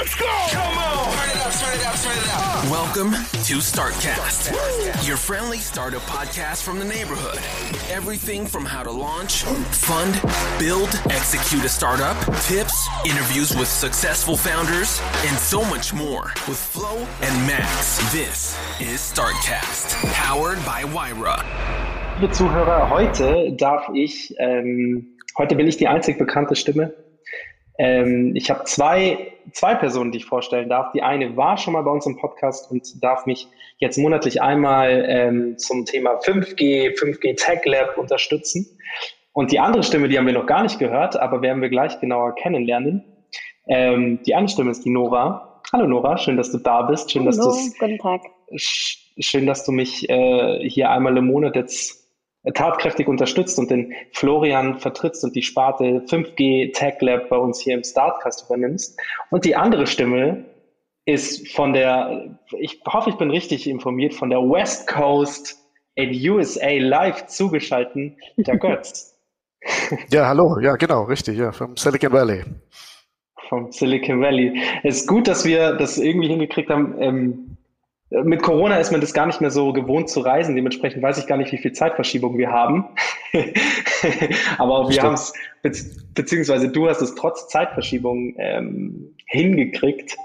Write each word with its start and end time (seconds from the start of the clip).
let's 0.00 0.14
go. 0.14 0.46
Come 0.48 0.78
on. 0.78 1.12
Turn 1.12 1.28
it 1.28 1.36
up, 1.44 1.52
turn 1.52 1.74
it 1.78 1.86
up, 1.86 1.94
turn 2.00 2.16
it 2.16 2.28
up. 2.32 2.70
Welcome 2.70 3.12
to 3.44 3.56
Startcast, 3.60 5.06
your 5.06 5.18
friendly 5.18 5.58
startup 5.58 6.00
podcast 6.02 6.62
from 6.62 6.78
the 6.78 6.86
neighborhood. 6.86 7.36
Everything 7.90 8.46
from 8.46 8.64
how 8.64 8.82
to 8.82 8.90
launch, 8.90 9.42
fund, 9.42 10.14
build, 10.58 10.88
execute 11.10 11.62
a 11.66 11.68
startup, 11.68 12.16
tips, 12.44 12.88
interviews 13.04 13.54
with 13.54 13.68
successful 13.68 14.38
founders, 14.38 15.02
and 15.26 15.36
so 15.36 15.62
much 15.64 15.92
more 15.92 16.32
with 16.48 16.58
Flo 16.58 16.96
and 17.20 17.46
Max. 17.46 17.98
This 18.10 18.58
is 18.80 19.00
Startcast, 19.00 19.96
powered 20.14 20.64
by 20.64 20.84
Wyra. 20.84 21.44
Liebe 22.18 22.32
Zuhörer, 22.32 22.88
heute 22.88 23.52
darf 23.52 23.90
ich, 23.92 24.34
ähm, 24.38 25.18
heute 25.36 25.56
bin 25.56 25.68
ich 25.68 25.76
die 25.76 25.88
einzig 25.88 26.16
bekannte 26.16 26.56
Stimme. 26.56 26.94
Ähm, 27.82 28.36
ich 28.36 28.50
habe 28.50 28.64
zwei, 28.64 29.32
zwei 29.52 29.74
Personen, 29.74 30.12
die 30.12 30.18
ich 30.18 30.26
vorstellen 30.26 30.68
darf. 30.68 30.92
Die 30.92 31.02
eine 31.02 31.34
war 31.38 31.56
schon 31.56 31.72
mal 31.72 31.80
bei 31.82 31.90
uns 31.90 32.04
im 32.04 32.18
Podcast 32.18 32.70
und 32.70 33.02
darf 33.02 33.24
mich 33.24 33.48
jetzt 33.78 33.96
monatlich 33.96 34.42
einmal 34.42 35.06
ähm, 35.08 35.56
zum 35.56 35.86
Thema 35.86 36.18
5G, 36.20 36.90
5G 36.94 37.36
Tech 37.42 37.64
Lab 37.64 37.96
unterstützen. 37.96 38.66
Und 39.32 39.50
die 39.50 39.60
andere 39.60 39.82
Stimme, 39.82 40.08
die 40.08 40.18
haben 40.18 40.26
wir 40.26 40.34
noch 40.34 40.44
gar 40.44 40.62
nicht 40.62 40.78
gehört, 40.78 41.18
aber 41.18 41.40
werden 41.40 41.62
wir 41.62 41.70
gleich 41.70 41.98
genauer 42.00 42.34
kennenlernen. 42.34 43.02
Ähm, 43.66 44.20
die 44.26 44.34
andere 44.34 44.52
Stimme 44.52 44.72
ist 44.72 44.84
die 44.84 44.90
Nora. 44.90 45.62
Hallo 45.72 45.86
Nora, 45.86 46.18
schön, 46.18 46.36
dass 46.36 46.52
du 46.52 46.58
da 46.58 46.82
bist. 46.82 47.10
Schön, 47.10 47.24
dass 47.24 47.38
Hallo, 47.38 47.50
du's- 47.50 47.78
guten 47.78 47.98
Tag. 47.98 48.20
Sch- 48.56 48.98
Schön, 49.22 49.46
dass 49.46 49.64
du 49.64 49.72
mich 49.72 50.08
äh, 50.08 50.68
hier 50.68 50.90
einmal 50.90 51.16
im 51.16 51.26
Monat 51.26 51.54
jetzt 51.56 51.99
tatkräftig 52.54 53.06
unterstützt 53.08 53.58
und 53.58 53.70
den 53.70 53.92
Florian 54.12 54.78
vertrittst 54.78 55.24
und 55.24 55.36
die 55.36 55.42
Sparte 55.42 56.04
5G 56.06 56.72
Tech 56.72 56.94
Lab 57.00 57.28
bei 57.28 57.36
uns 57.36 57.60
hier 57.60 57.74
im 57.74 57.84
Startcast 57.84 58.46
übernimmst. 58.46 58.98
Und 59.30 59.44
die 59.44 59.56
andere 59.56 59.86
Stimme 59.86 60.44
ist 61.04 61.48
von 61.54 61.72
der, 61.72 62.38
ich 62.58 62.80
hoffe, 62.86 63.10
ich 63.10 63.16
bin 63.16 63.30
richtig 63.30 63.68
informiert, 63.68 64.14
von 64.14 64.30
der 64.30 64.40
West 64.40 64.86
Coast 64.86 65.58
in 65.94 66.10
USA 66.30 66.70
live 66.78 67.26
zugeschalten, 67.26 68.16
der 68.36 68.56
Götz 68.58 69.18
Ja, 70.10 70.28
hallo, 70.28 70.58
ja, 70.60 70.76
genau, 70.76 71.02
richtig, 71.04 71.38
ja, 71.38 71.52
vom 71.52 71.76
Silicon 71.76 72.12
Valley. 72.12 72.44
vom 73.48 73.70
Silicon 73.72 74.20
Valley. 74.20 74.62
Es 74.84 75.02
ist 75.02 75.08
gut, 75.08 75.28
dass 75.28 75.44
wir 75.44 75.72
das 75.74 75.98
irgendwie 75.98 76.28
hingekriegt 76.28 76.70
haben. 76.70 76.94
Ähm, 77.00 77.56
mit 78.10 78.42
Corona 78.42 78.76
ist 78.78 78.90
man 78.90 79.00
das 79.00 79.14
gar 79.14 79.26
nicht 79.26 79.40
mehr 79.40 79.50
so 79.50 79.72
gewohnt 79.72 80.08
zu 80.08 80.20
reisen. 80.20 80.56
Dementsprechend 80.56 81.02
weiß 81.02 81.18
ich 81.18 81.26
gar 81.26 81.36
nicht, 81.36 81.52
wie 81.52 81.58
viel 81.58 81.72
Zeitverschiebung 81.72 82.36
wir 82.38 82.50
haben. 82.50 82.86
Aber 84.58 84.88
wir 84.90 85.02
haben 85.02 85.14
es, 85.14 85.32
beziehungsweise 86.14 86.68
du 86.68 86.88
hast 86.88 87.02
es 87.02 87.14
trotz 87.14 87.48
Zeitverschiebung 87.48 88.34
ähm, 88.38 89.14
hingekriegt 89.26 90.16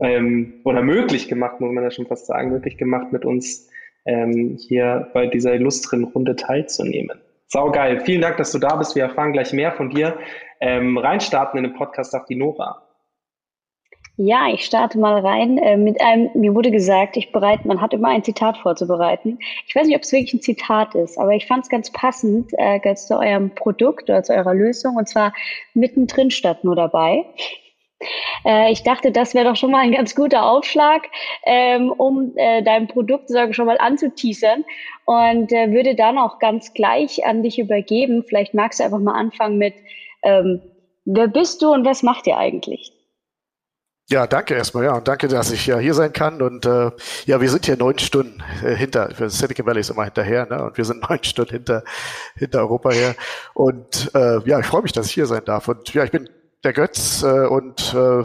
ähm, 0.00 0.60
oder 0.64 0.82
möglich 0.82 1.28
gemacht, 1.28 1.60
muss 1.60 1.72
man 1.72 1.82
ja 1.82 1.90
schon 1.90 2.06
fast 2.06 2.26
sagen, 2.26 2.50
möglich 2.50 2.76
gemacht, 2.76 3.12
mit 3.12 3.24
uns 3.24 3.68
ähm, 4.06 4.56
hier 4.60 5.10
bei 5.12 5.26
dieser 5.26 5.54
illustren 5.54 6.04
Runde 6.04 6.36
teilzunehmen. 6.36 7.18
Sau 7.48 7.70
geil. 7.70 8.00
Vielen 8.04 8.20
Dank, 8.20 8.36
dass 8.36 8.52
du 8.52 8.58
da 8.58 8.76
bist. 8.76 8.94
Wir 8.94 9.04
erfahren 9.04 9.32
gleich 9.32 9.52
mehr 9.52 9.72
von 9.72 9.90
dir. 9.90 10.16
Ähm, 10.60 10.98
reinstarten 10.98 11.58
in 11.58 11.64
den 11.64 11.74
Podcast 11.74 12.14
darf 12.14 12.26
die 12.26 12.36
Nora. 12.36 12.83
Ja, 14.16 14.46
ich 14.48 14.64
starte 14.64 14.96
mal 14.98 15.20
rein 15.26 15.58
äh, 15.58 15.76
mit 15.76 16.00
einem, 16.00 16.30
mir 16.34 16.54
wurde 16.54 16.70
gesagt, 16.70 17.16
ich 17.16 17.32
bereite, 17.32 17.66
man 17.66 17.80
hat 17.80 17.92
immer 17.92 18.08
ein 18.08 18.22
Zitat 18.22 18.56
vorzubereiten. 18.58 19.40
Ich 19.66 19.74
weiß 19.74 19.88
nicht, 19.88 19.96
ob 19.96 20.02
es 20.02 20.12
wirklich 20.12 20.34
ein 20.34 20.40
Zitat 20.40 20.94
ist, 20.94 21.18
aber 21.18 21.32
ich 21.32 21.46
fand 21.46 21.64
es 21.64 21.68
ganz 21.68 21.90
passend 21.90 22.52
äh, 22.56 22.78
ganz 22.78 23.08
zu 23.08 23.18
eurem 23.18 23.52
Produkt 23.56 24.04
oder 24.08 24.22
zu 24.22 24.32
eurer 24.32 24.54
Lösung 24.54 24.96
und 24.96 25.08
zwar 25.08 25.34
mittendrin 25.74 26.30
statt 26.30 26.62
nur 26.62 26.76
dabei. 26.76 27.24
Äh, 28.44 28.70
ich 28.72 28.84
dachte, 28.84 29.10
das 29.10 29.34
wäre 29.34 29.46
doch 29.46 29.56
schon 29.56 29.72
mal 29.72 29.80
ein 29.80 29.92
ganz 29.92 30.14
guter 30.14 30.44
Aufschlag, 30.46 31.02
ähm, 31.44 31.90
um 31.90 32.32
äh, 32.36 32.62
dein 32.62 32.86
Produkt 32.86 33.28
sozusagen 33.28 33.54
schon 33.54 33.66
mal 33.66 33.78
anzuteasern 33.78 34.64
und 35.06 35.52
äh, 35.52 35.72
würde 35.72 35.96
dann 35.96 36.18
auch 36.18 36.38
ganz 36.38 36.72
gleich 36.72 37.26
an 37.26 37.42
dich 37.42 37.58
übergeben. 37.58 38.24
Vielleicht 38.28 38.54
magst 38.54 38.78
du 38.78 38.84
einfach 38.84 39.00
mal 39.00 39.18
anfangen 39.18 39.58
mit, 39.58 39.74
ähm, 40.22 40.60
wer 41.04 41.26
bist 41.28 41.62
du 41.62 41.72
und 41.72 41.84
was 41.84 42.04
macht 42.04 42.28
ihr 42.28 42.38
eigentlich? 42.38 42.93
Ja, 44.10 44.26
danke 44.26 44.54
erstmal, 44.54 44.84
ja, 44.84 44.92
und 44.94 45.08
danke, 45.08 45.28
dass 45.28 45.50
ich 45.50 45.66
ja 45.66 45.78
hier 45.78 45.94
sein 45.94 46.12
kann. 46.12 46.42
Und 46.42 46.66
äh, 46.66 46.90
ja, 47.24 47.40
wir 47.40 47.48
sind 47.48 47.64
hier 47.64 47.78
neun 47.78 47.98
Stunden 47.98 48.42
äh, 48.62 48.74
hinter, 48.74 49.08
Silicon 49.30 49.64
Valley 49.64 49.80
ist 49.80 49.88
immer 49.88 50.04
hinterher, 50.04 50.46
ne? 50.46 50.62
Und 50.62 50.76
wir 50.76 50.84
sind 50.84 51.02
neun 51.08 51.24
Stunden 51.24 51.52
hinter, 51.52 51.84
hinter 52.36 52.58
Europa 52.58 52.90
her. 52.90 53.14
Und 53.54 54.10
äh, 54.14 54.40
ja, 54.46 54.60
ich 54.60 54.66
freue 54.66 54.82
mich, 54.82 54.92
dass 54.92 55.06
ich 55.06 55.14
hier 55.14 55.26
sein 55.26 55.44
darf. 55.46 55.68
Und 55.68 55.94
ja, 55.94 56.04
ich 56.04 56.10
bin 56.10 56.28
der 56.64 56.74
Götz 56.74 57.22
äh, 57.22 57.46
und 57.46 57.94
äh, 57.94 58.24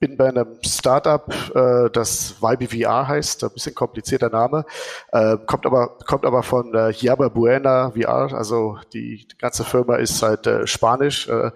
bin 0.00 0.16
bei 0.16 0.28
einem 0.28 0.58
Startup, 0.64 1.32
äh, 1.54 1.90
das 1.90 2.36
YBVR 2.40 3.08
heißt, 3.08 3.42
ein 3.44 3.50
bisschen 3.50 3.74
komplizierter 3.74 4.30
Name, 4.30 4.64
äh, 5.12 5.36
kommt 5.46 5.66
aber 5.66 5.98
kommt 6.06 6.24
aber 6.24 6.42
von 6.42 6.74
äh, 6.74 6.90
Yaba 6.90 7.28
Buena 7.28 7.90
VR, 7.90 8.32
also 8.32 8.78
die, 8.92 9.26
die 9.26 9.38
ganze 9.38 9.64
Firma 9.64 9.96
ist 9.96 10.22
halt 10.22 10.46
äh, 10.46 10.66
Spanisch 10.66 11.28
äh, 11.28 11.50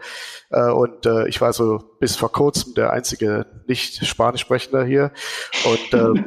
äh, 0.50 0.70
und 0.70 1.06
äh, 1.06 1.28
ich 1.28 1.40
war 1.40 1.52
so 1.52 1.78
bis 2.00 2.16
vor 2.16 2.32
kurzem 2.32 2.74
der 2.74 2.92
einzige 2.92 3.46
nicht 3.66 4.04
Spanisch 4.04 4.40
sprechende 4.40 4.84
hier 4.84 5.12
und 5.64 5.94
äh, 5.94 6.22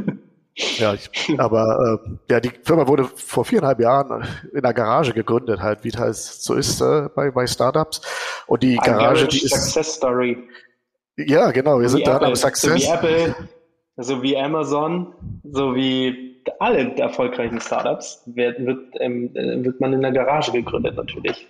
ja, 0.78 0.94
ich, 0.94 1.10
aber 1.38 2.00
äh, 2.06 2.10
ja, 2.32 2.40
die 2.40 2.52
Firma 2.64 2.88
wurde 2.88 3.04
vor 3.04 3.44
viereinhalb 3.44 3.82
Jahren 3.82 4.26
in 4.54 4.64
einer 4.64 4.74
Garage 4.74 5.12
gegründet, 5.12 5.60
halt, 5.60 5.84
wie 5.84 5.90
es 5.90 5.98
halt 5.98 6.16
so 6.16 6.54
ist 6.54 6.80
äh, 6.80 7.10
bei, 7.14 7.32
bei 7.32 7.46
Startups. 7.46 8.02
Und 8.48 8.64
die 8.64 8.78
Garage, 8.78 9.28
die 9.28 9.44
ist 9.44 9.52
Success 9.52 9.96
Story. 9.96 10.48
Ja 11.18 11.52
genau, 11.52 11.80
wir 11.80 11.90
So 11.90 11.98
sind 11.98 12.08
da 12.08 12.18
am 12.18 12.24
Apple, 12.24 12.36
So 12.36 12.48
Success. 12.48 12.82
wie 12.82 12.86
Apple, 12.86 13.36
so 13.98 14.22
wie 14.24 14.38
Amazon, 14.38 15.14
so 15.44 15.76
wie 15.76 16.44
alle 16.60 16.96
erfolgreichen 16.98 17.60
Startups 17.60 18.22
wird, 18.28 18.64
wird, 18.66 18.80
ähm, 19.00 19.36
äh, 19.36 19.64
wird 19.64 19.80
man 19.82 19.94
in 19.94 20.02
der 20.02 20.12
Garage 20.12 20.52
gegründet 20.52 20.96
natürlich. 20.96 21.48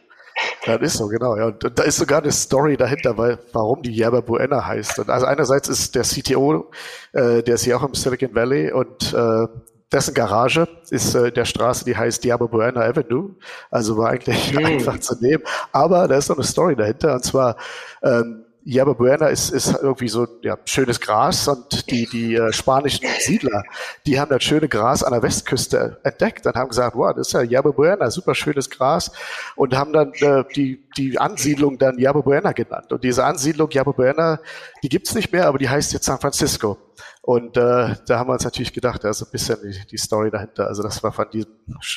Das 0.65 0.81
ist 0.81 0.97
so, 0.97 1.07
genau. 1.07 1.35
Ja. 1.37 1.45
Und 1.47 1.79
da 1.79 1.83
ist 1.83 1.97
sogar 1.97 2.21
eine 2.21 2.31
Story 2.31 2.75
dahinter, 2.77 3.17
weil, 3.17 3.39
warum 3.53 3.81
die 3.81 3.91
Yerba 3.91 4.21
Buena 4.21 4.65
heißt. 4.65 4.99
Und 4.99 5.09
also 5.09 5.25
einerseits 5.25 5.69
ist 5.69 5.95
der 5.95 6.03
CTO, 6.03 6.71
äh, 7.13 7.41
der 7.43 7.55
ist 7.55 7.63
hier 7.63 7.77
auch 7.77 7.83
im 7.83 7.93
Silicon 7.93 8.33
Valley 8.35 8.71
und 8.71 9.13
äh, 9.13 9.47
dessen 9.91 10.13
Garage 10.13 10.67
ist 10.89 11.13
äh, 11.15 11.31
der 11.31 11.45
Straße, 11.45 11.85
die 11.85 11.95
heißt 11.95 12.25
Yerba 12.25 12.47
Buena 12.47 12.81
Avenue. 12.81 13.35
Also 13.71 13.97
war 13.97 14.09
eigentlich 14.09 14.51
Hm. 14.57 14.65
einfach 14.65 14.99
zu 14.99 15.15
nehmen. 15.21 15.43
Aber 15.71 16.07
da 16.07 16.17
ist 16.17 16.29
noch 16.29 16.37
eine 16.37 16.45
Story 16.45 16.75
dahinter. 16.75 17.13
Und 17.15 17.23
zwar, 17.23 17.57
ähm, 18.03 18.44
Yerba 18.67 18.93
Buena 18.93 19.27
ist, 19.27 19.51
ist 19.51 19.77
irgendwie 19.79 20.07
so 20.07 20.27
ja, 20.41 20.57
schönes 20.65 20.99
Gras 20.99 21.47
und 21.47 21.89
die, 21.91 22.07
die 22.07 22.33
äh, 22.33 22.51
spanischen 22.51 23.05
Siedler, 23.19 23.63
die 24.07 24.19
haben 24.19 24.29
das 24.29 24.43
schöne 24.43 24.67
Gras 24.67 25.03
an 25.03 25.13
der 25.13 25.21
Westküste 25.21 25.99
entdeckt 26.03 26.47
und 26.47 26.55
haben 26.55 26.69
gesagt, 26.69 26.95
wow, 26.95 27.13
das 27.15 27.27
ist 27.27 27.33
ja 27.33 27.43
Yerba 27.43 27.69
Buena, 27.69 28.09
super 28.09 28.33
schönes 28.33 28.71
Gras 28.71 29.11
und 29.55 29.77
haben 29.77 29.93
dann 29.93 30.13
äh, 30.13 30.43
die, 30.55 30.83
die 30.97 31.19
Ansiedlung 31.19 31.77
dann 31.77 31.99
Yerba 31.99 32.21
Buena 32.21 32.53
genannt. 32.53 32.91
Und 32.91 33.03
diese 33.03 33.23
Ansiedlung 33.23 33.69
Yerba 33.69 33.91
Buena, 33.91 34.39
die 34.81 34.89
gibt's 34.89 35.13
nicht 35.13 35.31
mehr, 35.31 35.45
aber 35.45 35.59
die 35.59 35.69
heißt 35.69 35.93
jetzt 35.93 36.05
San 36.05 36.19
Francisco. 36.19 36.79
Und 37.21 37.57
äh, 37.57 37.95
da 38.07 38.19
haben 38.19 38.29
wir 38.29 38.33
uns 38.33 38.43
natürlich 38.43 38.73
gedacht, 38.73 39.03
da 39.03 39.09
ist 39.09 39.21
ein 39.23 39.29
bisschen 39.31 39.57
die, 39.63 39.87
die 39.87 39.97
Story 39.97 40.31
dahinter. 40.31 40.67
Also 40.67 40.83
das 40.83 41.01
war 41.03 41.11
von 41.11 41.29
diesem 41.31 41.51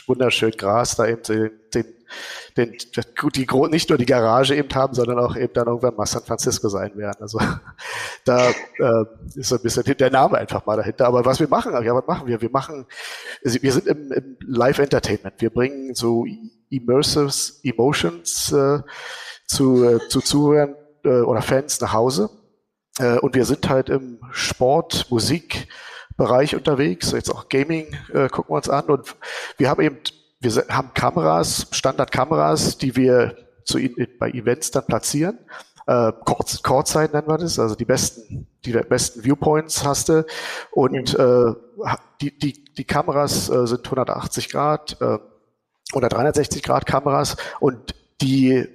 wunderschönen 0.07 0.57
Gras 0.57 0.97
da 0.97 1.07
eben 1.07 1.23
den, 1.23 1.51
den, 1.75 1.85
den 2.57 2.77
die 3.35 3.47
gro- 3.47 3.67
nicht 3.67 3.89
nur 3.91 3.99
die 3.99 4.07
Garage 4.07 4.55
eben 4.55 4.75
haben, 4.75 4.95
sondern 4.95 5.19
auch 5.19 5.37
eben 5.37 5.53
dann 5.53 5.67
irgendwann 5.67 5.95
mal 5.97 6.07
San 6.07 6.23
Francisco 6.23 6.69
sein 6.69 6.97
werden. 6.97 7.19
Also 7.21 7.39
da 8.25 8.49
äh, 8.51 9.05
ist 9.35 9.49
so 9.51 9.57
ein 9.57 9.63
bisschen 9.63 9.85
der 9.85 10.11
Name 10.11 10.39
einfach 10.39 10.65
mal 10.67 10.77
dahinter. 10.77 11.07
Aber 11.07 11.25
was 11.25 11.39
wir 11.41 11.49
machen, 11.49 11.73
ja, 11.85 11.95
was 11.95 12.07
machen 12.07 12.27
wir? 12.27 12.41
Wir 12.41 12.51
machen, 12.51 12.87
also 13.45 13.63
wir 13.63 13.73
sind 13.73 13.87
im, 13.87 14.13
im 14.13 14.37
Live 14.47 14.79
Entertainment. 14.79 15.35
Wir 15.39 15.51
bringen 15.51 15.95
so 15.95 16.25
immersive 16.71 17.31
Emotions 17.63 18.53
äh, 18.53 18.81
zu, 19.47 19.85
äh, 19.85 20.09
zu 20.09 20.21
Zuhörern 20.21 20.75
äh, 21.05 21.21
oder 21.21 21.43
Fans 21.43 21.81
nach 21.81 21.93
Hause. 21.93 22.31
Äh, 22.99 23.19
und 23.19 23.35
wir 23.35 23.45
sind 23.45 23.69
halt 23.69 23.89
im 23.89 24.19
Sport, 24.31 25.07
Musik, 25.11 25.69
Bereich 26.17 26.57
unterwegs, 26.57 27.13
jetzt 27.13 27.31
auch 27.31 27.49
Gaming 27.49 27.97
äh, 28.13 28.29
gucken 28.29 28.51
wir 28.51 28.57
uns 28.57 28.69
an. 28.69 28.87
Und 28.87 29.15
wir 29.57 29.71
haben 29.71 29.81
eben, 29.81 29.99
wir 30.41 30.53
haben 30.69 30.93
Kameras, 30.93 31.69
Standardkameras, 31.71 32.77
die 32.77 32.97
wir 32.97 33.37
zu, 33.65 33.79
bei 34.19 34.31
Events 34.31 34.73
dann 34.73 34.85
platzieren. 34.85 35.39
Äh, 35.87 36.13
Courtside 36.63 37.11
nennen 37.13 37.29
wir 37.29 37.39
das, 37.39 37.59
also 37.59 37.75
die 37.75 37.85
besten, 37.85 38.49
die 38.65 38.73
besten 38.73 39.23
Viewpoints 39.23 39.85
hast 39.85 40.09
du. 40.09 40.27
Und 40.73 41.17
mhm. 41.17 41.55
äh, 41.85 41.95
die, 42.21 42.37
die, 42.37 42.65
die 42.75 42.85
Kameras 42.85 43.49
äh, 43.49 43.67
sind 43.67 43.85
180 43.85 44.51
Grad 44.51 45.01
äh, 45.01 45.19
oder 45.95 46.09
360 46.09 46.63
Grad 46.65 46.85
Kameras. 46.85 47.37
Und 47.61 47.95
die 48.21 48.69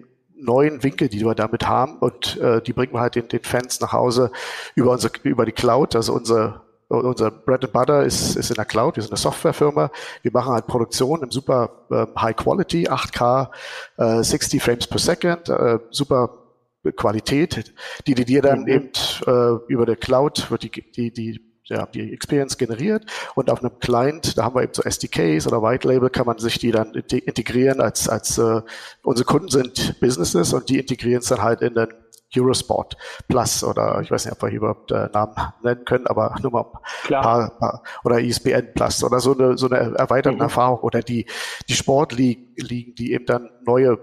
neuen 0.44 0.84
Winkel, 0.84 1.10
die 1.10 1.22
wir 1.22 1.36
damit 1.36 1.68
haben 1.68 1.98
und 2.00 2.38
äh, 2.38 2.62
die 2.62 2.74
bringen 2.74 2.94
wir 2.94 3.00
halt 3.02 3.16
den, 3.16 3.28
den 3.28 3.44
Fans 3.44 3.80
nach 3.80 3.94
Hause 3.94 4.32
über 4.76 4.92
unsere, 4.92 5.14
über 5.24 5.46
die 5.46 5.52
Cloud, 5.52 5.96
also 5.96 6.14
unser 6.14 6.64
unser 6.90 7.32
Bread 7.32 7.64
and 7.64 7.74
Butter 7.74 8.04
ist, 8.04 8.36
ist 8.36 8.52
in 8.52 8.56
der 8.56 8.66
Cloud, 8.66 8.98
wir 8.98 9.04
sind 9.04 9.14
eine 9.14 9.18
Softwarefirma. 9.18 9.90
Wir 10.22 10.32
machen 10.32 10.54
halt 10.54 10.68
Produktion 10.68 11.24
im 11.24 11.32
super 11.32 11.88
äh, 11.90 12.06
High 12.20 12.36
Quality, 12.36 12.88
8K, 12.88 13.50
äh, 13.98 14.24
60 14.24 14.62
Frames 14.62 14.86
per 14.86 15.00
Second, 15.00 15.50
äh, 15.50 15.80
super 15.90 16.44
Qualität, 16.92 17.74
die, 18.08 18.14
die 18.14 18.26
dir 18.26 18.42
dann 18.42 18.62
mhm. 18.64 18.68
eben 18.68 18.92
äh, 19.26 19.72
über 19.72 19.86
der 19.86 19.96
Cloud 19.96 20.52
wird 20.52 20.64
die, 20.64 20.92
die, 20.92 21.14
die 21.14 21.43
ja, 21.66 21.86
die 21.86 22.14
Experience 22.14 22.58
generiert 22.58 23.06
und 23.36 23.50
auf 23.50 23.64
einem 23.64 23.80
Client, 23.80 24.38
da 24.38 24.44
haben 24.44 24.56
wir 24.56 24.64
eben 24.64 24.74
so 24.74 24.84
SDKs 24.84 25.48
oder 25.48 25.62
White 25.62 25.88
Label, 25.88 26.10
kann 26.10 26.26
man 26.26 26.38
sich 26.38 26.60
die 26.60 26.72
dann 26.72 26.94
integrieren 26.94 27.80
als, 27.80 28.10
als 28.10 28.38
äh, 28.38 28.62
unsere 29.02 29.26
Kunden 29.26 29.50
sind 29.50 30.00
Businesses 30.00 30.54
und 30.54 30.70
die 30.70 30.80
integrieren 30.80 31.22
es 31.22 31.30
dann 31.30 31.42
halt 31.42 31.62
in 31.62 31.76
den 31.76 31.88
Eurosport 32.36 32.98
Plus 33.28 33.64
oder 33.64 34.02
ich 34.02 34.12
weiß 34.12 34.26
nicht, 34.26 34.34
ob 34.34 34.42
wir 34.42 34.50
hier 34.50 34.58
überhaupt 34.58 34.92
äh, 34.92 35.08
Namen 35.14 35.36
nennen 35.64 35.86
können, 35.86 36.08
aber 36.08 36.36
nur 36.42 36.52
mal 36.52 36.66
Klar. 37.04 37.22
Paar, 37.22 37.50
paar, 37.60 37.84
oder 38.04 38.20
ISBN 38.20 38.74
Plus 38.74 39.04
oder 39.04 39.20
so 39.20 39.38
eine, 39.38 39.58
so 39.58 39.68
eine 39.68 39.96
erweiterte 39.96 40.36
mhm. 40.36 40.42
Erfahrung 40.42 40.80
oder 40.80 41.02
die, 41.02 41.28
die 41.70 41.76
Sportligen, 41.76 42.56
die 42.58 43.14
eben 43.14 43.26
dann 43.26 43.50
neue 43.66 44.00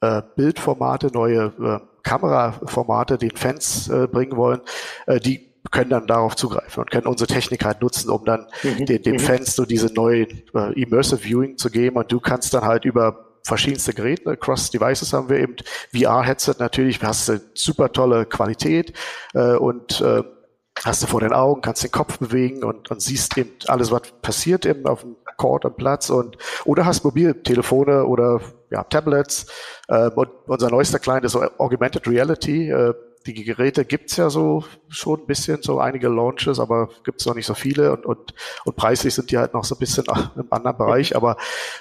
äh, 0.00 0.22
Bildformate, 0.36 1.08
neue 1.12 1.52
äh, 1.60 1.80
Kameraformate 2.02 3.18
den 3.18 3.36
Fans 3.36 3.88
äh, 3.88 4.06
bringen 4.06 4.36
wollen, 4.36 4.60
äh, 5.06 5.20
die 5.20 5.51
können 5.72 5.90
dann 5.90 6.06
darauf 6.06 6.36
zugreifen 6.36 6.82
und 6.82 6.90
können 6.90 7.06
unsere 7.06 7.26
Technik 7.26 7.64
halt 7.64 7.82
nutzen, 7.82 8.10
um 8.10 8.24
dann 8.24 8.46
mhm. 8.62 8.86
den, 8.86 9.02
den 9.02 9.14
mhm. 9.14 9.18
Fans 9.18 9.56
so 9.56 9.64
diese 9.64 9.92
neue 9.92 10.28
äh, 10.54 10.80
Immersive 10.80 11.24
Viewing 11.24 11.56
zu 11.56 11.70
geben 11.70 11.96
und 11.96 12.12
du 12.12 12.20
kannst 12.20 12.54
dann 12.54 12.62
halt 12.62 12.84
über 12.84 13.28
verschiedenste 13.44 13.92
Geräte, 13.92 14.36
Cross-Devices 14.36 15.12
haben 15.12 15.28
wir 15.28 15.38
eben, 15.38 15.56
VR-Headset 15.92 16.54
natürlich, 16.60 17.02
hast 17.02 17.28
du 17.28 17.40
super 17.54 17.90
tolle 17.90 18.24
Qualität 18.24 18.92
äh, 19.34 19.56
und 19.56 20.00
äh, 20.00 20.22
hast 20.84 21.02
du 21.02 21.06
vor 21.06 21.20
den 21.20 21.32
Augen, 21.32 21.60
kannst 21.60 21.82
den 21.82 21.90
Kopf 21.90 22.18
bewegen 22.18 22.62
und, 22.62 22.90
und 22.90 23.02
siehst 23.02 23.36
eben 23.36 23.50
alles, 23.66 23.90
was 23.90 24.02
passiert 24.22 24.64
eben 24.64 24.86
auf 24.86 25.00
dem 25.00 25.16
Court 25.36 25.64
am 25.64 25.74
Platz 25.74 26.10
und 26.10 26.36
oder 26.64 26.86
hast 26.86 27.04
Mobiltelefone 27.04 28.04
oder 28.04 28.40
ja, 28.70 28.84
Tablets. 28.84 29.46
Äh, 29.88 30.10
und 30.10 30.28
unser 30.46 30.70
neuester 30.70 30.98
Client 30.98 31.24
ist 31.24 31.36
Augmented 31.36 32.06
Reality. 32.06 32.70
Äh, 32.70 32.94
die 33.26 33.44
Geräte 33.44 33.84
gibt's 33.84 34.16
ja 34.16 34.30
so 34.30 34.64
schon 34.88 35.20
ein 35.20 35.26
bisschen, 35.26 35.62
so 35.62 35.78
einige 35.78 36.08
Launches, 36.08 36.58
aber 36.58 36.88
gibt's 37.04 37.26
noch 37.26 37.34
nicht 37.34 37.46
so 37.46 37.54
viele 37.54 37.92
und, 37.92 38.06
und, 38.06 38.34
und 38.64 38.76
preislich 38.76 39.14
sind 39.14 39.30
die 39.30 39.38
halt 39.38 39.54
noch 39.54 39.64
so 39.64 39.74
ein 39.74 39.78
bisschen 39.78 40.04
im 40.36 40.46
anderen 40.50 40.76
Bereich. 40.76 41.16
Aber 41.16 41.36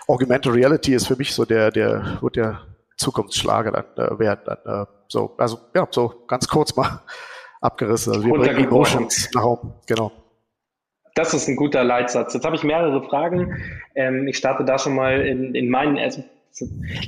Augmented 0.07 0.53
Reality 0.53 0.93
ist 0.93 1.07
für 1.07 1.15
mich 1.15 1.33
so 1.33 1.45
der, 1.45 1.71
der, 1.71 2.19
wird 2.21 2.35
der 2.35 2.61
Zukunftsschlager 2.97 3.71
dann 3.71 3.85
äh, 4.05 4.19
werden. 4.19 4.41
Dann, 4.45 4.83
äh, 4.83 4.85
so, 5.07 5.35
also 5.38 5.59
ja, 5.75 5.88
so 5.91 6.23
ganz 6.27 6.47
kurz 6.47 6.75
mal 6.75 7.01
abgerissen. 7.61 8.13
Also 8.13 8.25
wir 8.25 8.33
bringen 8.33 8.65
Emotions 8.65 9.29
nach 9.33 9.44
oben, 9.44 9.73
genau. 9.87 10.11
Das 11.15 11.33
ist 11.33 11.47
ein 11.49 11.57
guter 11.57 11.83
Leitsatz. 11.83 12.33
Jetzt 12.33 12.45
habe 12.45 12.55
ich 12.55 12.63
mehrere 12.63 13.03
Fragen. 13.03 13.61
Ähm, 13.95 14.27
ich 14.27 14.37
starte 14.37 14.63
da 14.63 14.79
schon 14.79 14.95
mal 14.95 15.21
in, 15.21 15.53
in 15.55 15.69
meinen, 15.69 15.97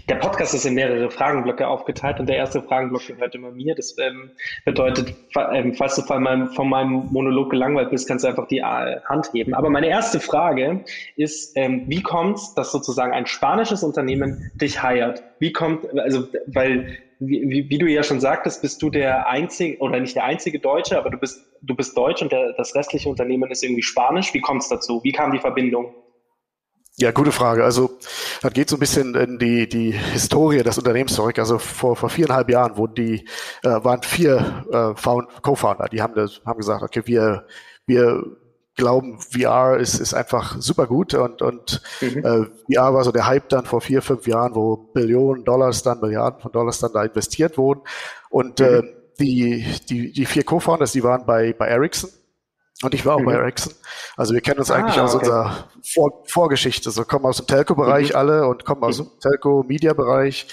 der 0.08 0.16
Podcast 0.16 0.54
ist 0.54 0.66
in 0.66 0.74
mehrere 0.74 1.10
Fragenblöcke 1.10 1.68
aufgeteilt 1.68 2.20
und 2.20 2.28
der 2.28 2.38
erste 2.38 2.62
Fragenblock 2.62 3.08
gehört 3.08 3.36
immer 3.36 3.52
mir. 3.52 3.76
Das 3.76 3.96
ähm, 4.00 4.32
bedeutet, 4.66 5.14
ähm, 5.54 5.74
falls 5.74 5.96
du 5.96 6.02
von 6.02 6.24
meinem, 6.24 6.50
von 6.50 6.70
meinem, 6.70 7.08
Monolog 7.12 7.50
gelangweilt 7.50 7.90
bist, 7.90 8.08
kannst 8.08 8.24
du 8.24 8.30
einfach 8.30 8.48
die 8.48 8.60
äh, 8.60 9.00
Hand 9.06 9.30
heben. 9.34 9.54
Aber 9.54 9.70
meine 9.70 9.88
erste 9.88 10.20
Frage 10.20 10.86
ist, 11.16 11.58
ähm, 11.58 11.84
wie 11.88 12.02
kommt 12.02 12.38
es, 12.38 12.54
dass 12.54 12.72
sozusagen 12.72 13.12
ein 13.12 13.26
spanisches 13.26 13.84
Unternehmen 13.84 14.52
dich 14.56 14.82
heiert? 14.82 15.24
Wie 15.40 15.52
kommt, 15.52 15.86
also, 16.00 16.28
weil, 16.48 16.98
wie, 17.20 17.70
wie, 17.70 17.78
du 17.78 17.86
ja 17.88 18.04
schon 18.04 18.22
sagtest, 18.22 18.62
bist 18.62 18.82
du 18.82 18.90
der 18.90 19.28
einzige, 19.28 19.78
oder 19.80 20.00
nicht 20.00 20.16
der 20.16 20.24
einzige 20.24 20.60
Deutsche, 20.60 20.98
aber 20.98 21.10
du 21.10 21.18
bist, 21.18 21.46
du 21.62 21.76
bist 21.76 21.98
Deutsch 21.98 22.22
und 22.22 22.32
der, 22.32 22.54
das 22.54 22.76
restliche 22.76 23.10
Unternehmen 23.10 23.52
ist 23.52 23.64
irgendwie 23.64 23.84
Spanisch. 23.84 24.34
Wie 24.34 24.42
kommt 24.42 24.62
es 24.62 24.70
dazu? 24.70 25.02
Wie 25.04 25.12
kam 25.12 25.32
die 25.32 25.40
Verbindung? 25.40 25.94
Ja, 26.98 27.12
gute 27.12 27.32
Frage. 27.32 27.64
Also 27.64 27.98
das 28.42 28.54
geht 28.54 28.70
so 28.70 28.76
ein 28.76 28.80
bisschen 28.80 29.16
in 29.16 29.40
die, 29.40 29.68
die 29.68 29.92
Historie 29.92 30.62
des 30.62 30.78
Unternehmens 30.78 31.16
zurück. 31.16 31.40
Also 31.40 31.58
vor, 31.58 31.96
vor 31.96 32.10
viereinhalb 32.10 32.50
Jahren 32.52 32.78
wurden 32.78 32.94
die, 32.94 33.28
äh, 33.64 33.84
waren 33.84 34.04
vier 34.04 34.64
äh, 34.72 35.20
Co-Founder, 35.42 35.88
die 35.92 36.04
haben, 36.04 36.14
das, 36.14 36.42
haben 36.46 36.60
gesagt, 36.60 36.84
okay, 36.84 37.02
wir, 37.06 37.48
wir 37.88 38.24
glauben, 38.76 39.20
VR 39.20 39.78
ist, 39.78 40.00
ist 40.00 40.14
einfach 40.14 40.56
super 40.60 40.86
gut 40.86 41.16
und, 41.16 41.42
und 41.42 41.82
mhm. 42.02 42.26
äh, 42.26 42.76
VR 42.76 42.94
war 42.94 43.04
so 43.04 43.12
der 43.12 43.26
Hype 43.26 43.50
dann 43.50 43.66
vor 43.66 43.82
vier, 43.82 44.04
fünf 44.04 44.28
Jahren, 44.28 44.54
wo 44.54 44.78
Billionen 44.78 45.44
Dollars 45.44 45.82
dann, 45.82 46.00
Milliarden 46.00 46.42
von 46.42 46.52
Dollars 46.52 46.80
dann 46.80 46.94
da 46.94 47.04
investiert 47.04 47.58
wurden. 47.58 47.82
Und 48.30 48.60
mhm. 48.60 48.66
äh, 48.66 48.82
die, 49.20 49.66
die, 49.90 50.12
die 50.12 50.26
vier 50.26 50.44
Co-Founders, 50.44 50.92
die 50.92 51.04
waren 51.04 51.26
bei, 51.26 51.54
bei 51.54 51.68
Ericsson 51.68 52.12
und 52.84 52.94
ich 52.94 53.06
war 53.06 53.16
auch 53.16 53.20
mhm. 53.20 53.26
bei 53.26 53.34
Ericsson. 53.34 53.74
Also 54.16 54.34
wir 54.34 54.42
kennen 54.42 54.60
uns 54.60 54.72
eigentlich 54.72 54.98
ah, 54.98 55.04
aus 55.04 55.16
okay. 55.16 55.26
unserer 55.26 55.70
Vor 55.94 56.24
Vorgeschichte. 56.26 56.92
So 56.92 57.04
kommen 57.06 57.26
aus 57.26 57.38
dem 57.38 57.48
Telco-Bereich 57.48 58.10
mhm. 58.10 58.16
alle 58.16 58.48
und 58.48 58.66
kommen 58.66 58.84
aus 58.84 59.00
mhm. 59.00 59.06
dem 59.06 59.20
Telco-Media-Bereich. 59.20 60.48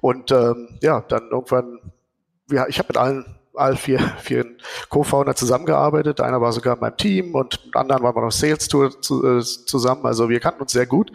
Und 0.00 0.30
ähm, 0.30 0.78
ja, 0.80 1.00
dann 1.00 1.30
irgendwann, 1.30 1.78
ja, 2.50 2.66
ich 2.68 2.78
habe 2.78 2.88
mit 2.88 2.96
allen 2.96 3.36
all 3.54 3.76
vier, 3.76 3.98
vier 4.20 4.46
Co-Founder 4.88 5.34
zusammengearbeitet. 5.34 6.20
Einer 6.20 6.40
war 6.40 6.52
sogar 6.52 6.74
in 6.74 6.80
meinem 6.80 6.96
Team 6.96 7.34
und 7.34 7.64
mit 7.64 7.76
anderen 7.76 8.02
waren 8.02 8.14
wir 8.16 8.22
noch 8.22 8.32
Sales 8.32 8.68
Tour 8.68 9.00
zu, 9.00 9.24
äh, 9.26 9.42
zusammen. 9.42 10.06
Also 10.06 10.28
wir 10.28 10.40
kannten 10.40 10.62
uns 10.62 10.72
sehr 10.72 10.86
gut. 10.86 11.12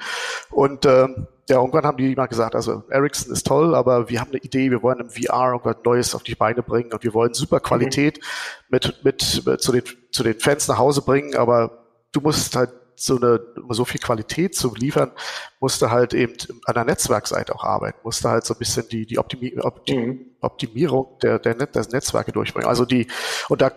Und 0.50 0.86
ähm, 0.86 1.28
ja, 1.50 1.58
irgendwann 1.58 1.84
haben 1.84 1.98
die 1.98 2.16
mal 2.16 2.28
gesagt, 2.28 2.56
also 2.56 2.84
Ericsson 2.90 3.34
ist 3.34 3.46
toll, 3.46 3.76
aber 3.76 4.10
wir 4.10 4.22
haben 4.22 4.30
eine 4.30 4.40
Idee, 4.40 4.70
wir 4.70 4.84
wollen 4.84 5.00
im 5.00 5.10
VR 5.10 5.52
irgendwas 5.52 5.78
Neues 5.84 6.16
auf 6.16 6.24
die 6.24 6.36
Beine 6.36 6.62
bringen 6.62 6.94
und 6.94 7.04
wir 7.04 7.14
wollen 7.14 7.34
super 7.34 7.60
Qualität 7.60 8.20
mhm. 8.20 8.24
mit, 8.70 9.04
mit, 9.04 9.44
mit 9.46 9.62
zu, 9.62 9.72
den, 9.72 9.84
zu 10.12 10.24
den 10.24 10.40
Fans 10.40 10.68
nach 10.68 10.78
Hause 10.78 11.02
bringen, 11.02 11.36
aber 11.36 11.86
du 12.12 12.22
musst 12.22 12.56
halt 12.56 12.70
so 12.96 13.16
eine, 13.16 13.40
um 13.40 13.74
so 13.74 13.86
viel 13.86 14.00
Qualität 14.00 14.56
zu 14.56 14.74
liefern, 14.76 15.12
musste 15.60 15.90
halt 15.90 16.14
eben 16.14 16.34
an 16.66 16.76
der 16.76 16.84
Netzwerkseite 16.84 17.56
auch 17.56 17.64
arbeiten, 17.64 18.00
musste 18.04 18.30
halt 18.30 18.46
so 18.46 18.54
ein 18.54 18.58
bisschen 18.58 18.88
die, 18.90 19.06
die 19.06 19.18
Optimi 19.18 19.58
Optim 19.60 20.06
mhm. 20.06 20.26
Optimierung 20.42 21.18
der, 21.22 21.40
der, 21.40 21.56
Net 21.56 21.76
der 21.76 21.88
Netzwerke 21.92 22.32
durchbringen. 22.32 22.68
Also 22.68 22.86
die, 22.86 23.08
und 23.48 23.62
da 23.62 23.72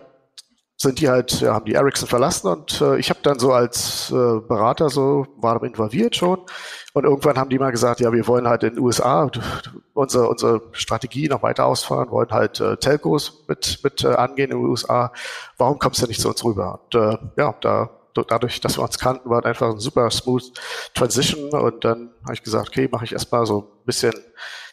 sind 0.83 0.99
die 0.99 1.09
halt, 1.09 1.41
ja, 1.41 1.53
haben 1.53 1.65
die 1.65 1.73
Ericsson 1.73 2.07
verlassen 2.07 2.47
und 2.47 2.79
äh, 2.81 2.97
ich 2.97 3.09
habe 3.09 3.19
dann 3.23 3.39
so 3.39 3.51
als 3.51 4.11
äh, 4.11 4.13
Berater 4.13 4.89
so, 4.89 5.25
war 5.37 5.61
involviert 5.63 6.15
schon 6.15 6.39
und 6.93 7.05
irgendwann 7.05 7.37
haben 7.37 7.49
die 7.49 7.57
mal 7.57 7.71
gesagt, 7.71 7.99
ja, 7.99 8.13
wir 8.13 8.27
wollen 8.27 8.47
halt 8.47 8.63
in 8.63 8.75
den 8.75 8.83
USA 8.83 9.29
unsere, 9.93 10.29
unsere 10.29 10.61
Strategie 10.73 11.27
noch 11.27 11.41
weiter 11.41 11.65
ausfahren, 11.65 12.11
wollen 12.11 12.29
halt 12.31 12.59
äh, 12.59 12.77
Telcos 12.77 13.45
mit, 13.47 13.79
mit 13.83 14.03
äh, 14.03 14.09
angehen 14.09 14.51
in 14.51 14.57
den 14.57 14.67
USA. 14.67 15.11
Warum 15.57 15.79
kommst 15.79 16.01
du 16.01 16.07
nicht 16.07 16.21
zu 16.21 16.29
uns 16.29 16.43
rüber? 16.43 16.81
Und 16.83 16.95
äh, 16.95 17.17
ja, 17.37 17.55
da 17.61 17.89
dadurch, 18.27 18.61
dass 18.61 18.77
wir 18.77 18.83
uns 18.83 18.99
kannten, 18.99 19.29
war 19.29 19.43
einfach 19.43 19.71
ein 19.71 19.79
super 19.79 20.09
smooth 20.11 20.43
Transition 20.93 21.49
und 21.49 21.83
dann 21.83 22.11
habe 22.23 22.35
ich 22.35 22.43
gesagt, 22.43 22.67
okay, 22.67 22.87
mache 22.91 23.05
ich 23.05 23.13
erstmal 23.13 23.45
so 23.47 23.61
ein 23.61 23.85
bisschen 23.85 24.13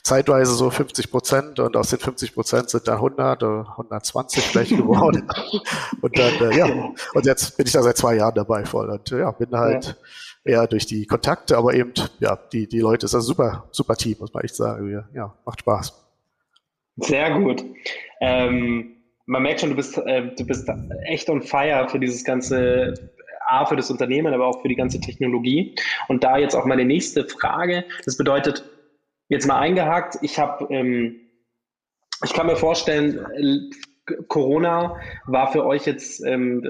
zeitweise 0.03 0.55
so 0.55 0.71
50 0.71 1.11
Prozent 1.11 1.61
und 1.61 1.77
aus 1.77 1.91
den 1.91 1.99
50 1.99 2.35
Prozent 2.35 2.71
sind 2.71 2.89
da 2.89 2.95
100 2.95 3.43
oder 3.43 3.69
120 3.71 4.45
vielleicht 4.45 4.77
geworden. 4.77 5.29
und 6.01 6.19
dann, 6.19 6.51
äh, 6.51 6.57
ja, 6.57 6.67
und 7.15 7.27
jetzt 7.27 7.57
bin 7.57 7.67
ich 7.67 7.73
da 7.73 7.83
seit 7.83 7.97
zwei 7.97 8.17
Jahren 8.17 8.35
dabei 8.35 8.65
voll 8.65 8.89
und 8.91 9.11
ja, 9.11 9.31
bin 9.33 9.51
halt 9.53 9.97
ja. 10.45 10.53
eher 10.53 10.67
durch 10.67 10.87
die 10.87 11.07
Kontakte, 11.07 11.57
aber 11.57 11.75
eben, 11.75 11.93
ja, 12.19 12.39
die, 12.53 12.67
die 12.67 12.81
Leute, 12.81 13.07
ist 13.07 13.15
ein 13.15 13.21
super, 13.21 13.69
super 13.71 13.97
Team, 13.97 14.17
muss 14.21 14.33
man 14.33 14.45
echt 14.45 14.57
sagen. 14.57 15.05
Ja, 15.15 15.35
macht 15.45 15.61
Spaß. 15.61 15.95
Sehr 16.97 17.39
gut. 17.39 17.65
Ähm, 18.21 18.97
man 19.27 19.43
merkt 19.43 19.61
schon, 19.61 19.71
du 19.71 19.77
bist, 19.77 19.97
äh, 19.99 20.35
du 20.37 20.45
bist 20.45 20.69
echt 21.07 21.29
on 21.31 21.43
fire 21.43 21.89
für 21.89 21.99
dieses 21.99 22.25
ganze 22.25 22.95
A, 23.47 23.65
für 23.67 23.77
das 23.77 23.91
Unternehmen, 23.91 24.33
aber 24.33 24.47
auch 24.47 24.63
für 24.63 24.69
die 24.69 24.77
ganze 24.77 25.01
Technologie. 25.01 25.75
Und 26.09 26.25
da 26.25 26.39
jetzt 26.39 26.55
auch 26.55 26.65
meine 26.65 26.85
nächste 26.85 27.27
Frage. 27.27 27.85
Das 28.05 28.17
bedeutet, 28.17 28.65
jetzt 29.31 29.47
mal 29.47 29.59
eingehakt, 29.59 30.19
ich 30.21 30.39
habe, 30.39 30.67
ähm, 30.73 31.21
ich 32.23 32.35
kann 32.35 32.47
mir 32.47 32.57
vorstellen, 32.57 33.19
äh, 33.35 34.15
Corona 34.29 34.97
war 35.27 35.53
für 35.53 35.65
euch 35.65 35.87
jetzt 35.87 36.23
ähm, 36.27 36.69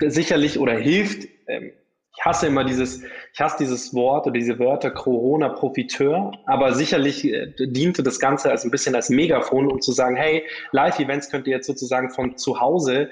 sicherlich 0.00 0.60
oder 0.60 0.74
hilft, 0.74 1.26
ähm, 1.48 1.72
ich 2.18 2.24
hasse 2.24 2.46
immer 2.46 2.64
dieses, 2.64 3.02
ich 3.02 3.40
hasse 3.40 3.56
dieses 3.60 3.92
Wort 3.92 4.26
oder 4.26 4.38
diese 4.38 4.58
Wörter 4.58 4.90
Corona-Profiteur, 4.90 6.32
aber 6.46 6.74
sicherlich 6.74 7.24
äh, 7.24 7.52
diente 7.58 8.02
das 8.02 8.20
Ganze 8.20 8.50
als 8.50 8.64
ein 8.64 8.70
bisschen 8.70 8.94
als 8.94 9.10
Megafon, 9.10 9.70
um 9.70 9.80
zu 9.80 9.92
sagen, 9.92 10.16
hey, 10.16 10.44
Live-Events 10.72 11.30
könnt 11.30 11.46
ihr 11.46 11.56
jetzt 11.56 11.66
sozusagen 11.66 12.10
von 12.10 12.36
zu 12.36 12.60
Hause 12.60 13.10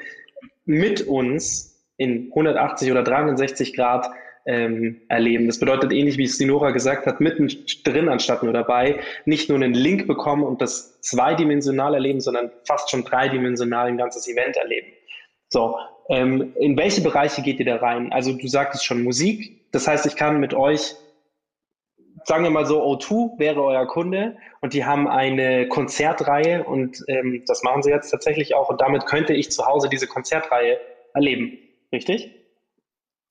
mit 0.64 1.02
uns 1.06 1.84
in 1.96 2.28
180 2.30 2.90
oder 2.90 3.02
360 3.02 3.76
Grad 3.76 4.08
ähm, 4.46 5.00
erleben. 5.08 5.46
Das 5.46 5.58
bedeutet 5.58 5.92
ähnlich 5.92 6.18
wie 6.18 6.24
es 6.24 6.36
Sinora 6.36 6.70
gesagt 6.70 7.06
hat, 7.06 7.20
mittendrin 7.20 8.08
anstatt 8.08 8.42
nur 8.42 8.52
dabei, 8.52 9.00
nicht 9.24 9.48
nur 9.48 9.56
einen 9.56 9.74
Link 9.74 10.06
bekommen 10.06 10.42
und 10.42 10.60
das 10.60 11.00
zweidimensional 11.00 11.94
erleben, 11.94 12.20
sondern 12.20 12.50
fast 12.64 12.90
schon 12.90 13.04
dreidimensional 13.04 13.86
ein 13.86 13.96
ganzes 13.96 14.28
Event 14.28 14.56
erleben. 14.56 14.88
So, 15.48 15.78
ähm, 16.10 16.54
in 16.58 16.76
welche 16.76 17.00
Bereiche 17.00 17.42
geht 17.42 17.58
ihr 17.58 17.66
da 17.66 17.76
rein? 17.76 18.12
Also 18.12 18.32
du 18.32 18.46
sagtest 18.48 18.84
schon 18.84 19.02
Musik, 19.02 19.70
das 19.72 19.88
heißt, 19.88 20.04
ich 20.06 20.16
kann 20.16 20.40
mit 20.40 20.52
euch, 20.52 20.94
sagen 22.24 22.44
wir 22.44 22.50
mal 22.50 22.66
so, 22.66 22.82
O2 22.82 23.38
wäre 23.38 23.62
euer 23.62 23.86
Kunde 23.86 24.36
und 24.60 24.74
die 24.74 24.84
haben 24.84 25.08
eine 25.08 25.68
Konzertreihe 25.68 26.64
und 26.64 27.02
ähm, 27.08 27.44
das 27.46 27.62
machen 27.62 27.82
sie 27.82 27.90
jetzt 27.90 28.10
tatsächlich 28.10 28.54
auch 28.54 28.68
und 28.68 28.80
damit 28.80 29.06
könnte 29.06 29.32
ich 29.32 29.50
zu 29.50 29.66
Hause 29.66 29.88
diese 29.88 30.06
Konzertreihe 30.06 30.78
erleben, 31.14 31.58
richtig? 31.92 32.43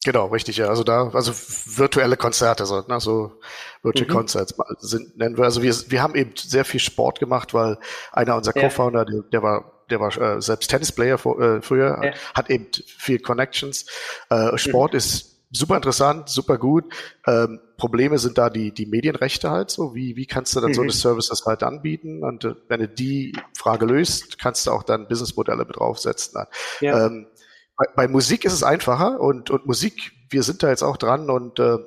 Genau, 0.04 0.28
richtig, 0.28 0.58
ja. 0.58 0.68
Also 0.68 0.84
da, 0.84 1.10
also 1.14 1.32
virtuelle 1.78 2.18
Konzerte, 2.18 2.66
so, 2.66 2.82
ne, 2.88 3.00
so 3.00 3.40
Virtual 3.82 4.08
mhm. 4.08 4.14
Concerts 4.14 4.56
sind, 4.80 5.18
nennen 5.18 5.38
wir. 5.38 5.46
Also 5.46 5.62
wir, 5.62 5.74
wir 5.88 6.02
haben 6.02 6.16
eben 6.16 6.32
sehr 6.36 6.66
viel 6.66 6.80
Sport 6.80 7.20
gemacht, 7.20 7.54
weil 7.54 7.78
einer 8.12 8.36
unserer 8.36 8.56
ja. 8.58 8.64
Co-Founder, 8.64 9.06
der, 9.06 9.22
der 9.32 9.44
war 9.44 9.74
der 9.90 10.00
war 10.00 10.18
äh, 10.18 10.42
selbst 10.42 10.70
Tennisplayer 10.70 11.18
vor, 11.18 11.40
äh, 11.40 11.62
früher, 11.62 12.00
ja. 12.04 12.14
hat 12.34 12.50
eben 12.50 12.68
viel 12.86 13.20
Connections. 13.20 13.86
Äh, 14.30 14.58
Sport 14.58 14.94
mhm. 14.94 14.98
ist 14.98 15.34
super 15.52 15.76
interessant, 15.76 16.30
super 16.30 16.58
gut. 16.58 16.86
Ähm, 17.28 17.60
Probleme 17.78 18.18
sind 18.18 18.38
da 18.38 18.50
die, 18.50 18.74
die 18.74 18.86
Medienrechte 18.86 19.52
halt 19.52 19.70
so. 19.70 19.94
Wie, 19.94 20.16
wie 20.16 20.26
kannst 20.26 20.56
du 20.56 20.62
dann 20.62 20.72
mhm. 20.72 20.76
so 20.76 20.82
eine 20.82 20.92
Services 20.92 21.46
halt 21.46 21.64
anbieten? 21.64 22.24
Und 22.24 22.44
äh, 22.44 22.56
wenn 22.68 22.80
du 22.80 22.88
die 22.88 23.34
Frage 23.58 23.86
löst, 23.86 24.40
kannst 24.40 24.66
du 24.68 24.72
auch 24.72 24.84
dann 24.84 25.08
Businessmodelle 25.08 25.66
mit 25.66 25.76
draufsetzen. 25.76 26.44
Ja. 26.82 27.06
Ähm, 27.06 27.28
bei, 27.76 27.86
bei, 27.96 28.08
Musik 28.08 28.46
ist 28.46 28.54
es 28.54 28.64
einfacher 28.64 29.20
und, 29.20 29.50
und 29.50 29.66
Musik, 29.66 30.12
wir 30.30 30.44
sind 30.44 30.64
da 30.64 30.70
jetzt 30.70 30.84
auch 30.84 30.98
dran 30.98 31.30
und 31.30 31.60
äh, 31.60 31.78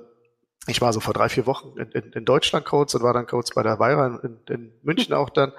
ich 0.69 0.81
war 0.81 0.93
so 0.93 1.01
vor 1.01 1.15
drei, 1.15 1.29
vier 1.29 1.47
Wochen 1.47 1.79
in, 1.79 1.91
in, 1.93 2.13
in 2.13 2.25
Deutschland 2.25 2.67
Codes 2.67 2.95
und 2.95 3.03
war 3.03 3.13
dann 3.13 3.27
Codes 3.27 3.51
bei 3.55 3.63
der 3.63 3.79
Weira 3.79 4.19
in, 4.23 4.41
in 4.49 4.73
München 4.83 5.15
auch 5.15 5.31
dann. 5.31 5.53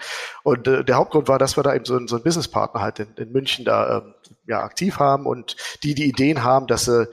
Und 0.43 0.67
äh, 0.67 0.83
der 0.83 0.95
Hauptgrund 0.95 1.29
war, 1.29 1.39
dass 1.39 1.57
wir 1.57 1.63
da 1.63 1.73
eben 1.73 1.85
so, 1.85 1.97
so 2.07 2.15
einen 2.15 2.23
Businesspartner 2.23 2.81
halt 2.81 2.99
in, 2.99 3.13
in 3.15 3.31
München 3.31 3.63
da 3.63 3.99
ähm, 3.99 4.13
ja, 4.45 4.61
aktiv 4.63 4.99
haben 4.99 5.25
und 5.25 5.55
die 5.83 5.95
die 5.95 6.09
Ideen 6.09 6.43
haben, 6.43 6.67
dass 6.67 6.85
sie 6.85 7.07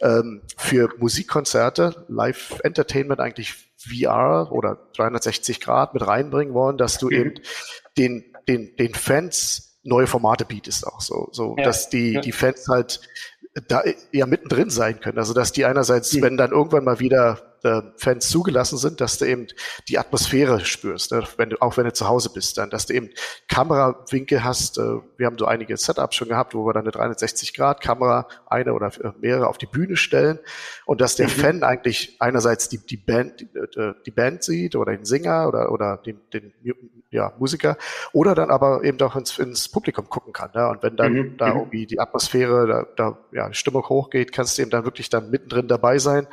ähm, 0.00 0.42
für 0.56 0.90
Musikkonzerte, 0.98 2.06
Live-Entertainment 2.08 3.20
eigentlich 3.20 3.68
VR 3.76 4.52
oder 4.52 4.78
360 4.96 5.60
Grad 5.60 5.94
mit 5.94 6.06
reinbringen 6.06 6.54
wollen, 6.54 6.78
dass 6.78 6.98
du 6.98 7.06
mhm. 7.06 7.12
eben 7.12 7.34
den, 7.96 8.24
den, 8.46 8.76
den 8.76 8.94
Fans 8.94 9.69
neue 9.82 10.06
Formate 10.06 10.44
bietest 10.44 10.86
auch 10.86 11.00
so, 11.00 11.28
so 11.32 11.54
ja. 11.56 11.64
dass 11.64 11.88
die, 11.88 12.12
ja. 12.12 12.20
die 12.20 12.32
Fans 12.32 12.68
halt 12.68 13.00
da 13.68 13.82
ja 14.12 14.26
mittendrin 14.26 14.70
sein 14.70 15.00
können. 15.00 15.18
Also 15.18 15.34
dass 15.34 15.52
die 15.52 15.64
einerseits, 15.64 16.12
mhm. 16.12 16.22
wenn 16.22 16.36
dann 16.36 16.52
irgendwann 16.52 16.84
mal 16.84 17.00
wieder 17.00 17.50
äh, 17.62 17.82
Fans 17.96 18.28
zugelassen 18.28 18.78
sind, 18.78 19.00
dass 19.00 19.18
du 19.18 19.26
eben 19.26 19.48
die 19.88 19.98
Atmosphäre 19.98 20.64
spürst, 20.64 21.12
ne? 21.12 21.24
wenn 21.36 21.50
du, 21.50 21.60
auch 21.60 21.76
wenn 21.76 21.84
du 21.84 21.92
zu 21.92 22.08
Hause 22.08 22.30
bist, 22.32 22.58
dann, 22.58 22.70
dass 22.70 22.86
du 22.86 22.94
eben 22.94 23.10
Kamerawinkel 23.48 24.44
hast. 24.44 24.78
Äh, 24.78 25.00
wir 25.16 25.26
haben 25.26 25.36
so 25.36 25.46
einige 25.46 25.76
Setups 25.76 26.16
schon 26.16 26.28
gehabt, 26.28 26.54
wo 26.54 26.64
wir 26.64 26.72
dann 26.72 26.84
eine 26.86 26.92
360-Grad-Kamera, 26.92 28.28
eine 28.46 28.72
oder 28.72 28.92
mehrere 29.20 29.48
auf 29.48 29.58
die 29.58 29.66
Bühne 29.66 29.96
stellen 29.96 30.38
und 30.86 31.00
dass 31.00 31.16
der 31.16 31.26
mhm. 31.26 31.32
Fan 31.32 31.62
eigentlich 31.64 32.16
einerseits 32.20 32.68
die, 32.68 32.78
die 32.78 32.96
Band, 32.96 33.40
die, 33.40 33.78
äh, 33.78 33.94
die 34.06 34.12
Band 34.12 34.44
sieht 34.44 34.76
oder 34.76 34.92
den 34.92 35.04
Singer 35.04 35.48
oder, 35.48 35.72
oder 35.72 35.98
den, 35.98 36.20
den 36.32 36.52
ja, 37.10 37.32
Musiker 37.38 37.76
oder 38.12 38.34
dann 38.34 38.50
aber 38.50 38.84
eben 38.84 39.00
auch 39.02 39.16
ins, 39.16 39.38
ins 39.38 39.68
Publikum 39.68 40.08
gucken 40.08 40.32
kann. 40.32 40.50
Ne? 40.54 40.68
Und 40.68 40.82
wenn 40.82 40.96
dann 40.96 41.12
mhm. 41.12 41.36
da 41.36 41.48
mhm. 41.48 41.60
irgendwie 41.60 41.86
die 41.86 41.98
Atmosphäre, 41.98 42.66
da, 42.66 42.86
da 42.96 43.18
ja, 43.32 43.48
die 43.48 43.54
Stimmung 43.54 43.88
hochgeht, 43.88 44.32
kannst 44.32 44.56
du 44.56 44.62
eben 44.62 44.70
dann 44.70 44.84
wirklich 44.84 45.10
dann 45.10 45.30
mittendrin 45.30 45.66
dabei 45.66 45.98
sein. 45.98 46.28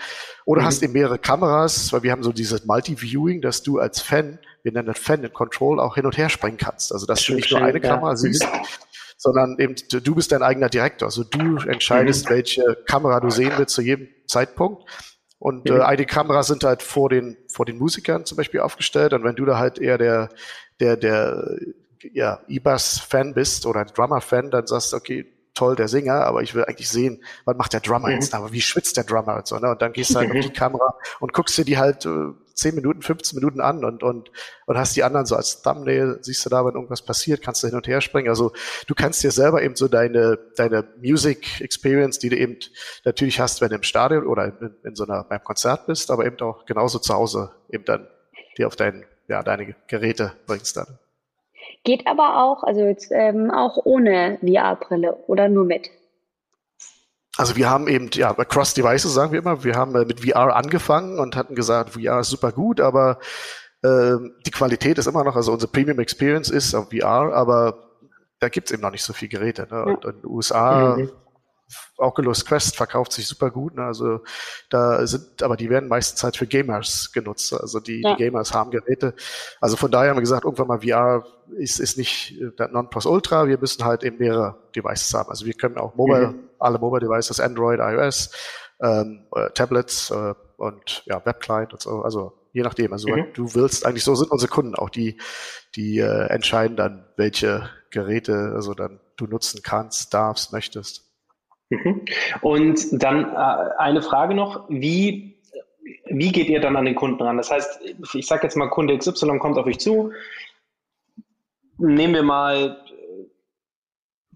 Oder 0.45 0.61
mhm. 0.61 0.65
hast 0.65 0.83
eben 0.83 0.93
mehrere 0.93 1.17
Kameras, 1.17 1.91
weil 1.93 2.03
wir 2.03 2.11
haben 2.11 2.23
so 2.23 2.31
dieses 2.31 2.65
Multi-Viewing, 2.65 3.41
dass 3.41 3.63
du 3.63 3.79
als 3.79 4.01
Fan, 4.01 4.39
wir 4.61 4.71
nennen 4.71 4.87
das 4.87 4.99
Fan 4.99 5.23
in 5.23 5.33
Control, 5.33 5.79
auch 5.79 5.95
hin 5.95 6.05
und 6.05 6.17
her 6.17 6.29
springen 6.29 6.57
kannst. 6.57 6.93
Also 6.93 7.07
dass 7.07 7.19
das 7.19 7.27
du 7.27 7.33
nicht 7.33 7.51
nur 7.51 7.61
eine 7.61 7.81
Kamera 7.81 8.15
siehst, 8.15 8.47
sondern 9.17 9.57
eben 9.57 9.75
du 9.89 10.15
bist 10.15 10.31
dein 10.31 10.43
eigener 10.43 10.69
Direktor. 10.69 11.07
Also 11.07 11.23
du 11.23 11.57
entscheidest, 11.67 12.25
mhm. 12.25 12.35
welche 12.35 12.77
Kamera 12.85 13.19
du 13.19 13.31
sehen 13.31 13.53
willst 13.57 13.73
zu 13.73 13.81
jedem 13.81 14.09
Zeitpunkt. 14.27 14.83
Und 15.39 15.69
mhm. 15.69 15.77
äh, 15.77 15.81
einige 15.81 16.07
Kameras 16.07 16.47
sind 16.47 16.63
halt 16.63 16.81
vor 16.81 17.09
den, 17.09 17.37
vor 17.47 17.65
den 17.65 17.77
Musikern 17.77 18.25
zum 18.25 18.37
Beispiel 18.37 18.59
aufgestellt. 18.59 19.13
Und 19.13 19.23
wenn 19.23 19.35
du 19.35 19.45
da 19.45 19.57
halt 19.57 19.79
eher 19.79 19.97
der, 19.97 20.29
der, 20.79 20.97
der 20.97 21.57
ja, 22.13 22.39
E-Bass-Fan 22.47 23.33
bist 23.33 23.65
oder 23.65 23.85
Drummer-Fan, 23.85 24.51
dann 24.51 24.67
sagst 24.67 24.93
du, 24.93 24.97
okay, 24.97 25.25
toll, 25.53 25.75
der 25.75 25.87
Sänger, 25.87 26.25
aber 26.25 26.43
ich 26.43 26.53
will 26.53 26.63
eigentlich 26.65 26.89
sehen, 26.89 27.23
was 27.45 27.57
macht 27.57 27.73
der 27.73 27.79
Drummer 27.79 28.09
mhm. 28.09 28.15
jetzt, 28.15 28.33
aber 28.35 28.51
wie 28.51 28.61
schwitzt 28.61 28.95
der 28.95 29.03
Drummer 29.03 29.37
und 29.37 29.47
so, 29.47 29.57
ne? 29.57 29.71
Und 29.71 29.81
dann 29.81 29.91
gehst 29.91 30.11
du 30.11 30.15
halt 30.15 30.29
mhm. 30.29 30.39
auf 30.39 30.45
die 30.45 30.53
Kamera 30.53 30.95
und 31.19 31.33
guckst 31.33 31.57
dir 31.57 31.65
die 31.65 31.77
halt 31.77 32.05
äh, 32.05 32.31
10 32.57 32.75
Minuten, 32.75 33.01
15 33.01 33.37
Minuten 33.37 33.61
an 33.61 33.85
und, 33.85 34.03
und, 34.03 34.31
und 34.65 34.77
hast 34.77 34.95
die 34.95 35.03
anderen 35.03 35.25
so 35.25 35.35
als 35.35 35.61
Thumbnail, 35.61 36.19
siehst 36.21 36.45
du 36.45 36.49
da, 36.49 36.65
wenn 36.65 36.73
irgendwas 36.73 37.03
passiert, 37.03 37.41
kannst 37.41 37.63
du 37.63 37.67
hin 37.67 37.75
und 37.75 37.87
her 37.87 38.01
springen. 38.01 38.29
Also 38.29 38.51
du 38.87 38.95
kannst 38.95 39.23
dir 39.23 39.31
selber 39.31 39.61
eben 39.61 39.75
so 39.75 39.87
deine, 39.87 40.39
deine 40.55 40.83
Music 40.99 41.61
Experience, 41.61 42.17
die 42.17 42.29
du 42.29 42.37
eben 42.37 42.57
natürlich 43.05 43.39
hast, 43.39 43.61
wenn 43.61 43.69
du 43.69 43.75
im 43.75 43.83
Stadion 43.83 44.25
oder 44.25 44.45
in, 44.45 44.75
in 44.83 44.95
so 44.95 45.03
einer, 45.03 45.23
beim 45.23 45.43
Konzert 45.43 45.85
bist, 45.85 46.09
aber 46.09 46.25
eben 46.25 46.39
auch 46.39 46.65
genauso 46.65 46.97
zu 46.97 47.13
Hause 47.13 47.51
eben 47.69 47.85
dann 47.85 48.07
dir 48.57 48.67
auf 48.67 48.75
dein, 48.75 49.05
ja, 49.27 49.43
deine 49.43 49.75
Geräte 49.87 50.33
bringst 50.45 50.77
dann. 50.77 50.99
Geht 51.83 52.07
aber 52.07 52.43
auch, 52.43 52.63
also 52.63 52.81
jetzt 52.81 53.11
ähm, 53.11 53.51
auch 53.51 53.77
ohne 53.83 54.39
VR-Brille 54.41 55.15
oder 55.27 55.47
nur 55.49 55.65
mit? 55.65 55.89
Also 57.37 57.55
wir 57.55 57.69
haben 57.69 57.87
eben, 57.87 58.09
ja, 58.13 58.33
Cross 58.33 58.73
Devices 58.73 59.13
sagen 59.13 59.31
wir 59.31 59.39
immer, 59.39 59.63
wir 59.63 59.75
haben 59.75 59.95
äh, 59.95 60.05
mit 60.05 60.25
VR 60.25 60.55
angefangen 60.55 61.19
und 61.19 61.35
hatten 61.35 61.55
gesagt, 61.55 61.91
VR 61.91 62.19
ist 62.19 62.29
super 62.29 62.51
gut, 62.51 62.81
aber 62.81 63.19
äh, 63.83 64.15
die 64.45 64.51
Qualität 64.51 64.97
ist 64.97 65.05
immer 65.05 65.23
noch, 65.23 65.35
also 65.35 65.53
unsere 65.53 65.71
Premium 65.71 65.99
Experience 65.99 66.49
ist 66.49 66.73
auf 66.73 66.89
VR, 66.89 67.33
aber 67.33 67.87
da 68.39 68.49
gibt's 68.49 68.71
eben 68.71 68.81
noch 68.81 68.91
nicht 68.91 69.03
so 69.03 69.13
viele 69.13 69.29
Geräte. 69.29 69.67
Ne? 69.69 69.83
Und, 69.83 70.05
und 70.05 70.15
in 70.15 70.21
den 70.21 70.29
USA 70.29 70.95
mhm. 70.97 71.11
Oculus 71.97 72.45
Quest 72.45 72.75
verkauft 72.75 73.11
sich 73.11 73.27
super 73.27 73.51
gut. 73.51 73.75
Ne? 73.75 73.83
Also 73.83 74.21
da 74.69 75.05
sind, 75.05 75.43
aber 75.43 75.57
die 75.57 75.69
werden 75.69 75.89
meistens 75.89 76.23
halt 76.23 76.37
für 76.37 76.47
Gamers 76.47 77.11
genutzt. 77.11 77.53
Also 77.53 77.79
die, 77.79 78.01
ja. 78.01 78.15
die 78.15 78.23
Gamers 78.23 78.53
haben 78.53 78.71
Geräte. 78.71 79.13
Also 79.59 79.75
von 79.75 79.91
daher 79.91 80.11
haben 80.11 80.17
wir 80.17 80.21
gesagt, 80.21 80.45
irgendwann 80.45 80.67
mal 80.67 80.81
VR 80.81 81.25
ist, 81.57 81.79
ist 81.79 81.97
nicht 81.97 82.39
der 82.59 82.69
Non-Plus 82.69 83.05
Ultra. 83.05 83.47
Wir 83.47 83.57
müssen 83.57 83.83
halt 83.83 84.03
eben 84.03 84.17
mehrere 84.17 84.57
Devices 84.75 85.13
haben. 85.13 85.29
Also 85.29 85.45
wir 85.45 85.53
können 85.53 85.77
auch 85.77 85.95
Mobile, 85.95 86.29
mhm. 86.29 86.49
alle 86.59 86.79
Mobile 86.79 87.01
Devices, 87.01 87.39
Android, 87.39 87.79
iOS, 87.79 88.31
ähm, 88.81 89.25
äh, 89.35 89.49
Tablets 89.51 90.11
äh, 90.11 90.33
und 90.57 91.03
ja, 91.05 91.25
Webclient 91.25 91.73
und 91.73 91.81
so. 91.81 92.01
Also 92.01 92.33
je 92.53 92.63
nachdem. 92.63 92.93
Also 92.93 93.09
mhm. 93.09 93.25
du 93.33 93.53
willst, 93.55 93.85
eigentlich 93.85 94.03
so 94.03 94.15
sind 94.15 94.31
unsere 94.31 94.51
Kunden 94.51 94.75
auch, 94.75 94.89
die, 94.89 95.17
die 95.75 95.99
äh, 95.99 96.27
entscheiden 96.27 96.77
dann, 96.77 97.05
welche 97.15 97.69
Geräte 97.91 98.53
also 98.55 98.73
dann 98.73 98.99
du 99.15 99.25
nutzen 99.25 99.61
kannst, 99.63 100.13
darfst, 100.13 100.53
möchtest. 100.53 101.06
Mhm. 101.69 102.05
Und 102.41 103.03
dann 103.03 103.25
äh, 103.33 103.69
eine 103.77 104.01
Frage 104.01 104.33
noch, 104.33 104.65
wie, 104.69 105.41
wie 106.05 106.31
geht 106.31 106.49
ihr 106.49 106.61
dann 106.61 106.75
an 106.75 106.85
den 106.85 106.95
Kunden 106.95 107.21
ran? 107.21 107.37
Das 107.37 107.51
heißt, 107.51 107.81
ich 108.13 108.27
sage 108.27 108.43
jetzt 108.43 108.55
mal, 108.55 108.69
Kunde 108.69 108.97
XY 108.97 109.39
kommt 109.39 109.57
auf 109.57 109.65
euch 109.65 109.79
zu. 109.79 110.11
Nehmen 111.77 112.13
wir 112.13 112.23
mal 112.23 112.77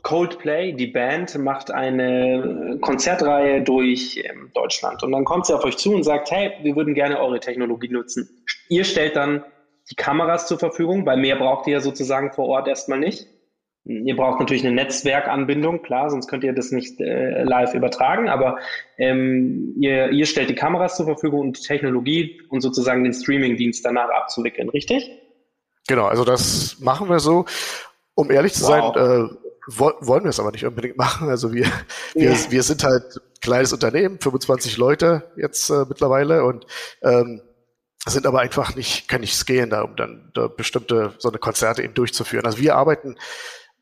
Coldplay, 0.04 0.74
die 0.74 0.88
Band, 0.88 1.38
macht 1.38 1.72
eine 1.72 2.78
Konzertreihe 2.82 3.62
durch 3.62 4.22
ähm, 4.24 4.52
Deutschland. 4.54 5.04
Und 5.04 5.12
dann 5.12 5.26
kommt 5.26 5.46
sie 5.46 5.56
auf 5.56 5.64
euch 5.64 5.78
zu 5.78 5.94
und 5.94 6.04
sagt, 6.04 6.32
hey, 6.32 6.54
wir 6.64 6.76
würden 6.76 6.94
gerne 6.94 7.20
eure 7.20 7.40
Technologie 7.40 7.90
nutzen. 7.90 8.44
Ihr 8.70 8.84
stellt 8.84 9.16
dann 9.16 9.44
die 9.90 9.96
Kameras 9.96 10.48
zur 10.48 10.60
Verfügung, 10.60 11.06
weil 11.06 11.18
mehr 11.18 11.36
braucht 11.36 11.68
ihr 11.68 11.74
ja 11.74 11.80
sozusagen 11.82 12.32
vor 12.34 12.48
Ort 12.48 12.68
erstmal 12.68 13.00
nicht. 13.00 13.28
Ihr 13.84 14.16
braucht 14.16 14.40
natürlich 14.40 14.64
eine 14.64 14.76
Netzwerkanbindung, 14.76 15.82
klar, 15.82 16.12
sonst 16.12 16.28
könnt 16.28 16.44
ihr 16.44 16.54
das 16.54 16.72
nicht 16.72 17.02
äh, 17.02 17.44
live 17.44 17.74
übertragen, 17.74 18.30
aber 18.30 18.60
ähm, 19.00 19.74
ihr, 19.80 20.12
ihr 20.12 20.28
stellt 20.28 20.52
die 20.52 20.56
Kameras 20.56 20.98
zur 20.98 21.08
Verfügung 21.08 21.40
und 21.40 21.60
die 21.60 21.66
Technologie 21.66 22.42
und 22.50 22.62
sozusagen 22.62 23.04
den 23.04 23.14
Streaming-Dienst 23.14 23.84
danach 23.84 24.10
abzuwickeln, 24.10 24.70
richtig? 24.70 25.10
Genau, 25.88 26.06
also 26.06 26.24
das 26.24 26.78
machen 26.80 27.10
wir 27.10 27.20
so. 27.20 27.46
Um 28.14 28.30
ehrlich 28.30 28.54
zu 28.54 28.66
wow. 28.66 28.96
sein, 28.96 29.30
äh, 29.30 29.42
wollen 29.68 30.24
wir 30.24 30.30
es 30.30 30.40
aber 30.40 30.52
nicht 30.52 30.66
unbedingt 30.66 30.98
machen. 30.98 31.30
Also 31.30 31.54
wir, 31.54 31.66
wir, 32.14 32.32
ja. 32.32 32.52
wir 32.52 32.64
sind 32.64 32.84
halt 32.84 33.20
kleines 33.42 33.74
Unternehmen, 33.74 34.20
25 34.20 34.78
Leute 34.78 35.32
jetzt 35.38 35.70
äh, 35.70 35.86
mittlerweile 35.88 36.44
und 36.44 36.68
ähm, 37.02 37.42
sind 38.06 38.26
aber 38.26 38.40
einfach 38.40 38.76
nicht, 38.76 39.08
können 39.08 39.22
nicht 39.22 39.36
scalen 39.36 39.70
da, 39.70 39.82
um 39.82 39.96
dann 39.96 40.32
da 40.34 40.48
bestimmte 40.48 41.14
so 41.18 41.30
eine 41.30 41.38
Konzerte 41.38 41.84
eben 41.84 41.94
durchzuführen. 41.94 42.46
Also 42.46 42.58
wir 42.58 42.76
arbeiten 42.76 43.16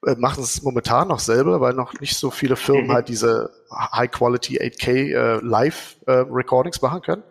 äh, 0.05 0.15
machen 0.15 0.43
es 0.43 0.61
momentan 0.61 1.07
noch 1.07 1.19
selber, 1.19 1.59
weil 1.61 1.73
noch 1.73 1.99
nicht 1.99 2.17
so 2.17 2.31
viele 2.31 2.55
Firmen 2.55 2.87
mhm. 2.87 2.93
halt 2.93 3.09
diese 3.09 3.51
High-Quality 3.71 4.59
8K 4.59 4.89
äh, 4.89 5.39
Live-Recordings 5.43 6.77
äh, 6.77 6.85
machen 6.85 7.01
können. 7.01 7.23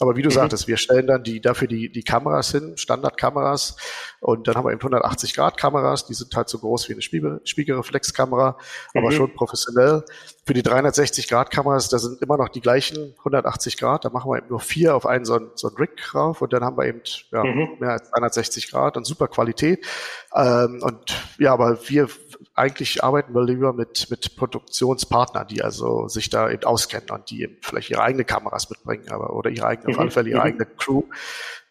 Aber 0.00 0.16
wie 0.16 0.22
du 0.22 0.30
mhm. 0.30 0.34
sagtest, 0.34 0.66
wir 0.66 0.78
stellen 0.78 1.06
dann 1.06 1.22
die, 1.22 1.42
dafür 1.42 1.68
die, 1.68 1.92
die 1.92 2.02
Kameras 2.02 2.52
hin, 2.52 2.76
Standardkameras. 2.76 3.76
Und 4.20 4.48
dann 4.48 4.54
haben 4.54 4.64
wir 4.64 4.72
eben 4.72 4.80
180 4.80 5.34
Grad 5.34 5.58
Kameras. 5.58 6.06
Die 6.06 6.14
sind 6.14 6.34
halt 6.34 6.48
so 6.48 6.58
groß 6.58 6.88
wie 6.88 6.94
eine 6.94 7.02
Spiegel, 7.02 7.40
Spiegelreflexkamera, 7.44 8.56
mhm. 8.94 8.98
aber 8.98 9.12
schon 9.12 9.34
professionell. 9.34 10.04
Für 10.50 10.54
die 10.54 10.64
360 10.64 11.28
Grad 11.28 11.52
Kameras, 11.52 11.90
da 11.90 12.00
sind 12.00 12.20
immer 12.22 12.36
noch 12.36 12.48
die 12.48 12.60
gleichen 12.60 13.14
180 13.18 13.76
Grad. 13.76 14.04
Da 14.04 14.10
machen 14.10 14.32
wir 14.32 14.38
eben 14.38 14.48
nur 14.48 14.58
vier 14.58 14.96
auf 14.96 15.06
einen 15.06 15.24
so 15.24 15.34
einen, 15.34 15.50
so 15.54 15.68
einen 15.68 15.76
Rig 15.76 15.96
drauf. 15.96 16.42
Und 16.42 16.52
dann 16.52 16.64
haben 16.64 16.76
wir 16.76 16.86
eben 16.86 17.02
ja, 17.30 17.44
mhm. 17.44 17.76
mehr 17.78 17.90
als 17.90 18.10
360 18.10 18.68
Grad 18.68 18.96
und 18.96 19.04
super 19.06 19.28
Qualität. 19.28 19.86
Ähm, 20.34 20.82
und 20.82 21.22
ja, 21.38 21.52
aber 21.52 21.78
wir 21.88 22.08
eigentlich 22.56 23.04
arbeiten 23.04 23.32
wir 23.32 23.44
lieber 23.44 23.72
mit, 23.72 24.10
mit 24.10 24.34
Produktionspartnern, 24.34 25.46
die 25.46 25.62
also 25.62 26.08
sich 26.08 26.30
da 26.30 26.50
eben 26.50 26.64
auskennen 26.64 27.10
und 27.10 27.30
die 27.30 27.42
eben 27.42 27.58
vielleicht 27.62 27.90
ihre 27.90 28.02
eigene 28.02 28.24
Kameras 28.24 28.68
mitbringen, 28.70 29.08
aber 29.08 29.32
oder 29.36 29.50
ihre 29.50 29.68
eigene, 29.68 29.94
auf 29.94 30.00
alle 30.00 30.10
Fälle 30.10 30.30
ihre 30.30 30.40
mhm. 30.40 30.46
eigene 30.46 30.66
Crew. 30.66 31.04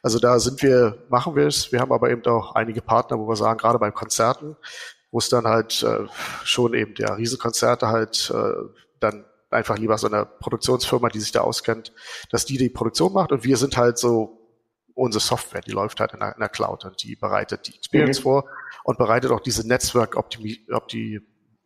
Also 0.02 0.20
da 0.20 0.40
sind 0.40 0.64
wir, 0.64 1.04
machen 1.10 1.36
wir 1.36 1.48
es. 1.48 1.74
Wir 1.74 1.82
haben 1.82 1.92
aber 1.92 2.10
eben 2.10 2.26
auch 2.28 2.56
einige 2.56 2.82
Partner, 2.82 3.20
wo 3.20 3.28
wir 3.28 3.36
sagen, 3.36 3.58
gerade 3.58 3.78
bei 3.78 3.92
Konzerten, 3.92 4.56
wo 5.12 5.18
es 5.18 5.30
dann 5.30 5.46
halt 5.46 5.84
äh, 5.84 6.06
schon 6.44 6.74
eben 6.74 6.96
der 6.96 7.18
Riesenkonzerte 7.18 7.88
halt 7.88 8.32
äh, 8.34 8.54
dann 9.00 9.26
einfach 9.50 9.78
lieber 9.78 9.98
so 9.98 10.08
eine 10.08 10.26
Produktionsfirma, 10.26 11.10
die 11.10 11.20
sich 11.20 11.32
da 11.32 11.42
auskennt, 11.42 11.94
dass 12.30 12.46
die 12.46 12.58
die 12.58 12.70
Produktion 12.70 13.14
macht 13.14 13.32
und 13.32 13.44
wir 13.44 13.58
sind 13.58 13.78
halt 13.78 13.98
so 13.98 14.40
unsere 14.94 15.24
Software, 15.24 15.62
die 15.62 15.72
läuft 15.72 16.00
halt 16.00 16.14
in 16.14 16.20
der, 16.20 16.34
in 16.34 16.40
der 16.40 16.50
Cloud 16.50 16.86
und 16.86 17.02
die 17.02 17.16
bereitet 17.16 17.68
die 17.68 17.76
Experience 17.76 18.20
mhm. 18.20 18.24
vor 18.24 18.50
und 18.84 18.98
bereitet 18.98 19.32
auch 19.32 19.40
diese 19.40 19.68
Netzwerk 19.68 20.16
Optimi 20.16 20.66
Opti 20.72 21.22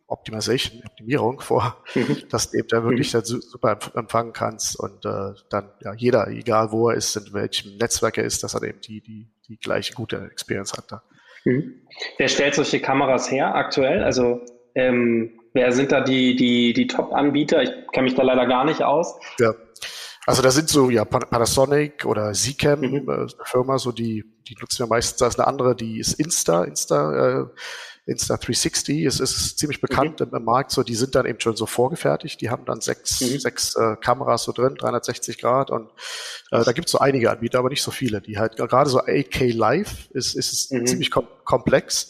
Optimization, 0.06 0.82
Optimierung 0.84 1.40
vor, 1.40 1.82
mhm. 1.94 2.22
dass 2.30 2.50
du 2.50 2.58
eben 2.58 2.68
da 2.68 2.84
wirklich 2.84 3.12
mhm. 3.12 3.24
super 3.24 3.78
empfangen 3.94 4.32
kannst 4.32 4.78
und 4.78 5.04
äh, 5.04 5.32
dann 5.50 5.70
ja 5.80 5.94
jeder, 5.94 6.28
egal 6.28 6.72
wo 6.72 6.90
er 6.90 6.96
ist, 6.96 7.16
in 7.16 7.32
welchem 7.32 7.76
Netzwerk 7.78 8.18
er 8.18 8.24
ist, 8.24 8.42
dass 8.42 8.54
er 8.54 8.62
eben 8.62 8.80
die, 8.80 9.00
die, 9.00 9.30
die 9.48 9.58
gleiche 9.58 9.94
gute 9.94 10.18
Experience 10.30 10.74
hat 10.74 10.92
da. 10.92 11.02
Mhm. 11.44 11.80
Wer 12.18 12.28
stellt 12.28 12.54
solche 12.54 12.80
Kameras 12.80 13.30
her 13.30 13.54
aktuell? 13.54 14.02
Also 14.02 14.40
ähm, 14.74 15.40
wer 15.52 15.72
sind 15.72 15.92
da 15.92 16.00
die, 16.00 16.34
die, 16.36 16.72
die 16.72 16.86
Top-Anbieter? 16.86 17.62
Ich 17.62 17.70
kenne 17.92 18.04
mich 18.04 18.14
da 18.14 18.22
leider 18.22 18.46
gar 18.46 18.64
nicht 18.64 18.82
aus. 18.82 19.18
Ja. 19.38 19.54
Also 20.26 20.42
da 20.42 20.50
sind 20.50 20.70
so 20.70 20.88
ja 20.88 21.04
Panasonic 21.04 22.06
oder 22.06 22.32
Zcam 22.32 22.80
mhm. 22.80 23.08
äh, 23.08 23.26
Firma, 23.44 23.78
so 23.78 23.92
die 23.92 24.24
die 24.48 24.56
nutzen 24.60 24.80
wir 24.80 24.86
meistens. 24.86 25.18
Da 25.18 25.26
ist 25.26 25.38
eine 25.38 25.48
andere, 25.48 25.74
die 25.74 25.98
ist 25.98 26.14
Insta, 26.14 26.64
Insta, 26.64 27.40
äh, 27.42 27.46
Insta 28.06 28.36
360. 28.36 29.06
Es 29.06 29.20
ist 29.20 29.58
ziemlich 29.58 29.80
bekannt 29.80 30.20
mhm. 30.20 30.28
im, 30.28 30.36
im, 30.36 30.44
Markt. 30.44 30.70
So, 30.70 30.82
die 30.82 30.94
sind 30.94 31.14
dann 31.14 31.26
eben 31.26 31.40
schon 31.40 31.56
so 31.56 31.66
vorgefertigt. 31.66 32.40
Die 32.40 32.50
haben 32.50 32.64
dann 32.66 32.80
sechs, 32.80 33.20
mhm. 33.20 33.38
sechs 33.38 33.74
äh, 33.76 33.96
Kameras 33.96 34.44
so 34.44 34.52
drin, 34.52 34.74
360 34.74 35.38
Grad 35.38 35.70
und 35.70 35.90
äh, 36.50 36.62
da 36.64 36.72
gibt 36.72 36.88
es 36.88 36.92
so 36.92 36.98
einige 36.98 37.30
Anbieter, 37.30 37.58
aber 37.58 37.70
nicht 37.70 37.82
so 37.82 37.90
viele. 37.90 38.20
Die 38.20 38.38
halt 38.38 38.56
gerade 38.56 38.90
so 38.90 39.00
8K 39.00 39.56
Live 39.56 40.10
ist 40.10 40.34
ist 40.34 40.72
mhm. 40.72 40.86
ziemlich 40.86 41.10
kom 41.10 41.26
komplex, 41.44 42.08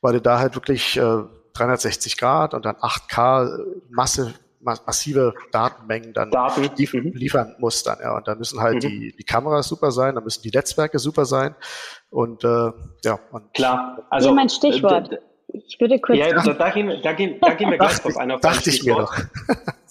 weil 0.00 0.14
du 0.14 0.20
da 0.20 0.38
halt 0.38 0.54
wirklich 0.54 0.96
äh, 0.96 1.22
360 1.54 2.16
Grad 2.16 2.54
und 2.54 2.64
dann 2.64 2.76
8K 2.76 3.64
Masse 3.88 4.34
massive 4.60 5.34
Datenmengen 5.52 6.12
dann 6.12 6.30
Daten. 6.30 6.68
lief 6.76 6.92
mhm. 6.92 7.12
liefern 7.14 7.56
muss 7.58 7.82
dann, 7.82 7.98
ja. 8.00 8.16
Und 8.16 8.28
da 8.28 8.34
müssen 8.34 8.60
halt 8.60 8.76
mhm. 8.76 8.80
die, 8.80 9.14
die 9.16 9.24
Kameras 9.24 9.68
super 9.68 9.90
sein, 9.90 10.14
da 10.14 10.20
müssen 10.20 10.42
die 10.42 10.50
Netzwerke 10.50 10.98
super 10.98 11.24
sein. 11.24 11.54
Und 12.10 12.44
äh, 12.44 12.70
ja, 13.04 13.18
und 13.32 13.54
klar. 13.54 14.06
Also 14.10 14.28
Hier 14.28 14.34
mein 14.34 14.48
Stichwort. 14.48 15.18
Äh, 15.52 15.58
ich 15.66 15.80
würde 15.80 15.98
kurz. 15.98 16.18
Ja, 16.18 16.32
da, 16.32 16.52
da, 16.52 16.70
gehen, 16.70 16.92
da, 17.02 17.12
gehen, 17.12 17.36
da 17.40 17.54
gehen 17.54 17.70
wir 17.70 17.78
gleich 17.78 17.98
drauf 17.98 18.16
ein. 18.16 18.30
Auf 18.30 18.40
dachte 18.40 18.70
ich 18.70 18.84
mir 18.84 18.94
doch. 18.94 19.14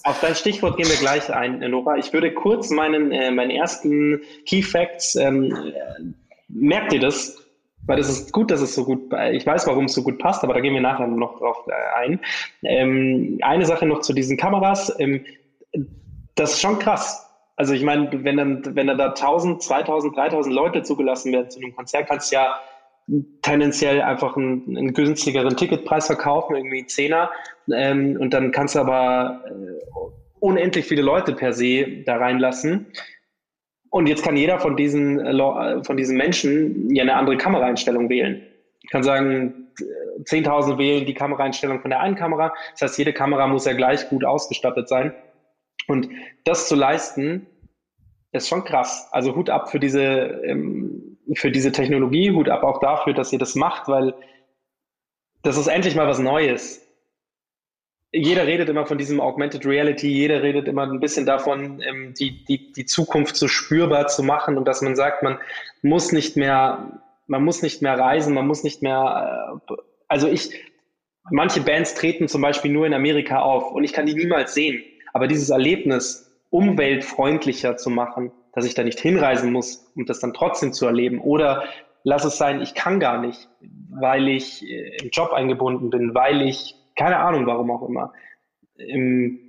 Auf 0.02 0.20
dein 0.20 0.34
Stichwort 0.34 0.76
gehen 0.76 0.88
wir 0.88 0.96
gleich 0.96 1.32
ein, 1.32 1.58
Nora. 1.58 1.96
Ich 1.96 2.12
würde 2.12 2.32
kurz 2.32 2.70
meinen, 2.70 3.12
äh, 3.12 3.30
meinen 3.30 3.50
ersten 3.50 4.20
Key 4.46 4.62
Facts, 4.62 5.14
ähm, 5.16 5.52
äh, 5.52 6.02
merkt 6.48 6.92
ihr 6.92 7.00
das? 7.00 7.36
weil 7.86 7.96
das 7.96 8.08
ist 8.08 8.32
gut, 8.32 8.50
dass 8.50 8.60
es 8.60 8.74
so 8.74 8.84
gut, 8.84 9.12
ich 9.32 9.46
weiß, 9.46 9.66
warum 9.66 9.86
es 9.86 9.94
so 9.94 10.02
gut 10.02 10.18
passt, 10.18 10.44
aber 10.44 10.54
da 10.54 10.60
gehen 10.60 10.74
wir 10.74 10.80
nachher 10.80 11.06
noch 11.06 11.38
drauf 11.38 11.66
äh, 11.66 11.98
ein. 12.04 12.20
Ähm, 12.62 13.38
eine 13.42 13.64
Sache 13.66 13.86
noch 13.86 14.00
zu 14.00 14.12
diesen 14.12 14.36
Kameras, 14.36 14.94
ähm, 14.98 15.24
das 16.34 16.52
ist 16.52 16.60
schon 16.60 16.78
krass. 16.78 17.26
Also 17.56 17.74
ich 17.74 17.82
meine, 17.82 18.08
wenn 18.24 18.36
dann, 18.36 18.76
wenn 18.76 18.86
dann 18.86 18.96
da 18.96 19.08
1000, 19.08 19.62
2000, 19.62 20.16
3000 20.16 20.54
Leute 20.54 20.82
zugelassen 20.82 21.32
werden 21.32 21.50
zu 21.50 21.60
einem 21.60 21.74
Konzert, 21.74 22.08
kannst 22.08 22.30
du 22.30 22.36
ja 22.36 22.60
tendenziell 23.42 24.02
einfach 24.02 24.36
einen, 24.36 24.76
einen 24.76 24.92
günstigeren 24.92 25.56
Ticketpreis 25.56 26.06
verkaufen, 26.06 26.56
irgendwie 26.56 26.86
Zehner, 26.86 27.30
ähm, 27.72 28.16
und 28.20 28.32
dann 28.32 28.52
kannst 28.52 28.74
du 28.74 28.80
aber 28.80 29.44
äh, 29.46 30.10
unendlich 30.40 30.86
viele 30.86 31.02
Leute 31.02 31.34
per 31.34 31.52
se 31.52 32.02
da 32.04 32.16
reinlassen. 32.16 32.92
Und 33.90 34.06
jetzt 34.06 34.22
kann 34.22 34.36
jeder 34.36 34.60
von 34.60 34.76
diesen, 34.76 35.18
äh, 35.18 35.32
äh, 35.32 35.84
von 35.84 35.96
diesen 35.96 36.16
Menschen 36.16 36.94
ja 36.94 37.02
eine 37.02 37.16
andere 37.16 37.36
Kameraeinstellung 37.36 38.08
wählen. 38.08 38.42
Ich 38.82 38.90
kann 38.90 39.02
sagen, 39.02 39.72
10.000 40.24 40.78
wählen 40.78 41.06
die 41.06 41.14
Kameraeinstellung 41.14 41.80
von 41.80 41.90
der 41.90 42.00
einen 42.00 42.16
Kamera. 42.16 42.52
Das 42.72 42.82
heißt, 42.82 42.98
jede 42.98 43.12
Kamera 43.12 43.46
muss 43.46 43.64
ja 43.64 43.72
gleich 43.72 44.08
gut 44.08 44.24
ausgestattet 44.24 44.88
sein. 44.88 45.12
Und 45.86 46.08
das 46.44 46.68
zu 46.68 46.74
leisten, 46.74 47.46
ist 48.32 48.48
schon 48.48 48.64
krass. 48.64 49.08
Also 49.12 49.34
Hut 49.34 49.50
ab 49.50 49.70
für 49.70 49.80
diese, 49.80 50.02
ähm, 50.44 51.18
für 51.34 51.50
diese 51.50 51.72
Technologie, 51.72 52.30
Hut 52.30 52.48
ab 52.48 52.62
auch 52.62 52.80
dafür, 52.80 53.12
dass 53.12 53.32
ihr 53.32 53.38
das 53.38 53.54
macht, 53.54 53.88
weil 53.88 54.14
das 55.42 55.56
ist 55.56 55.68
endlich 55.68 55.94
mal 55.94 56.06
was 56.06 56.18
Neues 56.18 56.86
jeder 58.12 58.46
redet 58.46 58.68
immer 58.68 58.86
von 58.86 58.98
diesem 58.98 59.20
Augmented 59.20 59.64
Reality, 59.64 60.08
jeder 60.08 60.42
redet 60.42 60.66
immer 60.66 60.82
ein 60.82 61.00
bisschen 61.00 61.26
davon, 61.26 61.80
ähm, 61.80 62.14
die, 62.18 62.44
die, 62.44 62.72
die 62.72 62.84
Zukunft 62.84 63.36
so 63.36 63.46
spürbar 63.46 64.08
zu 64.08 64.22
machen 64.22 64.56
und 64.58 64.66
dass 64.66 64.82
man 64.82 64.96
sagt, 64.96 65.22
man 65.22 65.38
muss 65.82 66.10
nicht 66.10 66.36
mehr, 66.36 67.00
man 67.28 67.44
muss 67.44 67.62
nicht 67.62 67.82
mehr 67.82 67.98
reisen, 67.98 68.34
man 68.34 68.46
muss 68.46 68.64
nicht 68.64 68.82
mehr, 68.82 69.60
äh, 69.68 69.74
also 70.08 70.26
ich, 70.26 70.50
manche 71.30 71.60
Bands 71.60 71.94
treten 71.94 72.26
zum 72.26 72.42
Beispiel 72.42 72.72
nur 72.72 72.86
in 72.86 72.94
Amerika 72.94 73.40
auf 73.40 73.70
und 73.70 73.84
ich 73.84 73.92
kann 73.92 74.06
die 74.06 74.14
niemals 74.14 74.54
sehen. 74.54 74.82
Aber 75.12 75.28
dieses 75.28 75.50
Erlebnis, 75.50 76.26
umweltfreundlicher 76.50 77.76
zu 77.76 77.90
machen, 77.90 78.32
dass 78.52 78.64
ich 78.64 78.74
da 78.74 78.82
nicht 78.82 79.00
hinreisen 79.00 79.52
muss, 79.52 79.90
um 79.94 80.06
das 80.06 80.20
dann 80.20 80.34
trotzdem 80.34 80.72
zu 80.72 80.86
erleben 80.86 81.20
oder 81.20 81.64
lass 82.02 82.24
es 82.24 82.38
sein, 82.38 82.60
ich 82.60 82.74
kann 82.74 83.00
gar 83.00 83.20
nicht, 83.20 83.48
weil 83.90 84.28
ich 84.28 84.62
äh, 84.62 84.96
im 85.02 85.10
Job 85.10 85.32
eingebunden 85.32 85.90
bin, 85.90 86.14
weil 86.14 86.42
ich 86.42 86.76
keine 86.96 87.18
Ahnung, 87.18 87.46
warum 87.46 87.70
auch 87.70 87.88
immer. 87.88 88.12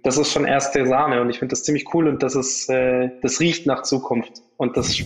Das 0.04 0.18
ist 0.18 0.32
schon 0.32 0.46
erste 0.46 0.86
Sahne 0.86 1.22
und 1.22 1.30
ich 1.30 1.40
finde 1.40 1.54
das 1.54 1.64
ziemlich 1.64 1.94
cool 1.94 2.08
und 2.08 2.22
das 2.22 2.36
ist, 2.36 2.70
äh, 2.70 3.12
das 3.22 3.40
riecht 3.40 3.66
nach 3.66 3.84
Zukunft 3.84 4.42
und 4.58 4.76
das 4.76 5.04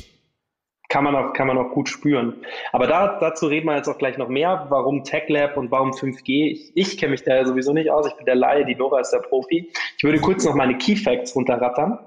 kann 0.89 1.03
man 1.03 1.15
auch, 1.15 1.33
kann 1.33 1.47
man 1.47 1.57
auch 1.57 1.71
gut 1.71 1.89
spüren. 1.89 2.45
Aber 2.71 2.87
da, 2.87 3.19
dazu 3.19 3.47
reden 3.47 3.67
wir 3.67 3.75
jetzt 3.75 3.87
auch 3.87 3.97
gleich 3.97 4.17
noch 4.17 4.29
mehr. 4.29 4.67
Warum 4.69 5.03
TechLab 5.03 5.57
und 5.57 5.71
warum 5.71 5.91
5G? 5.91 6.51
Ich, 6.51 6.71
ich 6.75 6.97
kenne 6.97 7.11
mich 7.11 7.23
da 7.23 7.45
sowieso 7.45 7.73
nicht 7.73 7.89
aus. 7.89 8.07
Ich 8.07 8.13
bin 8.13 8.25
der 8.25 8.35
Laie, 8.35 8.65
die 8.65 8.75
Nora 8.75 8.99
ist 8.99 9.11
der 9.11 9.19
Profi. 9.19 9.71
Ich 9.97 10.03
würde 10.03 10.19
kurz 10.19 10.45
noch 10.45 10.55
meine 10.55 10.77
Key 10.77 10.95
Facts 10.95 11.35
runterrattern. 11.35 11.99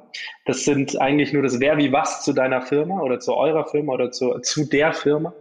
Das 0.45 0.65
sind 0.65 1.01
eigentlich 1.01 1.33
nur 1.33 1.43
das 1.43 1.61
Wer 1.61 1.77
wie 1.77 1.93
was 1.93 2.25
zu 2.25 2.33
deiner 2.33 2.63
Firma 2.63 3.01
oder 3.01 3.19
zu 3.21 3.35
eurer 3.35 3.67
Firma 3.67 3.95
oder 3.95 4.11
zu, 4.11 4.39
zu 4.41 4.69
der 4.69 4.93
Firma. 4.93 5.35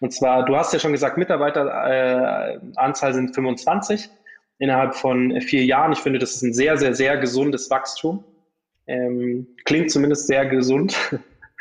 Und 0.00 0.12
zwar, 0.12 0.44
du 0.44 0.56
hast 0.56 0.72
ja 0.72 0.78
schon 0.78 0.92
gesagt, 0.92 1.18
Mitarbeiteranzahl 1.18 3.10
äh, 3.10 3.14
sind 3.14 3.34
25 3.34 4.08
innerhalb 4.58 4.94
von 4.94 5.40
vier 5.40 5.64
Jahren. 5.64 5.92
Ich 5.92 5.98
finde, 5.98 6.18
das 6.18 6.36
ist 6.36 6.42
ein 6.42 6.54
sehr, 6.54 6.76
sehr, 6.76 6.94
sehr 6.94 7.16
gesundes 7.18 7.70
Wachstum. 7.70 8.24
Ähm, 8.86 9.48
klingt 9.64 9.90
zumindest 9.90 10.28
sehr 10.28 10.46
gesund. 10.46 10.96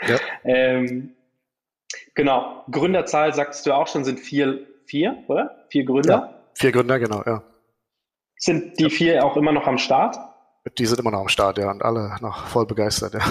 Ja. 0.08 0.18
ähm, 0.46 1.15
genau. 2.16 2.64
Gründerzahl, 2.72 3.34
sagst 3.34 3.66
du 3.66 3.74
auch 3.74 3.88
schon, 3.88 4.04
sind 4.04 4.20
vier, 4.20 4.60
vier, 4.86 5.24
oder? 5.28 5.66
Vier 5.70 5.86
Gründer? 5.86 6.14
Ja, 6.14 6.40
vier 6.54 6.72
Gründer, 6.72 7.00
genau, 7.00 7.24
ja. 7.26 7.44
Sind 8.38 8.80
die 8.80 8.84
ja. 8.84 8.90
vier 8.90 9.26
auch 9.26 9.38
immer 9.38 9.52
noch 9.52 9.68
am 9.68 9.78
Start? 9.78 10.18
Die 10.80 10.86
sind 10.88 11.00
immer 11.00 11.12
noch 11.12 11.22
am 11.22 11.28
Start, 11.28 11.60
ja, 11.60 11.70
und 11.70 11.84
alle 11.84 12.16
noch 12.22 12.48
voll 12.48 12.66
begeistert, 12.66 13.14
ja. 13.14 13.22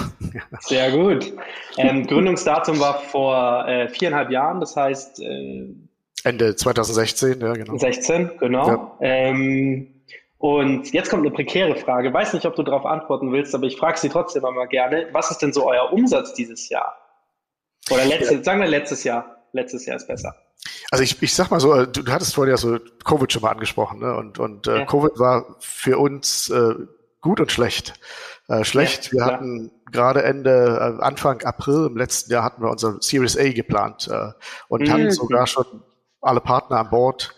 Sehr 0.61 0.91
gut. 0.91 1.33
Ähm, 1.77 2.07
Gründungsdatum 2.07 2.79
war 2.79 2.99
vor 2.99 3.67
äh, 3.67 3.89
viereinhalb 3.89 4.31
Jahren, 4.31 4.61
das 4.61 4.77
heißt, 4.77 5.19
äh, 5.19 5.67
Ende 6.23 6.55
2016, 6.55 7.39
ja, 7.39 7.53
genau. 7.53 7.77
16, 7.77 8.31
genau. 8.39 8.67
Ja. 8.67 8.97
Ähm, 9.01 9.95
und 10.37 10.91
jetzt 10.91 11.09
kommt 11.09 11.25
eine 11.25 11.33
prekäre 11.33 11.75
Frage. 11.75 12.13
Weiß 12.13 12.33
nicht, 12.33 12.45
ob 12.45 12.55
du 12.55 12.63
darauf 12.63 12.85
antworten 12.85 13.31
willst, 13.31 13.53
aber 13.53 13.65
ich 13.65 13.77
frage 13.77 13.97
sie 13.99 14.09
trotzdem 14.09 14.43
einmal 14.43 14.67
gerne. 14.67 15.07
Was 15.11 15.31
ist 15.31 15.41
denn 15.41 15.53
so 15.53 15.67
euer 15.67 15.91
Umsatz 15.93 16.33
dieses 16.33 16.69
Jahr? 16.69 16.97
Oder 17.89 18.05
letztes, 18.05 18.31
ja. 18.31 18.43
sagen 18.43 18.61
wir 18.61 18.67
letztes 18.67 19.03
Jahr. 19.03 19.47
Letztes 19.51 19.85
Jahr 19.85 19.95
ist 19.95 20.07
besser. 20.07 20.35
Also 20.91 21.03
ich, 21.03 21.21
ich 21.21 21.33
sag 21.33 21.51
mal 21.51 21.59
so, 21.59 21.85
du, 21.85 22.03
du 22.03 22.11
hattest 22.11 22.35
vorhin 22.35 22.51
ja 22.51 22.57
so 22.57 22.77
Covid 23.03 23.31
schon 23.31 23.41
mal 23.41 23.51
angesprochen, 23.51 23.99
ne? 23.99 24.15
Und, 24.15 24.39
und 24.39 24.67
äh, 24.67 24.79
ja. 24.79 24.85
Covid 24.85 25.17
war 25.17 25.55
für 25.59 25.97
uns 25.97 26.49
äh, 26.49 26.73
gut 27.21 27.39
und 27.39 27.51
schlecht. 27.51 27.93
Äh, 28.47 28.63
schlecht, 28.63 29.11
wir 29.11 29.25
hatten 29.25 29.71
gerade 29.91 30.23
Ende, 30.23 30.97
äh, 30.99 31.03
Anfang 31.03 31.41
April 31.43 31.87
im 31.87 31.97
letzten 31.97 32.31
Jahr 32.31 32.43
hatten 32.43 32.61
wir 32.61 32.69
unser 32.69 32.97
Series 33.01 33.37
A 33.37 33.49
geplant 33.49 34.07
äh, 34.11 34.31
und 34.67 34.87
mm. 34.87 34.91
hatten 34.91 35.11
sogar 35.11 35.47
schon 35.47 35.65
alle 36.21 36.41
Partner 36.41 36.79
an 36.79 36.89
Bord. 36.89 37.33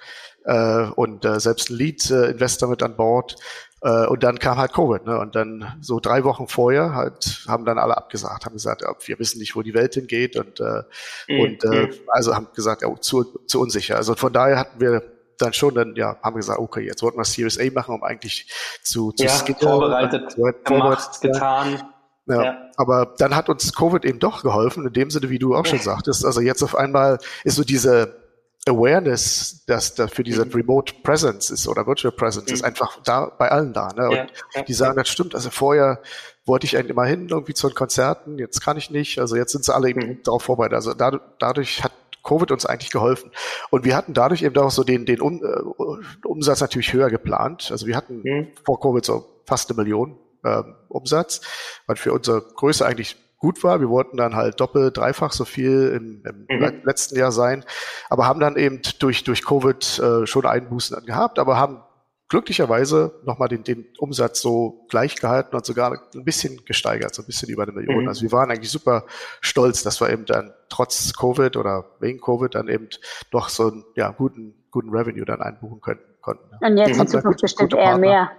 äh, 0.48 0.88
und 0.96 1.26
äh, 1.26 1.40
selbst 1.40 1.70
ein 1.70 1.76
Lead-Investor 1.76 2.70
mit 2.70 2.82
an 2.82 2.96
Bord. 2.96 3.36
Äh, 3.82 4.08
und 4.08 4.24
dann 4.24 4.40
kam 4.40 4.58
halt 4.58 4.74
Covid, 4.74 5.06
ne? 5.06 5.20
Und 5.20 5.36
dann 5.36 5.78
so 5.82 6.00
drei 6.00 6.24
Wochen 6.24 6.48
vorher 6.48 6.96
halt 6.96 7.46
haben 7.48 7.64
dann 7.64 7.78
alle 7.78 7.96
abgesagt, 7.96 8.46
haben 8.46 8.54
gesagt, 8.54 8.82
ja, 8.82 8.94
wir 9.06 9.20
wissen 9.20 9.40
nicht, 9.40 9.56
wo 9.56 9.62
die 9.62 9.76
Welt 9.76 9.94
hingeht 9.94 10.36
und 10.36 10.60
äh, 10.60 10.84
mhm. 11.28 11.40
und 11.40 11.64
äh, 11.64 11.90
also 12.08 12.34
haben 12.36 12.48
gesagt, 12.56 12.82
ja, 12.82 12.90
zu, 13.00 13.24
zu 13.46 13.62
unsicher. 13.62 13.96
Also 13.96 14.16
von 14.16 14.34
daher 14.34 14.58
hatten 14.58 14.80
wir 14.80 15.04
dann 15.38 15.54
schon 15.54 15.76
dann 15.76 15.96
ja 15.96 16.18
haben 16.24 16.36
wir 16.36 16.40
gesagt, 16.40 16.60
okay, 16.60 16.82
jetzt 16.82 17.04
wollten 17.04 17.20
wir 17.20 17.26
Series 17.26 17.60
A 17.60 17.72
machen, 17.72 17.94
um 17.94 18.04
eigentlich 18.04 18.52
zu, 18.82 19.12
zu 19.12 19.26
ja, 19.26 19.30
vorbereitet, 19.30 20.36
gemacht, 20.66 21.22
getan. 21.22 21.84
Ja, 22.26 22.44
ja, 22.44 22.58
aber 22.76 23.14
dann 23.20 23.36
hat 23.36 23.48
uns 23.48 23.74
Covid 23.74 24.04
eben 24.04 24.20
doch 24.20 24.42
geholfen, 24.42 24.86
in 24.86 24.94
dem 24.94 25.12
Sinne, 25.12 25.30
wie 25.30 25.40
du 25.40 25.56
auch 25.56 25.66
schon 25.66 25.80
sagtest. 25.80 26.26
Also 26.26 26.42
jetzt 26.42 26.62
auf 26.62 26.76
einmal 26.76 27.20
ist 27.46 27.56
so 27.56 27.64
diese 27.64 28.27
Awareness, 28.68 29.64
dass 29.66 29.96
da 29.96 30.08
für 30.08 30.24
diese 30.24 30.46
mhm. 30.46 30.52
Remote 30.52 30.94
Presence 31.04 31.50
ist 31.50 31.68
oder 31.68 31.88
Virtual 31.88 32.12
Presence 32.12 32.50
mhm. 32.50 32.54
ist 32.56 32.64
einfach 32.64 33.00
da 33.04 33.26
bei 33.26 33.50
allen 33.50 33.74
da. 33.74 33.90
Ne? 33.94 34.10
Und 34.10 34.16
ja, 34.16 34.28
ja. 34.56 34.62
die 34.64 34.74
sagen, 34.74 34.98
das 34.98 35.10
stimmt. 35.10 35.36
Also 35.36 35.50
vorher 35.50 36.02
wollte 36.46 36.66
ich 36.66 36.78
eigentlich 36.78 36.92
immer 36.92 37.06
hin 37.06 37.28
irgendwie 37.30 37.54
zu 37.54 37.68
den 37.68 37.76
Konzerten, 37.76 38.40
jetzt 38.40 38.62
kann 38.62 38.78
ich 38.78 38.90
nicht. 38.90 39.20
Also 39.20 39.36
jetzt 39.36 39.52
sind 39.52 39.66
sie 39.66 39.74
alle 39.74 39.90
eben 39.90 40.08
mhm. 40.08 40.24
darauf 40.24 40.44
vorbereitet. 40.44 40.76
Also 40.76 40.94
dadurch, 40.94 41.22
dadurch 41.40 41.84
hat 41.84 41.92
Covid 42.24 42.52
uns 42.52 42.66
eigentlich 42.66 42.92
geholfen. 42.92 43.32
Und 43.70 43.86
wir 43.86 43.96
hatten 43.96 44.14
dadurch 44.14 44.44
eben 44.44 44.58
auch 44.58 44.72
so 44.72 44.84
den, 44.84 45.06
den 45.06 45.22
um, 45.22 45.42
äh, 45.44 46.28
Umsatz 46.28 46.62
natürlich 46.62 46.92
höher 46.94 47.10
geplant. 47.10 47.70
Also 47.72 47.88
wir 47.88 47.96
hatten 47.96 48.22
mhm. 48.24 48.48
vor 48.66 48.80
Covid 48.80 49.04
so 49.06 49.26
fast 49.46 49.70
eine 49.70 49.78
Million 49.82 50.18
äh, 50.44 50.64
Umsatz, 50.90 51.42
was 51.86 52.00
für 52.00 52.14
unsere 52.14 52.42
Größe 52.42 52.86
eigentlich 52.86 53.16
gut 53.38 53.64
war. 53.64 53.80
Wir 53.80 53.90
wollten 53.90 54.18
dann 54.18 54.36
halt 54.36 54.60
doppelt, 54.60 54.98
dreifach 54.98 55.32
so 55.32 55.46
viel 55.46 55.94
im, 55.96 56.24
im 56.48 56.60
mhm. 56.60 56.82
letzten 56.84 57.18
Jahr 57.18 57.32
sein, 57.32 57.64
aber 58.10 58.26
haben 58.26 58.40
dann 58.40 58.58
eben 58.58 58.82
durch, 59.00 59.24
durch 59.24 59.46
Covid 59.46 60.00
äh, 60.00 60.28
schon 60.28 60.46
Einbußen 60.46 60.96
dann 60.96 61.06
gehabt, 61.06 61.40
aber 61.40 61.58
haben 61.58 61.84
glücklicherweise 62.30 63.20
nochmal 63.24 63.48
den, 63.48 63.64
den 63.64 63.86
Umsatz 64.00 64.42
so 64.42 64.86
gleich 64.90 65.16
gehalten 65.16 65.56
und 65.56 65.66
sogar 65.66 65.98
ein 66.14 66.26
bisschen 66.26 66.66
gesteigert, 66.66 67.16
so 67.16 67.22
ein 67.22 67.26
bisschen 67.26 67.50
über 67.50 67.64
eine 67.64 67.72
Million. 67.72 68.04
Mhm. 68.04 68.08
Also 68.08 68.22
wir 68.24 68.32
waren 68.32 68.52
eigentlich 68.52 68.72
super 68.72 69.06
stolz, 69.40 69.84
dass 69.84 70.02
wir 70.02 70.10
eben 70.10 70.26
dann 70.26 70.54
trotz 70.70 71.14
Covid 71.18 71.56
oder 71.56 71.86
wegen 72.00 72.20
Covid 72.20 72.56
dann 72.56 72.68
eben 72.68 72.90
doch 73.32 73.50
so 73.50 73.72
einen 73.72 73.86
ja, 73.96 74.12
guten, 74.12 74.66
guten 74.72 74.90
Revenue 74.90 75.26
dann 75.26 75.42
einbuchen 75.42 75.80
können, 75.80 76.02
konnten. 76.22 76.50
Und 76.60 76.78
jetzt 76.78 77.00
in 77.00 77.08
Zukunft 77.08 77.42
bestimmt 77.42 77.74
eher 77.74 77.84
Partner. 77.84 78.00
mehr 78.00 78.32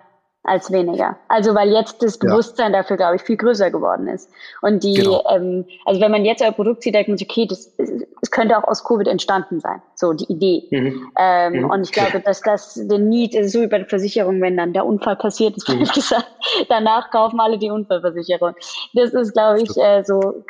als 0.44 0.72
weniger. 0.72 1.16
Also 1.28 1.54
weil 1.54 1.70
jetzt 1.70 2.02
das 2.02 2.18
Bewusstsein 2.18 2.72
ja. 2.72 2.80
dafür, 2.80 2.96
glaube 2.96 3.16
ich, 3.16 3.22
viel 3.22 3.36
größer 3.36 3.70
geworden 3.70 4.08
ist. 4.08 4.30
Und 4.62 4.82
die, 4.82 4.94
genau. 4.94 5.24
ähm, 5.30 5.66
also 5.84 6.00
wenn 6.00 6.10
man 6.10 6.24
jetzt 6.24 6.42
euer 6.42 6.52
Produkt 6.52 6.82
sieht, 6.82 6.94
denkt 6.94 7.08
man 7.08 7.18
sich, 7.18 7.28
okay, 7.28 7.46
das, 7.46 7.74
das 7.76 8.30
könnte 8.30 8.56
auch 8.56 8.64
aus 8.64 8.84
Covid 8.84 9.08
entstanden 9.08 9.60
sein, 9.60 9.82
so 9.94 10.12
die 10.12 10.30
Idee. 10.32 10.64
Mhm. 10.70 11.12
Ähm, 11.18 11.52
mhm. 11.52 11.70
Und 11.70 11.82
ich 11.82 11.92
glaube, 11.92 12.20
dass 12.20 12.40
das 12.40 12.74
den 12.74 13.08
Need 13.08 13.34
ist 13.34 13.52
so 13.52 13.60
wie 13.60 13.66
bei 13.66 13.78
der 13.78 13.88
Versicherung, 13.88 14.40
wenn 14.40 14.56
dann 14.56 14.72
der 14.72 14.86
Unfall 14.86 15.16
passiert 15.16 15.56
ist, 15.56 15.68
mhm. 15.68 15.84
gesagt, 15.94 16.26
danach 16.68 17.10
kaufen 17.10 17.40
alle 17.40 17.58
die 17.58 17.70
Unfallversicherung. 17.70 18.54
Das 18.94 19.10
ist, 19.10 19.32
glaube 19.34 19.62
ich, 19.62 19.76
äh, 19.76 20.02
so 20.04 20.44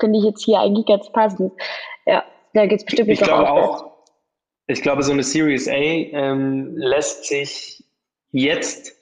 finde 0.00 0.18
ich 0.18 0.24
jetzt 0.24 0.44
hier 0.44 0.60
eigentlich 0.60 0.86
ganz 0.86 1.10
passend. 1.12 1.52
Ja, 2.06 2.24
da 2.54 2.66
geht 2.66 2.80
es 2.80 2.84
bestimmt 2.84 3.08
ich 3.08 3.20
glaube 3.20 3.50
auch. 3.50 3.96
Ich 4.68 4.82
glaube, 4.82 5.02
so 5.04 5.12
eine 5.12 5.22
Series 5.22 5.68
A 5.68 5.72
ähm, 5.72 6.76
lässt 6.76 7.26
sich 7.26 7.84
jetzt 8.32 8.95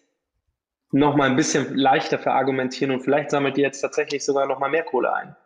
noch 0.94 1.16
mal 1.16 1.28
ein 1.28 1.36
bisschen 1.36 1.76
leichter 1.76 2.18
verargumentieren 2.18 2.94
und 2.94 3.02
vielleicht 3.02 3.30
sammelt 3.30 3.58
ihr 3.58 3.64
jetzt 3.64 3.80
tatsächlich 3.80 4.24
sogar 4.24 4.46
noch 4.46 4.60
mal 4.60 4.70
mehr 4.70 4.84
Kohle 4.84 5.12
ein. 5.12 5.36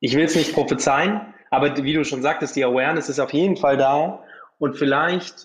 Ich 0.00 0.16
will 0.16 0.24
es 0.24 0.34
nicht 0.34 0.54
prophezeien, 0.54 1.34
aber 1.50 1.76
wie 1.76 1.92
du 1.92 2.02
schon 2.04 2.22
sagtest, 2.22 2.56
die 2.56 2.64
Awareness 2.64 3.10
ist 3.10 3.20
auf 3.20 3.34
jeden 3.34 3.58
Fall 3.58 3.76
da 3.76 4.24
und 4.58 4.76
vielleicht, 4.76 5.44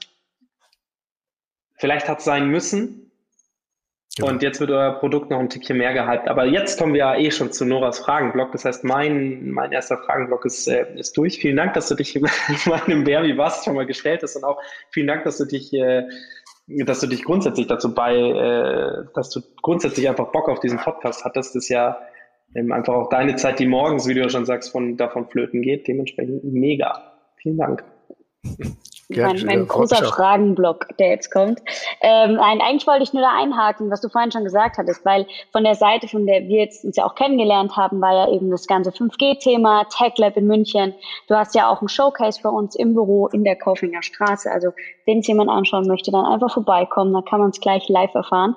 vielleicht 1.75 2.07
hat 2.07 2.19
es 2.19 2.25
sein 2.25 2.47
müssen 2.47 3.11
ja. 4.19 4.25
und 4.25 4.41
jetzt 4.41 4.61
wird 4.61 4.71
euer 4.71 4.93
Produkt 4.93 5.31
noch 5.31 5.39
ein 5.39 5.49
Tickchen 5.49 5.79
mehr 5.79 5.93
gehypt. 5.93 6.29
Aber 6.29 6.45
jetzt 6.45 6.79
kommen 6.79 6.93
wir 6.93 6.99
ja 6.99 7.15
eh 7.17 7.29
schon 7.29 7.51
zu 7.51 7.65
Noras 7.65 7.99
Fragenblock. 7.99 8.53
Das 8.53 8.63
heißt, 8.63 8.85
mein, 8.85 9.49
mein 9.49 9.73
erster 9.73 9.97
Fragenblock 9.97 10.45
ist, 10.45 10.67
äh, 10.67 10.85
ist 10.95 11.17
durch. 11.17 11.39
Vielen 11.39 11.57
Dank, 11.57 11.73
dass 11.73 11.89
du 11.89 11.95
dich 11.95 12.15
in 12.15 12.25
meinem 12.65 13.03
Bär 13.03 13.21
was 13.37 13.65
schon 13.65 13.75
mal 13.75 13.85
gestellt 13.85 14.23
hast 14.23 14.37
und 14.37 14.45
auch 14.45 14.61
vielen 14.91 15.07
Dank, 15.07 15.25
dass 15.25 15.39
du 15.39 15.45
dich 15.45 15.73
äh, 15.73 16.07
dass 16.67 16.99
du 17.01 17.07
dich 17.07 17.23
grundsätzlich 17.23 17.67
dazu 17.67 17.93
bei, 17.93 18.15
äh, 18.15 19.05
dass 19.13 19.29
du 19.29 19.41
grundsätzlich 19.61 20.07
einfach 20.07 20.31
Bock 20.31 20.49
auf 20.49 20.59
diesen 20.59 20.79
Podcast 20.79 21.25
hattest, 21.25 21.55
ist 21.55 21.69
ja 21.69 21.97
ähm, 22.55 22.71
einfach 22.71 22.93
auch 22.93 23.09
deine 23.09 23.35
Zeit, 23.35 23.59
die 23.59 23.65
morgens, 23.65 24.07
wie 24.07 24.13
du 24.13 24.21
ja 24.21 24.29
schon 24.29 24.45
sagst, 24.45 24.71
von 24.71 24.97
davon 24.97 25.27
flöten 25.27 25.61
geht. 25.61 25.87
Dementsprechend 25.87 26.43
mega. 26.43 27.13
Vielen 27.37 27.57
Dank. 27.57 27.83
Mein, 29.17 29.45
mein 29.45 29.67
großer 29.67 30.03
Fragenblock, 30.03 30.97
der 30.97 31.09
jetzt 31.09 31.31
kommt. 31.31 31.59
Ähm, 32.01 32.35
nein, 32.35 32.61
eigentlich 32.61 32.87
wollte 32.87 33.03
ich 33.03 33.13
nur 33.13 33.21
da 33.21 33.31
einhaken, 33.37 33.89
was 33.91 34.01
du 34.01 34.09
vorhin 34.09 34.31
schon 34.31 34.43
gesagt 34.43 34.77
hattest, 34.77 35.05
weil 35.05 35.25
von 35.51 35.63
der 35.63 35.75
Seite, 35.75 36.07
von 36.07 36.25
der 36.25 36.47
wir 36.47 36.59
jetzt 36.59 36.83
uns 36.83 36.95
ja 36.95 37.05
auch 37.05 37.15
kennengelernt 37.15 37.75
haben, 37.75 38.01
war 38.01 38.13
ja 38.13 38.31
eben 38.33 38.49
das 38.51 38.67
ganze 38.67 38.91
5G-Thema, 38.91 39.85
Tech 39.85 40.17
Lab 40.17 40.37
in 40.37 40.47
München. 40.47 40.93
Du 41.27 41.35
hast 41.35 41.55
ja 41.55 41.69
auch 41.69 41.81
ein 41.81 41.87
Showcase 41.87 42.41
bei 42.43 42.49
uns 42.49 42.75
im 42.75 42.93
Büro 42.93 43.27
in 43.27 43.43
der 43.43 43.55
Kaufinger 43.55 44.03
Straße. 44.03 44.51
Also 44.51 44.73
wenn 45.05 45.19
es 45.19 45.27
jemand 45.27 45.49
anschauen 45.49 45.87
möchte, 45.87 46.11
dann 46.11 46.25
einfach 46.25 46.53
vorbeikommen, 46.53 47.13
dann 47.13 47.25
kann 47.25 47.39
man 47.39 47.49
es 47.49 47.59
gleich 47.59 47.87
live 47.89 48.13
erfahren. 48.13 48.55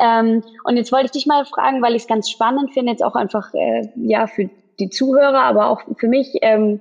Ähm, 0.00 0.42
und 0.64 0.76
jetzt 0.76 0.92
wollte 0.92 1.06
ich 1.06 1.12
dich 1.12 1.26
mal 1.26 1.44
fragen, 1.44 1.82
weil 1.82 1.94
ich 1.94 2.02
es 2.02 2.08
ganz 2.08 2.30
spannend 2.30 2.72
finde, 2.72 2.92
jetzt 2.92 3.02
auch 3.02 3.14
einfach 3.14 3.52
äh, 3.54 3.88
ja 3.96 4.26
für 4.26 4.48
die 4.78 4.90
Zuhörer, 4.90 5.42
aber 5.42 5.70
auch 5.70 5.80
für 5.96 6.08
mich. 6.08 6.28
Ähm, 6.42 6.80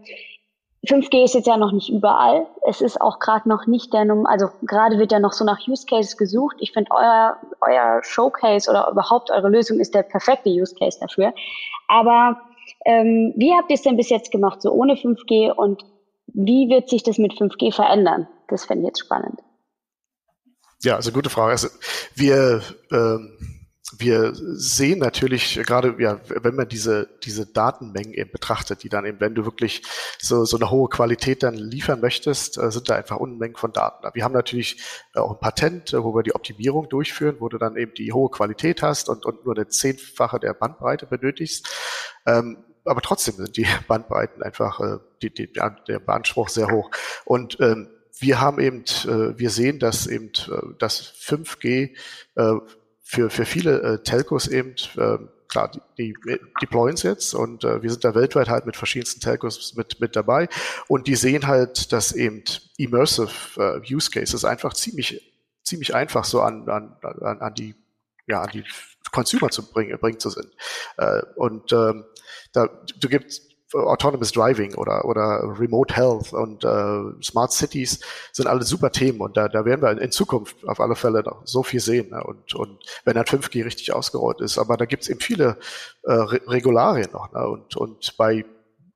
5G 0.86 1.24
ist 1.24 1.36
jetzt 1.36 1.48
ja 1.48 1.58
noch 1.58 1.72
nicht 1.72 1.90
überall. 1.90 2.48
Es 2.68 2.82
ist 2.82 3.00
auch 3.00 3.20
gerade 3.20 3.48
noch 3.48 3.66
nicht 3.66 3.94
der 3.94 4.06
Nummer, 4.06 4.30
also 4.30 4.50
gerade 4.64 4.98
wird 5.00 5.12
ja 5.12 5.20
noch 5.20 5.34
so 5.34 5.46
nach 5.46 5.60
Use 5.68 5.86
Cases 5.86 6.18
gesucht. 6.18 6.58
Ich 6.60 6.72
finde 6.72 6.92
euer, 6.92 7.38
euer 7.62 8.02
Showcase 8.04 8.70
oder 8.70 8.90
überhaupt 8.92 9.32
eure 9.32 9.50
Lösung 9.50 9.80
ist 9.80 9.94
der 9.96 10.04
perfekte 10.04 10.50
Use 10.50 10.76
Case 10.76 11.00
dafür. 11.00 11.34
Aber 11.88 12.42
ähm, 12.86 13.34
wie 13.36 13.54
habt 13.54 13.70
ihr 13.70 13.76
es 13.76 13.84
denn 13.84 13.98
bis 13.98 14.10
jetzt 14.10 14.32
gemacht, 14.32 14.62
so 14.62 14.72
ohne 14.72 14.94
5G 14.96 15.52
und 15.52 15.86
wie 16.28 16.70
wird 16.70 16.90
sich 16.90 17.04
das 17.04 17.18
mit 17.18 17.34
5G 17.34 17.74
verändern? 17.74 18.28
Das 18.48 18.66
fände 18.66 18.84
ich 18.84 18.88
jetzt 18.88 19.00
spannend. 19.00 19.40
Ja, 20.84 20.96
also 20.96 21.12
gute 21.12 21.30
Frage. 21.30 21.52
Also 21.52 21.70
wir 22.16 22.62
ähm 22.92 23.55
wir 23.98 24.32
sehen 24.34 24.98
natürlich 24.98 25.62
gerade, 25.64 25.96
ja, 26.00 26.20
wenn 26.28 26.56
man 26.56 26.68
diese, 26.68 27.08
diese 27.24 27.46
Datenmengen 27.46 28.14
eben 28.14 28.32
betrachtet, 28.32 28.82
die 28.82 28.90
dann 28.90 29.06
eben, 29.06 29.20
wenn 29.20 29.36
du 29.36 29.46
wirklich 29.46 29.84
so, 30.20 30.44
so 30.44 30.58
eine 30.58 30.72
hohe 30.72 30.90
Qualität 30.90 31.44
dann 31.44 31.54
liefern 31.54 32.02
möchtest, 32.02 32.58
äh, 32.58 32.72
sind 32.72 32.90
da 32.90 32.96
einfach 32.96 33.18
Unmengen 33.18 33.56
von 33.56 33.74
Daten. 33.74 34.08
Wir 34.14 34.24
haben 34.24 34.34
natürlich 34.34 34.82
äh, 35.14 35.20
auch 35.20 35.34
ein 35.34 35.40
Patent, 35.40 35.94
äh, 35.94 36.04
wo 36.04 36.16
wir 36.16 36.24
die 36.24 36.34
Optimierung 36.34 36.90
durchführen, 36.90 37.38
wo 37.40 37.48
du 37.48 37.60
dann 37.60 37.78
eben 37.78 37.94
die 37.94 38.12
hohe 38.12 38.32
Qualität 38.32 38.82
hast 38.82 39.08
und, 39.08 39.24
und 39.24 39.46
nur 39.46 39.56
eine 39.56 39.68
zehnfache 39.68 40.40
der 40.40 40.56
Bandbreite 40.56 41.06
benötigst. 41.06 41.70
Ähm, 42.26 42.58
aber 42.86 43.02
trotzdem 43.02 43.36
sind 43.36 43.56
die 43.56 43.68
Bandbreiten 43.88 44.42
einfach, 44.42 44.80
äh, 44.80 44.98
die, 45.22 45.32
die, 45.32 45.48
der 45.54 46.00
Beanspruch 46.00 46.50
sehr 46.50 46.72
hoch. 46.72 46.90
Und 47.24 47.60
ähm, 47.60 47.90
wir 48.18 48.42
haben 48.42 48.60
eben, 48.60 48.84
äh, 49.06 49.38
wir 49.38 49.52
sehen, 49.52 49.78
dass 49.78 50.08
eben 50.08 50.32
äh, 50.50 50.74
das 50.80 51.14
5G 51.22 51.96
äh, 52.36 52.54
für, 53.06 53.30
für 53.30 53.46
viele 53.46 53.82
äh, 53.82 54.04
Telcos 54.04 54.48
eben, 54.48 54.76
äh, 54.98 55.20
klar, 55.48 55.72
die, 55.72 55.82
die 55.98 56.40
deployen 56.60 56.96
es 56.96 57.04
jetzt 57.04 57.36
und 57.36 57.64
äh, 57.64 57.84
wir 57.84 57.92
sind 57.92 58.04
da 58.04 58.16
weltweit 58.16 58.50
halt 58.50 58.66
mit 58.66 58.76
verschiedensten 58.76 59.22
Telcos 59.22 59.76
mit, 59.76 60.02
mit 60.02 60.16
dabei 60.16 60.50
und 60.88 61.06
die 61.08 61.16
sehen 61.16 61.46
halt, 61.46 61.94
dass 61.94 62.14
eben 62.14 62.44
Immersive 62.78 63.32
äh, 63.58 63.94
Use 63.94 64.10
Cases 64.10 64.44
einfach 64.44 64.74
ziemlich, 64.74 65.22
ziemlich 65.64 65.94
einfach 65.94 66.26
so 66.26 66.42
an, 66.42 66.68
an, 66.68 66.98
an, 67.04 67.42
an 67.42 67.54
die, 67.54 67.76
ja, 68.26 68.42
an 68.42 68.50
die 68.52 68.64
Consumer 69.12 69.50
zu 69.50 69.72
bringen, 69.72 69.98
bringen 70.00 70.20
zu 70.20 70.32
sind. 70.32 70.52
Äh, 70.98 71.22
und 71.36 71.72
ähm, 71.72 72.06
da, 72.54 72.68
du 73.00 73.08
gibst 73.08 73.55
Autonomous 73.74 74.32
Driving 74.32 74.76
oder, 74.76 75.06
oder 75.06 75.42
Remote 75.60 75.94
Health 75.94 76.34
und 76.34 76.64
äh, 76.64 77.24
Smart 77.24 77.52
Cities 77.52 78.00
sind 78.32 78.48
alle 78.48 78.64
super 78.64 78.92
Themen 78.92 79.20
und 79.22 79.36
da, 79.36 79.48
da 79.50 79.66
werden 79.66 79.82
wir 79.82 80.02
in 80.02 80.12
Zukunft 80.12 80.68
auf 80.68 80.80
alle 80.80 80.96
Fälle 80.96 81.24
noch 81.24 81.42
so 81.46 81.64
viel 81.64 81.80
sehen. 81.80 82.12
Ne? 82.12 82.24
Und, 82.24 82.54
und 82.54 82.80
wenn 83.06 83.16
dann 83.16 83.26
5G 83.26 83.66
richtig 83.66 83.92
ausgerollt 83.94 84.40
ist, 84.42 84.58
aber 84.58 84.78
da 84.78 84.86
gibt 84.86 85.04
es 85.04 85.10
eben 85.10 85.20
viele 85.20 85.58
äh, 86.04 86.14
Re 86.14 86.42
Regularien 86.48 87.12
noch. 87.12 87.32
Ne? 87.32 87.48
Und, 87.48 87.76
und 87.76 88.16
bei 88.18 88.46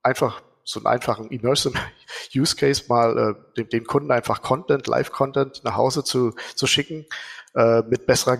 einfach 0.02 0.40
so 0.64 0.78
einen 0.80 0.86
einfachen 0.86 1.28
Immersive 1.30 1.74
Use 2.34 2.54
Case 2.54 2.84
mal 2.88 3.18
äh, 3.18 3.56
dem, 3.56 3.68
dem 3.68 3.84
Kunden 3.84 4.12
einfach 4.12 4.40
Content, 4.40 4.86
Live-Content 4.86 5.62
nach 5.64 5.76
Hause 5.76 6.04
zu, 6.04 6.32
zu 6.54 6.66
schicken, 6.66 7.06
äh, 7.54 7.82
mit 7.82 8.06
besserer 8.06 8.38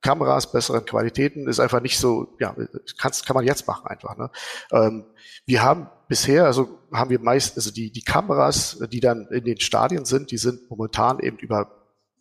Kameras, 0.00 0.52
besseren 0.52 0.84
Qualitäten, 0.84 1.48
ist 1.48 1.60
einfach 1.60 1.80
nicht 1.80 1.98
so, 1.98 2.36
ja, 2.38 2.54
kann's, 2.98 3.24
kann 3.24 3.34
man 3.34 3.44
jetzt 3.44 3.66
machen 3.66 3.86
einfach. 3.86 4.16
Ne? 4.16 4.30
Ähm, 4.72 5.04
wir 5.44 5.62
haben 5.62 5.88
bisher, 6.08 6.46
also 6.46 6.78
haben 6.92 7.10
wir 7.10 7.20
meist, 7.20 7.56
also 7.56 7.70
die, 7.70 7.90
die 7.90 8.02
Kameras, 8.02 8.78
die 8.92 9.00
dann 9.00 9.26
in 9.28 9.44
den 9.44 9.60
Stadien 9.60 10.04
sind, 10.04 10.30
die 10.30 10.38
sind 10.38 10.70
momentan 10.70 11.18
eben 11.20 11.38
über 11.38 11.78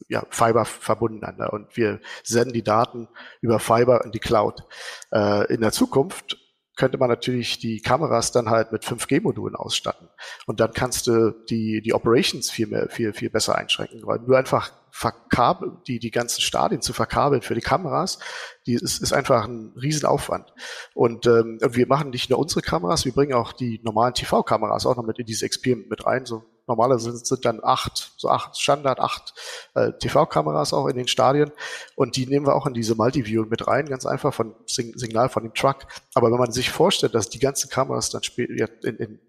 ja, 0.08 0.24
Fiber 0.30 0.66
verbunden. 0.66 1.36
Ne? 1.38 1.50
Und 1.52 1.76
wir 1.76 2.00
senden 2.24 2.54
die 2.54 2.64
Daten 2.64 3.08
über 3.42 3.60
Fiber 3.60 4.04
in 4.06 4.12
die 4.12 4.20
Cloud. 4.20 4.64
Äh, 5.12 5.54
in 5.54 5.62
der 5.62 5.72
Zukunft 5.72 6.38
könnte 6.78 6.98
man 6.98 7.10
natürlich 7.10 7.60
die 7.60 7.82
Kameras 7.82 8.32
dann 8.32 8.50
halt 8.50 8.72
mit 8.72 8.86
5G-Modulen 8.86 9.56
ausstatten. 9.56 10.08
Und 10.46 10.60
dann 10.60 10.72
kannst 10.72 11.08
du 11.08 11.32
die, 11.50 11.82
die 11.82 11.94
Operations 11.94 12.50
viel 12.50 12.68
mehr, 12.68 12.88
viel, 12.90 13.14
viel 13.14 13.30
besser 13.30 13.56
einschränken, 13.56 14.06
weil 14.06 14.20
nur 14.20 14.38
einfach 14.38 14.72
verkabel, 14.92 15.74
die, 15.88 16.00
die 16.00 16.12
ganzen 16.12 16.42
Stadien 16.42 16.82
zu 16.82 16.94
verkabeln 16.94 17.42
für 17.42 17.56
die 17.56 17.62
Kameras, 17.62 18.20
die 18.66 18.76
ist, 18.76 19.02
ist 19.02 19.14
einfach 19.14 19.48
ein 19.48 19.74
Riesenaufwand. 19.76 20.54
Und, 20.94 21.26
ähm, 21.26 21.60
und 21.62 21.76
wir 21.76 21.88
machen 21.88 22.12
nicht 22.12 22.30
nur 22.30 22.40
unsere 22.40 22.62
Kameras, 22.62 23.06
wir 23.06 23.12
bringen 23.12 23.34
auch 23.34 23.54
die 23.54 23.82
normalen 23.84 24.14
TV-Kameras 24.14 24.86
auch 24.86 24.96
noch 24.96 25.06
mit 25.06 25.20
in 25.20 25.26
diese 25.26 25.46
Experiment 25.46 25.90
mit 25.90 26.06
rein. 26.06 26.26
So 26.26 26.46
normalerweise 26.68 27.12
sind, 27.12 27.26
sind 27.26 27.46
dann 27.46 27.60
acht, 27.64 28.14
so 28.18 28.30
acht 28.30 28.60
Standard, 28.60 29.00
acht 29.00 29.34
äh, 29.74 29.94
TV-Kameras 29.94 30.74
auch 30.74 30.88
in 30.88 30.98
den 30.98 31.08
Stadien. 31.08 31.52
Und 31.96 32.16
die 32.16 32.28
nehmen 32.28 32.46
wir 32.46 32.56
auch 32.56 32.68
in 32.68 32.74
diese 32.74 32.96
Multiviewing 32.96 33.50
mit 33.50 33.68
rein, 33.68 33.88
ganz 33.88 34.06
einfach 34.06 34.34
von 34.34 34.54
Signal 34.66 35.30
von 35.30 35.44
dem 35.44 35.54
Truck. 35.54 35.88
Aber 36.14 36.32
wenn 36.32 36.40
man 36.40 36.52
sich 36.52 36.70
vorstellt, 36.70 37.16
dass 37.16 37.30
die 37.30 37.40
ganzen 37.40 37.70
Kameras 37.70 38.10
dann 38.10 38.22
in, 38.36 38.98
in 38.98 39.20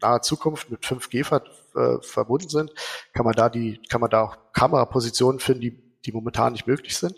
naher 0.00 0.22
Zukunft 0.22 0.70
mit 0.70 0.82
5G 0.82 1.24
ver, 1.24 1.42
äh, 1.74 2.00
verbunden 2.02 2.48
sind, 2.48 2.72
kann 3.12 3.24
man 3.24 3.34
da 3.34 3.48
die, 3.48 3.80
kann 3.88 4.00
man 4.00 4.10
da 4.10 4.22
auch 4.22 4.36
Kamerapositionen 4.52 5.40
finden, 5.40 5.60
die 5.60 5.87
die 6.04 6.12
momentan 6.12 6.52
nicht 6.52 6.66
möglich 6.66 6.96
sind. 6.96 7.14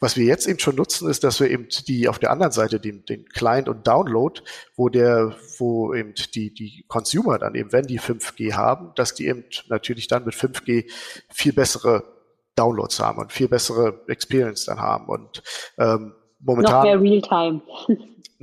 Was 0.00 0.16
wir 0.16 0.24
jetzt 0.24 0.46
eben 0.46 0.58
schon 0.58 0.76
nutzen, 0.76 1.08
ist, 1.10 1.24
dass 1.24 1.40
wir 1.40 1.50
eben 1.50 1.68
die 1.86 2.08
auf 2.08 2.18
der 2.18 2.30
anderen 2.30 2.52
Seite 2.52 2.80
den, 2.80 3.04
den 3.04 3.26
Client 3.26 3.68
und 3.68 3.86
Download, 3.86 4.40
wo 4.76 4.88
der, 4.88 5.36
wo 5.58 5.94
eben 5.94 6.14
die, 6.34 6.54
die 6.54 6.84
Consumer 6.88 7.38
dann 7.38 7.54
eben, 7.54 7.72
wenn 7.72 7.86
die 7.86 8.00
5G 8.00 8.54
haben, 8.54 8.92
dass 8.94 9.14
die 9.14 9.26
eben 9.26 9.44
natürlich 9.68 10.06
dann 10.08 10.24
mit 10.24 10.34
5G 10.34 10.90
viel 11.30 11.52
bessere 11.52 12.04
Downloads 12.54 13.00
haben 13.00 13.18
und 13.18 13.32
viel 13.32 13.48
bessere 13.48 14.02
Experience 14.08 14.66
dann 14.66 14.78
haben 14.78 15.08
und 15.08 15.42
ähm, 15.78 16.14
momentan. 16.40 16.74
Noch 16.74 16.82
mehr 16.82 17.00
Realtime. 17.00 17.62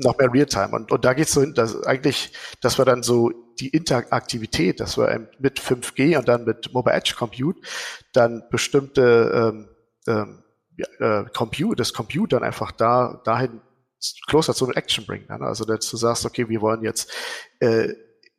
Noch 0.04 0.18
mehr 0.18 0.34
Realtime. 0.34 0.70
Und, 0.72 0.92
und 0.92 1.06
da 1.06 1.14
es 1.14 1.32
so 1.32 1.42
hin, 1.42 1.54
dass 1.54 1.84
eigentlich, 1.84 2.34
dass 2.62 2.78
wir 2.78 2.86
dann 2.86 3.04
so 3.04 3.32
die 3.60 3.70
Interaktivität, 3.70 4.80
dass 4.80 4.98
wir 4.98 5.30
mit 5.40 5.60
5G 5.60 6.18
und 6.18 6.28
dann 6.28 6.46
mit 6.46 6.74
Mobile 6.74 6.96
Edge 6.96 7.16
Compute 7.18 7.60
dann 8.14 8.44
bestimmte 8.50 9.54
ähm, 9.54 9.70
ähm, 10.08 10.44
äh, 11.00 11.26
Compute, 11.34 11.76
das 11.76 11.94
Compute 11.94 12.36
dann 12.36 12.44
einfach 12.44 12.72
da 12.72 13.22
dahin 13.26 13.62
closer 14.28 14.54
zu 14.54 14.72
Action 14.72 15.06
bringen. 15.06 15.26
Ne? 15.30 15.42
Also 15.42 15.66
dass 15.66 15.90
du 15.90 15.98
sagst, 15.98 16.26
okay, 16.26 16.48
wir 16.48 16.62
wollen 16.62 16.84
jetzt 16.84 17.12
äh, 17.60 17.90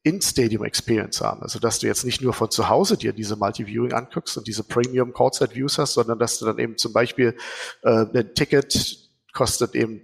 in-Stadium 0.02 0.64
Experience 0.64 1.20
haben. 1.20 1.42
Also 1.42 1.58
dass 1.58 1.78
du 1.78 1.86
jetzt 1.86 2.04
nicht 2.04 2.22
nur 2.22 2.32
von 2.32 2.50
zu 2.50 2.68
Hause 2.68 2.96
dir 2.96 3.12
diese 3.12 3.36
Multi-Viewing 3.36 3.92
anguckst 3.92 4.38
und 4.38 4.46
diese 4.46 4.64
Premium 4.64 5.12
Courtside 5.12 5.54
Views 5.54 5.76
hast, 5.76 5.94
sondern 5.94 6.18
dass 6.18 6.38
du 6.38 6.46
dann 6.46 6.58
eben 6.58 6.78
zum 6.78 6.94
Beispiel 6.94 7.36
äh, 7.82 8.06
ein 8.14 8.34
Ticket 8.34 9.09
kostet 9.32 9.74
eben, 9.74 10.02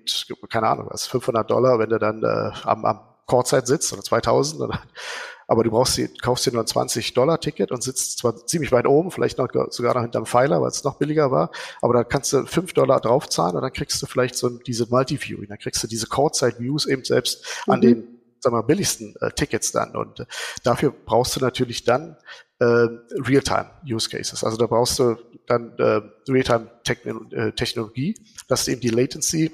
keine 0.49 0.69
Ahnung 0.69 0.89
was, 0.91 1.07
500 1.07 1.51
Dollar, 1.51 1.79
wenn 1.79 1.91
du 1.91 1.99
dann 1.99 2.23
äh, 2.23 2.51
am, 2.65 2.85
am 2.85 3.01
Courtside 3.27 3.67
sitzt 3.67 3.93
oder 3.93 4.03
2000. 4.03 4.63
Oder, 4.63 4.81
aber 5.49 5.65
du 5.65 5.71
brauchst 5.71 5.97
die, 5.97 6.09
kaufst 6.09 6.47
dir 6.47 6.53
nur 6.53 6.63
ein 6.63 6.67
20 6.67 7.15
Dollar 7.15 7.41
Ticket 7.41 7.71
und 7.71 7.83
sitzt 7.83 8.19
zwar 8.19 8.47
ziemlich 8.47 8.73
weit 8.73 8.87
oben, 8.87 9.11
vielleicht 9.11 9.39
noch 9.39 9.49
sogar 9.71 9.95
noch 9.95 10.03
hinterm 10.03 10.27
Pfeiler, 10.27 10.61
weil 10.61 10.69
es 10.69 10.85
noch 10.85 10.99
billiger 10.99 11.31
war, 11.31 11.51
aber 11.81 11.95
da 11.95 12.05
kannst 12.05 12.33
du 12.33 12.45
5 12.45 12.73
Dollar 12.73 13.01
draufzahlen 13.01 13.55
und 13.55 13.63
dann 13.63 13.73
kriegst 13.73 14.01
du 14.03 14.07
vielleicht 14.07 14.35
so 14.35 14.49
diese 14.49 14.87
Multi-Viewing, 14.89 15.49
dann 15.49 15.59
kriegst 15.59 15.83
du 15.83 15.87
diese 15.87 16.07
Courtside 16.09 16.59
Views 16.59 16.87
eben 16.87 17.05
selbst 17.05 17.45
mhm. 17.67 17.73
an 17.73 17.81
den 17.81 18.16
sagen 18.47 18.57
wir, 18.57 18.63
billigsten 18.63 19.15
äh, 19.21 19.31
Tickets 19.31 19.73
dann. 19.73 19.97
Und 19.97 20.21
äh, 20.21 20.27
dafür 20.63 20.93
brauchst 20.93 21.37
du 21.37 21.41
natürlich 21.41 21.85
dann 21.85 22.17
äh, 22.59 22.65
Real-Time-Use 22.65 24.09
Cases. 24.09 24.43
Also 24.43 24.57
da 24.57 24.67
brauchst 24.67 24.99
du 24.99 25.17
dann 25.47 25.77
äh, 25.79 26.01
Real-Time-Technologie, 26.31 28.15
dass 28.49 28.65
du 28.65 28.73
eben 28.73 28.81
die 28.81 28.91
Latency 28.91 29.53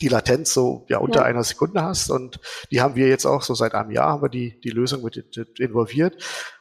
die 0.00 0.08
Latenz 0.08 0.54
so 0.54 0.86
ja 0.88 0.98
unter 0.98 1.20
ja. 1.20 1.26
einer 1.26 1.44
Sekunde 1.44 1.82
hast 1.82 2.08
und 2.08 2.40
die 2.70 2.80
haben 2.80 2.94
wir 2.94 3.08
jetzt 3.08 3.26
auch 3.26 3.42
so 3.42 3.54
seit 3.54 3.74
einem 3.74 3.90
Jahr 3.90 4.12
haben 4.12 4.22
wir 4.22 4.30
die 4.30 4.58
die 4.60 4.70
Lösung 4.70 5.02
mit 5.02 5.16
involviert 5.58 6.16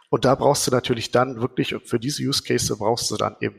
und 0.09 0.25
da 0.25 0.35
brauchst 0.35 0.67
du 0.67 0.71
natürlich 0.71 1.11
dann 1.11 1.39
wirklich 1.39 1.73
für 1.85 1.97
diese 1.97 2.23
Use 2.23 2.43
Case 2.43 2.75
brauchst 2.75 3.09
du 3.09 3.15
dann 3.15 3.37
eben 3.39 3.55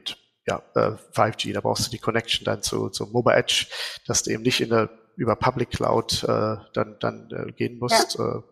ja, 0.46 0.62
äh, 0.74 0.92
5G, 1.14 1.52
da 1.52 1.60
brauchst 1.60 1.86
du 1.86 1.90
die 1.90 1.98
Connection 1.98 2.44
dann 2.44 2.62
zu, 2.62 2.88
zu 2.88 3.06
Mobile 3.06 3.36
Edge, 3.36 3.66
dass 4.06 4.24
du 4.24 4.30
eben 4.30 4.42
nicht 4.42 4.60
in 4.60 4.70
der 4.70 4.90
über 5.16 5.36
Public 5.36 5.70
Cloud 5.70 6.24
äh, 6.24 6.56
dann, 6.74 6.96
dann 7.00 7.28
äh, 7.30 7.52
gehen 7.52 7.78
musst. 7.78 8.18
Ja. 8.18 8.24
Äh, 8.24 8.42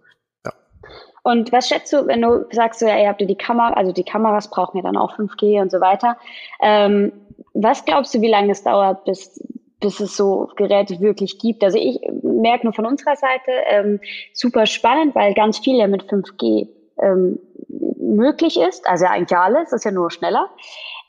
ja. 0.46 0.52
Und 1.22 1.52
was 1.52 1.68
schätzt 1.68 1.92
du, 1.92 2.06
wenn 2.06 2.22
du 2.22 2.46
sagst, 2.52 2.80
ja, 2.80 2.96
ihr 2.98 3.08
habt 3.08 3.20
ja 3.20 3.26
die 3.26 3.36
Kamera, 3.36 3.72
also 3.74 3.92
die 3.92 4.04
Kameras 4.04 4.48
brauchen 4.50 4.78
ja 4.78 4.82
dann 4.82 4.96
auch 4.96 5.16
5G 5.16 5.60
und 5.60 5.70
so 5.70 5.80
weiter. 5.80 6.16
Ähm, 6.60 7.12
was 7.54 7.84
glaubst 7.84 8.14
du, 8.14 8.20
wie 8.20 8.30
lange 8.30 8.52
es 8.52 8.62
dauert, 8.62 9.04
bis, 9.04 9.42
bis 9.80 10.00
es 10.00 10.16
so 10.16 10.50
Geräte 10.56 11.00
wirklich 11.00 11.38
gibt? 11.38 11.64
Also 11.64 11.78
ich 11.78 12.00
merke 12.22 12.66
nur 12.66 12.74
von 12.74 12.86
unserer 12.86 13.16
Seite 13.16 13.50
ähm, 13.66 14.00
super 14.32 14.66
spannend, 14.66 15.14
weil 15.14 15.34
ganz 15.34 15.58
viel 15.58 15.76
ja 15.76 15.86
mit 15.86 16.04
5G 16.04 16.68
ähm, 17.02 17.38
möglich 17.98 18.58
ist. 18.58 18.86
Also 18.86 19.06
eigentlich 19.06 19.36
alles, 19.36 19.72
ist 19.72 19.84
ja 19.84 19.90
nur 19.90 20.10
schneller. 20.10 20.48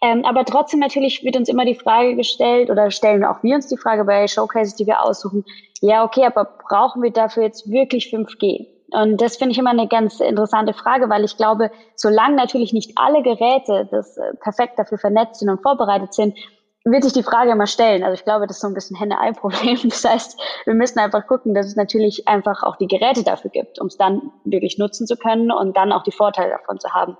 Ähm, 0.01 0.25
aber 0.25 0.45
trotzdem 0.45 0.79
natürlich 0.79 1.23
wird 1.23 1.37
uns 1.37 1.47
immer 1.47 1.63
die 1.63 1.75
Frage 1.75 2.15
gestellt 2.15 2.69
oder 2.71 2.89
stellen 2.89 3.23
auch 3.23 3.43
wir 3.43 3.55
uns 3.55 3.67
die 3.67 3.77
Frage 3.77 4.03
bei 4.03 4.27
Showcases, 4.27 4.75
die 4.75 4.87
wir 4.87 5.03
aussuchen, 5.03 5.45
ja, 5.79 6.03
okay, 6.03 6.25
aber 6.25 6.45
brauchen 6.67 7.03
wir 7.03 7.11
dafür 7.11 7.43
jetzt 7.43 7.69
wirklich 7.69 8.07
5G? 8.07 8.67
Und 8.91 9.21
das 9.21 9.37
finde 9.37 9.53
ich 9.53 9.57
immer 9.57 9.69
eine 9.69 9.87
ganz 9.87 10.19
interessante 10.19 10.73
Frage, 10.73 11.09
weil 11.09 11.23
ich 11.23 11.37
glaube, 11.37 11.71
solange 11.95 12.35
natürlich 12.35 12.73
nicht 12.73 12.91
alle 12.95 13.23
Geräte 13.23 13.87
das 13.89 14.17
äh, 14.17 14.33
perfekt 14.41 14.77
dafür 14.77 14.97
vernetzt 14.97 15.39
sind 15.39 15.49
und 15.49 15.61
vorbereitet 15.61 16.13
sind, 16.13 16.35
wird 16.83 17.03
sich 17.03 17.13
die 17.13 17.23
Frage 17.23 17.51
immer 17.51 17.67
stellen. 17.67 18.03
Also 18.03 18.15
ich 18.15 18.23
glaube, 18.23 18.47
das 18.47 18.57
ist 18.57 18.61
so 18.61 18.67
ein 18.67 18.73
bisschen 18.73 18.97
Henne-Ei-Problem. 18.97 19.77
Das 19.89 20.03
heißt, 20.03 20.39
wir 20.65 20.73
müssen 20.73 20.99
einfach 20.99 21.27
gucken, 21.27 21.53
dass 21.53 21.67
es 21.67 21.75
natürlich 21.75 22.27
einfach 22.27 22.63
auch 22.63 22.75
die 22.77 22.87
Geräte 22.87 23.23
dafür 23.23 23.51
gibt, 23.51 23.79
um 23.79 23.87
es 23.87 23.97
dann 23.97 24.31
wirklich 24.45 24.77
nutzen 24.77 25.05
zu 25.05 25.15
können 25.15 25.51
und 25.51 25.77
dann 25.77 25.91
auch 25.91 26.03
die 26.03 26.11
Vorteile 26.11 26.51
davon 26.51 26.79
zu 26.79 26.89
haben. 26.89 27.17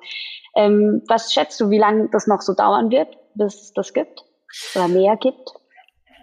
Ähm, 0.55 1.03
was 1.07 1.33
schätzt 1.33 1.59
du, 1.59 1.69
wie 1.69 1.77
lange 1.77 2.09
das 2.09 2.27
noch 2.27 2.41
so 2.41 2.53
dauern 2.53 2.89
wird, 2.89 3.17
bis 3.35 3.55
es 3.61 3.73
das 3.73 3.93
gibt 3.93 4.23
oder 4.75 4.87
mehr 4.87 5.15
gibt? 5.17 5.53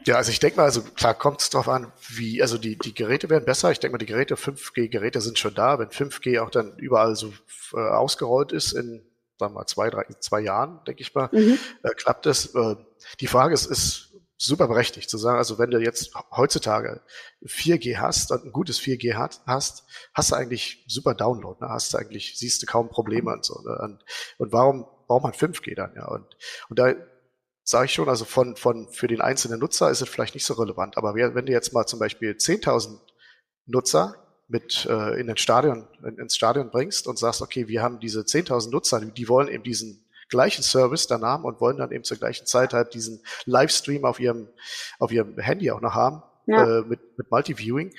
Ja, 0.05 0.16
also 0.16 0.31
ich 0.31 0.40
denke 0.40 0.57
mal, 0.57 0.64
also 0.64 0.83
klar 0.83 1.14
kommt 1.14 1.40
es 1.40 1.51
darauf 1.51 1.68
an, 1.68 1.92
wie, 2.09 2.40
also 2.40 2.57
die, 2.59 2.77
die 2.79 2.94
Geräte 2.94 3.31
werden 3.31 3.44
besser. 3.44 3.70
Ich 3.70 3.79
denke 3.79 3.92
mal, 3.92 3.98
die 3.98 4.07
Geräte, 4.07 4.37
5G-Geräte 4.37 5.20
sind 5.20 5.38
schon 5.38 5.55
da. 5.55 5.79
Wenn 5.79 5.88
5G 5.88 6.40
auch 6.40 6.51
dann 6.51 6.77
überall 6.79 7.14
so 7.14 7.33
äh, 7.74 7.79
ausgerollt 7.79 8.53
ist 8.53 8.72
in, 8.72 9.03
sagen 9.38 9.53
wir 9.53 9.61
mal, 9.61 9.66
zwei, 9.66 9.90
drei, 9.90 10.05
zwei 10.20 10.40
Jahren, 10.40 10.81
denke 10.87 11.03
ich 11.03 11.14
mal, 11.14 11.29
mhm. 11.33 11.59
äh, 11.83 11.90
klappt 11.90 12.27
es. 12.27 12.55
Äh, 12.55 12.77
die 13.20 13.26
Frage 13.26 13.54
ist, 13.54 13.66
ist 13.66 14.08
super 14.38 14.68
berechtigt 14.68 15.11
zu 15.11 15.18
sagen, 15.18 15.37
also 15.37 15.58
wenn 15.58 15.70
du 15.70 15.78
jetzt 15.78 16.14
heutzutage 16.30 17.02
4G 17.44 17.98
hast 17.98 18.30
und 18.30 18.44
ein 18.44 18.52
gutes 18.52 18.80
4G 18.80 19.14
hat, 19.14 19.40
hast, 19.46 19.84
hast 20.14 20.30
du 20.30 20.37
eigentlich 20.37 20.84
super 20.87 21.14
Download, 21.14 21.58
ne? 21.61 21.68
hast 21.70 21.92
du 21.92 21.98
eigentlich, 21.98 22.38
siehst 22.38 22.62
du 22.62 22.66
kaum 22.66 22.88
Probleme 22.88 23.32
und 23.32 23.44
so. 23.44 23.61
Ne? 23.62 23.76
Und, 23.82 24.04
und 24.38 24.52
warum 24.52 24.87
braucht 25.08 25.24
man 25.24 25.32
5G 25.32 25.74
dann, 25.74 25.92
ja? 25.96 26.06
Und, 26.06 26.24
und 26.68 26.78
da 26.78 26.94
sage 27.64 27.87
ich 27.87 27.92
schon, 27.92 28.08
also 28.08 28.24
von, 28.24 28.56
von, 28.56 28.88
für 28.92 29.08
den 29.08 29.20
einzelnen 29.20 29.58
Nutzer 29.58 29.90
ist 29.90 30.00
es 30.00 30.08
vielleicht 30.08 30.34
nicht 30.34 30.46
so 30.46 30.54
relevant, 30.54 30.96
aber 30.96 31.14
wenn 31.14 31.46
du 31.46 31.52
jetzt 31.52 31.72
mal 31.72 31.87
zum 31.87 31.98
Beispiel 31.98 32.30
10.000 32.30 32.98
Nutzer 33.66 34.14
mit 34.46 34.87
äh, 34.87 35.20
in 35.20 35.26
den 35.26 35.37
Stadion, 35.37 35.87
in, 36.02 36.16
ins 36.16 36.37
Stadion 36.37 36.70
bringst 36.70 37.06
und 37.06 37.18
sagst, 37.18 37.42
okay, 37.42 37.68
wir 37.68 37.82
haben 37.82 38.00
diese 38.00 38.20
10.000 38.20 38.70
Nutzer, 38.70 39.00
die 39.00 39.28
wollen 39.28 39.48
eben 39.48 39.64
diesen 39.64 40.07
gleichen 40.28 40.62
Service 40.62 41.06
dann 41.06 41.22
haben 41.22 41.44
und 41.44 41.60
wollen 41.60 41.78
dann 41.78 41.92
eben 41.92 42.04
zur 42.04 42.16
gleichen 42.16 42.46
Zeit 42.46 42.72
halt 42.72 42.94
diesen 42.94 43.22
Livestream 43.44 44.04
auf 44.04 44.20
ihrem, 44.20 44.48
auf 44.98 45.12
ihrem 45.12 45.38
Handy 45.38 45.70
auch 45.70 45.80
noch 45.80 45.94
haben, 45.94 46.22
ja. 46.46 46.78
äh, 46.78 46.82
mit, 46.82 47.00
mit 47.16 47.30
Multiviewing, 47.30 47.92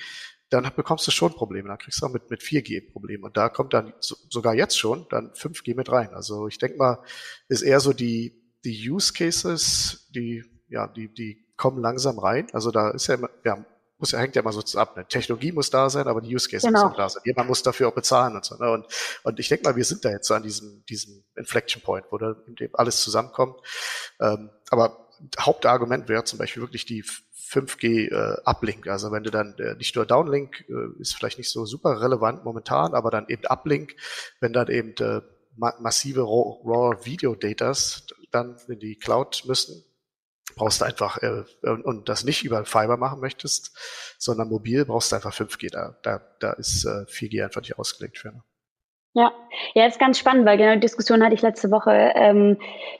dann 0.50 0.68
bekommst 0.74 1.06
du 1.06 1.12
schon 1.12 1.32
Probleme. 1.32 1.68
Dann 1.68 1.78
kriegst 1.78 2.02
du 2.02 2.06
auch 2.06 2.12
mit, 2.12 2.28
mit 2.28 2.42
4G 2.42 2.90
Probleme. 2.90 3.26
Und 3.26 3.36
da 3.36 3.48
kommt 3.48 3.72
dann 3.72 3.92
so, 4.00 4.16
sogar 4.28 4.54
jetzt 4.54 4.78
schon 4.78 5.06
dann 5.08 5.30
5G 5.30 5.76
mit 5.76 5.90
rein. 5.90 6.12
Also 6.12 6.48
ich 6.48 6.58
denke 6.58 6.76
mal, 6.76 7.02
ist 7.48 7.62
eher 7.62 7.80
so 7.80 7.92
die, 7.92 8.34
die 8.64 8.90
Use 8.90 9.12
Cases, 9.12 10.08
die, 10.14 10.44
ja, 10.68 10.88
die, 10.88 11.08
die 11.08 11.46
kommen 11.56 11.80
langsam 11.80 12.18
rein. 12.18 12.48
Also 12.52 12.70
da 12.72 12.90
ist 12.90 13.06
ja 13.06 13.14
immer, 13.14 13.30
ja, 13.44 13.64
muss 14.00 14.12
hängt 14.12 14.34
ja 14.34 14.42
immer 14.42 14.52
so 14.52 14.78
ab. 14.78 14.96
Ne? 14.96 15.06
Technologie 15.06 15.52
muss 15.52 15.70
da 15.70 15.90
sein, 15.90 16.08
aber 16.08 16.20
die 16.20 16.34
Use 16.34 16.48
Cases 16.48 16.66
genau. 16.66 16.84
müssen 16.84 16.96
da 16.96 17.08
sein. 17.08 17.22
Jemand 17.24 17.48
muss 17.48 17.62
dafür 17.62 17.88
auch 17.88 17.94
bezahlen 17.94 18.34
und 18.34 18.44
so. 18.44 18.56
Ne? 18.56 18.70
Und, 18.70 18.86
und 19.22 19.38
ich 19.38 19.48
denke 19.48 19.64
mal, 19.64 19.76
wir 19.76 19.84
sind 19.84 20.04
da 20.04 20.10
jetzt 20.10 20.26
so 20.26 20.34
an 20.34 20.42
diesem, 20.42 20.84
diesem 20.86 21.22
Inflection 21.36 21.82
Point, 21.82 22.06
wo 22.10 22.18
da 22.18 22.34
eben 22.58 22.74
alles 22.74 23.02
zusammenkommt. 23.02 23.60
Ähm, 24.20 24.50
aber 24.70 25.08
Hauptargument 25.38 26.08
wäre 26.08 26.24
zum 26.24 26.38
Beispiel 26.38 26.62
wirklich 26.62 26.86
die 26.86 27.04
5G 27.04 28.10
äh, 28.10 28.36
Uplink. 28.44 28.86
Also 28.86 29.10
wenn 29.12 29.24
du 29.24 29.30
dann 29.30 29.54
äh, 29.58 29.74
nicht 29.74 29.96
nur 29.96 30.06
Downlink 30.06 30.64
äh, 30.68 31.00
ist 31.00 31.16
vielleicht 31.16 31.38
nicht 31.38 31.50
so 31.50 31.66
super 31.66 32.00
relevant 32.00 32.44
momentan, 32.44 32.94
aber 32.94 33.10
dann 33.10 33.28
eben 33.28 33.44
Uplink, 33.46 33.96
wenn 34.40 34.52
dann 34.52 34.68
eben 34.68 34.94
äh, 35.00 35.20
ma 35.56 35.74
massive 35.80 36.22
Raw, 36.22 36.60
Raw 36.64 37.04
Video 37.04 37.34
Datas 37.34 38.06
dann 38.30 38.56
in 38.68 38.78
die 38.78 38.96
Cloud 38.96 39.42
müssen, 39.46 39.84
brauchst 40.54 40.80
du 40.80 40.84
einfach, 40.84 41.18
äh, 41.22 41.44
und 41.62 42.08
das 42.08 42.24
nicht 42.24 42.44
über 42.44 42.64
Fiber 42.64 42.96
machen 42.96 43.20
möchtest, 43.20 43.76
sondern 44.18 44.48
mobil 44.48 44.84
brauchst 44.84 45.12
du 45.12 45.16
einfach 45.16 45.34
5G. 45.34 45.70
Da, 45.70 45.96
da, 46.02 46.20
da 46.40 46.52
ist 46.52 46.84
äh, 46.84 47.06
4G 47.08 47.44
einfach 47.44 47.60
nicht 47.60 47.78
ausgelegt 47.78 48.18
für. 48.18 48.32
Ne? 48.32 48.42
Ja, 49.12 49.32
ja, 49.74 49.86
ist 49.86 49.98
ganz 49.98 50.20
spannend, 50.20 50.46
weil 50.46 50.56
genau 50.56 50.72
die 50.74 50.80
Diskussion 50.80 51.20
hatte 51.24 51.34
ich 51.34 51.42
letzte 51.42 51.72
Woche. 51.72 51.90
Ähm, 52.14 52.56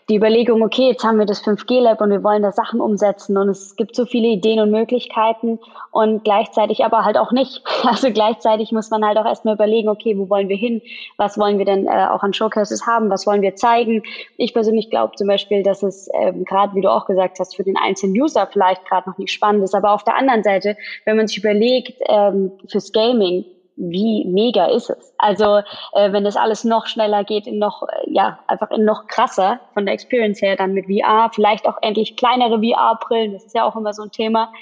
die 0.08 0.16
Überlegung, 0.16 0.60
okay, 0.60 0.88
jetzt 0.88 1.04
haben 1.04 1.20
wir 1.20 1.24
das 1.24 1.40
5G-Lab 1.44 2.00
und 2.00 2.10
wir 2.10 2.24
wollen 2.24 2.42
da 2.42 2.50
Sachen 2.50 2.80
umsetzen 2.80 3.36
und 3.36 3.48
es 3.48 3.76
gibt 3.76 3.94
so 3.94 4.06
viele 4.06 4.26
Ideen 4.26 4.58
und 4.58 4.72
Möglichkeiten 4.72 5.60
und 5.92 6.24
gleichzeitig 6.24 6.84
aber 6.84 7.04
halt 7.04 7.16
auch 7.16 7.30
nicht. 7.30 7.62
Also 7.84 8.10
gleichzeitig 8.10 8.72
muss 8.72 8.90
man 8.90 9.04
halt 9.04 9.18
auch 9.18 9.24
erstmal 9.24 9.54
überlegen, 9.54 9.88
okay, 9.88 10.18
wo 10.18 10.28
wollen 10.28 10.48
wir 10.48 10.56
hin? 10.56 10.82
Was 11.16 11.38
wollen 11.38 11.58
wir 11.58 11.64
denn 11.64 11.86
äh, 11.86 12.06
auch 12.10 12.22
an 12.22 12.32
Showcases 12.32 12.86
haben? 12.86 13.08
Was 13.08 13.26
wollen 13.26 13.42
wir 13.42 13.54
zeigen? 13.54 14.02
Ich 14.36 14.52
persönlich 14.52 14.90
glaube 14.90 15.14
zum 15.16 15.28
Beispiel, 15.28 15.62
dass 15.62 15.82
es 15.84 16.08
ähm, 16.20 16.44
gerade, 16.44 16.74
wie 16.74 16.80
du 16.80 16.90
auch 16.90 17.06
gesagt 17.06 17.38
hast, 17.38 17.54
für 17.54 17.62
den 17.64 17.76
einzelnen 17.76 18.20
User 18.20 18.48
vielleicht 18.52 18.84
gerade 18.84 19.08
noch 19.08 19.18
nicht 19.18 19.32
spannend 19.32 19.62
ist. 19.62 19.74
Aber 19.74 19.92
auf 19.92 20.04
der 20.04 20.16
anderen 20.16 20.42
Seite, 20.42 20.76
wenn 21.04 21.16
man 21.16 21.28
sich 21.28 21.38
überlegt, 21.38 21.94
ähm, 22.08 22.52
fürs 22.68 22.92
Gaming, 22.92 23.44
wie 23.76 24.24
mega 24.26 24.66
ist 24.66 24.90
es? 24.90 25.14
Also 25.18 25.59
äh, 25.94 26.12
wenn 26.12 26.24
das 26.24 26.37
alles 26.37 26.64
noch 26.64 26.87
schneller 26.87 27.24
geht, 27.24 27.46
in 27.46 27.59
noch 27.59 27.83
äh, 27.83 28.11
ja 28.11 28.38
einfach 28.46 28.70
in 28.70 28.85
noch 28.85 29.06
krasser 29.06 29.61
von 29.74 29.87
der 29.87 29.94
Experience 29.94 30.42
her, 30.42 30.56
dann 30.56 30.74
mit 30.74 30.87
VR, 30.87 31.30
vielleicht 31.33 31.66
auch 31.66 31.78
endlich 31.83 32.16
kleinere 32.16 32.61
VR-Brillen, 32.61 33.33
das 33.33 33.44
ist 33.44 33.54
ja 33.54 33.64
auch 33.64 33.76
immer 33.76 33.94
so 33.94 34.02
ein 34.02 34.11
Thema. 34.11 34.52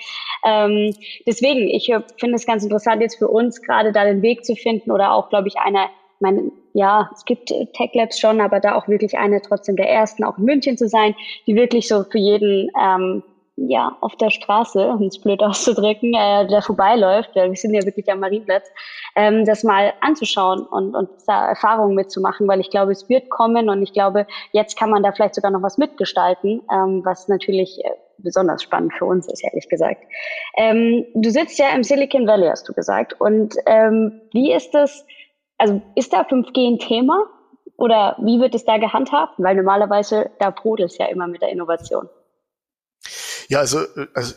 Ähm, 0.44 0.94
deswegen, 1.26 1.68
ich 1.68 1.88
äh, 1.90 2.00
finde 2.16 2.36
es 2.36 2.46
ganz 2.46 2.62
interessant 2.62 3.02
jetzt 3.02 3.18
für 3.18 3.28
uns 3.28 3.60
gerade 3.62 3.92
da 3.92 4.04
den 4.04 4.22
Weg 4.22 4.44
zu 4.44 4.54
finden 4.54 4.90
oder 4.90 5.12
auch, 5.12 5.28
glaube 5.30 5.48
ich, 5.48 5.58
einer, 5.58 5.88
mein, 6.20 6.52
ja, 6.74 7.10
es 7.12 7.24
gibt 7.24 7.50
äh, 7.50 7.66
Tech 7.72 7.90
Labs 7.94 8.20
schon, 8.20 8.40
aber 8.40 8.60
da 8.60 8.76
auch 8.76 8.88
wirklich 8.88 9.18
eine 9.18 9.42
trotzdem 9.42 9.76
der 9.76 9.88
ersten, 9.88 10.24
auch 10.24 10.38
in 10.38 10.44
München 10.44 10.76
zu 10.78 10.88
sein, 10.88 11.14
die 11.46 11.56
wirklich 11.56 11.88
so 11.88 12.04
für 12.04 12.18
jeden 12.18 12.70
ähm, 12.80 13.22
ja, 13.66 13.96
auf 14.00 14.14
der 14.16 14.30
Straße, 14.30 14.88
um 14.88 15.02
es 15.02 15.20
blöd 15.20 15.42
auszudrücken, 15.42 16.14
äh, 16.14 16.46
der 16.46 16.62
vorbeiläuft, 16.62 17.30
weil 17.34 17.50
wir 17.50 17.56
sind 17.56 17.74
ja 17.74 17.84
wirklich 17.84 18.10
am 18.10 18.20
Marienplatz, 18.20 18.70
ähm, 19.16 19.44
das 19.44 19.64
mal 19.64 19.92
anzuschauen 20.00 20.60
und, 20.62 20.94
und 20.94 21.08
da 21.26 21.48
Erfahrungen 21.48 21.94
mitzumachen, 21.94 22.46
weil 22.46 22.60
ich 22.60 22.70
glaube, 22.70 22.92
es 22.92 23.08
wird 23.08 23.30
kommen 23.30 23.68
und 23.68 23.82
ich 23.82 23.92
glaube, 23.92 24.26
jetzt 24.52 24.78
kann 24.78 24.90
man 24.90 25.02
da 25.02 25.12
vielleicht 25.12 25.34
sogar 25.34 25.50
noch 25.50 25.62
was 25.62 25.78
mitgestalten, 25.78 26.62
ähm, 26.72 27.02
was 27.04 27.28
natürlich 27.28 27.78
äh, 27.84 27.90
besonders 28.18 28.62
spannend 28.62 28.92
für 28.94 29.04
uns 29.04 29.30
ist, 29.30 29.42
ehrlich 29.44 29.68
gesagt. 29.68 30.02
Ähm, 30.56 31.06
du 31.14 31.30
sitzt 31.30 31.58
ja 31.58 31.70
im 31.70 31.82
Silicon 31.82 32.26
Valley, 32.26 32.48
hast 32.48 32.68
du 32.68 32.72
gesagt. 32.72 33.20
Und 33.20 33.54
ähm, 33.66 34.20
wie 34.32 34.52
ist 34.52 34.72
das, 34.72 35.06
also 35.56 35.80
ist 35.94 36.12
da 36.12 36.22
5G 36.22 36.74
ein 36.74 36.78
Thema? 36.78 37.26
Oder 37.76 38.16
wie 38.20 38.40
wird 38.40 38.56
es 38.56 38.64
da 38.64 38.76
gehandhabt? 38.78 39.34
Weil 39.38 39.54
normalerweise, 39.54 40.30
da 40.40 40.50
brodelt 40.50 40.90
es 40.90 40.98
ja 40.98 41.06
immer 41.06 41.28
mit 41.28 41.42
der 41.42 41.50
Innovation. 41.50 42.08
Ja, 43.48 43.60
also, 43.60 43.86
also 44.14 44.34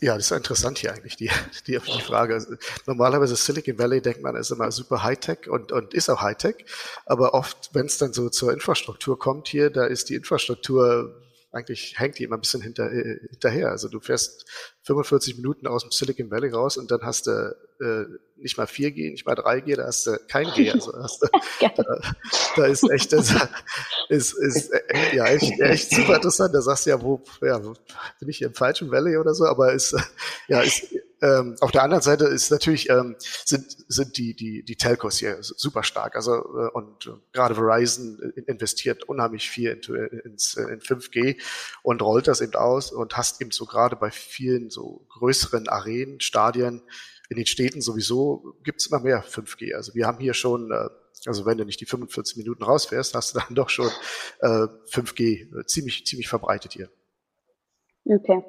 ja, 0.00 0.14
das 0.16 0.30
ist 0.30 0.36
interessant 0.36 0.78
hier 0.78 0.92
eigentlich, 0.92 1.16
die, 1.16 1.30
die, 1.66 1.78
die 1.78 2.00
Frage. 2.00 2.34
Also, 2.34 2.54
normalerweise 2.86 3.36
Silicon 3.36 3.78
Valley 3.78 4.00
denkt 4.00 4.22
man, 4.22 4.36
ist 4.36 4.50
immer 4.50 4.70
super 4.70 5.02
Hightech 5.02 5.48
und, 5.48 5.72
und 5.72 5.94
ist 5.94 6.08
auch 6.08 6.20
Hightech. 6.20 6.64
Aber 7.06 7.34
oft, 7.34 7.70
wenn 7.72 7.86
es 7.86 7.98
dann 7.98 8.12
so 8.12 8.28
zur 8.28 8.52
Infrastruktur 8.52 9.18
kommt 9.18 9.48
hier, 9.48 9.70
da 9.70 9.86
ist 9.86 10.08
die 10.08 10.14
Infrastruktur 10.14 11.18
eigentlich 11.52 11.98
hängt 11.98 12.18
die 12.18 12.24
immer 12.24 12.36
ein 12.36 12.40
bisschen 12.40 12.62
hinter, 12.62 12.90
äh, 12.90 13.18
hinterher. 13.28 13.68
Also 13.70 13.88
du 13.88 14.00
fährst 14.00 14.46
45 14.82 15.36
Minuten 15.36 15.66
aus 15.66 15.82
dem 15.82 15.92
Silicon 15.92 16.30
Valley 16.30 16.50
raus 16.50 16.76
und 16.76 16.90
dann 16.90 17.02
hast 17.02 17.26
du 17.26 17.56
äh, 17.80 18.04
nicht 18.36 18.58
mal 18.58 18.66
4G, 18.66 19.12
nicht 19.12 19.26
mal 19.26 19.34
3G, 19.34 19.76
da 19.76 19.86
hast 19.86 20.06
du 20.06 20.18
kein 20.28 20.50
G. 20.52 20.70
Also 20.70 20.92
hast 21.00 21.22
du, 21.22 21.28
da, 21.76 22.00
da 22.56 22.64
ist 22.66 22.88
echt, 22.90 23.12
das 23.12 23.32
ist, 24.08 24.32
ist 24.34 24.70
äh, 24.72 25.16
ja 25.16 25.26
echt, 25.26 25.60
echt 25.60 25.90
super 25.90 26.16
interessant. 26.16 26.54
Da 26.54 26.60
sagst 26.60 26.86
du 26.86 26.90
ja, 26.90 27.00
wo, 27.00 27.22
ja, 27.40 27.58
bin 27.58 28.28
ich 28.28 28.42
im 28.42 28.54
falschen 28.54 28.90
Valley 28.90 29.16
oder 29.16 29.34
so, 29.34 29.46
aber 29.46 29.72
ist, 29.72 29.96
ja, 30.48 30.60
ist, 30.60 30.86
ähm, 31.22 31.54
auf 31.60 31.70
der 31.70 31.84
anderen 31.84 32.02
Seite 32.02 32.24
ist 32.24 32.50
natürlich, 32.50 32.90
ähm, 32.90 33.14
sind, 33.18 33.76
sind 33.86 34.16
die, 34.18 34.34
die, 34.34 34.64
die 34.64 34.76
Telcos 34.76 35.18
hier 35.18 35.38
super 35.40 35.84
stark. 35.84 36.16
Also, 36.16 36.32
äh, 36.34 36.70
und 36.72 37.06
äh, 37.06 37.10
gerade 37.32 37.54
Verizon 37.54 38.18
investiert 38.46 39.04
unheimlich 39.04 39.48
viel 39.48 39.70
into, 39.70 39.94
ins, 39.94 40.54
in 40.54 40.80
5G 40.80 41.40
und 41.82 42.02
rollt 42.02 42.26
das 42.26 42.40
eben 42.40 42.56
aus 42.56 42.90
und 42.90 43.16
hast 43.16 43.40
eben 43.40 43.52
so 43.52 43.66
gerade 43.66 43.94
bei 43.94 44.10
vielen 44.10 44.68
so 44.72 45.06
größeren 45.10 45.68
Arenen, 45.68 46.20
Stadien, 46.20 46.82
in 47.32 47.36
den 47.36 47.46
Städten 47.46 47.80
sowieso 47.80 48.54
gibt's 48.62 48.86
immer 48.86 49.00
mehr 49.00 49.24
5G. 49.24 49.74
Also 49.74 49.94
wir 49.94 50.06
haben 50.06 50.18
hier 50.18 50.34
schon, 50.34 50.70
äh, 50.70 50.88
also 51.26 51.46
wenn 51.46 51.58
du 51.58 51.64
nicht 51.64 51.80
die 51.80 51.86
45 51.86 52.36
Minuten 52.36 52.62
rausfährst, 52.62 53.14
hast 53.14 53.34
du 53.34 53.40
dann 53.40 53.54
doch 53.54 53.68
schon 53.68 53.88
äh, 54.40 54.66
5G 54.92 55.60
äh, 55.60 55.66
ziemlich, 55.66 56.04
ziemlich 56.06 56.28
verbreitet 56.28 56.72
hier. 56.72 56.88
Okay. 58.04 58.42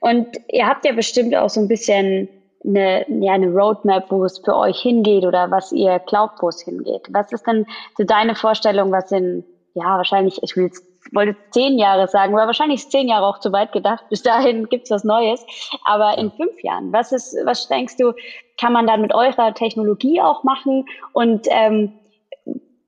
Und 0.00 0.36
ihr 0.48 0.66
habt 0.66 0.84
ja 0.84 0.92
bestimmt 0.92 1.34
auch 1.34 1.48
so 1.48 1.60
ein 1.60 1.68
bisschen 1.68 2.28
eine, 2.66 3.06
ja, 3.08 3.32
eine 3.32 3.52
Roadmap, 3.52 4.10
wo 4.10 4.24
es 4.24 4.38
für 4.38 4.56
euch 4.56 4.80
hingeht 4.80 5.24
oder 5.24 5.50
was 5.50 5.72
ihr 5.72 5.98
glaubt, 6.00 6.42
wo 6.42 6.48
es 6.48 6.62
hingeht. 6.62 7.08
Was 7.10 7.30
ist 7.32 7.46
denn 7.46 7.66
so 7.96 8.04
deine 8.04 8.34
Vorstellung, 8.34 8.90
was 8.90 9.12
in, 9.12 9.44
ja, 9.74 9.96
wahrscheinlich, 9.96 10.42
ich 10.42 10.56
will 10.56 10.64
jetzt 10.64 10.82
wollte 11.12 11.36
zehn 11.50 11.78
Jahre 11.78 12.08
sagen, 12.08 12.34
aber 12.34 12.46
wahrscheinlich 12.46 12.80
ist 12.80 12.90
zehn 12.90 13.08
Jahre 13.08 13.26
auch 13.26 13.40
zu 13.40 13.52
weit 13.52 13.72
gedacht. 13.72 14.04
Bis 14.10 14.22
dahin 14.22 14.68
gibt's 14.68 14.90
was 14.90 15.04
Neues. 15.04 15.44
Aber 15.84 16.18
in 16.18 16.30
fünf 16.32 16.62
Jahren, 16.62 16.92
was 16.92 17.12
ist, 17.12 17.36
was 17.44 17.68
denkst 17.68 17.96
du, 17.96 18.12
kann 18.58 18.72
man 18.72 18.86
dann 18.86 19.00
mit 19.00 19.14
eurer 19.14 19.54
Technologie 19.54 20.20
auch 20.20 20.44
machen? 20.44 20.86
Und 21.12 21.46
ähm, 21.50 21.92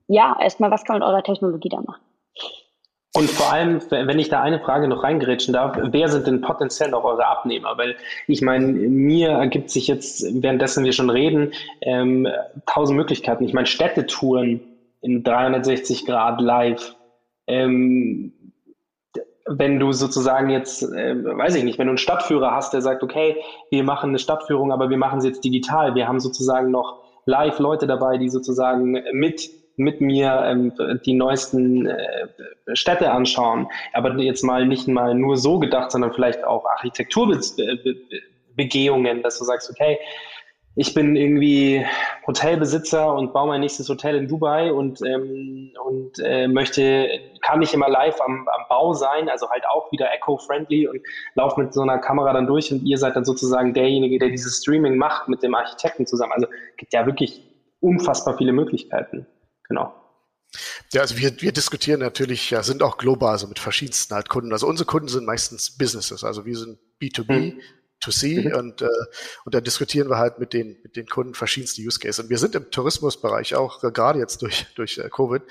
ja, 0.08 0.36
erstmal, 0.40 0.70
was 0.70 0.84
kann 0.84 0.98
man 0.98 1.08
mit 1.08 1.14
eurer 1.14 1.22
Technologie 1.22 1.68
da 1.68 1.80
machen? 1.80 2.02
Und 3.16 3.30
vor 3.30 3.50
allem, 3.50 3.80
wenn 3.88 4.18
ich 4.18 4.28
da 4.28 4.42
eine 4.42 4.60
Frage 4.60 4.88
noch 4.88 5.02
reingerätschen 5.02 5.54
darf, 5.54 5.78
wer 5.80 6.08
sind 6.08 6.26
denn 6.26 6.42
potenziell 6.42 6.90
noch 6.90 7.02
eure 7.02 7.26
Abnehmer? 7.26 7.78
Weil 7.78 7.96
ich 8.26 8.42
meine, 8.42 8.66
mir 8.66 9.30
ergibt 9.30 9.70
sich 9.70 9.86
jetzt, 9.86 10.42
währenddessen 10.42 10.84
wir 10.84 10.92
schon 10.92 11.08
reden, 11.08 11.52
ähm, 11.80 12.28
tausend 12.66 12.98
Möglichkeiten. 12.98 13.44
Ich 13.44 13.54
meine, 13.54 13.66
Städtetouren 13.66 14.60
in 15.00 15.24
360 15.24 16.04
Grad 16.04 16.42
live, 16.42 16.94
ähm, 17.46 18.32
wenn 19.48 19.78
du 19.78 19.92
sozusagen 19.92 20.50
jetzt, 20.50 20.82
äh, 20.82 21.24
weiß 21.24 21.54
ich 21.54 21.64
nicht, 21.64 21.78
wenn 21.78 21.86
du 21.86 21.92
einen 21.92 21.98
Stadtführer 21.98 22.50
hast, 22.50 22.72
der 22.72 22.82
sagt, 22.82 23.02
okay, 23.02 23.36
wir 23.70 23.84
machen 23.84 24.10
eine 24.10 24.18
Stadtführung, 24.18 24.72
aber 24.72 24.90
wir 24.90 24.98
machen 24.98 25.20
sie 25.20 25.28
jetzt 25.28 25.44
digital. 25.44 25.94
Wir 25.94 26.08
haben 26.08 26.20
sozusagen 26.20 26.70
noch 26.70 27.02
live 27.26 27.58
Leute 27.58 27.86
dabei, 27.86 28.18
die 28.18 28.28
sozusagen 28.28 29.02
mit 29.12 29.50
mit 29.76 30.00
mir 30.00 30.42
ähm, 30.44 30.72
die 31.04 31.14
neuesten 31.14 31.86
äh, 31.86 32.28
Städte 32.72 33.10
anschauen. 33.10 33.68
Aber 33.92 34.16
jetzt 34.18 34.42
mal 34.42 34.66
nicht 34.66 34.88
mal 34.88 35.14
nur 35.14 35.36
so 35.36 35.58
gedacht, 35.58 35.92
sondern 35.92 36.14
vielleicht 36.14 36.42
auch 36.44 36.64
Architekturbegehungen, 36.64 39.22
dass 39.22 39.38
du 39.38 39.44
sagst, 39.44 39.70
okay, 39.70 39.98
ich 40.78 40.92
bin 40.92 41.16
irgendwie 41.16 41.84
Hotelbesitzer 42.26 43.14
und 43.14 43.32
baue 43.32 43.48
mein 43.48 43.62
nächstes 43.62 43.88
Hotel 43.88 44.14
in 44.16 44.28
Dubai 44.28 44.70
und, 44.70 45.00
ähm, 45.02 45.72
und 45.82 46.18
äh, 46.22 46.46
möchte, 46.48 47.08
kann 47.40 47.60
nicht 47.60 47.72
immer 47.72 47.88
live 47.88 48.20
am, 48.20 48.46
am 48.46 48.64
Bau 48.68 48.92
sein, 48.92 49.30
also 49.30 49.48
halt 49.48 49.64
auch 49.66 49.90
wieder 49.90 50.12
eco-friendly 50.12 50.86
und 50.86 51.00
laufe 51.34 51.58
mit 51.62 51.72
so 51.72 51.80
einer 51.80 51.98
Kamera 51.98 52.34
dann 52.34 52.46
durch 52.46 52.70
und 52.72 52.82
ihr 52.82 52.98
seid 52.98 53.16
dann 53.16 53.24
sozusagen 53.24 53.72
derjenige, 53.72 54.18
der 54.18 54.28
dieses 54.28 54.58
Streaming 54.58 54.98
macht 54.98 55.28
mit 55.28 55.42
dem 55.42 55.54
Architekten 55.54 56.06
zusammen. 56.06 56.32
Also 56.32 56.46
gibt 56.76 56.92
ja 56.92 57.06
wirklich 57.06 57.42
unfassbar 57.80 58.36
viele 58.36 58.52
Möglichkeiten. 58.52 59.26
Genau. 59.68 59.94
Ja, 60.92 61.00
also 61.00 61.16
wir, 61.16 61.40
wir 61.40 61.52
diskutieren 61.52 62.00
natürlich, 62.00 62.50
ja, 62.50 62.62
sind 62.62 62.82
auch 62.82 62.98
global, 62.98 63.30
also 63.30 63.48
mit 63.48 63.58
verschiedensten 63.58 64.14
halt 64.14 64.28
Kunden. 64.28 64.52
Also 64.52 64.66
unsere 64.66 64.86
Kunden 64.86 65.08
sind 65.08 65.24
meistens 65.24 65.76
Businesses, 65.76 66.22
also 66.22 66.44
wir 66.44 66.56
sind 66.56 66.78
B2B, 67.00 67.54
mhm 67.54 67.60
to 68.00 68.10
see 68.10 68.48
mhm. 68.48 68.54
und, 68.54 68.82
äh, 68.82 68.88
und 69.44 69.54
dann 69.54 69.64
diskutieren 69.64 70.08
wir 70.08 70.18
halt 70.18 70.38
mit 70.38 70.52
den, 70.52 70.78
mit 70.82 70.96
den 70.96 71.06
Kunden 71.06 71.34
verschiedenste 71.34 71.82
Use 71.82 71.98
Cases. 71.98 72.20
Und 72.20 72.30
wir 72.30 72.38
sind 72.38 72.54
im 72.54 72.70
Tourismusbereich 72.70 73.54
auch, 73.54 73.82
äh, 73.82 73.90
gerade 73.90 74.18
jetzt 74.18 74.42
durch, 74.42 74.66
durch 74.76 74.98
äh, 74.98 75.08
Covid, 75.08 75.42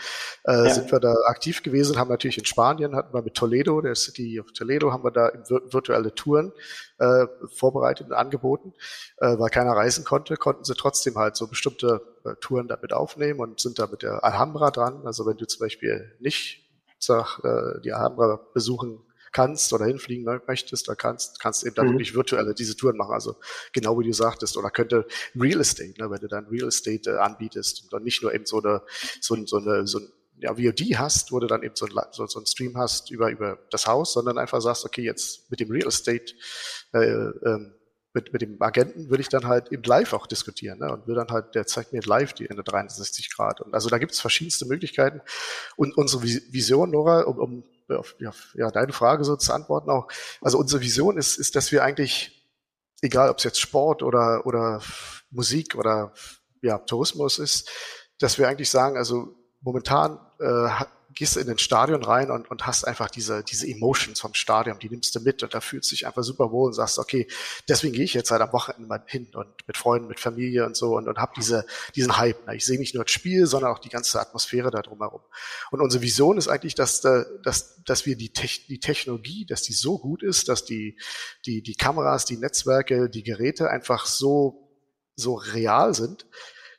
äh, 0.46 0.52
ja. 0.52 0.74
sind 0.74 0.92
wir 0.92 1.00
da 1.00 1.14
aktiv 1.26 1.64
gewesen, 1.64 1.98
haben 1.98 2.10
natürlich 2.10 2.38
in 2.38 2.46
Spanien, 2.46 2.96
hatten 2.96 3.14
wir 3.14 3.22
mit 3.22 3.34
Toledo, 3.34 3.82
der 3.82 3.96
City 3.96 4.40
of 4.40 4.52
Toledo, 4.54 4.92
haben 4.92 5.04
wir 5.04 5.12
da 5.12 5.32
virtuelle 5.72 6.14
Touren 6.14 6.52
äh, 7.00 7.26
vorbereitet 7.54 8.08
und 8.08 8.14
angeboten, 8.14 8.74
äh, 9.18 9.38
weil 9.38 9.50
keiner 9.50 9.74
reisen 9.74 10.06
konnte, 10.06 10.38
konnten 10.38 10.64
sie 10.64 10.76
trotzdem 10.76 11.16
halt 11.16 11.36
so 11.36 11.48
bestimmte 11.48 12.02
äh, 12.24 12.36
Touren 12.42 12.68
damit 12.68 12.94
aufnehmen 12.94 13.40
und 13.40 13.60
sind 13.60 13.80
da 13.80 13.88
mit 13.88 14.04
der 14.04 14.24
Alhambra 14.24 14.72
dran. 14.72 15.02
Also 15.06 15.26
wenn 15.26 15.38
du 15.38 15.46
zum 15.46 15.60
Beispiel 15.60 16.16
nicht 16.20 16.64
sag, 17.00 17.40
äh, 17.44 17.82
die 17.82 17.92
Alhambra 17.92 18.40
besuchen 18.54 19.02
kannst 19.36 19.74
oder 19.74 19.84
hinfliegen 19.84 20.24
möchtest, 20.48 20.88
da 20.88 20.96
kannst, 20.96 21.42
kannst 21.42 21.66
eben 21.66 21.76
dann 21.76 21.88
mhm. 21.88 21.92
wirklich 21.92 22.16
virtuelle 22.16 22.54
diese 22.54 22.78
Touren 22.78 22.96
machen. 22.96 23.12
Also 23.12 23.36
genau 23.74 24.00
wie 24.00 24.06
du 24.06 24.14
sagtest, 24.14 24.56
oder 24.56 24.70
könnte 24.70 25.06
Real 25.38 25.60
Estate, 25.60 25.94
ne, 26.00 26.10
wenn 26.10 26.22
du 26.22 26.30
dann 26.30 26.46
Real 26.46 26.70
Estate 26.70 27.10
äh, 27.10 27.18
anbietest 27.18 27.84
und 27.84 27.92
dann 27.92 28.04
nicht 28.04 28.24
nur 28.24 28.34
eben 28.34 28.46
so 28.46 28.62
eine, 28.62 28.82
so, 29.20 29.36
so 29.46 29.58
eine, 29.58 29.86
so 29.88 30.00
ein 30.00 30.08
ja, 30.38 30.54
VOD 30.54 30.98
hast, 30.98 31.34
wo 31.34 31.40
du 31.42 31.48
dann 31.48 31.64
eben 31.64 31.76
so, 31.76 31.86
ein, 31.86 31.92
so, 32.12 32.26
so 32.28 32.40
ein 32.40 32.46
Stream 32.46 32.78
hast 32.78 33.12
über, 33.12 33.30
über 33.30 33.60
das 33.72 33.88
Haus, 33.88 34.14
sondern 34.14 34.38
einfach 34.38 34.62
sagst, 34.62 34.86
okay, 34.86 35.02
jetzt 35.02 35.52
mit 35.52 35.60
dem 35.60 35.70
Real 35.70 35.90
Estate, 35.90 36.34
äh, 36.94 37.00
ähm, 37.00 37.74
mit, 38.14 38.32
mit 38.32 38.42
dem 38.42 38.62
Agenten 38.62 39.10
würde 39.10 39.20
ich 39.20 39.28
dann 39.28 39.46
halt 39.46 39.74
eben 39.74 39.84
live 39.84 40.14
auch 40.14 40.28
diskutieren 40.28 40.80
ne? 40.80 40.94
und 40.94 41.08
will 41.08 41.16
dann 41.16 41.28
halt, 41.28 41.56
der 41.56 41.68
zeigt 41.68 41.92
mir 41.92 42.02
live 42.04 42.32
die 42.32 42.50
Ende 42.50 42.64
63 42.64 43.36
Grad. 43.36 43.60
Und 43.60 43.74
also 43.74 43.90
da 43.90 43.98
gibt 43.98 44.14
es 44.14 44.22
verschiedenste 44.22 44.66
Möglichkeiten. 44.66 45.20
Und 45.76 45.98
unsere 45.98 46.24
Vision, 46.24 46.92
Nora, 46.92 47.24
um, 47.24 47.38
um 47.38 47.64
auf 47.90 48.16
ja, 48.20 48.72
deine 48.72 48.94
Frage 48.94 49.24
so 49.24 49.36
zu 49.36 49.54
antworten 49.54 49.90
auch. 49.90 50.08
Also 50.42 50.58
unsere 50.58 50.82
Vision 50.82 51.18
ist, 51.18 51.38
ist, 51.38 51.56
dass 51.56 51.72
wir 51.72 51.84
eigentlich, 51.84 52.50
egal 53.02 53.30
ob 53.30 53.38
es 53.38 53.44
jetzt 53.44 53.60
Sport 53.60 54.04
oder, 54.04 54.46
oder 54.46 54.82
Musik 55.30 55.76
oder 55.76 56.14
ja, 56.62 56.78
Tourismus 56.80 57.40
ist, 57.40 57.70
dass 58.20 58.38
wir 58.38 58.48
eigentlich 58.48 58.70
sagen, 58.70 58.98
also 58.98 59.36
momentan 59.62 60.20
äh, 60.40 60.70
gehst 61.16 61.38
in 61.38 61.48
den 61.48 61.58
Stadion 61.58 62.04
rein 62.04 62.30
und, 62.30 62.52
und 62.52 62.68
hast 62.68 62.84
einfach 62.84 63.10
diese, 63.10 63.44
diese 63.44 63.68
Emotions 63.68 64.20
vom 64.20 64.34
Stadion, 64.34 64.80
die 64.80 64.90
nimmst 64.90 65.16
du 65.16 65.22
mit 65.22 65.42
und 65.44 65.54
da 65.54 65.62
fühlst 65.62 65.90
du 65.92 65.96
dich 65.96 66.06
einfach 66.06 66.24
super 66.24 66.52
wohl 66.52 66.68
und 66.68 66.74
sagst, 66.74 67.00
okay, 67.00 67.28
deswegen 67.70 67.94
gehe 67.94 68.04
ich 68.04 68.14
jetzt 68.14 68.32
halt 68.32 68.42
am 68.42 68.52
Wochenende 68.52 68.88
mal 68.88 69.02
hin 69.08 69.28
und 69.34 69.48
mit 69.66 69.78
Freunden, 69.78 70.08
mit 70.08 70.20
Familie 70.20 70.66
und 70.66 70.76
so 70.76 70.98
und, 70.98 71.08
und 71.08 71.18
habe 71.18 71.32
diese, 71.38 71.66
diesen 71.96 72.18
Hype. 72.18 72.46
Ne? 72.46 72.56
Ich 72.56 72.66
sehe 72.66 72.78
nicht 72.78 72.94
nur 72.94 73.06
das 73.06 73.12
Spiel, 73.12 73.48
sondern 73.48 73.72
auch 73.72 73.80
die 73.80 73.90
ganze 73.90 74.20
Atmosphäre 74.20 74.72
da 74.72 74.82
drumherum. 74.82 75.22
Und 75.72 75.82
unsere 75.82 76.04
Vision 76.04 76.38
ist 76.38 76.50
eigentlich, 76.50 76.76
dass, 76.76 77.00
dass, 77.00 77.82
dass 77.84 78.06
wir 78.06 78.18
die, 78.18 78.34
Te 78.34 78.48
die 78.68 78.80
Technologie, 78.80 79.46
dass 79.46 79.62
die 79.62 79.74
so 79.74 79.98
gut 79.98 80.22
ist, 80.22 80.50
dass 80.50 80.66
die, 80.66 81.00
die, 81.46 81.62
die 81.62 81.76
Kameras, 81.76 82.26
die 82.26 82.38
Netzwerke, 82.38 83.10
die 83.10 83.24
Geräte 83.24 83.70
einfach 83.70 84.06
so, 84.06 84.70
so 85.16 85.36
real 85.36 85.94
sind, 85.94 86.28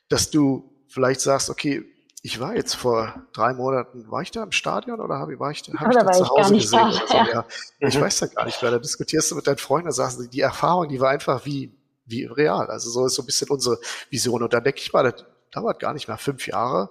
dass 0.09 0.29
du 0.29 0.85
vielleicht 0.87 1.21
sagst, 1.21 1.49
okay, 1.49 1.83
ich 2.27 2.41
war 2.41 2.57
jetzt 2.57 2.75
vor 2.75 3.25
drei 3.31 3.53
Monaten, 3.53 4.11
war 4.11 4.21
ich 4.21 4.31
da 4.31 4.43
im 4.43 4.51
Stadion 4.51 4.99
oder 4.99 5.15
habe, 5.15 5.39
war 5.39 5.49
ich, 5.49 5.61
hab 5.61 5.89
ich 5.89 5.97
da 5.97 6.11
zu 6.11 6.27
Hause 6.27 6.55
gesehen? 6.55 6.91
Da, 7.09 7.15
ja. 7.15 7.45
Ja. 7.79 7.87
Ich 7.87 8.01
weiß 8.01 8.19
ja 8.19 8.27
gar 8.27 8.43
nicht, 8.43 8.61
weil 8.61 8.71
da 8.71 8.79
diskutierst 8.79 9.31
du 9.31 9.35
mit 9.35 9.47
deinen 9.47 9.59
Freunden, 9.59 9.85
da 9.85 9.93
sagst 9.93 10.19
du, 10.19 10.27
die 10.27 10.41
Erfahrung, 10.41 10.89
die 10.89 10.99
war 10.99 11.09
einfach 11.09 11.45
wie, 11.45 11.71
wie 12.05 12.25
real. 12.25 12.69
Also 12.69 12.89
so 12.89 13.05
ist 13.05 13.15
so 13.15 13.23
ein 13.23 13.25
bisschen 13.27 13.47
unsere 13.47 13.79
Vision. 14.09 14.43
Und 14.43 14.51
da 14.51 14.59
denke 14.59 14.81
ich 14.81 14.91
mal, 14.91 15.03
das 15.03 15.23
dauert 15.51 15.79
gar 15.79 15.93
nicht 15.93 16.09
mehr 16.09 16.17
fünf 16.17 16.47
Jahre, 16.47 16.89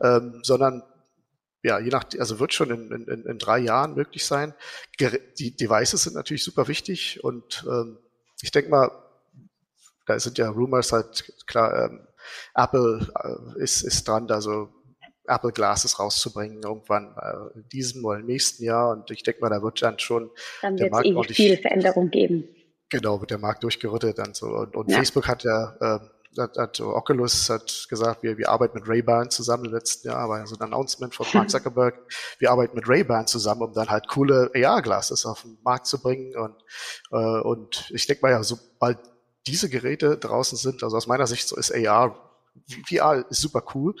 ähm, 0.00 0.40
sondern 0.42 0.82
ja, 1.62 1.78
je 1.78 1.90
nach, 1.90 2.02
also 2.18 2.40
wird 2.40 2.52
schon 2.52 2.70
in, 2.70 2.90
in, 2.90 3.24
in 3.24 3.38
drei 3.38 3.60
Jahren 3.60 3.94
möglich 3.94 4.26
sein. 4.26 4.52
Die 5.38 5.56
Devices 5.56 6.02
sind 6.02 6.16
natürlich 6.16 6.42
super 6.42 6.66
wichtig 6.66 7.22
und 7.22 7.64
ähm, 7.68 7.98
ich 8.40 8.50
denke 8.50 8.68
mal, 8.68 8.90
da 10.06 10.18
sind 10.18 10.38
ja 10.38 10.48
Rumors 10.48 10.90
halt 10.90 11.32
klar, 11.46 11.84
ähm, 11.84 12.00
Apple 12.54 13.06
äh, 13.22 13.62
ist, 13.62 13.82
ist 13.82 14.06
dran, 14.06 14.26
da 14.26 14.40
so 14.40 14.68
Apple 15.26 15.52
Glasses 15.52 15.98
rauszubringen, 15.98 16.62
irgendwann 16.62 17.14
äh, 17.16 17.58
in 17.58 17.68
diesem 17.68 18.04
oder 18.04 18.18
im 18.18 18.26
nächsten 18.26 18.64
Jahr. 18.64 18.90
Und 18.90 19.10
ich 19.10 19.22
denke 19.22 19.40
mal, 19.40 19.50
da 19.50 19.62
wird 19.62 19.82
dann 19.82 19.98
schon 19.98 20.30
dann 20.60 20.76
der 20.76 20.90
Markt 20.90 21.06
ewig 21.06 21.36
viel 21.36 21.56
Veränderung 21.56 22.10
geben. 22.10 22.48
Genau, 22.90 23.20
wird 23.20 23.30
der 23.30 23.38
Markt 23.38 23.62
durchgerüttet 23.62 24.18
dann 24.18 24.34
so. 24.34 24.46
Und, 24.46 24.76
und 24.76 24.90
ja. 24.90 24.98
Facebook 24.98 25.28
hat 25.28 25.44
ja, 25.44 25.76
äh, 25.80 26.40
hat, 26.40 26.58
hat 26.58 26.80
Oculus 26.80 27.48
hat 27.50 27.86
gesagt, 27.88 28.22
wir, 28.22 28.36
wir 28.36 28.48
arbeiten 28.48 28.78
mit 28.78 28.88
Ray-Ban 28.88 29.30
zusammen 29.30 29.66
im 29.66 29.72
letzten 29.72 30.08
Jahr, 30.08 30.28
war 30.28 30.46
so 30.46 30.56
ein 30.56 30.62
Announcement 30.62 31.14
von 31.14 31.26
Mark 31.32 31.50
Zuckerberg. 31.50 31.94
wir 32.38 32.50
arbeiten 32.50 32.74
mit 32.74 32.88
Ray-Ban 32.88 33.26
zusammen, 33.26 33.62
um 33.62 33.72
dann 33.72 33.88
halt 33.88 34.08
coole 34.08 34.50
AR-Glasses 34.54 35.24
auf 35.24 35.42
den 35.42 35.58
Markt 35.62 35.86
zu 35.86 36.02
bringen. 36.02 36.36
Und, 36.36 36.56
äh, 37.12 37.40
und 37.40 37.90
ich 37.94 38.06
denke 38.06 38.22
mal 38.22 38.32
ja, 38.32 38.42
sobald 38.42 38.98
diese 39.46 39.68
Geräte 39.68 40.16
draußen 40.18 40.56
sind, 40.58 40.82
also 40.82 40.96
aus 40.96 41.06
meiner 41.06 41.26
Sicht 41.26 41.48
so 41.48 41.56
ist 41.56 41.74
AR, 41.74 42.30
VR 42.88 43.24
ist 43.28 43.40
super 43.40 43.64
cool, 43.74 43.94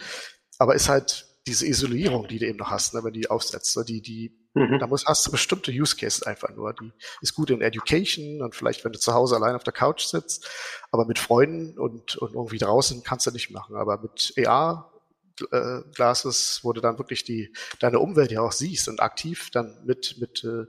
aber 0.58 0.74
ist 0.74 0.88
halt 0.88 1.26
diese 1.46 1.66
Isolierung, 1.66 2.28
die 2.28 2.38
du 2.38 2.46
eben 2.46 2.58
noch 2.58 2.70
hast, 2.70 2.94
ne, 2.94 3.02
wenn 3.02 3.12
du 3.12 3.20
die 3.20 3.30
aufsetzt, 3.30 3.76
ne, 3.76 3.84
die, 3.84 4.00
die, 4.00 4.32
mhm. 4.54 4.78
da 4.78 4.86
muss, 4.86 5.04
hast 5.06 5.26
du 5.26 5.30
bestimmte 5.32 5.72
Use 5.72 5.96
Cases 5.96 6.22
einfach 6.22 6.50
nur. 6.50 6.72
Die 6.74 6.92
ist 7.20 7.34
gut 7.34 7.50
in 7.50 7.60
Education 7.60 8.42
und 8.42 8.54
vielleicht, 8.54 8.84
wenn 8.84 8.92
du 8.92 8.98
zu 8.98 9.12
Hause 9.12 9.36
allein 9.36 9.56
auf 9.56 9.64
der 9.64 9.72
Couch 9.72 10.04
sitzt, 10.04 10.48
aber 10.92 11.04
mit 11.04 11.18
Freunden 11.18 11.78
und, 11.78 12.16
und 12.16 12.34
irgendwie 12.34 12.58
draußen 12.58 13.02
kannst 13.02 13.26
du 13.26 13.32
nicht 13.32 13.50
machen. 13.50 13.74
Aber 13.74 14.00
mit 14.00 14.34
AR 14.46 14.92
äh, 15.50 15.80
Glasses, 15.94 16.60
wo 16.62 16.72
du 16.72 16.80
dann 16.80 16.98
wirklich 16.98 17.24
die, 17.24 17.52
deine 17.80 17.98
Umwelt 17.98 18.30
ja 18.30 18.42
auch 18.42 18.52
siehst 18.52 18.88
und 18.88 19.00
aktiv 19.00 19.50
dann 19.50 19.84
mit, 19.84 20.18
mit 20.18 20.44
äh, 20.44 20.66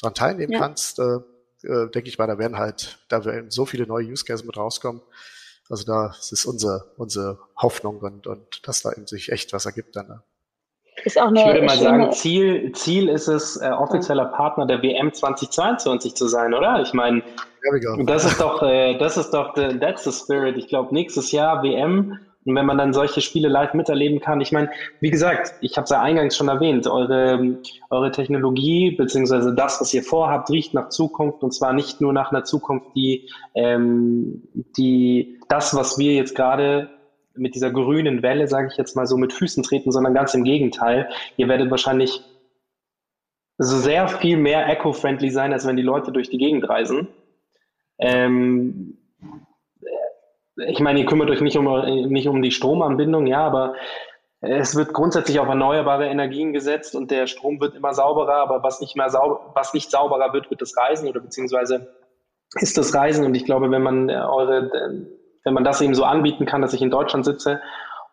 dran 0.00 0.14
teilnehmen 0.14 0.52
ja. 0.52 0.58
kannst, 0.58 0.98
äh, 0.98 1.18
äh, 1.66 1.90
denke 1.90 2.08
ich 2.08 2.18
mal, 2.18 2.26
da 2.26 2.38
werden 2.38 2.58
halt, 2.58 2.98
da 3.08 3.24
werden 3.24 3.50
so 3.50 3.66
viele 3.66 3.86
neue 3.86 4.06
Use 4.06 4.24
Cases 4.24 4.44
mit 4.44 4.56
rauskommen. 4.56 5.02
Also 5.68 5.84
da 5.84 6.14
ist 6.30 6.46
unsere, 6.46 6.92
unsere 6.96 7.38
Hoffnung 7.56 7.98
und, 7.98 8.26
und 8.26 8.66
dass 8.66 8.82
da 8.82 8.92
eben 8.92 9.06
sich 9.06 9.32
echt 9.32 9.52
was 9.52 9.66
ergibt 9.66 9.96
dann. 9.96 10.06
Ne? 10.06 10.22
Ist 11.04 11.20
auch 11.20 11.26
eine 11.26 11.40
ich 11.40 11.46
würde 11.46 11.62
mal 11.62 11.76
sagen, 11.76 12.12
Ziel, 12.12 12.72
Ziel 12.72 13.08
ist 13.08 13.28
es, 13.28 13.56
äh, 13.56 13.68
offizieller 13.68 14.26
Partner 14.26 14.66
der 14.66 14.82
WM 14.82 15.12
2022 15.12 16.14
zu 16.14 16.26
sein, 16.26 16.54
oder? 16.54 16.80
Ich 16.80 16.94
meine, 16.94 17.22
das 18.04 18.24
ist 18.24 18.40
doch, 18.40 18.62
äh, 18.62 18.96
das 18.98 19.16
ist 19.16 19.30
doch, 19.30 19.54
the, 19.56 19.78
that's 19.78 20.04
the 20.04 20.12
spirit. 20.12 20.56
Ich 20.56 20.68
glaube, 20.68 20.94
nächstes 20.94 21.32
Jahr 21.32 21.62
WM 21.62 22.18
und 22.46 22.54
wenn 22.54 22.64
man 22.64 22.78
dann 22.78 22.92
solche 22.92 23.20
Spiele 23.20 23.48
live 23.48 23.74
miterleben 23.74 24.20
kann, 24.20 24.40
ich 24.40 24.52
meine, 24.52 24.70
wie 25.00 25.10
gesagt, 25.10 25.54
ich 25.60 25.76
habe 25.76 25.84
es 25.84 25.90
ja 25.90 26.00
eingangs 26.00 26.36
schon 26.36 26.48
erwähnt, 26.48 26.86
eure, 26.86 27.58
eure 27.90 28.10
Technologie 28.12 28.92
beziehungsweise 28.92 29.52
das, 29.54 29.80
was 29.80 29.92
ihr 29.92 30.04
vorhabt, 30.04 30.48
riecht 30.50 30.72
nach 30.72 30.88
Zukunft 30.88 31.42
und 31.42 31.52
zwar 31.52 31.72
nicht 31.72 32.00
nur 32.00 32.12
nach 32.12 32.30
einer 32.30 32.44
Zukunft, 32.44 32.86
die, 32.94 33.28
ähm, 33.54 34.42
die 34.76 35.40
das, 35.48 35.74
was 35.74 35.98
wir 35.98 36.14
jetzt 36.14 36.36
gerade 36.36 36.88
mit 37.34 37.54
dieser 37.54 37.70
grünen 37.70 38.22
Welle, 38.22 38.46
sage 38.46 38.68
ich 38.70 38.78
jetzt 38.78 38.96
mal 38.96 39.06
so, 39.06 39.16
mit 39.16 39.32
Füßen 39.32 39.62
treten, 39.62 39.90
sondern 39.92 40.14
ganz 40.14 40.32
im 40.32 40.44
Gegenteil. 40.44 41.08
Ihr 41.36 41.48
werdet 41.48 41.70
wahrscheinlich 41.70 42.22
so 43.58 43.76
sehr 43.78 44.08
viel 44.08 44.36
mehr 44.36 44.68
eco-friendly 44.68 45.30
sein, 45.30 45.52
als 45.52 45.66
wenn 45.66 45.76
die 45.76 45.82
Leute 45.82 46.12
durch 46.12 46.30
die 46.30 46.38
Gegend 46.38 46.68
reisen. 46.68 47.08
Ähm, 47.98 48.98
ich 50.56 50.80
meine, 50.80 51.00
ihr 51.00 51.06
kümmert 51.06 51.30
euch 51.30 51.40
nicht 51.40 51.56
um, 51.56 51.64
nicht 52.08 52.28
um 52.28 52.42
die 52.42 52.50
Stromanbindung, 52.50 53.26
ja, 53.26 53.46
aber 53.46 53.74
es 54.40 54.76
wird 54.76 54.92
grundsätzlich 54.92 55.40
auf 55.40 55.48
erneuerbare 55.48 56.06
Energien 56.06 56.52
gesetzt 56.52 56.94
und 56.94 57.10
der 57.10 57.26
Strom 57.26 57.60
wird 57.60 57.74
immer 57.74 57.94
sauberer, 57.94 58.36
aber 58.36 58.62
was 58.62 58.80
nicht 58.80 58.96
mehr 58.96 59.08
sauber, 59.08 59.52
was 59.54 59.74
nicht 59.74 59.90
sauberer 59.90 60.32
wird, 60.32 60.50
wird 60.50 60.62
das 60.62 60.76
Reisen 60.76 61.08
oder 61.08 61.20
beziehungsweise 61.20 61.94
ist 62.54 62.78
das 62.78 62.94
Reisen. 62.94 63.24
Und 63.24 63.34
ich 63.34 63.44
glaube, 63.44 63.70
wenn 63.70 63.82
man 63.82 64.10
eure, 64.10 64.70
wenn 65.44 65.54
man 65.54 65.64
das 65.64 65.80
eben 65.80 65.94
so 65.94 66.04
anbieten 66.04 66.46
kann, 66.46 66.62
dass 66.62 66.74
ich 66.74 66.82
in 66.82 66.90
Deutschland 66.90 67.24
sitze 67.24 67.60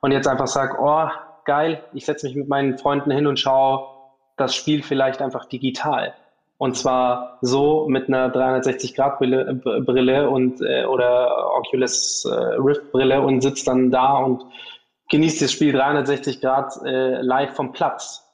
und 0.02 0.12
jetzt 0.12 0.28
einfach 0.28 0.48
sage, 0.48 0.78
oh, 0.82 1.08
geil, 1.46 1.84
ich 1.94 2.06
setze 2.06 2.28
mich 2.28 2.36
mit 2.36 2.48
meinen 2.48 2.78
Freunden 2.78 3.12
hin 3.12 3.28
und 3.28 3.40
schaue 3.40 3.88
das 4.38 4.56
Spiel 4.56 4.82
vielleicht 4.82 5.22
einfach 5.22 5.46
digital. 5.46 6.16
Und 6.64 6.78
zwar 6.78 7.40
so 7.42 7.88
mit 7.90 8.08
einer 8.08 8.34
360-Grad-Brille 8.34 9.62
äh, 9.66 9.82
Brille 9.82 10.30
und 10.30 10.62
äh, 10.62 10.86
oder 10.86 11.58
Oculus 11.58 12.24
äh, 12.24 12.34
Rift-Brille 12.34 13.22
und 13.22 13.42
sitzt 13.42 13.68
dann 13.68 13.92
da 13.92 14.20
und 14.20 14.46
genießt 15.10 15.42
das 15.42 15.52
Spiel 15.52 15.74
360 15.74 16.40
Grad 16.40 16.72
äh, 16.86 17.22
live 17.22 17.54
vom 17.54 17.74
Platz. 17.74 18.26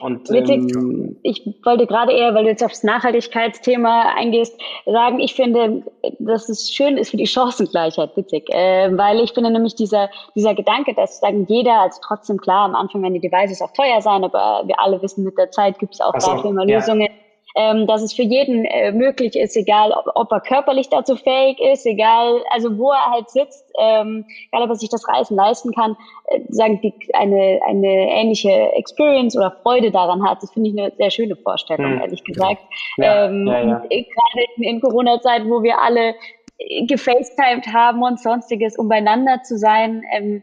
Und, 0.00 0.28
ähm, 0.30 1.16
ich 1.22 1.42
wollte 1.64 1.86
gerade 1.86 2.12
eher, 2.12 2.34
weil 2.34 2.44
du 2.44 2.50
jetzt 2.50 2.62
aufs 2.62 2.82
Nachhaltigkeitsthema 2.82 4.14
eingehst, 4.14 4.60
sagen, 4.84 5.20
ich 5.20 5.32
finde, 5.32 5.84
dass 6.18 6.50
es 6.50 6.70
schön 6.70 6.98
ist 6.98 7.12
für 7.12 7.16
die 7.16 7.26
Chancengleichheit, 7.26 8.14
witzig, 8.14 8.46
äh, 8.50 8.90
weil 8.94 9.20
ich 9.20 9.32
finde 9.32 9.50
nämlich 9.50 9.74
dieser, 9.74 10.10
dieser 10.34 10.54
Gedanke, 10.54 10.92
dass 10.92 11.20
sagen 11.20 11.46
jeder, 11.48 11.80
also 11.80 11.98
trotzdem 12.04 12.36
klar, 12.36 12.66
am 12.66 12.74
Anfang 12.74 13.00
werden 13.00 13.14
die 13.14 13.20
Devices 13.20 13.62
auch 13.62 13.72
teuer 13.72 14.02
sein, 14.02 14.22
aber 14.22 14.64
wir 14.66 14.78
alle 14.80 15.00
wissen, 15.00 15.24
mit 15.24 15.38
der 15.38 15.50
Zeit 15.50 15.78
gibt 15.78 15.94
es 15.94 16.02
auch 16.02 16.12
so, 16.20 16.32
dafür 16.32 16.50
immer 16.50 16.68
ja. 16.68 16.76
Lösungen 16.76 17.08
ähm, 17.54 17.86
dass 17.86 18.02
es 18.02 18.12
für 18.12 18.22
jeden 18.22 18.64
äh, 18.64 18.90
möglich 18.90 19.36
ist, 19.36 19.56
egal 19.56 19.92
ob, 19.92 20.06
ob, 20.14 20.32
er 20.32 20.40
körperlich 20.40 20.88
dazu 20.88 21.14
fähig 21.14 21.60
ist, 21.60 21.86
egal, 21.86 22.42
also 22.50 22.76
wo 22.76 22.90
er 22.90 23.12
halt 23.12 23.30
sitzt, 23.30 23.64
ähm, 23.78 24.24
egal 24.50 24.64
ob 24.64 24.70
er 24.70 24.76
sich 24.76 24.88
das 24.88 25.08
Reisen 25.08 25.36
leisten 25.36 25.72
kann, 25.72 25.96
äh, 26.26 26.40
sagen 26.48 26.80
die 26.82 26.92
eine, 27.14 27.60
eine 27.66 28.10
ähnliche 28.10 28.50
Experience 28.72 29.36
oder 29.36 29.56
Freude 29.62 29.92
daran 29.92 30.28
hat. 30.28 30.42
Das 30.42 30.50
finde 30.52 30.70
ich 30.70 30.78
eine 30.78 30.92
sehr 30.96 31.10
schöne 31.10 31.36
Vorstellung, 31.36 31.94
mhm. 31.94 32.00
ehrlich 32.00 32.24
gesagt. 32.24 32.62
Ja. 32.96 33.26
Ähm, 33.26 33.46
ja, 33.46 33.60
ja. 33.60 33.78
Gerade 33.88 34.46
in, 34.56 34.62
in 34.64 34.80
Corona-Zeiten, 34.80 35.48
wo 35.48 35.62
wir 35.62 35.80
alle 35.80 36.16
äh, 36.58 36.86
gefacetimed 36.86 37.72
haben 37.72 38.02
und 38.02 38.20
sonstiges, 38.20 38.76
um 38.76 38.88
beieinander 38.88 39.42
zu 39.44 39.56
sein. 39.58 40.02
Ähm, 40.12 40.42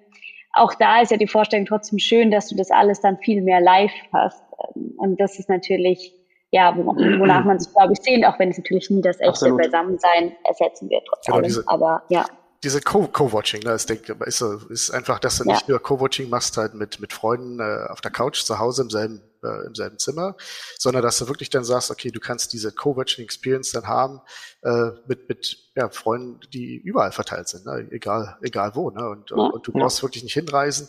auch 0.53 0.73
da 0.75 1.01
ist 1.01 1.11
ja 1.11 1.17
die 1.17 1.27
Vorstellung 1.27 1.65
trotzdem 1.65 1.99
schön, 1.99 2.31
dass 2.31 2.47
du 2.47 2.55
das 2.55 2.71
alles 2.71 3.01
dann 3.01 3.17
viel 3.17 3.41
mehr 3.41 3.59
live 3.59 3.93
hast. 4.13 4.41
Ähm, 4.75 4.93
und 4.97 5.19
das 5.19 5.39
ist 5.39 5.49
natürlich 5.49 6.13
ja, 6.51 6.75
wonach 6.75 7.45
man 7.45 7.59
sich, 7.59 7.73
glaube 7.73 7.93
ich, 7.93 7.99
sehnt, 8.01 8.25
auch 8.25 8.37
wenn 8.37 8.49
es 8.49 8.57
natürlich 8.57 8.89
nie 8.89 9.01
das 9.01 9.19
echte 9.19 9.29
Absolut. 9.29 9.61
Beisammensein 9.61 10.35
ersetzen 10.43 10.89
wird, 10.89 11.03
trotz 11.07 11.25
genau, 11.25 11.37
allem. 11.37 11.45
Diese, 11.45 11.63
aber 11.67 12.03
ja. 12.09 12.25
Diese 12.63 12.79
Co-Watching, 12.79 13.63
ne, 13.63 13.71
ist, 13.71 13.89
ist, 13.89 14.41
ist 14.69 14.91
einfach, 14.91 15.17
dass 15.17 15.37
du 15.37 15.45
ja. 15.45 15.53
nicht 15.53 15.67
nur 15.67 15.79
Co-Watching 15.79 16.29
machst 16.29 16.57
halt 16.57 16.75
mit, 16.75 16.99
mit 16.99 17.11
Freunden 17.11 17.59
äh, 17.59 17.87
auf 17.89 18.01
der 18.01 18.11
Couch 18.11 18.43
zu 18.43 18.59
Hause 18.59 18.83
im 18.83 18.91
selben, 18.91 19.21
äh, 19.43 19.65
im 19.65 19.73
selben 19.73 19.97
Zimmer, 19.97 20.35
sondern 20.77 21.01
dass 21.01 21.17
du 21.17 21.27
wirklich 21.27 21.49
dann 21.49 21.63
sagst, 21.63 21.89
okay, 21.89 22.11
du 22.11 22.19
kannst 22.19 22.53
diese 22.53 22.71
Co-Watching-Experience 22.71 23.71
dann 23.71 23.87
haben 23.87 24.21
äh, 24.61 24.91
mit, 25.07 25.27
mit 25.27 25.71
ja, 25.75 25.89
Freunden, 25.89 26.41
die 26.53 26.75
überall 26.75 27.13
verteilt 27.13 27.47
sind, 27.47 27.65
ne? 27.65 27.87
egal, 27.91 28.37
egal 28.43 28.75
wo. 28.75 28.91
Ne? 28.91 29.09
Und, 29.09 29.31
ja. 29.31 29.37
und 29.37 29.65
du 29.65 29.71
brauchst 29.71 30.03
wirklich 30.03 30.23
nicht 30.23 30.33
hinreisen. 30.33 30.87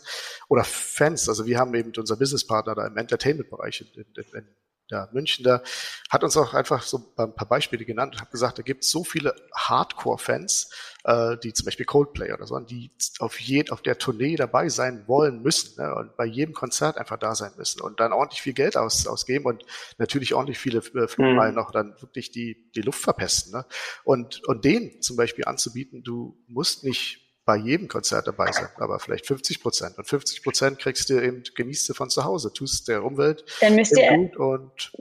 Oder 0.49 0.65
Fans, 0.65 1.27
also 1.27 1.47
wir 1.47 1.57
haben 1.57 1.73
eben 1.73 1.91
unser 1.97 2.17
Businesspartner 2.17 2.75
da 2.75 2.85
im 2.85 2.97
Entertainment-Bereich 2.97 3.81
in, 3.95 4.03
in, 4.03 4.23
in 4.33 4.47
ja, 4.93 5.09
München, 5.11 5.43
da 5.43 5.63
hat 6.09 6.23
uns 6.23 6.37
auch 6.37 6.53
einfach 6.53 6.83
so 6.83 7.13
ein 7.17 7.33
paar 7.33 7.47
Beispiele 7.47 7.83
genannt 7.83 8.13
und 8.13 8.21
hat 8.21 8.29
gesagt, 8.29 8.59
da 8.59 8.61
gibt 8.61 8.83
es 8.83 8.91
so 8.91 9.03
viele 9.03 9.33
Hardcore-Fans, 9.55 10.69
äh, 11.03 11.35
die 11.37 11.51
zum 11.51 11.65
Beispiel 11.65 11.87
Coldplay 11.87 12.31
oder 12.31 12.45
so, 12.45 12.59
die 12.59 12.91
auf, 13.17 13.39
je, 13.39 13.69
auf 13.71 13.81
der 13.81 13.97
Tournee 13.97 14.35
dabei 14.35 14.69
sein 14.69 15.07
wollen 15.07 15.41
müssen 15.41 15.81
ne, 15.81 15.95
und 15.95 16.15
bei 16.15 16.25
jedem 16.25 16.53
Konzert 16.53 16.99
einfach 16.99 17.17
da 17.17 17.33
sein 17.33 17.53
müssen 17.57 17.81
und 17.81 17.99
dann 17.99 18.13
ordentlich 18.13 18.43
viel 18.43 18.53
Geld 18.53 18.77
aus, 18.77 19.07
ausgeben 19.07 19.45
und 19.45 19.65
natürlich 19.97 20.35
ordentlich 20.35 20.59
viele 20.59 20.77
äh, 20.77 21.07
Flugmeilen 21.07 21.55
mhm. 21.55 21.59
noch 21.59 21.71
dann 21.71 21.95
wirklich 21.99 22.29
die, 22.29 22.69
die 22.75 22.81
Luft 22.81 23.01
verpesten. 23.01 23.53
Ne? 23.53 23.65
Und, 24.03 24.47
und 24.47 24.63
denen 24.63 25.01
zum 25.01 25.17
Beispiel 25.17 25.45
anzubieten, 25.45 26.03
du 26.03 26.37
musst 26.47 26.83
nicht 26.83 27.22
bei 27.45 27.57
jedem 27.57 27.87
Konzert 27.87 28.27
dabei 28.27 28.51
sein, 28.51 28.69
aber 28.77 28.99
vielleicht 28.99 29.25
50 29.27 29.61
Prozent. 29.61 29.97
Und 29.97 30.07
50 30.07 30.43
Prozent 30.43 30.79
kriegst 30.79 31.09
du 31.09 31.21
eben, 31.21 31.43
genießt 31.55 31.89
du 31.89 31.93
von 31.93 32.09
zu 32.09 32.23
Hause, 32.23 32.53
tust 32.53 32.87
der 32.87 33.03
Umwelt 33.03 33.43
Dann 33.61 33.75
müsst 33.75 33.97
ihr, 33.97 34.09
gut 34.17 34.37
und 34.37 34.91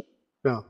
ja. 0.45 0.65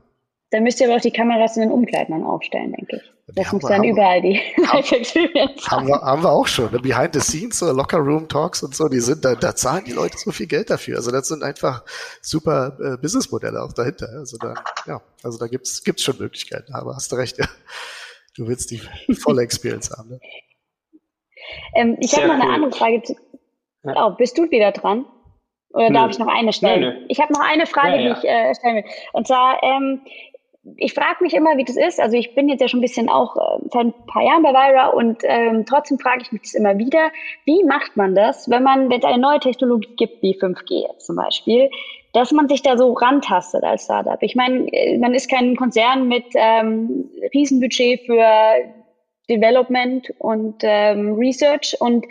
dann 0.51 0.63
müsst 0.63 0.79
ihr 0.79 0.87
aber 0.87 0.97
auch 0.97 1.01
die 1.01 1.11
Kameras 1.11 1.55
in 1.55 1.63
den 1.63 1.71
Umkleiden 1.71 2.13
dann 2.15 2.23
aufstellen, 2.27 2.73
denke 2.73 2.97
ich. 2.97 3.01
Die 3.29 3.35
Das 3.35 3.47
haben 3.47 3.55
muss 3.55 3.63
wir- 3.63 3.69
dann 3.69 3.77
haben 3.79 3.89
überall 3.89 4.21
die 4.21 4.39
Live-Experience 4.57 5.67
Haben 5.71 5.87
wir, 5.87 5.95
haben 6.01 6.21
wir 6.23 6.31
auch 6.31 6.45
schon. 6.45 6.71
Ne? 6.73 6.79
Behind 6.79 7.13
the 7.13 7.21
scenes, 7.21 7.57
so 7.59 7.71
Locker 7.71 7.97
Room 7.99 8.27
Talks 8.27 8.61
und 8.63 8.75
so, 8.75 8.87
die 8.89 8.99
sind 8.99 9.23
da, 9.25 9.33
da 9.33 9.55
zahlen 9.55 9.85
die 9.85 9.93
Leute 9.93 10.17
so 10.17 10.31
viel 10.31 10.45
Geld 10.45 10.69
dafür. 10.69 10.97
Also 10.97 11.09
das 11.09 11.29
sind 11.29 11.41
einfach 11.41 11.83
super 12.21 12.77
äh, 12.81 12.97
Businessmodelle 12.97 13.63
auch 13.63 13.71
dahinter. 13.73 14.09
Also 14.09 14.37
da, 14.37 14.53
ja, 14.85 15.01
also 15.23 15.37
da 15.39 15.47
gibt's 15.47 15.83
gibt's 15.83 16.03
schon 16.03 16.17
Möglichkeiten, 16.19 16.73
aber 16.73 16.95
hast 16.95 17.11
du 17.11 17.15
recht, 17.15 17.37
ja. 17.37 17.47
Du 18.35 18.47
willst 18.47 18.71
die 18.71 18.81
volle 19.21 19.41
Experience 19.43 19.89
haben. 19.91 20.09
Ne? 20.09 20.19
Ähm, 21.75 21.97
ich 21.99 22.15
habe 22.15 22.27
noch 22.27 22.35
eine 22.35 22.45
cool. 22.45 22.53
andere 22.55 22.71
Frage. 22.71 23.01
Zu, 23.03 23.15
oh, 23.83 24.09
bist 24.17 24.37
du 24.37 24.49
wieder 24.49 24.71
dran? 24.71 25.05
Oder 25.73 25.89
Nö. 25.89 25.95
darf 25.95 26.11
ich 26.11 26.19
noch 26.19 26.27
eine 26.27 26.53
stellen? 26.53 26.81
Nö, 26.81 26.91
nö. 26.91 27.05
Ich 27.09 27.19
habe 27.19 27.33
noch 27.33 27.41
eine 27.41 27.65
Frage, 27.65 27.95
Ja, 27.95 28.01
ja. 28.01 28.13
die 28.13 28.19
ich 28.19 28.29
äh, 28.31 28.55
stellen 28.55 28.75
will. 28.77 28.85
Und 29.13 29.27
zwar, 29.27 29.61
ähm, 29.63 30.01
ich 30.77 30.93
frage 30.93 31.21
mich 31.23 31.33
immer, 31.33 31.57
wie 31.57 31.65
das 31.65 31.75
ist. 31.75 31.99
Also 31.99 32.15
ich 32.15 32.35
bin 32.35 32.47
jetzt 32.47 32.61
ja 32.61 32.67
schon 32.67 32.79
ein 32.79 32.83
bisschen 32.83 33.09
auch 33.09 33.35
äh, 33.35 33.67
seit 33.71 33.87
ein 33.87 33.93
paar 34.07 34.23
Jahren 34.23 34.43
bei 34.43 34.51
Vira 34.51 34.87
und 34.87 35.17
ähm, 35.23 35.65
trotzdem 35.65 35.99
frage 35.99 36.21
ich 36.21 36.31
mich 36.31 36.43
das 36.43 36.53
immer 36.53 36.77
wieder. 36.77 37.11
Wie 37.45 37.63
macht 37.63 37.97
man 37.97 38.15
das, 38.15 38.49
wenn 38.49 38.63
man, 38.63 38.89
wenn 38.89 38.99
es 38.99 39.05
eine 39.05 39.17
neue 39.17 39.39
Technologie 39.39 39.93
gibt, 39.97 40.21
wie 40.21 40.37
5G 40.39 40.87
jetzt 40.87 41.05
zum 41.05 41.15
Beispiel, 41.17 41.69
dass 42.13 42.31
man 42.31 42.47
sich 42.47 42.61
da 42.61 42.77
so 42.77 42.93
rantastet 42.93 43.63
als 43.63 43.85
Startup? 43.85 44.21
Ich 44.21 44.35
meine, 44.35 44.67
äh, 44.71 44.97
man 44.99 45.13
ist 45.13 45.29
kein 45.29 45.55
Konzern 45.57 46.07
mit 46.07 46.25
ähm, 46.35 47.09
Riesenbudget 47.33 48.01
für 48.05 48.23
Development 49.29 50.13
und 50.19 50.55
ähm, 50.63 51.13
Research 51.15 51.75
und 51.79 52.05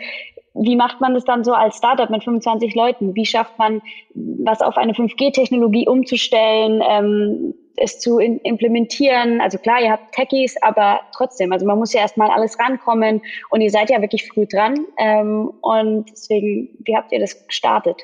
wie 0.55 0.75
macht 0.75 1.01
man 1.01 1.13
das 1.13 1.25
dann 1.25 1.43
so 1.43 1.53
als 1.53 1.77
Startup 1.77 2.09
mit 2.09 2.23
25 2.23 2.75
Leuten? 2.75 3.15
Wie 3.15 3.25
schafft 3.25 3.57
man, 3.57 3.81
was 4.13 4.61
auf 4.61 4.77
eine 4.77 4.93
5G-Technologie 4.93 5.87
umzustellen, 5.87 6.81
ähm, 6.87 7.55
es 7.75 7.99
zu 7.99 8.19
implementieren? 8.19 9.41
Also 9.41 9.57
klar, 9.57 9.81
ihr 9.81 9.91
habt 9.91 10.13
Techies, 10.13 10.55
aber 10.61 11.01
trotzdem, 11.15 11.51
also 11.51 11.65
man 11.65 11.79
muss 11.79 11.93
ja 11.93 12.01
erstmal 12.01 12.29
alles 12.29 12.59
rankommen 12.59 13.21
und 13.49 13.61
ihr 13.61 13.71
seid 13.71 13.89
ja 13.89 13.99
wirklich 14.01 14.27
früh 14.27 14.45
dran. 14.45 14.85
Ähm, 14.99 15.51
und 15.61 16.11
deswegen, 16.11 16.69
wie 16.85 16.95
habt 16.95 17.11
ihr 17.11 17.19
das 17.19 17.47
gestartet? 17.47 17.97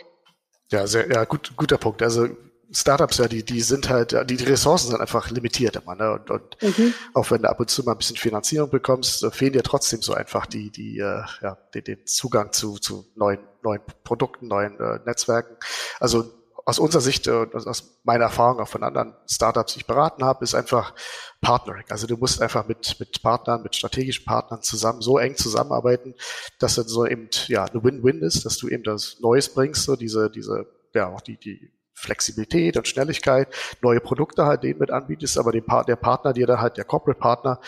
Ja, 0.72 0.88
sehr, 0.88 1.08
ja, 1.08 1.26
gut, 1.26 1.56
guter 1.56 1.78
Punkt. 1.78 2.02
Also 2.02 2.30
Startups, 2.72 3.18
ja, 3.18 3.28
die, 3.28 3.44
die 3.44 3.62
sind 3.62 3.90
halt, 3.90 4.12
die, 4.30 4.38
die 4.38 4.44
Ressourcen 4.44 4.92
sind 4.92 5.02
einfach 5.02 5.30
limitiert 5.32 5.76
immer, 5.78 5.96
ne? 5.96 6.12
Und, 6.14 6.30
und 6.32 6.58
Mhm. 6.62 6.94
auch 7.14 7.32
wenn 7.32 7.42
du 7.42 7.50
ab 7.50 7.60
und 7.60 7.70
zu 7.70 7.84
mal 7.84 7.94
ein 7.94 7.98
bisschen 7.98 8.18
Finanzierung 8.18 8.70
bekommst, 8.70 9.24
äh, 9.24 9.32
fehlen 9.32 9.54
dir 9.54 9.64
trotzdem 9.64 10.02
so 10.02 10.14
einfach 10.14 10.46
die, 10.46 10.70
die, 10.70 11.00
äh, 11.00 11.24
ja, 11.42 11.58
den, 11.74 11.84
den 11.84 12.06
Zugang 12.06 12.52
zu, 12.54 12.78
zu 12.78 13.06
neuen, 13.16 13.40
neuen 13.64 13.82
Produkten, 14.04 14.48
neuen 14.48 14.80
äh, 14.80 15.00
Netzwerken. 15.06 15.56
Also 16.00 16.32
aus 16.66 16.78
unserer 16.78 17.02
Sicht 17.02 17.26
äh, 17.26 17.32
und 17.32 17.56
aus- 17.56 17.66
aus 17.66 18.00
meiner 18.04 18.26
Erfahrung 18.26 18.60
auch 18.60 18.68
von 18.68 18.84
anderen 18.84 19.16
Startups, 19.28 19.74
die 19.74 19.80
ich 19.80 19.88
beraten 19.88 20.24
habe, 20.24 20.44
ist 20.44 20.54
einfach 20.54 20.94
Partnering. 21.42 21.86
Also 21.90 22.06
du 22.06 22.18
musst 22.18 22.40
einfach 22.42 22.68
mit, 22.68 23.00
mit 23.00 23.22
Partnern, 23.24 23.64
mit 23.64 23.76
strategischen 23.76 24.26
Partnern 24.26 24.62
zusammen, 24.62 25.02
so 25.02 25.18
eng 25.18 25.36
zusammenarbeiten, 25.36 26.14
dass 26.60 26.76
dann 26.76 26.88
so 26.88 27.08
eben, 27.08 27.30
ja, 27.48 27.66
eine 27.66 27.84
Win-Win 27.84 28.22
ist, 28.22 28.46
dass 28.46 28.58
du 28.58 28.68
eben 28.68 28.84
das 28.84 29.18
Neues 29.22 29.50
bringst, 29.54 29.84
so 29.86 29.96
diese, 29.96 30.30
diese, 30.30 30.68
ja, 30.94 31.08
auch 31.08 31.22
die, 31.22 31.38
die 31.38 31.72
Flexibilität 32.00 32.78
und 32.78 32.88
Schnelligkeit, 32.88 33.54
neue 33.82 34.00
Produkte 34.00 34.46
halt 34.46 34.64
denen 34.64 34.80
mit 34.80 34.92
anbietest, 34.92 35.38
aber 35.38 35.52
den 35.52 35.66
Part, 35.66 35.88
der 35.88 35.96
Partner 35.96 36.34
dir 36.34 36.48
dann 36.48 36.62
halt, 36.62 36.78
der 36.78 36.86
Corporate 36.86 37.20
Partner, 37.20 37.60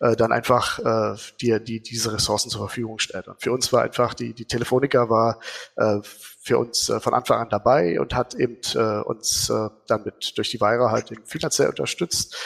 äh, 0.00 0.14
dann 0.16 0.32
einfach 0.32 0.78
äh, 0.78 1.16
dir 1.40 1.60
die, 1.60 1.80
diese 1.80 2.12
Ressourcen 2.12 2.50
zur 2.50 2.60
Verfügung 2.60 2.98
stellt. 2.98 3.28
Und 3.28 3.40
für 3.40 3.52
uns 3.52 3.72
war 3.72 3.82
einfach 3.82 4.14
die, 4.14 4.34
die 4.34 4.44
Telefonica 4.44 5.08
war 5.08 5.40
äh, 5.76 5.98
für 6.40 6.58
uns 6.58 6.88
äh, 6.88 7.00
von 7.00 7.14
Anfang 7.14 7.40
an 7.40 7.48
dabei 7.50 8.00
und 8.00 8.14
hat 8.14 8.34
eben 8.34 8.58
äh, 8.74 9.00
uns 9.02 9.50
äh, 9.50 9.68
dann 9.86 10.04
mit 10.04 10.36
durch 10.36 10.50
die 10.50 10.60
Weira 10.60 10.90
halt 10.90 11.12
finanziell 11.24 11.68
unterstützt. 11.68 12.36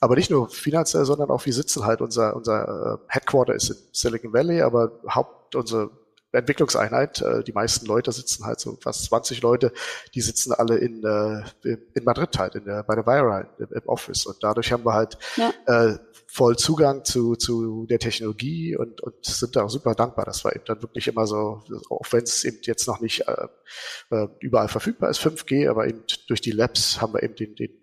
Aber 0.00 0.16
nicht 0.16 0.30
nur 0.30 0.48
finanziell, 0.48 1.04
sondern 1.04 1.30
auch 1.30 1.46
wir 1.46 1.52
sitzen 1.52 1.84
halt, 1.84 2.00
unser, 2.00 2.34
unser 2.34 2.98
äh, 2.98 3.12
Headquarter 3.12 3.54
ist 3.54 3.70
in 3.70 3.76
Silicon 3.92 4.32
Valley, 4.32 4.60
aber 4.60 5.00
Haupt, 5.08 5.54
unsere 5.54 5.90
Entwicklungseinheit, 6.32 7.20
äh, 7.22 7.44
die 7.44 7.52
meisten 7.52 7.86
Leute 7.86 8.12
sitzen 8.12 8.44
halt 8.44 8.60
so 8.60 8.76
fast 8.80 9.04
20 9.04 9.42
Leute, 9.42 9.72
die 10.14 10.20
sitzen 10.20 10.52
alle 10.52 10.78
in, 10.78 11.04
äh, 11.04 11.42
in 11.94 12.04
Madrid 12.04 12.38
halt, 12.38 12.54
in 12.54 12.64
der, 12.64 12.82
bei 12.82 12.94
der 12.94 13.06
Vira 13.06 13.46
im, 13.58 13.68
im 13.70 13.82
Office. 13.86 14.26
Und 14.26 14.42
dadurch 14.42 14.72
haben 14.72 14.84
wir 14.84 14.94
halt 14.94 15.18
Ja. 15.36 15.52
äh, 15.66 15.98
voll 16.26 16.56
Zugang 16.56 17.04
zu, 17.04 17.36
zu 17.36 17.84
der 17.84 17.98
Technologie 17.98 18.74
und, 18.74 19.02
und 19.02 19.14
sind 19.22 19.54
da 19.54 19.64
auch 19.64 19.68
super 19.68 19.94
dankbar. 19.94 20.24
Das 20.24 20.42
war 20.46 20.56
eben 20.56 20.64
dann 20.64 20.80
wirklich 20.80 21.06
immer 21.06 21.26
so, 21.26 21.62
auch 21.90 22.06
wenn 22.10 22.22
es 22.22 22.44
eben 22.44 22.56
jetzt 22.62 22.86
noch 22.88 23.00
nicht 23.00 23.28
äh, 23.28 23.46
äh, 24.10 24.28
überall 24.40 24.68
verfügbar 24.68 25.10
ist, 25.10 25.20
5G, 25.20 25.68
aber 25.68 25.86
eben 25.88 26.02
durch 26.28 26.40
die 26.40 26.52
Labs 26.52 27.02
haben 27.02 27.12
wir 27.12 27.22
eben 27.22 27.34
den, 27.36 27.54
den 27.54 27.81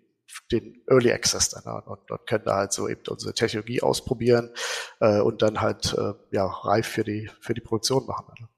den 0.52 0.82
Early 0.88 1.12
Access 1.12 1.50
dann 1.50 1.82
und, 1.82 2.10
und 2.10 2.26
können 2.26 2.44
da 2.44 2.56
halt 2.56 2.72
so 2.72 2.88
eben 2.88 3.02
unsere 3.08 3.34
Technologie 3.34 3.82
ausprobieren 3.82 4.50
äh, 5.00 5.20
und 5.20 5.42
dann 5.42 5.60
halt 5.60 5.94
äh, 5.96 6.12
ja 6.34 6.46
reif 6.46 6.86
für 6.86 7.04
die 7.04 7.30
für 7.40 7.54
die 7.54 7.60
Produktion 7.60 8.06
machen. 8.06 8.34
Ne? 8.40 8.48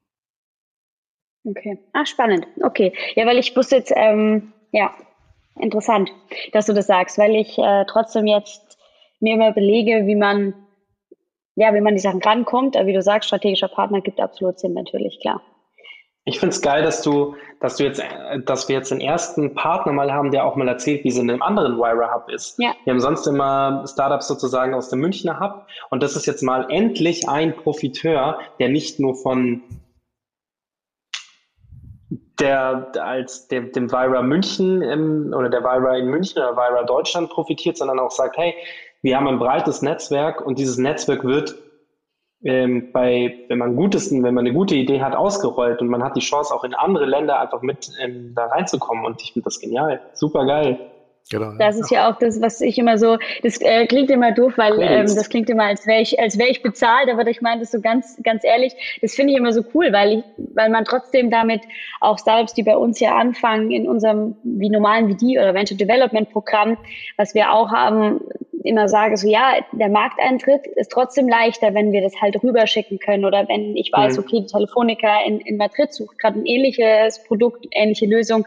Okay. 1.44 1.78
Ah, 1.92 2.06
spannend. 2.06 2.46
Okay. 2.62 2.92
Ja, 3.16 3.26
weil 3.26 3.38
ich 3.38 3.54
wusste 3.56 3.76
jetzt, 3.76 3.92
ähm, 3.94 4.52
ja, 4.70 4.94
interessant, 5.56 6.12
dass 6.52 6.66
du 6.66 6.72
das 6.72 6.86
sagst, 6.86 7.18
weil 7.18 7.34
ich 7.34 7.58
äh, 7.58 7.84
trotzdem 7.86 8.26
jetzt 8.26 8.78
mir 9.20 9.34
immer 9.34 9.52
belege, 9.52 10.06
wie 10.06 10.14
man, 10.14 10.54
ja, 11.56 11.74
wie 11.74 11.80
man 11.80 11.94
die 11.94 12.00
Sachen 12.00 12.22
rankommt. 12.22 12.76
Aber 12.76 12.86
wie 12.86 12.92
du 12.92 13.02
sagst, 13.02 13.26
strategischer 13.28 13.68
Partner 13.68 14.00
gibt 14.00 14.20
absolut 14.20 14.58
Sinn, 14.58 14.74
natürlich, 14.74 15.18
klar. 15.20 15.42
Ich 16.24 16.38
finde 16.38 16.54
es 16.54 16.62
geil, 16.62 16.84
dass 16.84 17.02
du, 17.02 17.34
dass 17.60 17.76
du 17.76 17.84
jetzt, 17.84 17.98
äh, 17.98 18.40
dass 18.44 18.68
wir 18.68 18.76
jetzt 18.76 18.90
den 18.90 19.00
ersten 19.00 19.54
Partner 19.54 19.92
mal 19.92 20.12
haben, 20.12 20.30
der 20.30 20.44
auch 20.44 20.54
mal 20.54 20.68
erzählt, 20.68 21.02
wie 21.04 21.08
es 21.08 21.18
in 21.18 21.28
einem 21.28 21.42
anderen 21.42 21.78
Wire 21.78 22.14
Hub 22.14 22.28
ist. 22.28 22.58
Ja. 22.58 22.74
Wir 22.84 22.92
haben 22.92 23.00
sonst 23.00 23.26
immer 23.26 23.84
Startups 23.88 24.28
sozusagen 24.28 24.72
aus 24.74 24.88
dem 24.88 25.00
Münchner 25.00 25.40
Hub 25.40 25.66
und 25.90 26.02
das 26.02 26.14
ist 26.14 26.26
jetzt 26.26 26.42
mal 26.42 26.66
endlich 26.70 27.28
ein 27.28 27.56
Profiteur, 27.56 28.38
der 28.60 28.68
nicht 28.68 29.00
nur 29.00 29.16
von 29.16 29.62
der 32.38 32.92
als 33.00 33.48
dem, 33.48 33.72
dem 33.72 33.90
Vira 33.90 34.22
München 34.22 34.82
ähm, 34.82 35.34
oder 35.36 35.48
der 35.48 35.62
Vira 35.62 35.96
in 35.96 36.06
München 36.06 36.40
oder 36.42 36.56
Vira 36.56 36.84
Deutschland 36.84 37.30
profitiert, 37.30 37.76
sondern 37.76 37.98
auch 37.98 38.10
sagt, 38.10 38.36
hey, 38.36 38.54
wir 39.02 39.16
haben 39.16 39.26
ein 39.26 39.38
breites 39.38 39.82
Netzwerk 39.82 40.40
und 40.40 40.58
dieses 40.58 40.78
Netzwerk 40.78 41.24
wird 41.24 41.56
ähm, 42.44 42.90
bei, 42.92 43.44
wenn 43.48 43.58
man 43.58 43.76
gutes, 43.76 44.10
wenn 44.10 44.22
man 44.22 44.38
eine 44.38 44.52
gute 44.52 44.74
Idee 44.74 45.00
hat, 45.00 45.14
ausgerollt 45.14 45.80
und 45.80 45.88
man 45.88 46.02
hat 46.02 46.16
die 46.16 46.20
Chance, 46.20 46.54
auch 46.54 46.64
in 46.64 46.74
andere 46.74 47.06
Länder 47.06 47.40
einfach 47.40 47.62
mit 47.62 47.88
ähm, 48.00 48.32
da 48.34 48.46
reinzukommen. 48.46 49.04
Und 49.04 49.22
ich 49.22 49.32
finde 49.32 49.44
das 49.44 49.60
genial. 49.60 50.00
Super 50.12 50.44
geil. 50.46 50.78
Genau. 51.30 51.52
Das 51.58 51.78
ist 51.78 51.90
ja 51.90 52.10
auch 52.10 52.18
das, 52.18 52.40
was 52.42 52.60
ich 52.60 52.78
immer 52.78 52.98
so, 52.98 53.16
das 53.42 53.60
äh, 53.60 53.86
klingt 53.86 54.10
immer 54.10 54.32
doof, 54.32 54.54
weil 54.56 54.80
ähm, 54.80 55.06
das 55.06 55.28
klingt 55.28 55.48
immer, 55.48 55.64
als 55.64 55.86
wäre 55.86 56.02
ich, 56.02 56.18
als 56.18 56.36
wäre 56.36 56.50
ich 56.50 56.62
bezahlt, 56.62 57.08
aber 57.08 57.26
ich 57.26 57.40
meine 57.40 57.60
das 57.60 57.70
so 57.70 57.80
ganz, 57.80 58.20
ganz 58.22 58.44
ehrlich, 58.44 58.74
das 59.00 59.14
finde 59.14 59.32
ich 59.32 59.38
immer 59.38 59.52
so 59.52 59.62
cool, 59.72 59.92
weil 59.92 60.18
ich, 60.18 60.24
weil 60.54 60.68
man 60.68 60.84
trotzdem 60.84 61.30
damit 61.30 61.62
auch 62.00 62.18
Startups, 62.18 62.54
die 62.54 62.62
bei 62.62 62.76
uns 62.76 63.00
ja 63.00 63.16
anfangen, 63.16 63.70
in 63.70 63.88
unserem 63.88 64.36
wie 64.42 64.68
normalen 64.68 65.10
VD 65.10 65.38
oder 65.38 65.54
Venture 65.54 65.76
Development 65.76 66.28
Programm, 66.30 66.76
was 67.16 67.34
wir 67.34 67.52
auch 67.52 67.70
haben, 67.70 68.20
immer 68.64 68.88
sage, 68.88 69.16
so 69.16 69.28
ja, 69.28 69.54
der 69.72 69.88
Markteintritt 69.88 70.66
ist 70.76 70.90
trotzdem 70.92 71.28
leichter, 71.28 71.74
wenn 71.74 71.92
wir 71.92 72.00
das 72.02 72.20
halt 72.20 72.42
rüberschicken 72.42 72.98
können 72.98 73.24
oder 73.24 73.48
wenn 73.48 73.76
ich 73.76 73.90
weiß, 73.92 74.16
Mhm. 74.16 74.24
okay, 74.24 74.40
die 74.40 74.46
Telefonica 74.46 75.24
in, 75.26 75.40
in 75.40 75.56
Madrid 75.56 75.92
sucht 75.92 76.18
gerade 76.18 76.38
ein 76.40 76.46
ähnliches 76.46 77.22
Produkt, 77.24 77.66
ähnliche 77.72 78.06
Lösung 78.06 78.44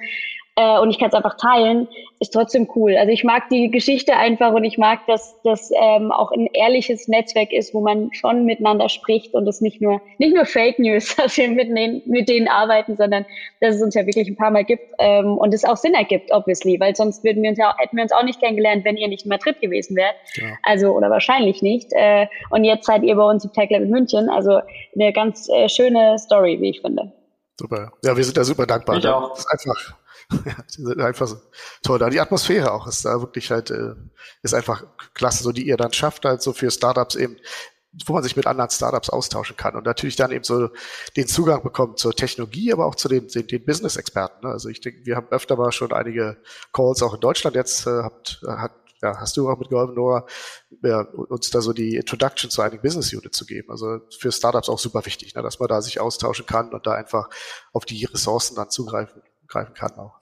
äh, 0.57 0.79
und 0.79 0.89
ich 0.89 0.99
kann 0.99 1.09
es 1.09 1.13
einfach 1.13 1.35
teilen, 1.37 1.87
ist 2.21 2.31
trotzdem 2.31 2.69
cool. 2.75 2.95
Also 2.97 3.11
ich 3.11 3.23
mag 3.25 3.49
die 3.49 3.69
Geschichte 3.69 4.15
einfach 4.15 4.53
und 4.53 4.63
ich 4.63 4.77
mag, 4.77 5.05
dass 5.05 5.35
das 5.43 5.69
ähm, 5.75 6.11
auch 6.13 6.31
ein 6.31 6.47
ehrliches 6.53 7.07
Netzwerk 7.09 7.51
ist, 7.51 7.73
wo 7.73 7.81
man 7.81 8.13
schon 8.13 8.45
miteinander 8.45 8.87
spricht 8.87 9.33
und 9.33 9.45
es 9.47 9.59
nicht 9.59 9.81
nur 9.81 9.99
nicht 10.17 10.33
nur 10.33 10.45
Fake 10.45 10.79
News, 10.79 11.13
dass 11.17 11.35
wir 11.35 11.49
mit 11.49 11.67
denen, 11.67 12.01
mit 12.05 12.29
denen 12.29 12.47
arbeiten, 12.47 12.95
sondern 12.95 13.25
dass 13.59 13.75
es 13.75 13.81
uns 13.81 13.95
ja 13.95 14.05
wirklich 14.05 14.27
ein 14.29 14.37
paar 14.37 14.51
Mal 14.51 14.63
gibt 14.63 14.83
ähm, 14.99 15.37
und 15.37 15.53
es 15.53 15.65
auch 15.65 15.75
Sinn 15.77 15.93
ergibt, 15.93 16.31
obviously, 16.31 16.79
weil 16.79 16.95
sonst 16.95 17.23
würden 17.25 17.43
wir 17.43 17.49
uns 17.49 17.59
ja, 17.59 17.71
auch- 17.73 17.77
hätten 17.77 17.97
wir 17.97 18.03
uns 18.03 18.13
auch 18.13 18.23
nicht 18.23 18.39
kennengelernt, 18.39 18.85
wenn 18.85 18.95
ihr 18.97 19.09
nicht 19.09 19.25
in 19.25 19.29
Madrid 19.29 19.59
gewesen 19.59 19.95
wärt. 19.97 20.15
Ja. 20.35 20.45
Also 20.63 20.91
oder 20.91 21.09
wahrscheinlich 21.09 21.61
nicht. 21.61 21.91
Äh, 21.91 22.27
und 22.49 22.63
jetzt 22.63 22.85
seid 22.85 23.03
ihr 23.03 23.15
bei 23.15 23.29
uns 23.29 23.43
im 23.43 23.51
Tech 23.51 23.69
Lab 23.71 23.81
in 23.81 23.89
München. 23.89 24.29
Also 24.29 24.61
eine 24.95 25.11
ganz 25.11 25.49
äh, 25.49 25.67
schöne 25.67 26.17
Story, 26.17 26.57
wie 26.61 26.69
ich 26.69 26.79
finde. 26.81 27.11
Super. 27.59 27.91
Ja, 28.03 28.15
wir 28.15 28.23
sind 28.23 28.35
da 28.37 28.43
super 28.43 28.65
dankbar. 28.65 28.97
Ich 28.97 29.03
Da 29.03 29.15
auch. 29.15 29.37
ist 29.37 29.47
einfach, 29.49 29.95
ja, 30.45 30.55
die 30.76 30.82
sind 30.82 30.99
einfach 30.99 31.28
so 31.28 31.38
toll 31.84 31.99
da. 31.99 32.09
Die 32.09 32.19
Atmosphäre 32.19 32.71
auch 32.71 32.88
ist 32.88 33.05
da 33.05 33.21
wirklich 33.21 33.51
halt, 33.51 33.71
äh, 33.71 33.95
ist 34.41 34.53
einfach 34.53 34.84
klasse, 35.13 35.43
so 35.43 35.51
die 35.51 35.67
ihr 35.67 35.78
dann 35.78 35.93
schafft, 35.93 36.26
halt 36.26 36.41
so 36.41 36.53
für 36.53 36.71
Startups 36.71 37.15
eben, 37.15 37.38
wo 38.05 38.13
man 38.13 38.23
sich 38.23 38.36
mit 38.36 38.47
anderen 38.47 38.69
Startups 38.69 39.09
austauschen 39.09 39.55
kann 39.55 39.76
und 39.76 39.86
natürlich 39.86 40.15
dann 40.15 40.32
eben 40.32 40.43
so 40.43 40.69
den 41.15 41.28
Zugang 41.28 41.63
bekommt 41.63 41.99
zur 41.99 42.13
Technologie, 42.13 42.73
aber 42.73 42.86
auch 42.86 42.95
zu 42.95 43.07
den, 43.07 43.28
den, 43.28 43.47
den 43.47 43.63
Business-Experten. 43.63 44.45
Ne? 44.45 44.51
Also 44.51 44.69
ich 44.69 44.82
denke, 44.82 45.05
wir 45.05 45.15
haben 45.15 45.28
öfter 45.30 45.55
mal 45.55 45.71
schon 45.71 45.93
einige 45.93 46.38
Calls 46.73 47.01
auch 47.03 47.13
in 47.13 47.21
Deutschland 47.21 47.55
jetzt, 47.55 47.88
äh, 47.88 48.01
habt, 48.03 48.41
hat 48.45 48.73
ja, 49.01 49.19
hast 49.19 49.38
du 49.38 49.49
auch 49.49 49.57
mitgeholfen, 49.57 49.95
Nora, 49.95 50.26
ja, 50.82 51.01
uns 51.01 51.49
da 51.51 51.61
so 51.61 51.73
die 51.73 51.95
Introduction 51.95 52.49
zu 52.49 52.61
einigen 52.61 52.82
Business 52.82 53.13
Units 53.13 53.38
zu 53.38 53.45
geben. 53.45 53.69
Also 53.69 53.99
für 54.17 54.32
Startups 54.32 54.69
auch 54.69 54.80
super 54.80 55.05
wichtig, 55.05 55.36
ne, 55.36 55.43
dass 55.43 55.59
man 55.59 55.67
da 55.67 55.82
sich 55.82 55.99
austauschen 55.99 56.45
kann 56.45 56.73
und 56.73 56.88
da 56.88 56.93
einfach 56.93 57.30
auf 57.73 57.86
die 57.86 58.05
Ressourcen 58.05 58.55
dann 58.55 58.69
zugreifen 58.69 59.21
kann 59.47 59.97
auch 59.97 60.19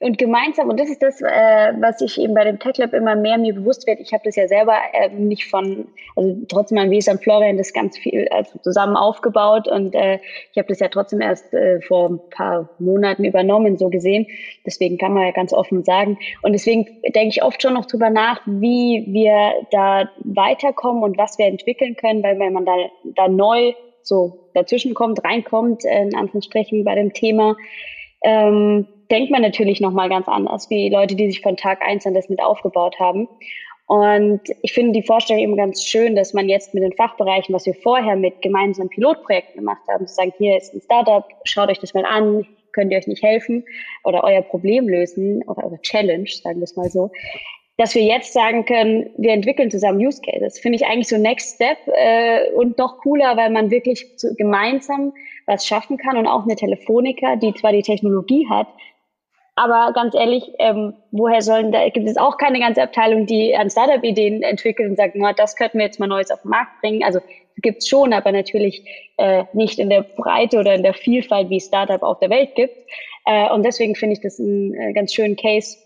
und 0.00 0.16
gemeinsam, 0.18 0.68
und 0.68 0.78
das 0.78 0.90
ist 0.90 1.02
das, 1.02 1.20
äh, 1.20 1.72
was 1.80 2.00
ich 2.00 2.18
eben 2.20 2.34
bei 2.34 2.44
dem 2.44 2.58
Tech 2.58 2.76
Lab 2.76 2.92
immer 2.92 3.16
mehr 3.16 3.36
mir 3.36 3.54
bewusst 3.54 3.86
wird, 3.86 3.98
ich 4.00 4.12
habe 4.12 4.22
das 4.24 4.36
ja 4.36 4.46
selber 4.46 4.76
äh, 4.92 5.08
nicht 5.08 5.46
von, 5.46 5.88
also 6.14 6.36
trotzdem 6.48 6.78
haben 6.78 6.90
wir 6.90 6.98
es 6.98 7.08
an 7.08 7.18
Florian 7.18 7.56
das 7.56 7.72
ganz 7.72 7.98
viel 7.98 8.28
also 8.28 8.58
zusammen 8.60 8.96
aufgebaut 8.96 9.66
und 9.66 9.94
äh, 9.94 10.20
ich 10.52 10.58
habe 10.58 10.68
das 10.68 10.78
ja 10.80 10.88
trotzdem 10.88 11.20
erst 11.20 11.52
äh, 11.52 11.80
vor 11.80 12.10
ein 12.10 12.20
paar 12.30 12.68
Monaten 12.78 13.24
übernommen, 13.24 13.76
so 13.76 13.88
gesehen. 13.88 14.26
Deswegen 14.64 14.98
kann 14.98 15.14
man 15.14 15.24
ja 15.24 15.32
ganz 15.32 15.52
offen 15.52 15.82
sagen. 15.82 16.18
Und 16.42 16.52
deswegen 16.52 16.84
denke 17.14 17.28
ich 17.28 17.42
oft 17.42 17.60
schon 17.60 17.74
noch 17.74 17.86
drüber 17.86 18.10
nach, 18.10 18.40
wie 18.46 19.04
wir 19.08 19.52
da 19.70 20.08
weiterkommen 20.18 21.02
und 21.02 21.18
was 21.18 21.38
wir 21.38 21.46
entwickeln 21.46 21.96
können, 21.96 22.22
weil 22.22 22.38
wenn 22.38 22.52
man 22.52 22.64
da, 22.64 22.74
da 23.16 23.28
neu 23.28 23.72
so 24.08 24.50
dazwischen 24.54 24.94
kommt, 24.94 25.22
reinkommt, 25.24 25.84
äh, 25.84 26.02
in 26.02 26.14
Anführungsstrichen 26.14 26.84
bei 26.84 26.94
dem 26.94 27.12
Thema, 27.12 27.56
ähm, 28.22 28.86
denkt 29.10 29.30
man 29.30 29.42
natürlich 29.42 29.80
nochmal 29.80 30.08
ganz 30.08 30.26
anders, 30.28 30.68
wie 30.70 30.88
Leute, 30.88 31.14
die 31.14 31.30
sich 31.30 31.40
von 31.40 31.56
Tag 31.56 31.82
eins 31.82 32.06
an 32.06 32.14
das 32.14 32.28
mit 32.28 32.42
aufgebaut 32.42 32.98
haben. 32.98 33.28
Und 33.86 34.42
ich 34.60 34.74
finde 34.74 34.92
die 34.92 35.06
Vorstellung 35.06 35.42
eben 35.42 35.56
ganz 35.56 35.82
schön, 35.82 36.14
dass 36.14 36.34
man 36.34 36.48
jetzt 36.48 36.74
mit 36.74 36.82
den 36.82 36.92
Fachbereichen, 36.92 37.54
was 37.54 37.64
wir 37.64 37.74
vorher 37.74 38.16
mit 38.16 38.42
gemeinsamen 38.42 38.90
Pilotprojekten 38.90 39.56
gemacht 39.56 39.80
haben, 39.88 40.06
zu 40.06 40.14
sagen, 40.14 40.32
hier 40.36 40.58
ist 40.58 40.74
ein 40.74 40.82
Startup, 40.82 41.24
schaut 41.44 41.70
euch 41.70 41.78
das 41.78 41.94
mal 41.94 42.04
an, 42.04 42.46
könnt 42.72 42.92
ihr 42.92 42.98
euch 42.98 43.06
nicht 43.06 43.22
helfen 43.22 43.64
oder 44.04 44.24
euer 44.24 44.42
Problem 44.42 44.88
lösen 44.88 45.42
oder 45.44 45.64
eure 45.64 45.80
Challenge, 45.80 46.28
sagen 46.28 46.58
wir 46.58 46.64
es 46.64 46.76
mal 46.76 46.90
so, 46.90 47.10
dass 47.78 47.94
wir 47.94 48.02
jetzt 48.02 48.32
sagen 48.32 48.64
können, 48.66 49.10
wir 49.16 49.32
entwickeln 49.32 49.70
zusammen 49.70 50.04
Use 50.04 50.20
Cases. 50.20 50.58
Finde 50.58 50.76
ich 50.76 50.86
eigentlich 50.86 51.08
so 51.08 51.16
Next 51.16 51.54
Step 51.54 51.78
äh, 51.86 52.50
und 52.52 52.76
noch 52.76 52.98
cooler, 52.98 53.36
weil 53.36 53.50
man 53.50 53.70
wirklich 53.70 54.18
zu, 54.18 54.34
gemeinsam 54.34 55.12
was 55.46 55.66
schaffen 55.66 55.96
kann 55.96 56.18
und 56.18 56.26
auch 56.26 56.42
eine 56.42 56.56
Telefonica, 56.56 57.36
die 57.36 57.54
zwar 57.54 57.72
die 57.72 57.82
Technologie 57.82 58.46
hat, 58.50 58.66
aber 59.58 59.92
ganz 59.92 60.14
ehrlich, 60.14 60.52
ähm, 60.60 60.94
woher 61.10 61.42
sollen 61.42 61.72
da, 61.72 61.88
gibt 61.88 62.08
es 62.08 62.16
auch 62.16 62.36
keine 62.36 62.60
ganze 62.60 62.80
Abteilung, 62.80 63.26
die 63.26 63.56
an 63.56 63.68
Startup-Ideen 63.68 64.42
entwickelt 64.42 64.88
und 64.88 64.96
sagt, 64.96 65.14
na, 65.16 65.32
das 65.32 65.56
könnten 65.56 65.78
wir 65.78 65.86
jetzt 65.86 65.98
mal 65.98 66.06
Neues 66.06 66.30
auf 66.30 66.42
den 66.42 66.50
Markt 66.50 66.80
bringen. 66.80 67.02
Also 67.02 67.18
gibt 67.56 67.78
es 67.78 67.88
schon, 67.88 68.12
aber 68.12 68.30
natürlich 68.30 68.84
äh, 69.16 69.42
nicht 69.54 69.80
in 69.80 69.90
der 69.90 70.02
Breite 70.02 70.60
oder 70.60 70.74
in 70.76 70.84
der 70.84 70.94
Vielfalt, 70.94 71.50
wie 71.50 71.60
Startup 71.60 72.04
auf 72.04 72.20
der 72.20 72.30
Welt 72.30 72.54
gibt. 72.54 72.72
Äh, 73.26 73.50
und 73.50 73.64
deswegen 73.64 73.96
finde 73.96 74.12
ich 74.12 74.20
das 74.20 74.38
einen 74.38 74.74
äh, 74.74 74.92
ganz 74.92 75.12
schönen 75.12 75.34
Case, 75.34 75.76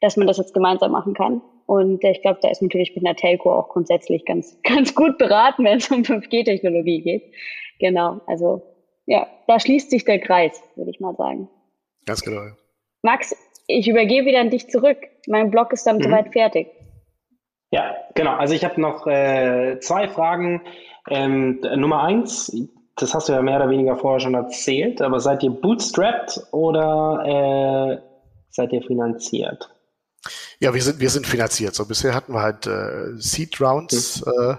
dass 0.00 0.16
man 0.16 0.26
das 0.26 0.38
jetzt 0.38 0.54
gemeinsam 0.54 0.92
machen 0.92 1.14
kann. 1.14 1.42
Und 1.66 2.02
äh, 2.04 2.12
ich 2.12 2.22
glaube, 2.22 2.38
da 2.42 2.50
ist 2.50 2.62
natürlich 2.62 2.94
mit 2.94 3.04
einer 3.04 3.16
Telco 3.16 3.52
auch 3.52 3.68
grundsätzlich 3.68 4.24
ganz, 4.24 4.58
ganz 4.64 4.94
gut 4.94 5.18
beraten, 5.18 5.64
wenn 5.64 5.78
es 5.78 5.90
um 5.90 6.02
5G-Technologie 6.02 7.02
geht. 7.02 7.22
Genau, 7.78 8.20
also 8.26 8.62
ja, 9.06 9.26
da 9.46 9.58
schließt 9.58 9.90
sich 9.90 10.04
der 10.04 10.18
Kreis, 10.18 10.62
würde 10.76 10.90
ich 10.90 11.00
mal 11.00 11.14
sagen. 11.14 11.48
Ganz 12.06 12.22
genau. 12.22 12.42
Max, 13.02 13.34
ich 13.66 13.88
übergebe 13.88 14.26
wieder 14.26 14.40
an 14.40 14.50
dich 14.50 14.68
zurück. 14.68 14.98
Mein 15.26 15.50
Blog 15.50 15.72
ist 15.72 15.86
dann 15.86 15.98
mhm. 15.98 16.02
soweit 16.02 16.32
fertig. 16.32 16.68
Ja, 17.70 17.94
genau. 18.14 18.32
Also 18.32 18.54
ich 18.54 18.64
habe 18.64 18.80
noch 18.80 19.06
äh, 19.06 19.78
zwei 19.80 20.08
Fragen. 20.08 20.62
Ähm, 21.10 21.60
Nummer 21.76 22.02
eins, 22.02 22.50
das 22.96 23.14
hast 23.14 23.28
du 23.28 23.32
ja 23.32 23.42
mehr 23.42 23.56
oder 23.56 23.70
weniger 23.70 23.96
vorher 23.96 24.20
schon 24.20 24.34
erzählt, 24.34 25.00
aber 25.00 25.20
seid 25.20 25.42
ihr 25.42 25.50
bootstrapped 25.50 26.40
oder 26.52 27.22
äh, 27.24 28.02
seid 28.50 28.72
ihr 28.72 28.82
finanziert? 28.82 29.70
Ja, 30.60 30.74
wir 30.74 30.82
sind, 30.82 31.00
wir 31.00 31.10
sind 31.10 31.26
finanziert. 31.26 31.74
So 31.74 31.86
bisher 31.86 32.14
hatten 32.14 32.32
wir 32.32 32.42
halt 32.42 32.66
äh, 32.66 33.16
Seed 33.16 33.60
Rounds 33.60 34.24
mhm. 34.24 34.32
äh, 34.32 34.56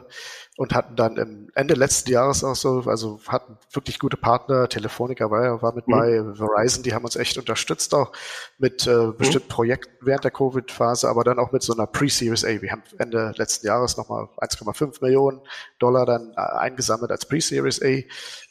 und 0.59 0.73
hatten 0.73 0.95
dann 0.95 1.17
im 1.17 1.49
Ende 1.55 1.73
letzten 1.73 2.11
Jahres 2.11 2.43
auch 2.43 2.55
so, 2.55 2.83
also 2.85 3.19
hatten 3.27 3.57
wirklich 3.71 3.97
gute 3.97 4.17
Partner, 4.17 4.67
Telefonica 4.67 5.31
war, 5.31 5.61
war 5.61 5.73
mit 5.73 5.87
mhm. 5.87 5.91
bei, 5.91 6.35
Verizon, 6.35 6.83
die 6.83 6.93
haben 6.93 7.05
uns 7.05 7.15
echt 7.15 7.37
unterstützt 7.37 7.93
auch 7.95 8.11
mit 8.57 8.85
äh, 8.87 8.89
mhm. 8.89 9.17
bestimmten 9.17 9.47
Projekten 9.47 10.05
während 10.05 10.23
der 10.23 10.31
Covid-Phase, 10.31 11.07
aber 11.07 11.23
dann 11.23 11.39
auch 11.39 11.51
mit 11.51 11.63
so 11.63 11.73
einer 11.73 11.87
Pre-Series 11.87 12.43
A. 12.43 12.61
Wir 12.61 12.71
haben 12.71 12.83
Ende 12.97 13.33
letzten 13.37 13.67
Jahres 13.67 13.95
nochmal 13.95 14.27
1,5 14.37 15.01
Millionen 15.01 15.41
Dollar 15.79 16.05
dann 16.05 16.33
äh, 16.35 16.41
eingesammelt 16.41 17.11
als 17.11 17.25
Pre-Series 17.25 17.81
A. 17.81 18.01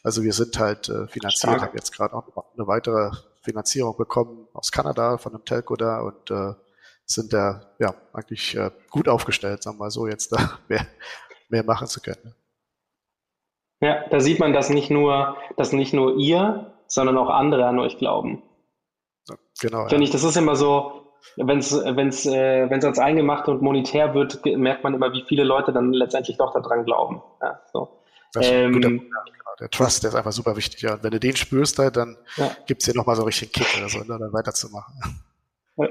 Also 0.03 0.23
wir 0.23 0.33
sind 0.33 0.59
halt 0.59 0.89
äh, 0.89 1.09
finanziert, 1.09 1.53
Stark. 1.53 1.61
haben 1.61 1.77
jetzt 1.77 1.93
gerade 1.93 2.15
auch 2.15 2.25
eine 2.57 2.67
weitere 2.67 3.11
Finanzierung 3.43 3.97
bekommen 3.97 4.49
aus 4.53 4.73
Kanada 4.73 5.19
von 5.19 5.35
einem 5.35 5.45
Telco 5.45 5.77
da 5.77 6.01
und 6.01 6.31
äh, 6.31 6.55
sind 7.11 7.33
da 7.33 7.73
ja 7.79 7.95
eigentlich 8.13 8.55
äh, 8.57 8.71
gut 8.91 9.09
aufgestellt, 9.09 9.63
sagen 9.63 9.79
wir 9.79 9.85
mal 9.85 9.91
so, 9.91 10.07
jetzt 10.07 10.33
da 10.33 10.59
mehr, 10.69 10.87
mehr 11.49 11.65
machen 11.65 11.87
zu 11.87 12.01
können. 12.01 12.35
Ja, 13.81 14.09
da 14.09 14.21
sieht 14.21 14.41
man, 14.41 14.53
dass 14.53 14.71
nicht 14.71 14.91
nur, 14.91 15.37
dass 15.57 15.73
nicht 15.73 15.95
nur 15.95 16.17
ihr, 16.17 16.75
sondern 16.87 17.17
auch 17.17 17.31
andere 17.31 17.67
an 17.67 17.79
euch 17.79 17.97
glauben. 17.99 18.43
Genau. 19.61 19.89
Finde 19.89 19.97
ja. 19.97 20.03
ich, 20.03 20.11
das 20.11 20.25
ist 20.25 20.37
immer 20.37 20.57
so, 20.57 21.15
wenn 21.37 21.59
es 21.59 21.73
wenn's, 21.73 22.27
äh, 22.27 22.69
wenn's 22.71 22.85
als 22.85 22.99
eingemacht 22.99 23.49
und 23.49 23.63
monetär 23.63 24.15
wird, 24.15 24.45
merkt 24.45 24.85
man 24.85 24.95
immer, 24.95 25.13
wie 25.13 25.25
viele 25.27 25.45
Leute 25.45 25.73
dann 25.73 25.93
letztendlich 25.93 26.37
doch 26.39 26.53
daran 26.53 26.85
glauben. 26.85 27.23
Ja, 27.41 27.61
so. 27.73 28.03
Ähm, 28.41 28.73
guter, 28.75 28.91
der 29.61 29.71
Trust, 29.71 30.03
der 30.03 30.11
ist 30.11 30.17
einfach 30.17 30.33
super 30.33 30.57
wichtig. 30.57 30.83
Ja. 30.83 30.95
Und 30.95 31.03
wenn 31.03 31.11
du 31.11 31.21
den 31.21 31.37
spürst, 31.37 31.79
dann 31.79 32.17
ja. 32.37 32.51
gibt 32.67 32.83
es 32.83 32.87
dir 32.87 32.95
nochmal 32.95 33.17
so 33.17 33.23
richtig 33.25 33.57
einen 33.57 33.65
Kick 33.65 33.79
oder 33.79 33.89
so, 33.89 33.99
ne, 33.99 34.19
dann 34.19 34.33
weiterzumachen. 34.33 34.95
Ja. 35.77 35.89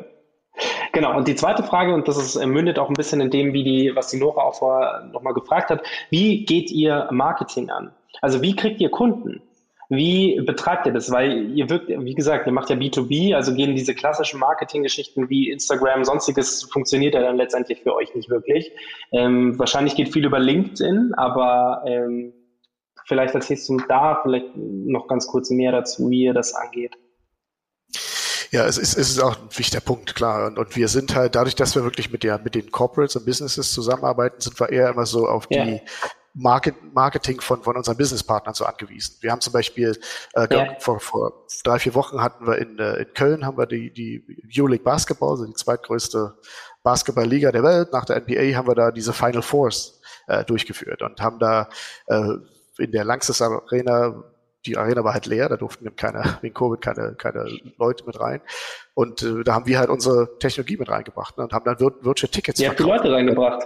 Genau, 0.91 1.15
und 1.15 1.27
die 1.27 1.35
zweite 1.35 1.63
Frage, 1.63 1.93
und 1.93 2.07
das 2.07 2.17
ist, 2.17 2.35
äh, 2.35 2.45
mündet 2.45 2.79
auch 2.79 2.89
ein 2.89 2.95
bisschen 2.95 3.21
in 3.21 3.29
dem, 3.29 3.53
wie 3.53 3.63
die, 3.63 3.95
was 3.95 4.09
die 4.09 4.17
Nora 4.17 4.41
auch 4.41 4.55
vorher 4.55 5.09
nochmal 5.11 5.33
gefragt 5.33 5.69
hat, 5.69 5.83
wie 6.09 6.45
geht 6.45 6.71
ihr 6.71 7.07
Marketing 7.11 7.69
an? 7.69 7.91
Also 8.21 8.41
wie 8.41 8.55
kriegt 8.55 8.81
ihr 8.81 8.89
Kunden? 8.89 9.41
Wie 9.89 10.41
betreibt 10.41 10.85
ihr 10.85 10.91
das? 10.91 11.11
Weil 11.11 11.51
ihr 11.55 11.69
wirkt, 11.69 11.87
wie 11.87 12.13
gesagt, 12.13 12.45
ihr 12.45 12.51
macht 12.51 12.69
ja 12.69 12.75
B2B, 12.75 13.33
also 13.33 13.53
gehen 13.53 13.75
diese 13.75 13.95
klassischen 13.95 14.39
Marketinggeschichten 14.39 15.29
wie 15.29 15.49
Instagram, 15.49 16.03
sonstiges 16.03 16.63
funktioniert 16.63 17.13
ja 17.13 17.21
dann 17.21 17.37
letztendlich 17.37 17.81
für 17.83 17.95
euch 17.95 18.13
nicht 18.13 18.29
wirklich. 18.29 18.71
Ähm, 19.13 19.57
wahrscheinlich 19.57 19.95
geht 19.95 20.11
viel 20.11 20.25
über 20.25 20.39
LinkedIn, 20.39 21.13
aber 21.15 21.83
ähm, 21.85 22.33
vielleicht 23.05 23.33
erzählst 23.33 23.69
du 23.69 23.77
da 23.87 24.19
vielleicht 24.23 24.57
noch 24.57 25.07
ganz 25.07 25.27
kurz 25.27 25.49
mehr 25.49 25.71
dazu, 25.71 26.09
wie 26.09 26.23
ihr 26.23 26.33
das 26.33 26.53
angeht. 26.53 26.97
Ja, 28.51 28.65
es 28.65 28.77
ist, 28.77 28.97
es 28.97 29.09
ist 29.09 29.19
auch 29.19 29.37
ein 29.37 29.49
wichtiger 29.57 29.81
Punkt, 29.81 30.15
klar. 30.15 30.47
Und, 30.47 30.57
und 30.57 30.75
wir 30.75 30.87
sind 30.87 31.15
halt, 31.15 31.35
dadurch, 31.35 31.55
dass 31.55 31.75
wir 31.75 31.83
wirklich 31.83 32.11
mit 32.11 32.23
der, 32.23 32.39
mit 32.39 32.55
den 32.55 32.71
Corporates 32.71 33.15
und 33.15 33.25
Businesses 33.25 33.71
zusammenarbeiten, 33.71 34.39
sind 34.39 34.59
wir 34.59 34.69
eher 34.69 34.89
immer 34.89 35.05
so 35.05 35.27
auf 35.27 35.47
die 35.47 35.55
ja. 35.55 35.79
Market, 36.33 36.75
Marketing 36.93 37.41
von, 37.41 37.63
von 37.63 37.75
unseren 37.75 37.97
Businesspartnern 37.97 38.53
so 38.53 38.65
angewiesen. 38.65 39.17
Wir 39.21 39.31
haben 39.31 39.41
zum 39.41 39.53
Beispiel, 39.53 39.99
äh, 40.33 40.47
ja. 40.51 40.75
vor, 40.79 40.99
vor 40.99 41.47
drei, 41.63 41.79
vier 41.79 41.95
Wochen 41.95 42.21
hatten 42.21 42.45
wir 42.45 42.57
in, 42.59 42.77
äh, 42.77 42.97
in 42.97 43.13
Köln 43.13 43.45
haben 43.45 43.57
wir 43.57 43.65
die, 43.65 43.91
die 43.91 44.23
Euroleague 44.55 44.83
Basketball, 44.83 45.31
also 45.31 45.45
die 45.45 45.53
zweitgrößte 45.53 46.37
Basketballliga 46.83 47.51
der 47.51 47.63
Welt. 47.63 47.91
Nach 47.91 48.05
der 48.05 48.21
NBA 48.21 48.55
haben 48.55 48.67
wir 48.67 48.75
da 48.75 48.91
diese 48.91 49.13
Final 49.13 49.41
Fours 49.41 49.99
äh, 50.27 50.45
durchgeführt 50.45 51.01
und 51.01 51.19
haben 51.19 51.39
da 51.39 51.69
äh, 52.05 52.33
in 52.77 52.91
der 52.91 53.03
Langsys 53.03 53.41
Arena 53.41 54.23
die 54.65 54.77
Arena 54.77 55.03
war 55.03 55.13
halt 55.13 55.25
leer, 55.25 55.49
da 55.49 55.57
durften 55.57 55.95
keine, 55.95 56.37
wegen 56.41 56.53
Covid 56.53 56.81
keine, 56.81 57.13
keine 57.15 57.45
Leute 57.77 58.05
mit 58.05 58.19
rein. 58.19 58.41
Und 58.93 59.21
äh, 59.21 59.43
da 59.43 59.53
haben 59.53 59.67
wir 59.67 59.79
halt 59.79 59.89
unsere 59.89 60.37
Technologie 60.39 60.77
mit 60.77 60.89
reingebracht 60.89 61.37
ne, 61.37 61.43
und 61.43 61.53
haben 61.53 61.65
dann 61.65 61.77
Vir 61.79 61.93
Virtual 62.01 62.29
Tickets 62.29 62.59
Ihr 62.59 62.69
habt 62.69 62.79
die 62.79 62.83
Leute 62.83 63.11
reingebracht. 63.11 63.63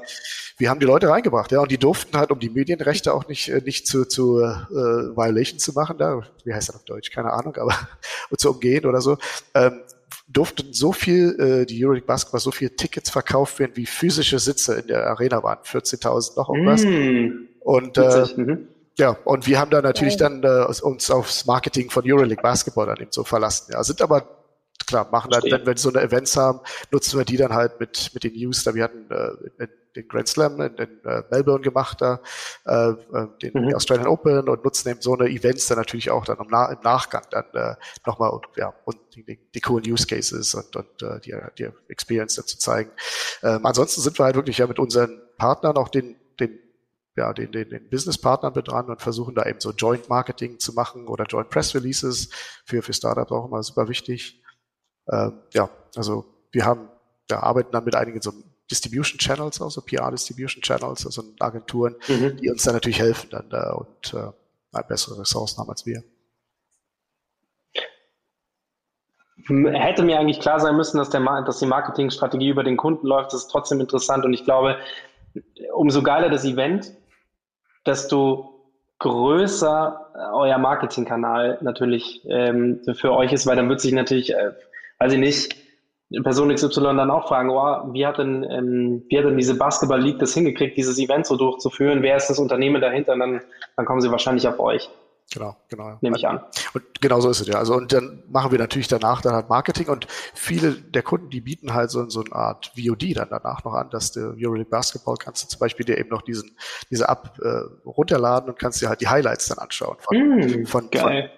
Wir 0.57 0.69
haben 0.69 0.79
die 0.79 0.85
Leute 0.85 1.09
reingebracht, 1.09 1.51
ja, 1.51 1.61
und 1.61 1.71
die 1.71 1.77
durften 1.77 2.17
halt, 2.17 2.31
um 2.31 2.39
die 2.39 2.49
Medienrechte 2.49 3.13
auch 3.13 3.27
nicht, 3.27 3.49
äh, 3.49 3.61
nicht 3.61 3.87
zu, 3.87 4.05
zu 4.05 4.39
äh, 4.39 5.15
Violation 5.15 5.57
zu 5.59 5.73
machen, 5.73 5.97
da, 5.97 6.21
wie 6.43 6.53
heißt 6.53 6.69
das 6.69 6.75
auf 6.75 6.83
Deutsch, 6.83 7.11
keine 7.11 7.31
Ahnung, 7.33 7.55
aber 7.55 7.73
zu 8.37 8.51
umgehen 8.51 8.85
oder 8.85 9.01
so, 9.01 9.17
ähm, 9.55 9.81
durften 10.27 10.73
so 10.73 10.91
viel, 10.91 11.39
äh, 11.39 11.65
die 11.65 11.83
Euroleague 11.83 12.05
Basketball, 12.05 12.39
so 12.39 12.51
viele 12.51 12.75
Tickets 12.75 13.09
verkauft 13.09 13.59
werden, 13.59 13.71
wie 13.75 13.85
physische 13.85 14.39
Sitze 14.39 14.75
in 14.75 14.87
der 14.87 15.07
Arena 15.07 15.43
waren, 15.43 15.59
14.000 15.59 16.37
noch 16.37 16.49
irgendwas. 16.49 16.83
Mm. 16.83 17.47
Und 17.61 17.97
äh, 17.97 18.25
mhm. 18.35 18.67
Ja, 18.97 19.17
und 19.23 19.47
wir 19.47 19.59
haben 19.59 19.71
da 19.71 19.81
natürlich 19.81 20.17
dann 20.17 20.43
äh, 20.43 20.65
uns 20.81 21.09
aufs 21.09 21.45
Marketing 21.45 21.89
von 21.89 22.03
Euroleague 22.05 22.41
Basketball 22.41 22.87
dann 22.87 22.97
eben 22.97 23.11
so 23.11 23.23
verlassen. 23.23 23.71
Ja, 23.71 23.83
sind 23.83 24.01
aber 24.01 24.27
klar, 24.85 25.07
machen 25.11 25.31
dann, 25.31 25.43
wenn 25.43 25.65
wir 25.65 25.77
so 25.77 25.89
eine 25.89 26.01
Events 26.01 26.35
haben, 26.35 26.59
nutzen 26.91 27.17
wir 27.17 27.25
die 27.25 27.37
dann 27.37 27.53
halt 27.53 27.79
mit 27.79 28.11
mit 28.13 28.23
den 28.23 28.33
News. 28.33 28.63
Da 28.63 28.75
wir 28.75 28.83
hatten 28.83 29.09
äh, 29.09 29.67
den 29.95 30.07
Grand 30.07 30.27
Slam 30.27 30.59
in, 30.61 30.75
in 30.75 31.05
äh, 31.05 31.23
Melbourne 31.31 31.61
gemacht, 31.61 32.01
da 32.01 32.21
äh, 32.65 32.89
äh 32.89 33.27
den 33.41 33.65
mhm. 33.65 33.75
Australian 33.75 34.07
Open 34.07 34.47
und 34.47 34.63
nutzen 34.63 34.89
eben 34.89 35.01
so 35.01 35.15
eine 35.17 35.29
Events 35.29 35.67
dann 35.67 35.77
natürlich 35.77 36.11
auch 36.11 36.25
dann 36.25 36.37
im, 36.37 36.47
Na 36.49 36.71
im 36.71 36.79
Nachgang 36.83 37.23
dann 37.31 37.45
äh, 37.53 37.75
nochmal 38.05 38.31
und 38.31 38.45
ja 38.55 38.73
und 38.85 38.97
die, 39.15 39.39
die 39.53 39.61
coolen 39.61 39.89
Use 39.89 40.07
Cases 40.07 40.53
und, 40.55 40.75
und 40.75 41.01
äh, 41.01 41.19
die, 41.21 41.35
die 41.57 41.69
Experience 41.89 42.35
dann 42.35 42.45
zu 42.45 42.57
zeigen. 42.57 42.91
Ähm, 43.43 43.65
ansonsten 43.65 44.01
sind 44.01 44.19
wir 44.19 44.25
halt 44.25 44.35
wirklich 44.35 44.57
ja 44.57 44.67
mit 44.67 44.79
unseren 44.79 45.21
Partnern 45.37 45.77
auch 45.77 45.89
den 45.89 46.15
ja, 47.15 47.33
den, 47.33 47.51
den, 47.51 47.69
den 47.69 47.89
Businesspartnern 47.89 48.53
mit 48.55 48.67
dran 48.67 48.89
und 48.89 49.01
versuchen 49.01 49.35
da 49.35 49.45
eben 49.45 49.59
so 49.59 49.71
Joint 49.71 50.09
Marketing 50.09 50.59
zu 50.59 50.73
machen 50.73 51.07
oder 51.07 51.25
Joint 51.25 51.49
Press 51.49 51.75
Releases 51.75 52.29
für, 52.65 52.81
für 52.81 52.93
Startups 52.93 53.31
auch 53.31 53.45
immer 53.45 53.61
super 53.63 53.87
wichtig. 53.89 54.41
Ähm, 55.11 55.41
ja, 55.53 55.69
also 55.95 56.25
wir 56.51 56.65
haben 56.65 56.89
ja, 57.29 57.41
arbeiten 57.41 57.71
dann 57.71 57.83
mit 57.83 57.95
einigen 57.95 58.21
so 58.21 58.31
Distribution 58.69 59.19
Channels, 59.19 59.61
also 59.61 59.81
PR 59.81 60.11
Distribution 60.11 60.61
Channels, 60.61 61.05
also 61.05 61.23
Agenturen, 61.39 61.95
mhm. 62.07 62.37
die 62.37 62.49
uns 62.49 62.63
dann 62.63 62.73
natürlich 62.73 62.99
helfen 62.99 63.29
dann 63.29 63.49
da 63.49 63.73
und 63.73 64.13
äh, 64.13 64.83
bessere 64.87 65.19
Ressourcen 65.19 65.59
haben 65.59 65.69
als 65.69 65.85
wir. 65.85 66.03
Hätte 69.47 70.03
mir 70.03 70.19
eigentlich 70.19 70.39
klar 70.39 70.59
sein 70.59 70.77
müssen, 70.77 70.97
dass, 70.97 71.09
der, 71.09 71.19
dass 71.41 71.59
die 71.59 71.65
Marketingstrategie 71.65 72.49
über 72.49 72.63
den 72.63 72.77
Kunden 72.77 73.07
läuft. 73.07 73.33
Das 73.33 73.41
ist 73.41 73.47
trotzdem 73.47 73.81
interessant 73.81 74.23
und 74.23 74.33
ich 74.33 74.45
glaube, 74.45 74.77
umso 75.73 76.03
geiler 76.03 76.29
das 76.29 76.45
Event, 76.45 76.93
desto 77.85 78.51
größer 78.99 80.11
äh, 80.13 80.35
euer 80.35 80.57
Marketingkanal 80.57 81.57
natürlich 81.61 82.21
ähm, 82.29 82.81
für 82.93 83.13
euch 83.13 83.33
ist, 83.33 83.47
weil 83.47 83.55
dann 83.55 83.69
wird 83.69 83.81
sich 83.81 83.93
natürlich, 83.93 84.33
äh, 84.33 84.51
weiß 84.99 85.13
ich 85.13 85.19
nicht, 85.19 85.55
Person 86.23 86.53
XY 86.53 86.81
dann 86.81 87.09
auch 87.09 87.27
fragen, 87.27 87.49
oh, 87.49 87.93
wie 87.93 88.05
hat 88.05 88.17
denn, 88.17 88.43
ähm, 88.43 89.03
wie 89.07 89.17
hat 89.17 89.25
denn 89.25 89.37
diese 89.37 89.57
Basketball 89.57 90.01
League 90.01 90.19
das 90.19 90.33
hingekriegt, 90.33 90.77
dieses 90.77 90.99
Event 90.99 91.25
so 91.25 91.37
durchzuführen? 91.37 92.03
Wer 92.03 92.17
ist 92.17 92.29
das 92.29 92.37
Unternehmen 92.37 92.81
dahinter? 92.81 93.13
Und 93.13 93.19
dann, 93.19 93.41
dann 93.77 93.85
kommen 93.85 94.01
sie 94.01 94.11
wahrscheinlich 94.11 94.47
auf 94.47 94.59
euch. 94.59 94.89
Genau, 95.33 95.55
genau. 95.69 95.97
Nehme 96.01 96.17
ich 96.17 96.27
an. 96.27 96.43
Und 96.73 96.83
genau 96.99 97.21
so 97.21 97.29
ist 97.29 97.39
es 97.39 97.47
ja. 97.47 97.55
Also 97.55 97.73
und 97.75 97.93
dann 97.93 98.23
machen 98.27 98.51
wir 98.51 98.59
natürlich 98.59 98.89
danach 98.89 99.21
dann 99.21 99.33
halt 99.33 99.47
Marketing 99.47 99.87
und 99.87 100.05
viele 100.09 100.73
der 100.73 101.03
Kunden, 101.03 101.29
die 101.29 101.39
bieten 101.39 101.73
halt 101.73 101.89
so, 101.89 102.09
so 102.09 102.21
eine 102.21 102.35
Art 102.35 102.73
VOD 102.75 103.15
dann 103.15 103.29
danach 103.29 103.63
noch 103.63 103.73
an, 103.73 103.89
dass 103.89 104.11
du 104.11 104.35
Euroleague 104.37 104.69
Basketball 104.69 105.15
kannst 105.15 105.43
du 105.43 105.47
zum 105.47 105.59
Beispiel 105.59 105.85
dir 105.85 105.97
eben 105.97 106.09
noch 106.09 106.21
diesen 106.21 106.57
diese 106.89 107.05
App 107.07 107.39
äh, 107.41 107.87
runterladen 107.87 108.49
und 108.49 108.59
kannst 108.59 108.81
dir 108.81 108.89
halt 108.89 108.99
die 108.99 109.07
Highlights 109.07 109.47
dann 109.47 109.59
anschauen 109.59 109.95
von 109.99 110.17
mm, 110.17 110.65
von, 110.65 110.89
von, 110.91 111.11
äh, 111.11 111.29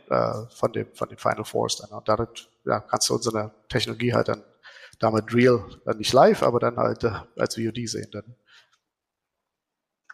von 0.49 0.73
dem 0.73 0.87
von 0.95 1.09
den 1.09 1.19
Final 1.19 1.45
Fours 1.45 1.77
dann. 1.77 1.95
Und 1.95 2.09
dadurch 2.09 2.49
ja, 2.65 2.79
kannst 2.79 3.09
du 3.09 3.13
unsere 3.13 3.51
Technologie 3.69 4.13
halt 4.13 4.27
dann 4.27 4.43
damit 4.99 5.35
real, 5.35 5.65
dann 5.85 5.97
nicht 5.97 6.13
live, 6.13 6.41
aber 6.41 6.59
dann 6.59 6.77
halt 6.77 7.03
äh, 7.03 7.11
als 7.37 7.57
VOD 7.57 7.87
sehen 7.87 8.09
dann. 8.11 8.35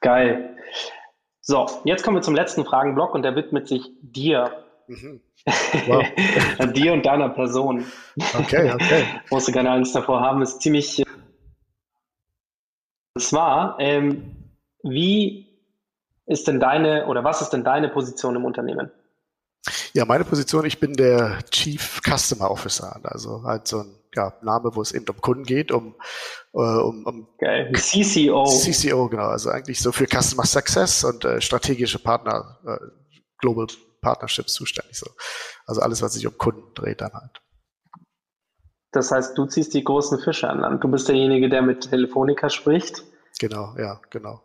Geil. 0.01 0.57
So, 1.41 1.67
jetzt 1.83 2.03
kommen 2.03 2.17
wir 2.17 2.21
zum 2.21 2.35
letzten 2.35 2.65
Fragenblock 2.65 3.13
und 3.15 3.23
der 3.23 3.35
widmet 3.35 3.67
sich 3.67 3.89
dir. 4.01 4.63
Mhm. 4.87 5.21
Wow. 5.87 6.05
dir 6.73 6.93
und 6.93 7.05
deiner 7.05 7.29
Person. 7.29 7.85
Okay, 8.37 8.71
okay. 8.73 9.05
Musst 9.31 9.47
du 9.47 9.51
keine 9.51 9.71
Angst 9.71 9.95
davor 9.95 10.19
haben, 10.19 10.41
ist 10.41 10.61
ziemlich. 10.61 11.03
Und 13.13 13.21
zwar, 13.21 13.77
ähm, 13.79 14.35
wie 14.83 15.47
ist 16.25 16.47
denn 16.47 16.59
deine 16.59 17.07
oder 17.07 17.23
was 17.23 17.41
ist 17.41 17.51
denn 17.51 17.63
deine 17.63 17.89
Position 17.89 18.35
im 18.35 18.45
Unternehmen? 18.45 18.91
Ja, 19.93 20.05
meine 20.05 20.25
Position, 20.25 20.65
ich 20.65 20.79
bin 20.79 20.93
der 20.93 21.39
Chief 21.49 22.01
Customer 22.05 22.51
Officer, 22.51 22.99
also 23.03 23.43
halt 23.43 23.67
so 23.67 23.79
ein 23.79 23.98
ja, 24.15 24.33
Name, 24.41 24.75
wo 24.75 24.81
es 24.81 24.91
eben 24.91 25.05
um 25.07 25.21
Kunden 25.21 25.43
geht, 25.43 25.71
um, 25.71 25.95
äh, 26.53 26.57
um, 26.57 27.05
um 27.05 27.27
Geil. 27.37 27.71
CCO. 27.73 28.45
CCO, 28.45 29.07
genau, 29.07 29.27
also 29.27 29.49
eigentlich 29.49 29.79
so 29.79 29.91
für 29.91 30.07
Customer 30.07 30.45
Success 30.45 31.03
und 31.03 31.25
äh, 31.25 31.41
strategische 31.41 31.99
Partner, 31.99 32.59
äh, 32.65 32.77
Global 33.37 33.67
Partnerships 34.01 34.53
zuständig. 34.53 34.97
So. 34.97 35.07
Also 35.65 35.81
alles, 35.81 36.01
was 36.01 36.13
sich 36.13 36.25
um 36.25 36.37
Kunden 36.37 36.73
dreht 36.73 37.01
dann 37.01 37.13
halt. 37.13 37.41
Das 38.91 39.11
heißt, 39.11 39.37
du 39.37 39.45
ziehst 39.45 39.73
die 39.73 39.83
großen 39.83 40.19
Fische 40.19 40.49
an 40.49 40.59
Land. 40.59 40.83
Du 40.83 40.89
bist 40.89 41.07
derjenige, 41.07 41.47
der 41.49 41.61
mit 41.61 41.89
Telefonica 41.89 42.49
spricht. 42.49 43.03
Genau, 43.39 43.75
ja, 43.77 44.01
genau. 44.09 44.41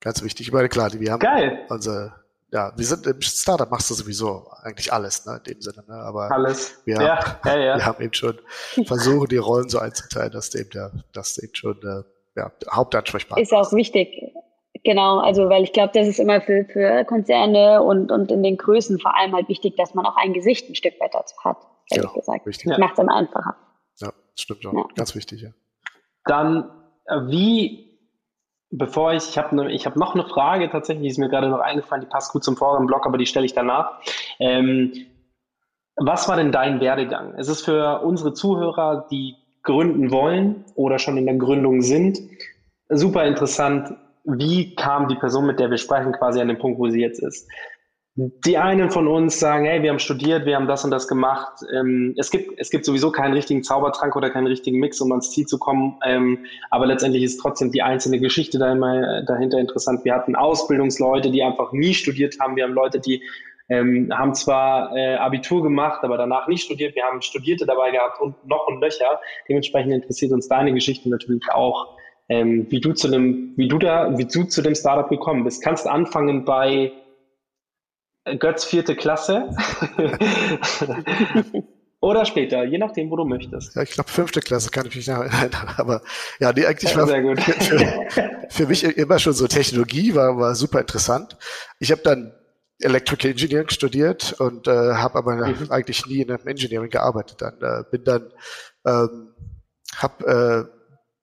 Ganz 0.00 0.22
wichtig. 0.22 0.48
Ich 0.48 0.52
meine, 0.52 0.68
klar, 0.68 0.92
wir 0.92 1.12
haben 1.12 1.20
Geil. 1.20 1.64
unsere 1.68 2.21
ja, 2.52 2.70
wir 2.76 2.84
sind 2.84 3.06
im 3.06 3.20
Startup 3.22 3.70
machst 3.70 3.88
du 3.88 3.94
sowieso 3.94 4.46
eigentlich 4.62 4.92
alles, 4.92 5.24
ne, 5.24 5.40
in 5.44 5.54
dem 5.54 5.60
Sinne, 5.62 5.84
ne? 5.88 5.94
Aber 5.94 6.30
alles. 6.30 6.82
Wir, 6.84 6.96
ja, 6.96 7.24
haben, 7.24 7.38
ja, 7.46 7.58
ja. 7.58 7.76
wir 7.78 7.86
haben 7.86 8.02
eben 8.02 8.12
schon 8.12 8.38
versucht, 8.84 9.32
die 9.32 9.38
Rollen 9.38 9.70
so 9.70 9.78
einzuteilen, 9.78 10.32
dass 10.32 10.50
du 10.50 10.58
eben 10.58 10.70
der, 10.70 10.92
dass 11.14 11.34
du 11.34 11.42
eben 11.42 11.54
schon 11.54 11.78
äh, 11.82 12.02
ja, 12.38 12.52
Hauptansprechpartner 12.70 13.42
ist 13.42 13.54
auch 13.54 13.72
wichtig. 13.72 14.34
Genau, 14.84 15.20
also 15.20 15.48
weil 15.48 15.62
ich 15.62 15.72
glaube, 15.72 15.92
das 15.94 16.06
ist 16.06 16.18
immer 16.18 16.42
für, 16.42 16.66
für 16.70 17.04
Konzerne 17.04 17.82
und, 17.82 18.10
und 18.10 18.30
in 18.30 18.42
den 18.42 18.58
Größen 18.58 18.98
vor 18.98 19.16
allem 19.16 19.32
halt 19.32 19.48
wichtig, 19.48 19.76
dass 19.76 19.94
man 19.94 20.04
auch 20.04 20.16
ein 20.16 20.34
Gesicht 20.34 20.68
ein 20.68 20.74
Stück 20.74 21.00
weit 21.00 21.14
dazu 21.14 21.34
hat, 21.44 21.56
ehrlich 21.90 22.10
genau, 22.10 22.14
gesagt. 22.14 22.46
Richtig. 22.46 22.68
Das 22.68 22.78
macht 22.78 22.94
es 22.94 22.98
immer 22.98 23.14
einfacher. 23.14 23.56
Ja, 23.98 24.12
stimmt 24.34 24.66
auch. 24.66 24.74
Ja. 24.74 24.84
Ganz 24.94 25.14
wichtig, 25.14 25.40
ja. 25.40 25.50
Dann, 26.24 26.70
äh, 27.06 27.16
wie 27.28 27.91
bevor 28.72 29.12
ich, 29.12 29.28
ich 29.28 29.38
habe 29.38 29.54
ne, 29.54 29.70
ich 29.70 29.86
hab 29.86 29.96
noch 29.96 30.14
eine 30.14 30.24
Frage 30.24 30.68
tatsächlich, 30.70 31.02
die 31.02 31.10
ist 31.10 31.18
mir 31.18 31.28
gerade 31.28 31.48
noch 31.48 31.60
eingefallen, 31.60 32.02
die 32.02 32.10
passt 32.10 32.32
gut 32.32 32.42
zum 32.42 32.56
vorigen 32.56 32.86
Blog, 32.86 33.06
aber 33.06 33.18
die 33.18 33.26
stelle 33.26 33.46
ich 33.46 33.54
danach. 33.54 34.00
Ähm, 34.40 34.92
was 35.96 36.28
war 36.28 36.36
denn 36.36 36.50
dein 36.50 36.80
Werdegang? 36.80 37.34
Es 37.36 37.48
ist 37.48 37.62
für 37.62 38.00
unsere 38.00 38.32
Zuhörer, 38.32 39.06
die 39.10 39.36
gründen 39.62 40.10
wollen 40.10 40.64
oder 40.74 40.98
schon 40.98 41.18
in 41.18 41.26
der 41.26 41.36
Gründung 41.36 41.82
sind, 41.82 42.18
super 42.88 43.24
interessant, 43.24 43.94
wie 44.24 44.74
kam 44.74 45.08
die 45.08 45.16
Person, 45.16 45.46
mit 45.46 45.60
der 45.60 45.70
wir 45.70 45.78
sprechen, 45.78 46.12
quasi 46.12 46.40
an 46.40 46.48
den 46.48 46.58
Punkt, 46.58 46.78
wo 46.78 46.88
sie 46.88 47.00
jetzt 47.00 47.20
ist 47.20 47.48
die 48.14 48.58
einen 48.58 48.90
von 48.90 49.08
uns 49.08 49.40
sagen, 49.40 49.64
hey, 49.64 49.82
wir 49.82 49.88
haben 49.88 49.98
studiert, 49.98 50.44
wir 50.44 50.56
haben 50.56 50.68
das 50.68 50.84
und 50.84 50.90
das 50.90 51.08
gemacht. 51.08 51.62
Ähm, 51.74 52.14
es, 52.18 52.30
gibt, 52.30 52.58
es 52.58 52.68
gibt 52.68 52.84
sowieso 52.84 53.10
keinen 53.10 53.32
richtigen 53.32 53.62
Zaubertrank 53.62 54.14
oder 54.16 54.28
keinen 54.28 54.48
richtigen 54.48 54.78
Mix, 54.78 55.00
um 55.00 55.10
ans 55.12 55.30
Ziel 55.30 55.46
zu 55.46 55.58
kommen. 55.58 55.98
Ähm, 56.04 56.44
aber 56.70 56.86
letztendlich 56.86 57.22
ist 57.22 57.38
trotzdem 57.38 57.72
die 57.72 57.80
einzelne 57.80 58.20
Geschichte 58.20 58.58
da 58.58 58.70
immer, 58.70 59.20
äh, 59.20 59.24
dahinter 59.24 59.58
interessant. 59.58 60.04
Wir 60.04 60.14
hatten 60.14 60.36
Ausbildungsleute, 60.36 61.30
die 61.30 61.42
einfach 61.42 61.72
nie 61.72 61.94
studiert 61.94 62.36
haben. 62.38 62.54
Wir 62.54 62.64
haben 62.64 62.74
Leute, 62.74 63.00
die 63.00 63.22
ähm, 63.70 64.10
haben 64.12 64.34
zwar 64.34 64.94
äh, 64.94 65.14
Abitur 65.14 65.62
gemacht, 65.62 66.04
aber 66.04 66.18
danach 66.18 66.48
nicht 66.48 66.64
studiert. 66.64 66.94
Wir 66.94 67.04
haben 67.04 67.22
Studierte 67.22 67.64
dabei 67.64 67.92
gehabt 67.92 68.20
und 68.20 68.46
noch 68.46 68.66
und 68.66 68.82
Löcher. 68.82 69.20
Dementsprechend 69.48 69.92
interessiert 69.92 70.32
uns 70.32 70.48
deine 70.48 70.74
Geschichte 70.74 71.08
natürlich 71.08 71.44
auch, 71.54 71.96
ähm, 72.28 72.66
wie 72.68 72.80
du 72.80 72.92
zu 72.92 73.08
dem, 73.08 73.54
wie 73.56 73.68
du 73.68 73.78
da, 73.78 74.18
wie 74.18 74.26
du 74.26 74.44
zu 74.44 74.60
dem 74.60 74.74
Startup 74.74 75.08
gekommen 75.08 75.44
bist. 75.44 75.64
Kannst 75.64 75.86
anfangen 75.86 76.44
bei 76.44 76.92
Götz 78.38 78.64
vierte 78.64 78.96
Klasse. 78.96 79.50
Oder 82.00 82.24
später, 82.24 82.64
je 82.64 82.78
nachdem, 82.78 83.10
wo 83.10 83.16
du 83.16 83.24
möchtest. 83.24 83.76
Ja, 83.76 83.82
ich 83.82 83.92
glaube, 83.92 84.10
fünfte 84.10 84.40
Klasse 84.40 84.70
kann 84.70 84.86
ich 84.86 84.96
mich 84.96 85.06
erinnern. 85.08 85.50
Aber 85.76 86.02
ja, 86.40 86.52
nee, 86.52 86.66
eigentlich 86.66 86.96
war 86.96 87.20
gut. 87.20 87.40
Für, 87.40 88.40
für, 88.48 88.66
mich 88.66 88.82
immer 88.84 89.20
schon 89.20 89.34
so 89.34 89.46
Technologie, 89.46 90.14
war, 90.14 90.36
war 90.36 90.54
super 90.56 90.80
interessant. 90.80 91.36
Ich 91.78 91.92
habe 91.92 92.02
dann 92.02 92.34
Electrical 92.80 93.30
Engineering 93.30 93.68
studiert 93.68 94.32
und 94.40 94.66
äh, 94.66 94.94
habe 94.94 95.16
aber 95.16 95.46
mhm. 95.46 95.70
eigentlich 95.70 96.04
nie 96.06 96.22
in 96.22 96.30
einem 96.32 96.46
Engineering 96.46 96.90
gearbeitet. 96.90 97.40
Dann 97.40 97.54
äh, 97.60 97.84
bin 97.90 98.02
dann 98.02 98.32
ähm, 98.84 99.34
habe 99.96 100.68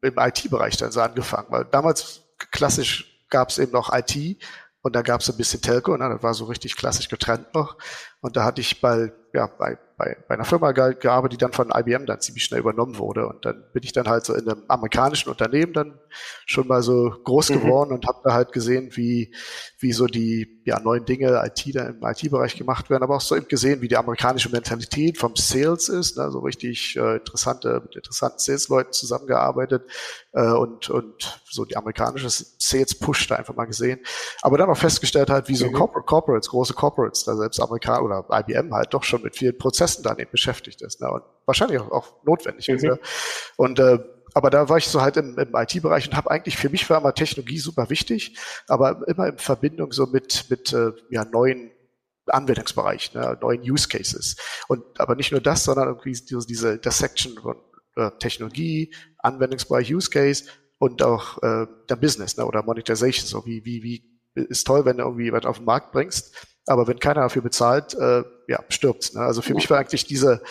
äh, 0.01 0.07
im 0.07 0.13
IT-Bereich 0.17 0.77
dann 0.77 0.91
so 0.91 1.01
angefangen, 1.01 1.47
weil 1.49 1.65
damals 1.65 2.21
klassisch 2.51 3.25
gab 3.29 3.49
es 3.49 3.57
eben 3.57 3.73
noch 3.73 3.93
IT 3.93 4.41
und 4.81 4.95
da 4.95 5.01
gab 5.01 5.21
es 5.21 5.29
ein 5.29 5.37
bisschen 5.37 5.61
Telco, 5.61 5.95
ne, 5.97 6.09
das 6.09 6.23
war 6.23 6.33
so 6.33 6.45
richtig 6.45 6.75
klassisch 6.75 7.09
getrennt 7.09 7.53
noch. 7.53 7.77
Und 8.21 8.37
da 8.37 8.43
hatte 8.43 8.61
ich 8.61 8.81
bei, 8.81 9.11
ja, 9.33 9.47
bei 9.47 9.77
bei, 9.99 10.17
bei 10.27 10.35
einer 10.35 10.45
Firma 10.45 10.71
gearbeitet, 10.71 11.33
die 11.33 11.37
dann 11.43 11.51
von 11.51 11.71
IBM 11.75 12.05
dann 12.05 12.21
ziemlich 12.21 12.45
schnell 12.45 12.61
übernommen 12.61 12.97
wurde. 12.97 13.27
Und 13.27 13.45
dann 13.45 13.65
bin 13.73 13.83
ich 13.83 13.91
dann 13.91 14.07
halt 14.07 14.25
so 14.25 14.33
in 14.33 14.49
einem 14.49 14.63
amerikanischen 14.69 15.29
Unternehmen 15.29 15.73
dann 15.73 15.99
schon 16.45 16.67
mal 16.67 16.81
so 16.81 17.13
groß 17.23 17.49
mhm. 17.49 17.61
geworden 17.61 17.91
und 17.91 18.07
habe 18.07 18.21
da 18.23 18.33
halt 18.33 18.53
gesehen, 18.53 18.91
wie, 18.95 19.35
wie 19.77 19.91
so 19.91 20.07
die 20.07 20.61
ja, 20.65 20.79
neuen 20.79 21.05
Dinge 21.05 21.43
IT 21.45 21.75
da 21.75 21.87
im 21.87 21.99
IT-Bereich 22.01 22.55
gemacht 22.55 22.89
werden, 22.89 23.03
aber 23.03 23.17
auch 23.17 23.21
so 23.21 23.35
eben 23.35 23.47
gesehen, 23.47 23.81
wie 23.81 23.87
die 23.87 23.97
amerikanische 23.97 24.49
Mentalität 24.49 25.17
vom 25.17 25.35
Sales 25.35 25.89
ist, 25.89 26.17
ne, 26.17 26.31
so 26.31 26.39
richtig 26.39 26.95
äh, 26.95 27.17
interessante, 27.17 27.81
mit 27.83 27.95
interessanten 27.95 28.39
Sales-Leuten 28.39 28.93
zusammengearbeitet 28.93 29.83
äh, 30.31 30.51
und, 30.51 30.89
und 30.89 31.41
so 31.49 31.65
die 31.65 31.75
amerikanische 31.75 32.29
Sales-Push 32.29 33.27
da 33.27 33.35
einfach 33.35 33.55
mal 33.55 33.65
gesehen. 33.65 33.99
Aber 34.41 34.57
dann 34.57 34.69
auch 34.69 34.77
festgestellt 34.77 35.29
halt, 35.29 35.49
wie 35.49 35.55
so 35.55 35.67
mhm. 35.67 35.73
Corporates, 35.73 36.49
große 36.49 36.73
Corporates, 36.73 37.25
da 37.25 37.35
selbst 37.35 37.59
Amerikaner 37.61 38.03
oder 38.03 38.25
IBM 38.31 38.73
halt 38.73 38.93
doch 38.93 39.03
schon 39.03 39.18
mit 39.21 39.35
vielen 39.35 39.57
Prozessen 39.57 40.03
dann 40.03 40.19
eben 40.19 40.31
beschäftigt 40.31 40.81
ist. 40.81 41.01
Ne? 41.01 41.09
Und 41.11 41.23
wahrscheinlich 41.45 41.79
auch, 41.79 41.91
auch 41.91 42.23
notwendig 42.23 42.67
mhm. 42.67 42.75
ist. 42.75 42.83
Ne? 42.83 42.99
Und 43.57 43.79
äh, 43.79 43.99
aber 44.33 44.49
da 44.49 44.69
war 44.69 44.77
ich 44.77 44.87
so 44.87 45.01
halt 45.01 45.17
im, 45.17 45.37
im 45.37 45.55
IT-Bereich 45.55 46.07
und 46.07 46.15
habe 46.15 46.29
eigentlich 46.31 46.57
für 46.57 46.69
mich 46.69 46.89
war 46.89 46.99
immer 46.99 47.13
Technologie 47.13 47.57
super 47.57 47.89
wichtig, 47.89 48.37
aber 48.67 49.07
immer 49.07 49.27
in 49.27 49.37
Verbindung 49.37 49.91
so 49.91 50.05
mit 50.05 50.45
mit 50.49 50.71
äh, 50.73 50.91
ja 51.09 51.25
neuen 51.25 51.71
Anwendungsbereichen, 52.27 53.19
ne, 53.19 53.37
neuen 53.41 53.61
Use 53.61 53.87
Cases. 53.87 54.35
Und 54.67 54.83
aber 54.99 55.15
nicht 55.15 55.31
nur 55.31 55.41
das, 55.41 55.63
sondern 55.63 55.87
irgendwie 55.87 56.11
diese, 56.11 56.45
diese 56.45 56.73
Intersection 56.73 57.37
von 57.37 57.57
äh, 57.95 58.11
Technologie, 58.19 58.93
Anwendungsbereich, 59.17 59.93
Use 59.93 60.09
Case 60.09 60.45
und 60.77 61.01
auch 61.01 61.41
äh, 61.41 61.67
der 61.89 61.95
Business 61.95 62.37
ne, 62.37 62.45
oder 62.45 62.63
Monetization. 62.63 63.25
So 63.25 63.45
wie 63.45 63.65
wie 63.65 63.83
wie 63.83 64.09
ist 64.35 64.65
toll, 64.65 64.85
wenn 64.85 64.97
du 64.97 65.03
irgendwie 65.03 65.31
was 65.31 65.45
auf 65.45 65.57
den 65.57 65.65
Markt 65.65 65.91
bringst, 65.91 66.47
aber 66.69 66.87
wenn 66.87 66.99
keiner 66.99 67.21
dafür 67.21 67.41
bezahlt, 67.41 67.93
äh, 67.95 68.23
ja, 68.47 68.63
stirbt. 68.69 69.15
Ne? 69.15 69.21
Also 69.21 69.41
für 69.41 69.53
mich 69.53 69.69
war 69.69 69.79
eigentlich 69.79 70.05
diese, 70.05 70.41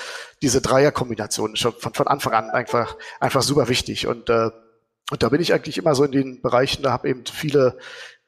diese 0.42 0.60
Dreierkombination 0.60 1.56
schon 1.56 1.72
von, 1.72 1.94
von 1.94 2.06
Anfang 2.08 2.32
an 2.32 2.50
einfach, 2.50 2.96
einfach 3.20 3.42
super 3.42 3.68
wichtig. 3.68 4.06
Und, 4.06 4.28
äh, 4.28 4.50
und 5.10 5.22
da 5.22 5.28
bin 5.28 5.40
ich 5.40 5.54
eigentlich 5.54 5.78
immer 5.78 5.94
so 5.94 6.04
in 6.04 6.12
den 6.12 6.42
Bereichen, 6.42 6.82
da 6.82 6.92
habe 6.92 7.08
eben 7.08 7.24
viele 7.24 7.78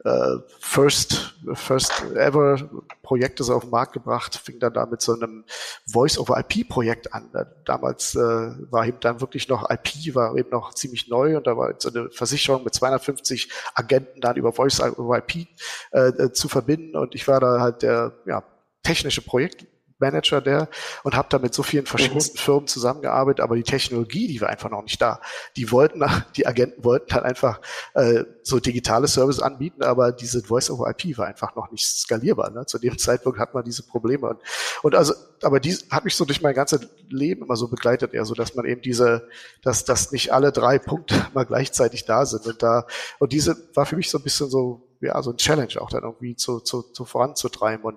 äh, 0.05 0.37
First, 0.61 1.35
First 1.55 2.03
Ever 2.15 2.71
Projekte 3.03 3.45
so 3.45 3.55
auf 3.55 3.63
den 3.63 3.71
Markt 3.71 3.93
gebracht, 3.93 4.37
fing 4.37 4.59
dann 4.59 4.73
da 4.73 4.87
mit 4.87 5.03
so 5.03 5.15
einem 5.15 5.45
Voice-over-IP-Projekt 5.91 7.13
an. 7.13 7.31
Damals 7.65 8.15
äh, 8.15 8.19
war 8.19 8.87
eben 8.87 9.01
dann 9.01 9.21
wirklich 9.21 9.49
noch 9.49 9.69
IP, 9.69 10.15
war 10.15 10.37
eben 10.37 10.51
noch 10.51 10.75
ziemlich 10.75 11.09
neu 11.09 11.37
und 11.37 11.47
da 11.47 11.57
war 11.57 11.75
so 11.79 11.91
eine 11.91 12.11
Versicherung 12.11 12.65
mit 12.65 12.75
250 12.75 13.51
Agenten 13.75 14.21
dann 14.21 14.37
über 14.37 14.53
Voice-over-IP 14.53 15.49
äh, 15.93 16.09
äh, 16.09 16.33
zu 16.33 16.49
verbinden 16.49 16.97
und 16.97 17.15
ich 17.15 17.27
war 17.29 17.41
da 17.41 17.61
halt 17.61 17.83
der 17.83 18.13
ja, 18.27 18.43
technische 18.83 19.23
Projekt 19.23 19.67
Manager 20.01 20.41
der 20.41 20.69
und 21.05 21.15
habe 21.15 21.29
da 21.31 21.39
mit 21.39 21.55
so 21.55 21.63
vielen 21.63 21.87
verschiedensten 21.87 22.37
mhm. 22.37 22.43
Firmen 22.43 22.67
zusammengearbeitet, 22.67 23.41
aber 23.41 23.57
die 23.57 23.63
Technologie, 23.63 24.27
die 24.27 24.41
war 24.41 24.49
einfach 24.49 24.71
noch 24.71 24.83
nicht 24.83 25.01
da. 25.01 25.21
Die 25.57 25.71
wollten, 25.71 26.03
die 26.37 26.47
Agenten 26.47 26.83
wollten 26.85 27.13
halt 27.15 27.25
einfach 27.25 27.61
äh, 27.95 28.25
so 28.43 28.59
digitale 28.59 29.07
Services 29.07 29.43
anbieten, 29.43 29.83
aber 29.83 30.13
diese 30.13 30.43
Voice-over-IP 30.43 31.19
war 31.19 31.27
einfach 31.27 31.55
noch 31.55 31.71
nicht 31.71 31.87
skalierbar. 31.87 32.51
Ne? 32.51 32.67
Zu 32.67 32.79
dem 32.79 32.99
Zeitpunkt 32.99 33.39
hat 33.39 33.55
man 33.55 33.65
diese 33.65 33.83
Probleme 33.83 34.29
und, 34.29 34.41
und 34.83 34.95
also, 34.95 35.15
aber 35.43 35.61
die 35.61 35.77
hat 35.91 36.05
mich 36.05 36.17
so 36.17 36.25
durch 36.25 36.43
mein 36.43 36.55
ganzes 36.55 36.81
Leben 37.09 37.43
immer 37.43 37.57
so 37.57 37.69
begleitet, 37.69 38.15
eher 38.15 38.25
so, 38.25 38.35
dass 38.35 38.55
man 38.55 38.65
eben 38.65 38.83
diese, 38.83 39.29
dass, 39.63 39.85
dass 39.85 40.13
nicht 40.13 40.33
alle 40.33 40.53
drei 40.53 40.79
Punkte 40.79 41.15
mal 41.35 41.45
gleichzeitig 41.45 42.05
da 42.05 42.27
sind 42.27 42.47
und 42.47 42.63
da 42.63 42.87
und 43.19 43.33
diese 43.33 43.57
war 43.75 43.87
für 43.87 43.97
mich 43.97 44.11
so 44.11 44.19
ein 44.19 44.25
bisschen 44.25 44.51
so 44.51 44.87
ja, 45.03 45.23
so 45.23 45.31
ein 45.31 45.39
Challenge 45.39 45.81
auch 45.81 45.89
dann 45.89 46.03
irgendwie 46.03 46.37
zu, 46.37 46.61
zu, 46.61 46.83
zu 46.83 47.07
voranzutreiben 47.07 47.85
und, 47.85 47.97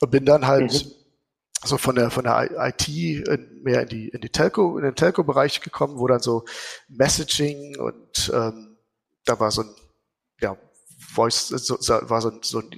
und 0.00 0.10
bin 0.10 0.26
dann 0.26 0.46
halt 0.46 0.72
mhm 0.72 1.03
so 1.64 1.78
von 1.78 1.94
der 1.94 2.10
von 2.10 2.24
der 2.24 2.50
IT 2.58 2.88
mehr 3.62 3.82
in 3.82 3.88
die 3.88 4.08
in 4.08 4.20
die 4.20 4.28
Telco 4.28 4.78
in 4.78 4.84
den 4.84 4.94
Telco-Bereich 4.94 5.60
gekommen, 5.60 5.98
wo 5.98 6.06
dann 6.06 6.20
so 6.20 6.44
Messaging 6.88 7.78
und 7.78 8.32
ähm, 8.34 8.76
da 9.24 9.40
war 9.40 9.50
so 9.50 9.62
ein 9.62 9.74
ja 10.40 10.56
Voice 10.98 11.48
so, 11.48 11.74
war 11.74 12.20
so 12.20 12.30
ein, 12.30 12.40
so 12.42 12.60
ein 12.60 12.70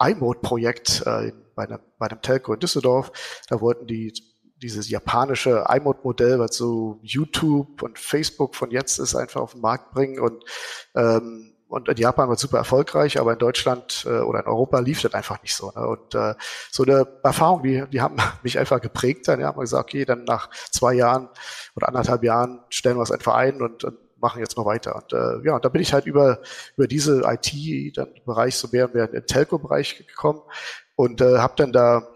iMode-Projekt 0.00 1.02
äh, 1.06 1.32
bei 1.54 1.64
einem 1.64 1.80
bei 1.98 2.06
einem 2.06 2.22
Telco 2.22 2.54
in 2.54 2.60
Düsseldorf. 2.60 3.12
Da 3.48 3.60
wollten 3.60 3.86
die 3.86 4.12
dieses 4.56 4.88
japanische 4.88 5.64
iMode-Modell, 5.68 6.38
was 6.38 6.56
so 6.56 6.98
YouTube 7.02 7.82
und 7.82 7.98
Facebook 7.98 8.54
von 8.54 8.70
jetzt 8.70 8.98
ist, 8.98 9.14
einfach 9.14 9.40
auf 9.40 9.52
den 9.52 9.60
Markt 9.60 9.92
bringen 9.92 10.20
und 10.20 10.44
ähm, 10.94 11.53
und 11.74 11.88
in 11.88 11.96
Japan 11.96 12.28
war 12.28 12.36
es 12.36 12.40
super 12.40 12.58
erfolgreich, 12.58 13.18
aber 13.18 13.32
in 13.32 13.38
Deutschland 13.40 14.04
äh, 14.06 14.20
oder 14.20 14.38
in 14.38 14.46
Europa 14.46 14.78
lief 14.78 15.02
das 15.02 15.12
einfach 15.12 15.42
nicht 15.42 15.56
so. 15.56 15.72
Ne? 15.74 15.84
Und 15.84 16.14
äh, 16.14 16.34
so 16.70 16.84
eine 16.84 17.04
Erfahrung, 17.24 17.64
die, 17.64 17.84
die 17.90 18.00
haben 18.00 18.16
mich 18.44 18.60
einfach 18.60 18.80
geprägt. 18.80 19.26
Dann 19.26 19.40
ja, 19.40 19.48
haben 19.48 19.56
wir 19.56 19.62
gesagt, 19.62 19.88
okay, 19.90 20.04
dann 20.04 20.22
nach 20.22 20.50
zwei 20.70 20.94
Jahren 20.94 21.28
oder 21.74 21.88
anderthalb 21.88 22.22
Jahren 22.22 22.60
stellen 22.68 22.96
wir 22.96 23.02
es 23.02 23.10
einfach 23.10 23.34
ein 23.34 23.60
und, 23.60 23.82
und 23.82 23.98
machen 24.20 24.38
jetzt 24.38 24.56
mal 24.56 24.64
weiter. 24.64 24.94
Und 24.94 25.12
äh, 25.12 25.44
ja, 25.44 25.56
und 25.56 25.64
da 25.64 25.68
bin 25.68 25.82
ich 25.82 25.92
halt 25.92 26.06
über, 26.06 26.38
über 26.76 26.86
diese 26.86 27.22
IT, 27.24 27.96
dann 27.96 28.14
Bereich 28.24 28.54
so 28.54 28.68
mehr 28.70 28.84
und 28.84 28.94
mehr 28.94 29.06
in 29.06 29.12
den 29.12 29.26
Telco-Bereich 29.26 30.06
gekommen 30.06 30.42
und 30.94 31.20
äh, 31.20 31.38
habe 31.38 31.54
dann 31.56 31.72
da 31.72 32.06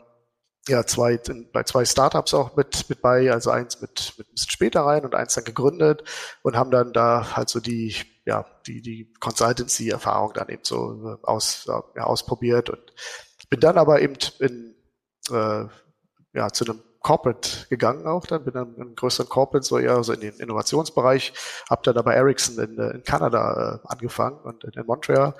ja 0.68 0.86
zwei 0.86 1.18
bei 1.52 1.64
zwei 1.64 1.84
Startups 1.84 2.34
auch 2.34 2.56
mit 2.56 2.88
mit 2.88 3.02
bei, 3.02 3.32
also 3.32 3.50
eins 3.50 3.80
mit 3.80 4.14
mit 4.18 4.28
ein 4.28 4.32
bisschen 4.32 4.50
später 4.50 4.82
rein 4.82 5.04
und 5.04 5.14
eins 5.14 5.34
dann 5.34 5.44
gegründet 5.44 6.04
und 6.42 6.56
haben 6.56 6.70
dann 6.70 6.92
da 6.92 7.36
halt 7.36 7.48
so 7.48 7.60
die 7.60 7.94
ja, 8.28 8.44
die, 8.66 8.82
die 8.82 9.10
Consultancy-Erfahrung 9.20 10.34
dann 10.34 10.50
eben 10.50 10.62
so 10.62 11.16
äh, 11.22 11.26
aus, 11.26 11.66
ja, 11.66 12.04
ausprobiert 12.04 12.68
und 12.68 12.92
bin 13.48 13.58
dann 13.58 13.78
aber 13.78 14.02
eben 14.02 14.16
in, 14.38 14.74
äh, 15.30 15.64
ja, 16.34 16.50
zu 16.52 16.66
einem 16.66 16.82
Corporate 17.00 17.66
gegangen 17.70 18.06
auch 18.06 18.26
dann, 18.26 18.44
bin 18.44 18.52
dann 18.52 18.74
in 18.74 18.82
einem 18.82 18.94
größeren 18.96 19.30
Corporate, 19.30 19.64
so 19.64 19.78
eher 19.78 20.04
so 20.04 20.12
in 20.12 20.20
den 20.20 20.34
Innovationsbereich, 20.34 21.32
habe 21.70 21.80
dann 21.84 21.96
aber 21.96 22.14
Ericsson 22.14 22.58
in, 22.62 22.78
in 22.78 23.02
Kanada 23.02 23.80
äh, 23.82 23.88
angefangen 23.88 24.40
und 24.40 24.64
in 24.64 24.84
Montreal. 24.84 25.34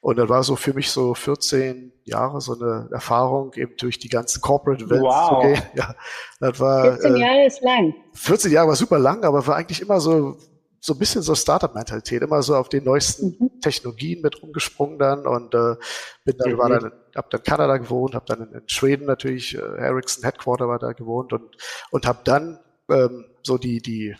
Und 0.00 0.16
dann 0.16 0.30
war 0.30 0.42
so 0.42 0.56
für 0.56 0.72
mich 0.72 0.90
so 0.90 1.14
14 1.14 1.92
Jahre 2.04 2.40
so 2.40 2.58
eine 2.58 2.88
Erfahrung, 2.90 3.52
eben 3.54 3.76
durch 3.76 3.98
die 3.98 4.08
ganze 4.08 4.40
Corporate-Welt 4.40 5.02
wow. 5.02 5.28
zu 5.28 5.48
gehen. 5.48 5.62
Ja, 5.74 5.94
das 6.40 6.58
war, 6.58 6.92
14 6.92 7.14
äh, 7.14 7.18
Jahre 7.18 7.46
ist 7.46 7.62
lang. 7.62 7.94
14 8.14 8.52
Jahre 8.52 8.68
war 8.68 8.76
super 8.76 8.98
lang, 8.98 9.24
aber 9.24 9.46
war 9.46 9.56
eigentlich 9.56 9.82
immer 9.82 10.00
so 10.00 10.38
so 10.82 10.94
ein 10.94 10.98
bisschen 10.98 11.20
so 11.20 11.34
Startup-Mentalität, 11.34 12.22
immer 12.22 12.42
so 12.42 12.56
auf 12.56 12.70
den 12.70 12.84
neuesten 12.84 13.36
mhm. 13.38 13.60
Technologien 13.60 14.22
mit 14.22 14.42
rumgesprungen 14.42 14.98
dann 14.98 15.26
und 15.26 15.54
äh, 15.54 15.76
bin 16.24 16.36
dann, 16.38 16.52
mhm. 16.52 16.58
war 16.58 16.68
dann, 16.70 16.92
hab 17.14 17.28
dann 17.28 17.40
in 17.40 17.44
Kanada 17.44 17.76
gewohnt, 17.76 18.14
habe 18.14 18.24
dann 18.26 18.48
in, 18.48 18.54
in, 18.54 18.68
Schweden 18.68 19.04
natürlich, 19.04 19.54
äh, 19.54 19.60
Ericsson 19.60 20.24
Headquarter 20.24 20.68
war 20.68 20.78
da 20.78 20.92
gewohnt 20.92 21.34
und 21.34 21.54
und 21.90 22.06
habe 22.06 22.20
dann 22.24 22.58
ähm, 22.90 23.26
so 23.42 23.58
die 23.58 23.82
die 23.82 24.16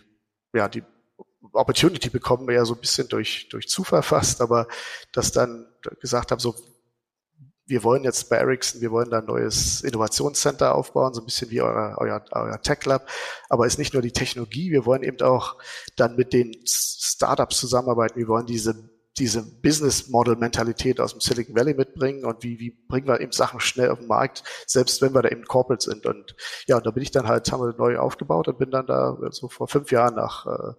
ja 0.52 0.68
die 0.68 0.82
Opportunity 1.52 2.10
bekommen, 2.10 2.50
ja 2.50 2.64
so 2.64 2.74
ein 2.74 2.80
bisschen 2.80 3.08
durch 3.08 3.48
durch 3.48 3.68
Zufall 3.68 4.02
fast, 4.02 4.40
aber 4.40 4.66
das 5.12 5.32
dann 5.32 5.66
gesagt 6.00 6.30
habe, 6.30 6.40
so 6.40 6.54
wir 7.70 7.84
wollen 7.84 8.02
jetzt 8.02 8.28
bei 8.28 8.36
Ericsson, 8.36 8.80
wir 8.80 8.90
wollen 8.90 9.10
da 9.10 9.20
ein 9.20 9.26
neues 9.26 9.82
Innovationscenter 9.82 10.74
aufbauen, 10.74 11.14
so 11.14 11.22
ein 11.22 11.24
bisschen 11.24 11.50
wie 11.50 11.60
euer, 11.62 11.94
euer, 11.98 12.24
euer 12.32 12.60
Tech 12.60 12.84
Lab. 12.84 13.08
Aber 13.48 13.64
es 13.64 13.74
ist 13.74 13.78
nicht 13.78 13.94
nur 13.94 14.02
die 14.02 14.10
Technologie, 14.10 14.72
wir 14.72 14.84
wollen 14.84 15.04
eben 15.04 15.20
auch 15.20 15.56
dann 15.94 16.16
mit 16.16 16.32
den 16.32 16.52
Startups 16.66 17.58
zusammenarbeiten. 17.58 18.18
Wir 18.18 18.26
wollen 18.26 18.46
diese 18.46 18.90
diese 19.18 19.42
Business 19.42 20.08
Model 20.08 20.36
Mentalität 20.36 21.00
aus 21.00 21.12
dem 21.12 21.20
Silicon 21.20 21.56
Valley 21.56 21.74
mitbringen 21.74 22.24
und 22.24 22.42
wie, 22.42 22.58
wie 22.58 22.70
bringen 22.88 23.06
wir 23.06 23.20
eben 23.20 23.32
Sachen 23.32 23.60
schnell 23.60 23.90
auf 23.90 23.98
den 23.98 24.08
Markt, 24.08 24.44
selbst 24.66 25.02
wenn 25.02 25.12
wir 25.12 25.22
da 25.22 25.28
eben 25.28 25.44
Corporate 25.44 25.84
sind. 25.84 26.06
Und 26.06 26.36
ja, 26.66 26.76
und 26.76 26.86
da 26.86 26.90
bin 26.90 27.02
ich 27.02 27.10
dann 27.10 27.26
halt, 27.26 27.50
haben 27.50 27.62
wir 27.62 27.74
neu 27.76 27.98
aufgebaut 27.98 28.48
und 28.48 28.58
bin 28.58 28.70
dann 28.70 28.86
da 28.86 29.18
so 29.30 29.48
vor 29.48 29.68
fünf 29.68 29.90
Jahren 29.90 30.14
nach 30.14 30.46
äh, 30.46 30.72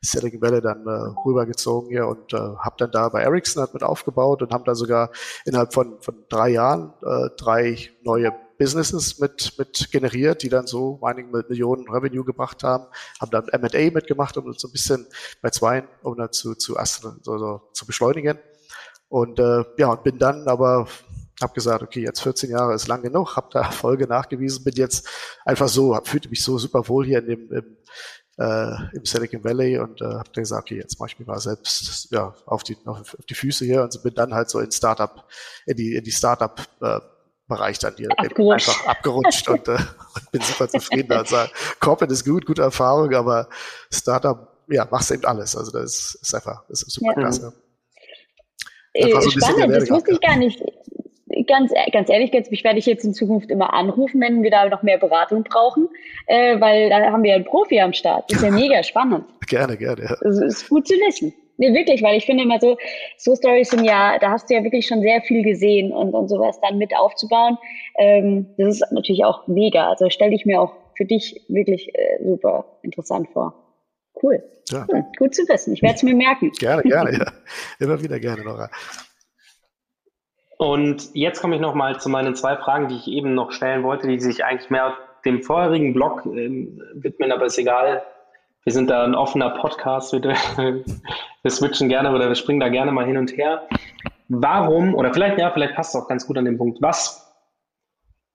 Silicon 0.00 0.40
Valley 0.40 0.60
dann 0.60 0.86
äh, 0.86 1.26
rübergezogen 1.26 1.90
hier 1.90 2.06
und 2.06 2.32
äh, 2.32 2.36
habe 2.36 2.76
dann 2.78 2.90
da 2.90 3.08
bei 3.08 3.22
Ericsson 3.22 3.62
halt 3.62 3.74
mit 3.74 3.82
aufgebaut 3.82 4.42
und 4.42 4.52
haben 4.52 4.64
da 4.64 4.74
sogar 4.74 5.10
innerhalb 5.44 5.72
von, 5.72 6.00
von 6.00 6.24
drei 6.28 6.50
Jahren 6.50 6.92
äh, 7.02 7.30
drei 7.36 7.90
neue 8.02 8.32
Businesses 8.58 9.18
mit, 9.18 9.54
mit 9.56 9.90
generiert, 9.90 10.42
die 10.42 10.48
dann 10.48 10.66
so 10.66 10.98
einige 11.02 11.28
Millionen 11.48 11.88
Revenue 11.88 12.24
gebracht 12.24 12.64
haben, 12.64 12.86
haben 13.20 13.30
dann 13.30 13.48
M&A 13.48 13.92
mitgemacht, 13.92 14.36
um 14.36 14.52
so 14.54 14.68
ein 14.68 14.72
bisschen 14.72 15.06
bei 15.40 15.50
zwei, 15.50 15.84
um 16.02 16.16
dann 16.16 16.32
zu, 16.32 16.54
zu, 16.54 16.76
so, 16.84 17.38
so, 17.38 17.62
zu 17.72 17.86
beschleunigen. 17.86 18.38
Und 19.08 19.38
äh, 19.38 19.64
ja, 19.78 19.92
und 19.92 20.02
bin 20.02 20.18
dann 20.18 20.48
aber 20.48 20.88
habe 21.40 21.54
gesagt, 21.54 21.82
okay, 21.82 22.02
jetzt 22.02 22.20
14 22.20 22.50
Jahre 22.50 22.74
ist 22.74 22.88
lang 22.88 23.02
genug, 23.02 23.36
habe 23.36 23.48
da 23.52 23.64
Folge 23.70 24.06
nachgewiesen, 24.06 24.64
bin 24.64 24.74
jetzt 24.74 25.08
einfach 25.44 25.68
so, 25.68 25.94
hab, 25.94 26.08
fühlte 26.08 26.28
mich 26.28 26.42
so 26.42 26.58
super 26.58 26.88
wohl 26.88 27.06
hier 27.06 27.20
in 27.20 27.26
dem, 27.26 27.52
im, 27.52 27.76
äh, 28.38 28.96
im 28.96 29.04
Silicon 29.04 29.44
Valley 29.44 29.78
und 29.78 30.00
äh, 30.00 30.04
habe 30.04 30.30
dann 30.32 30.42
gesagt, 30.42 30.62
okay, 30.62 30.76
jetzt 30.76 30.98
mache 30.98 31.10
ich 31.10 31.18
mich 31.18 31.28
mal 31.28 31.38
selbst 31.38 32.08
ja, 32.10 32.34
auf, 32.46 32.62
die, 32.62 32.76
auf, 32.84 33.16
die 33.28 33.34
Füße 33.34 33.64
hier 33.64 33.82
und 33.82 34.02
bin 34.02 34.14
dann 34.14 34.34
halt 34.34 34.50
so 34.50 34.60
in 34.60 34.70
Startup, 34.70 35.24
in 35.66 35.76
die, 35.76 35.94
in 35.94 36.04
die 36.04 36.12
Startup 36.12 36.60
äh, 36.80 37.00
Bereich 37.48 37.78
dann 37.78 37.94
hier 37.96 38.08
abgerutscht. 38.16 38.68
einfach 38.68 38.86
abgerutscht 38.86 39.48
und, 39.48 39.68
äh, 39.68 39.72
und 40.14 40.30
bin 40.30 40.40
super 40.42 40.68
zufrieden. 40.68 41.12
Also 41.12 41.36
Corporate 41.80 42.12
ist 42.12 42.24
gut, 42.24 42.46
gute 42.46 42.62
Erfahrung, 42.62 43.14
aber 43.14 43.48
Startup, 43.90 44.48
ja, 44.68 44.86
machst 44.90 45.10
eben 45.10 45.24
alles. 45.24 45.56
Also 45.56 45.72
das 45.72 46.18
ist 46.20 46.34
einfach, 46.34 46.64
das 46.68 46.82
ist 46.82 46.92
super 46.92 47.12
ja. 47.12 47.20
klasse. 47.20 47.52
Äh, 48.92 49.10
so 49.20 49.30
Spannend, 49.30 49.74
das 49.74 49.90
wusste 49.90 50.12
ich 50.12 50.20
gar 50.20 50.36
nicht. 50.36 50.62
Ganz, 51.46 51.72
ganz 51.92 52.08
ehrlich, 52.10 52.32
jetzt, 52.32 52.50
mich 52.50 52.64
werde 52.64 52.78
ich 52.78 52.86
jetzt 52.86 53.04
in 53.04 53.14
Zukunft 53.14 53.50
immer 53.50 53.72
anrufen, 53.72 54.20
wenn 54.20 54.42
wir 54.42 54.50
da 54.50 54.68
noch 54.68 54.82
mehr 54.82 54.98
Beratung 54.98 55.44
brauchen, 55.44 55.88
äh, 56.26 56.60
weil 56.60 56.90
da 56.90 57.12
haben 57.12 57.22
wir 57.22 57.30
ja 57.30 57.36
einen 57.36 57.44
Profi 57.44 57.80
am 57.80 57.92
Start. 57.92 58.30
Das 58.30 58.38
ist 58.38 58.44
ja 58.44 58.50
mega 58.54 58.82
spannend. 58.82 59.24
gerne, 59.46 59.76
gerne. 59.76 60.02
Ja. 60.02 60.16
Das 60.20 60.38
ist 60.40 60.68
gut 60.68 60.88
zu 60.88 60.94
wissen. 60.94 61.32
Nee, 61.58 61.74
wirklich, 61.74 62.02
weil 62.04 62.16
ich 62.16 62.24
finde 62.24 62.44
immer 62.44 62.60
so, 62.60 62.78
so 63.16 63.34
Stories 63.34 63.70
sind 63.70 63.84
ja, 63.84 64.16
da 64.20 64.30
hast 64.30 64.48
du 64.48 64.54
ja 64.54 64.62
wirklich 64.62 64.86
schon 64.86 65.02
sehr 65.02 65.20
viel 65.22 65.42
gesehen 65.42 65.92
und, 65.92 66.14
und 66.14 66.28
sowas 66.28 66.60
dann 66.60 66.78
mit 66.78 66.96
aufzubauen. 66.96 67.58
Ähm, 67.98 68.46
das 68.56 68.76
ist 68.76 68.92
natürlich 68.92 69.24
auch 69.24 69.46
mega. 69.48 69.90
Also 69.90 70.08
stelle 70.08 70.34
ich 70.34 70.46
mir 70.46 70.60
auch 70.60 70.72
für 70.96 71.04
dich 71.04 71.44
wirklich 71.48 71.92
äh, 71.94 72.24
super 72.24 72.64
interessant 72.82 73.28
vor. 73.32 73.54
Cool. 74.22 74.42
Ja. 74.70 74.86
cool. 74.92 75.04
Gut 75.18 75.34
zu 75.34 75.42
wissen. 75.48 75.72
Ich 75.72 75.82
werde 75.82 75.96
es 75.96 76.02
mir 76.04 76.14
merken. 76.14 76.52
Gerne, 76.58 76.82
gerne, 76.82 77.12
ja. 77.12 77.32
Immer 77.80 78.00
wieder 78.02 78.20
gerne, 78.20 78.44
Nora. 78.44 78.70
Und 80.58 81.10
jetzt 81.14 81.40
komme 81.40 81.56
ich 81.56 81.60
nochmal 81.60 82.00
zu 82.00 82.08
meinen 82.08 82.34
zwei 82.34 82.56
Fragen, 82.56 82.88
die 82.88 82.96
ich 82.96 83.08
eben 83.08 83.34
noch 83.34 83.50
stellen 83.50 83.82
wollte, 83.82 84.06
die 84.06 84.20
sich 84.20 84.44
eigentlich 84.44 84.70
mehr 84.70 84.96
dem 85.24 85.42
vorherigen 85.42 85.92
Blog 85.92 86.24
äh, 86.26 86.68
widmen, 86.94 87.32
aber 87.32 87.46
ist 87.46 87.58
egal. 87.58 88.02
Wir 88.68 88.74
sind 88.74 88.90
da 88.90 89.02
ein 89.02 89.14
offener 89.14 89.48
Podcast. 89.48 90.12
Wir, 90.12 90.20
wir 91.42 91.50
switchen 91.50 91.88
gerne 91.88 92.14
oder 92.14 92.28
wir 92.28 92.34
springen 92.34 92.60
da 92.60 92.68
gerne 92.68 92.92
mal 92.92 93.06
hin 93.06 93.16
und 93.16 93.34
her. 93.34 93.66
Warum, 94.28 94.94
oder 94.94 95.10
vielleicht, 95.14 95.38
ja, 95.38 95.50
vielleicht 95.50 95.74
passt 95.74 95.94
es 95.94 96.02
auch 96.02 96.06
ganz 96.06 96.26
gut 96.26 96.36
an 96.36 96.44
den 96.44 96.58
Punkt. 96.58 96.82
Was, 96.82 97.34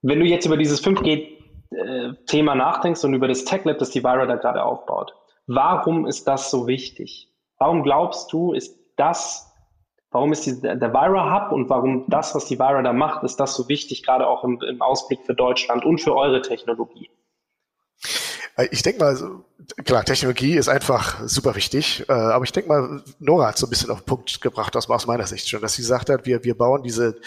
wenn 0.02 0.20
du 0.20 0.26
jetzt 0.26 0.48
über 0.48 0.58
dieses 0.58 0.84
5G-Thema 0.84 2.56
nachdenkst 2.56 3.04
und 3.04 3.14
über 3.14 3.28
das 3.28 3.46
Tech 3.46 3.64
Lab, 3.66 3.78
das 3.78 3.92
die 3.92 4.04
Vira 4.04 4.26
da 4.26 4.38
gerade 4.38 4.64
aufbaut, 4.64 5.14
warum 5.46 6.08
ist 6.08 6.28
das 6.28 6.50
so 6.50 6.66
wichtig? 6.66 7.30
Warum 7.60 7.84
glaubst 7.84 8.34
du, 8.34 8.54
ist 8.54 8.76
das, 8.96 9.56
warum 10.10 10.32
ist 10.32 10.48
die, 10.48 10.60
der 10.60 10.94
Vira 10.96 11.46
Hub 11.46 11.52
und 11.52 11.70
warum 11.70 12.06
das, 12.08 12.34
was 12.34 12.46
die 12.46 12.58
Vira 12.58 12.82
da 12.82 12.92
macht, 12.92 13.22
ist 13.22 13.40
das 13.40 13.54
so 13.54 13.70
wichtig, 13.70 14.02
gerade 14.02 14.26
auch 14.26 14.44
im, 14.44 14.60
im 14.68 14.82
Ausblick 14.82 15.20
für 15.28 15.36
Deutschland 15.36 15.86
und 15.86 16.02
für 16.02 16.16
eure 16.16 16.42
Technologie? 16.42 17.12
Äh, 18.56 18.68
ich 18.72 18.82
denke 18.84 19.00
mal, 19.00 19.44
klar, 19.86 20.04
Technologie 20.04 20.56
ist 20.56 20.70
einfach 20.70 21.28
super 21.28 21.56
wichtig, 21.56 22.06
äh, 22.08 22.14
aber 22.14 22.44
ich 22.46 22.52
denke 22.52 22.70
mal, 22.70 23.04
Nora 23.20 23.48
hat 23.48 23.58
so 23.58 23.68
ein 23.68 23.70
bisschen 23.70 23.92
auf 23.92 24.02
den 24.02 24.06
Punkt 24.06 24.42
gebracht, 24.42 24.76
aus, 24.76 24.90
aus 24.90 25.08
meiner 25.08 25.28
Sicht 25.28 25.50
schon, 25.50 25.62
dass 25.62 25.74
sie 25.74 25.82
gesagt 25.82 26.10
hat, 26.10 26.26
wir, 26.26 26.44
wir 26.44 26.58
bauen 26.58 26.84
diese 26.84 27.20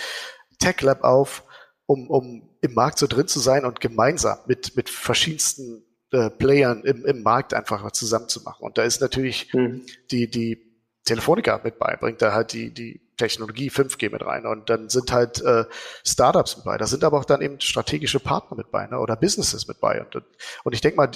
Tech 0.58 0.80
Lab 0.80 1.04
auf, 1.04 1.44
um, 1.86 2.10
um 2.10 2.48
im 2.60 2.74
Markt 2.74 2.98
so 2.98 3.06
drin 3.06 3.28
zu 3.28 3.38
sein 3.38 3.64
und 3.64 3.80
gemeinsam 3.80 4.38
mit, 4.46 4.76
mit 4.76 4.90
verschiedensten 4.90 5.84
äh, 6.10 6.30
Playern 6.30 6.82
im, 6.84 7.04
im 7.04 7.22
Markt 7.22 7.54
einfach 7.54 7.90
zusammenzumachen. 7.92 8.64
Und 8.64 8.78
da 8.78 8.82
ist 8.82 9.00
natürlich 9.00 9.52
mhm. 9.52 9.82
die, 10.10 10.28
die 10.28 10.66
Telefonica 11.04 11.60
mit 11.62 11.78
bei, 11.78 11.96
bringt 11.96 12.22
da 12.22 12.32
halt 12.32 12.52
die, 12.52 12.72
die 12.72 13.05
Technologie 13.16 13.70
5G 13.70 14.10
mit 14.10 14.24
rein. 14.24 14.46
Und 14.46 14.70
dann 14.70 14.88
sind 14.88 15.12
halt 15.12 15.42
äh, 15.42 15.64
Startups 16.04 16.56
mit 16.56 16.64
bei. 16.64 16.76
Da 16.78 16.86
sind 16.86 17.04
aber 17.04 17.18
auch 17.18 17.24
dann 17.24 17.42
eben 17.42 17.60
strategische 17.60 18.20
Partner 18.20 18.56
mit 18.56 18.70
bei 18.70 18.86
ne? 18.86 18.98
oder 18.98 19.16
Businesses 19.16 19.68
mit 19.68 19.80
bei. 19.80 20.00
Und, 20.00 20.22
und 20.64 20.72
ich 20.72 20.80
denke 20.80 20.96
mal, 20.96 21.10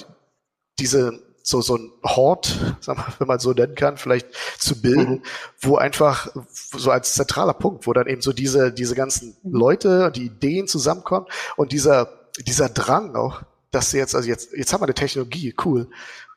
diese 0.79 1.19
so 1.43 1.61
so 1.61 1.75
ein 1.75 1.91
Hort, 2.03 2.55
sag 2.81 2.97
mal, 2.97 3.13
wenn 3.19 3.27
man 3.27 3.39
so 3.39 3.51
nennen 3.51 3.75
kann, 3.75 3.97
vielleicht 3.97 4.27
zu 4.57 4.81
bilden, 4.81 5.15
mhm. 5.15 5.23
wo 5.59 5.77
einfach 5.77 6.29
so 6.51 6.91
als 6.91 7.15
zentraler 7.15 7.53
Punkt, 7.53 7.87
wo 7.87 7.93
dann 7.93 8.07
eben 8.07 8.21
so 8.21 8.33
diese 8.33 8.71
diese 8.71 8.95
ganzen 8.95 9.37
mhm. 9.43 9.55
Leute, 9.55 10.11
die 10.11 10.25
Ideen 10.25 10.67
zusammenkommen 10.67 11.27
und 11.55 11.71
dieser 11.71 12.09
dieser 12.37 12.69
Drang 12.69 13.15
auch, 13.15 13.41
dass 13.71 13.91
sie 13.91 13.97
jetzt 13.97 14.15
also 14.15 14.27
jetzt 14.27 14.53
jetzt 14.53 14.71
haben 14.71 14.81
wir 14.81 14.85
eine 14.85 14.93
Technologie, 14.93 15.55
cool, 15.65 15.89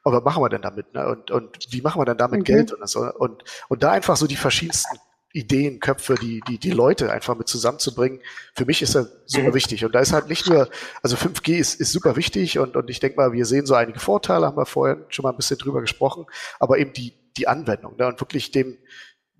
aber 0.04 0.18
was 0.18 0.24
machen 0.24 0.42
wir 0.42 0.50
denn 0.50 0.62
damit? 0.62 0.92
Ne? 0.94 1.06
Und, 1.08 1.30
und 1.30 1.58
wie 1.70 1.80
machen 1.80 2.00
wir 2.00 2.04
denn 2.04 2.18
damit 2.18 2.40
mhm. 2.40 2.44
Geld 2.44 2.72
und 2.72 2.86
so? 2.88 3.00
Und, 3.00 3.42
und 3.68 3.82
da 3.82 3.92
einfach 3.92 4.16
so 4.16 4.26
die 4.26 4.36
verschiedensten 4.36 4.98
Ideen, 5.35 5.80
Köpfe, 5.80 6.14
die, 6.14 6.41
die, 6.49 6.59
die 6.59 6.70
Leute 6.70 7.11
einfach 7.11 7.37
mit 7.37 7.49
zusammenzubringen. 7.49 8.20
Für 8.55 8.64
mich 8.64 8.82
ist 8.82 8.95
das 8.95 9.09
super 9.26 9.53
wichtig. 9.53 9.85
Und 9.85 9.93
da 9.93 9.99
ist 9.99 10.12
halt 10.12 10.28
nicht 10.28 10.49
nur, 10.49 10.70
also 11.03 11.16
5G 11.16 11.57
ist, 11.57 11.80
ist 11.80 11.91
super 11.91 12.14
wichtig 12.14 12.59
und, 12.61 12.76
und 12.76 12.89
ich 12.89 13.01
denke 13.01 13.16
mal, 13.16 13.32
wir 13.32 13.45
sehen 13.45 13.66
so 13.66 13.74
einige 13.74 13.99
Vorteile, 13.99 14.47
haben 14.47 14.57
wir 14.57 14.64
vorher 14.64 15.05
schon 15.09 15.24
mal 15.24 15.30
ein 15.30 15.37
bisschen 15.37 15.59
drüber 15.59 15.80
gesprochen, 15.80 16.26
aber 16.61 16.78
eben 16.78 16.93
die, 16.93 17.14
die 17.37 17.49
Anwendung 17.49 17.97
ne, 17.97 18.07
und 18.07 18.20
wirklich 18.20 18.53
dem, 18.53 18.78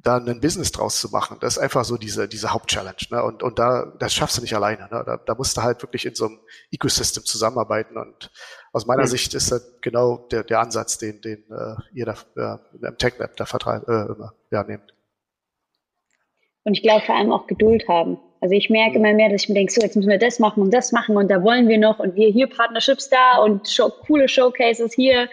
da 0.05 0.17
ein 0.17 0.41
Business 0.41 0.71
draus 0.71 1.01
zu 1.01 1.09
machen, 1.11 1.39
das 1.41 1.57
ist 1.57 1.63
einfach 1.63 1.85
so 1.85 1.97
diese, 1.97 2.29
diese 2.29 2.53
Hauptchallenge. 2.53 3.07
Ne? 3.11 3.23
Und, 3.23 3.43
und 3.43 3.59
da, 3.59 3.93
das 3.99 4.13
schaffst 4.13 4.37
du 4.37 4.43
nicht 4.43 4.55
alleine. 4.55 4.89
Ne? 4.91 5.03
Da, 5.07 5.17
da 5.17 5.35
musst 5.35 5.57
du 5.57 5.63
halt 5.63 5.81
wirklich 5.83 6.05
in 6.05 6.15
so 6.15 6.27
einem 6.27 6.41
Ecosystem 6.71 7.25
zusammenarbeiten. 7.25 7.97
Und 7.97 8.31
aus 8.73 8.85
meiner 8.85 9.05
mhm. 9.05 9.09
Sicht 9.09 9.33
ist 9.33 9.51
das 9.51 9.65
genau 9.81 10.29
der, 10.31 10.45
der 10.45 10.61
Ansatz, 10.61 10.99
den, 10.99 11.23
den 11.23 11.45
äh, 11.51 11.77
ihr 11.95 12.05
da 12.05 12.59
äh, 12.83 12.87
im 12.87 12.99
TechLab 12.99 13.37
da 13.37 13.47
vertreibt, 13.47 13.89
äh, 13.89 14.07
immer 14.13 14.35
ja, 14.51 14.63
nehmt. 14.63 14.94
Und 16.65 16.73
ich 16.75 16.83
glaube 16.83 17.05
vor 17.05 17.15
allem 17.15 17.33
auch 17.33 17.47
Geduld 17.47 17.87
haben. 17.89 18.19
Also 18.41 18.55
ich 18.55 18.69
merke 18.69 18.97
immer 18.99 19.13
mehr, 19.15 19.31
dass 19.31 19.45
ich 19.45 19.49
mir 19.49 19.55
denke, 19.55 19.73
so 19.73 19.81
jetzt 19.81 19.97
müssen 19.97 20.11
wir 20.11 20.19
das 20.19 20.39
machen 20.39 20.63
und 20.63 20.73
das 20.73 20.93
machen 20.93 21.17
und 21.17 21.31
da 21.31 21.43
wollen 21.43 21.69
wir 21.69 21.79
noch 21.79 21.99
und 21.99 22.15
wir 22.15 22.29
hier 22.29 22.47
Partnerships 22.47 23.09
da 23.09 23.39
und 23.39 23.67
show, 23.69 23.91
coole 24.07 24.29
Showcases 24.29 24.93
hier 24.95 25.29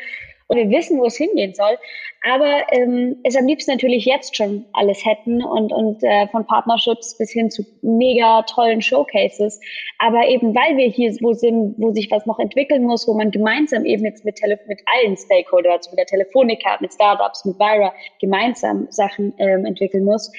und 0.48 0.58
wir 0.58 0.70
wissen, 0.70 1.00
wo 1.00 1.06
es 1.06 1.18
hingehen 1.18 1.54
soll. 1.54 1.78
Aber 2.24 2.64
ähm, 2.72 3.18
es 3.24 3.36
am 3.36 3.48
liebsten 3.48 3.72
natürlich 3.72 4.06
jetzt 4.06 4.36
schon 4.36 4.64
alles 4.74 5.04
hätten 5.06 5.44
und, 5.44 5.74
und 5.74 6.04
äh, 6.04 6.28
von 6.28 6.46
Partnerships 6.46 7.18
bis 7.18 7.32
hin 7.32 7.50
zu 7.50 7.66
mega 7.82 8.44
tollen 8.44 8.82
Showcases. 8.82 9.60
Aber 9.98 10.28
eben 10.28 10.54
weil 10.54 10.78
wir 10.78 10.88
hier 10.88 11.12
wo 11.22 11.34
sind, 11.34 11.76
wo 11.78 11.92
sich 11.92 12.12
was 12.12 12.26
noch 12.26 12.38
entwickeln 12.38 12.84
muss, 12.84 13.08
wo 13.08 13.14
man 13.14 13.32
gemeinsam 13.32 13.86
eben 13.86 14.06
jetzt 14.06 14.24
mit, 14.24 14.36
Tele 14.36 14.60
mit 14.68 14.80
allen 14.86 15.18
Stakeholders, 15.18 15.88
also 15.88 15.90
mit 15.92 16.00
der 16.00 16.06
Telefonica, 16.06 16.78
mit 16.80 16.94
Startups, 16.94 17.44
mit 17.44 17.58
Vira 17.58 17.92
gemeinsam 18.20 18.88
Sachen 18.90 19.34
ähm, 19.40 19.66
entwickeln 19.66 20.04
muss, 20.04 20.32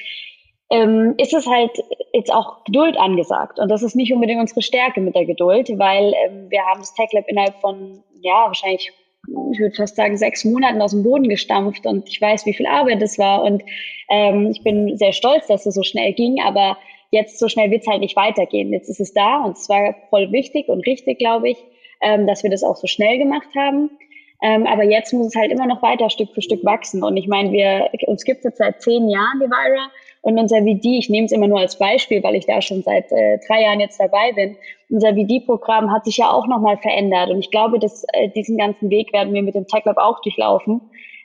ähm, 0.72 1.14
ist 1.18 1.34
es 1.34 1.46
halt 1.46 1.70
jetzt 2.14 2.32
auch 2.32 2.64
Geduld 2.64 2.98
angesagt. 2.98 3.58
Und 3.58 3.70
das 3.70 3.82
ist 3.82 3.94
nicht 3.94 4.12
unbedingt 4.12 4.40
unsere 4.40 4.62
Stärke 4.62 5.00
mit 5.00 5.14
der 5.14 5.26
Geduld, 5.26 5.68
weil 5.78 6.14
ähm, 6.24 6.46
wir 6.48 6.62
haben 6.62 6.80
das 6.80 6.94
Tech 6.94 7.12
Lab 7.12 7.28
innerhalb 7.28 7.54
von, 7.60 8.02
ja, 8.22 8.46
wahrscheinlich, 8.46 8.90
ich 9.52 9.60
würde 9.60 9.74
fast 9.74 9.96
sagen, 9.96 10.16
sechs 10.16 10.44
Monaten 10.46 10.80
aus 10.80 10.92
dem 10.92 11.02
Boden 11.02 11.28
gestampft 11.28 11.84
und 11.86 12.08
ich 12.08 12.20
weiß, 12.20 12.46
wie 12.46 12.54
viel 12.54 12.66
Arbeit 12.66 13.02
es 13.02 13.18
war. 13.18 13.42
Und 13.42 13.62
ähm, 14.08 14.50
ich 14.50 14.62
bin 14.64 14.96
sehr 14.96 15.12
stolz, 15.12 15.46
dass 15.46 15.66
es 15.66 15.74
so 15.74 15.82
schnell 15.82 16.14
ging, 16.14 16.40
aber 16.42 16.78
jetzt 17.10 17.38
so 17.38 17.48
schnell 17.48 17.70
wird 17.70 17.82
es 17.82 17.86
halt 17.86 18.00
nicht 18.00 18.16
weitergehen. 18.16 18.72
Jetzt 18.72 18.88
ist 18.88 19.00
es 19.00 19.12
da 19.12 19.44
und 19.44 19.58
es 19.58 19.68
war 19.68 19.94
voll 20.08 20.32
wichtig 20.32 20.68
und 20.68 20.86
richtig, 20.86 21.18
glaube 21.18 21.50
ich, 21.50 21.58
ähm, 22.00 22.26
dass 22.26 22.42
wir 22.42 22.50
das 22.50 22.64
auch 22.64 22.76
so 22.76 22.86
schnell 22.86 23.18
gemacht 23.18 23.48
haben. 23.54 23.90
Ähm, 24.42 24.66
aber 24.66 24.82
jetzt 24.84 25.12
muss 25.12 25.28
es 25.28 25.36
halt 25.36 25.52
immer 25.52 25.66
noch 25.66 25.82
weiter 25.82 26.08
Stück 26.08 26.30
für 26.34 26.42
Stück 26.42 26.64
wachsen. 26.64 27.04
Und 27.04 27.16
ich 27.18 27.28
meine, 27.28 27.52
wir, 27.52 27.90
uns 28.06 28.24
gibt 28.24 28.38
es 28.38 28.44
jetzt 28.44 28.58
seit 28.58 28.80
zehn 28.82 29.08
Jahren, 29.08 29.38
die 29.40 29.46
Vira. 29.46 29.90
Und 30.22 30.38
unser 30.38 30.58
VD, 30.58 30.98
ich 30.98 31.10
nehme 31.10 31.26
es 31.26 31.32
immer 31.32 31.48
nur 31.48 31.58
als 31.58 31.76
Beispiel, 31.76 32.22
weil 32.22 32.36
ich 32.36 32.46
da 32.46 32.62
schon 32.62 32.82
seit 32.82 33.10
äh, 33.10 33.38
drei 33.46 33.62
Jahren 33.62 33.80
jetzt 33.80 33.98
dabei 33.98 34.32
bin, 34.32 34.56
unser 34.88 35.14
VD-Programm 35.14 35.90
hat 35.90 36.04
sich 36.04 36.16
ja 36.16 36.30
auch 36.30 36.46
nochmal 36.46 36.78
verändert. 36.78 37.30
Und 37.30 37.40
ich 37.40 37.50
glaube, 37.50 37.80
dass 37.80 38.04
äh, 38.12 38.28
diesen 38.28 38.56
ganzen 38.56 38.88
Weg 38.88 39.12
werden 39.12 39.34
wir 39.34 39.42
mit 39.42 39.56
dem 39.56 39.66
Tech 39.66 39.84
Lab 39.84 39.98
auch 39.98 40.20
durchlaufen. 40.22 40.80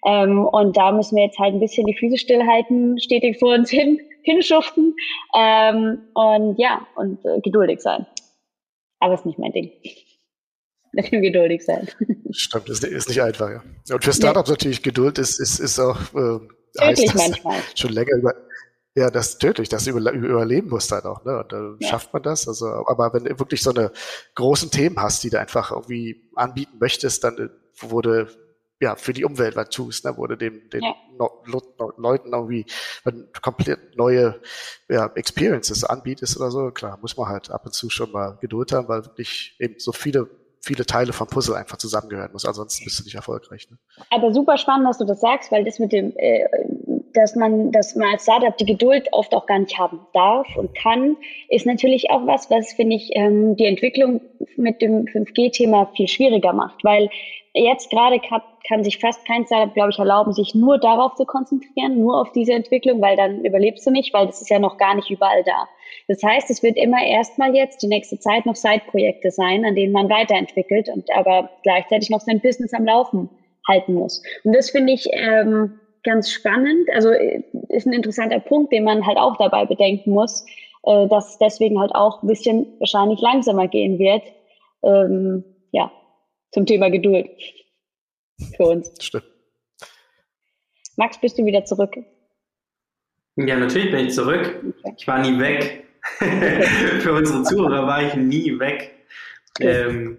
Ähm, 0.06 0.46
und 0.46 0.76
da 0.78 0.92
müssen 0.92 1.16
wir 1.16 1.26
jetzt 1.26 1.38
halt 1.38 1.54
ein 1.54 1.60
bisschen 1.60 1.86
die 1.86 1.96
Füße 1.96 2.18
stillhalten, 2.18 3.00
stetig 3.00 3.38
vor 3.38 3.54
uns 3.54 3.70
hin, 3.70 4.00
hinschuften 4.24 4.96
ähm, 5.36 6.00
und 6.14 6.58
ja, 6.58 6.86
und 6.96 7.24
äh, 7.26 7.40
geduldig 7.42 7.82
sein. 7.82 8.06
Aber 9.00 9.14
ist 9.14 9.26
nicht 9.26 9.38
mein 9.38 9.52
Ding. 9.52 9.72
Mit 10.92 11.12
dem 11.12 11.22
geduldig 11.22 11.64
sein. 11.64 11.88
Stimmt, 12.32 12.70
ist, 12.70 12.84
ist 12.84 13.10
nicht 13.10 13.22
einfach, 13.22 13.50
ja. 13.50 13.62
Und 13.94 14.04
für 14.04 14.14
Startups 14.14 14.50
nee. 14.50 14.54
natürlich 14.54 14.82
Geduld 14.82 15.20
ist, 15.20 15.40
ist, 15.40 15.60
ist 15.60 15.80
auch 15.80 16.00
äh, 16.16 16.40
heißt 16.80 17.16
manchmal. 17.16 17.60
schon 17.76 17.92
länger 17.92 18.16
über 18.18 18.34
ja, 18.98 19.12
das 19.12 19.30
ist 19.30 19.40
tödlich, 19.40 19.70
das 19.70 19.86
über, 19.86 20.12
überleben 20.12 20.70
musst 20.70 20.92
halt 20.92 21.06
auch, 21.06 21.24
ne? 21.24 21.38
Und 21.38 21.52
dann 21.52 21.78
ja. 21.80 21.88
schafft 21.88 22.14
man 22.14 22.24
das. 22.24 22.48
Also, 22.48 22.66
aber 22.66 23.14
wenn 23.14 23.26
du 23.26 23.38
wirklich 23.38 23.62
so 23.62 23.70
eine 23.70 23.92
großen 24.34 24.72
Themen 24.72 25.00
hast, 25.00 25.24
die 25.24 25.30
du 25.30 25.40
einfach 25.40 25.70
irgendwie 25.72 26.28
anbieten 26.36 26.78
möchtest, 26.80 27.24
dann 27.24 27.38
äh, 27.38 27.50
wurde 27.80 28.28
ja 28.80 28.96
für 28.96 29.14
die 29.14 29.24
Umwelt 29.24 29.56
was 29.56 29.70
tust, 29.70 30.04
ne? 30.04 30.18
wurde 30.18 30.36
dem 30.36 30.68
den 30.72 30.82
ja. 30.82 30.96
no, 31.16 31.44
no, 31.46 31.94
Leuten 31.98 32.34
irgendwie 32.34 32.66
wenn 33.04 33.28
komplett 33.40 33.96
neue 33.98 34.42
ja, 34.90 35.12
Experiences 35.14 35.84
anbietest 35.84 36.36
oder 36.38 36.50
so, 36.50 36.72
klar, 36.72 36.98
muss 37.00 37.18
man 37.18 37.28
halt 37.28 37.52
ab 37.52 37.66
und 37.66 37.74
zu 37.74 37.92
schon 37.92 38.12
mal 38.12 38.40
Geduld 38.42 38.72
haben, 38.72 38.88
weil 38.88 39.06
wirklich 39.06 39.56
eben 39.60 39.76
so 39.78 39.92
viele 39.92 40.28
viele 40.60 40.86
Teile 40.86 41.14
vom 41.14 41.28
Puzzle 41.28 41.56
einfach 41.56 41.78
zusammengehören 41.78 42.32
muss. 42.34 42.46
Ansonsten 42.46 42.84
bist 42.84 43.00
du 43.00 43.04
nicht 43.04 43.16
erfolgreich. 43.16 43.70
Ne? 43.72 43.78
Aber 44.10 44.34
super 44.34 44.58
spannend, 44.58 44.88
dass 44.88 44.98
du 44.98 45.06
das 45.06 45.22
sagst, 45.22 45.52
weil 45.52 45.64
das 45.64 45.80
mit 45.80 45.94
dem 45.94 46.14
äh, 46.18 46.46
dass 47.18 47.36
man, 47.36 47.72
dass 47.72 47.96
man 47.96 48.10
als 48.12 48.24
Startup 48.24 48.56
die 48.58 48.66
Geduld 48.66 49.08
oft 49.12 49.34
auch 49.34 49.46
gar 49.46 49.60
nicht 49.60 49.78
haben 49.78 50.00
darf 50.14 50.48
und 50.56 50.76
kann, 50.76 51.18
ist 51.50 51.66
natürlich 51.66 52.12
auch 52.12 52.26
was, 52.28 52.50
was, 52.50 52.74
finde 52.74 52.96
ich, 52.96 53.10
ähm, 53.14 53.56
die 53.56 53.66
Entwicklung 53.66 54.22
mit 54.56 54.82
dem 54.82 55.06
5G-Thema 55.06 55.92
viel 55.96 56.08
schwieriger 56.08 56.54
macht, 56.54 56.84
weil 56.84 57.10
jetzt 57.54 57.90
gerade 57.90 58.20
kann, 58.20 58.42
kann 58.68 58.84
sich 58.84 59.00
fast 59.00 59.26
kein 59.26 59.46
Startup, 59.46 59.74
glaube 59.74 59.90
ich, 59.90 60.00
erlauben, 60.00 60.32
sich 60.32 60.54
nur 60.54 60.78
darauf 60.78 61.16
zu 61.16 61.26
konzentrieren, 61.26 62.00
nur 62.00 62.22
auf 62.22 62.32
diese 62.34 62.54
Entwicklung, 62.54 63.02
weil 63.02 63.18
dann 63.18 63.44
überlebst 63.44 63.86
du 63.88 63.92
nicht, 63.92 64.14
weil 64.14 64.28
das 64.28 64.42
ist 64.42 64.50
ja 64.50 64.60
noch 64.60 64.78
gar 64.78 64.96
nicht 64.96 65.10
überall 65.10 65.44
da. 65.44 65.68
Das 66.08 66.22
heißt, 66.22 66.50
es 66.52 66.62
wird 66.62 66.78
immer 66.78 67.04
erstmal 67.04 67.56
jetzt 67.56 67.82
die 67.82 67.88
nächste 67.88 68.20
Zeit 68.20 68.46
noch 68.46 68.56
Side-Projekte 68.56 69.32
sein, 69.32 69.66
an 69.66 69.76
denen 69.76 69.94
man 69.94 70.10
weiterentwickelt 70.10 70.90
und 70.90 71.10
aber 71.16 71.50
gleichzeitig 71.64 72.10
noch 72.10 72.22
sein 72.22 72.42
Business 72.42 72.74
am 72.74 72.86
Laufen 72.86 73.30
halten 73.68 73.96
muss. 73.96 74.22
Und 74.44 74.54
das 74.54 74.70
finde 74.70 74.94
ich 74.94 75.08
ähm, 75.12 75.80
ganz 76.04 76.32
spannend. 76.32 76.90
Also 76.94 77.10
äh, 77.10 77.44
ist 77.70 77.86
ein 77.86 77.94
interessanter 77.94 78.40
Punkt, 78.40 78.72
den 78.72 78.84
man 78.84 79.06
halt 79.06 79.18
auch 79.18 79.38
dabei 79.38 79.66
bedenken 79.66 80.12
muss, 80.12 80.46
äh, 80.84 81.08
dass 81.08 81.32
es 81.32 81.38
deswegen 81.38 81.80
halt 81.80 81.94
auch 81.94 82.24
ein 82.24 82.28
bisschen 82.28 82.68
wahrscheinlich 82.80 83.20
langsamer 83.22 83.68
gehen 83.68 84.00
wird. 84.00 84.24
Ähm, 84.84 85.44
ja, 85.72 85.92
zum 86.52 86.66
Thema 86.66 86.90
Geduld 86.90 87.30
für 88.56 88.64
uns. 88.64 88.92
Stimmt. 89.00 89.26
Max, 90.96 91.20
bist 91.20 91.38
du 91.38 91.46
wieder 91.46 91.64
zurück? 91.66 91.96
Ja, 93.36 93.56
natürlich 93.56 93.92
bin 93.92 94.08
ich 94.08 94.14
zurück. 94.14 94.64
Okay. 94.80 94.96
Ich 94.98 95.08
war 95.08 95.20
nie 95.20 95.40
weg. 95.40 95.84
für 97.02 97.14
unsere 97.14 97.44
Zuhörer 97.44 97.86
war 97.86 98.02
ich 98.02 98.16
nie 98.16 98.58
weg. 98.60 98.96
Ähm, 99.60 100.18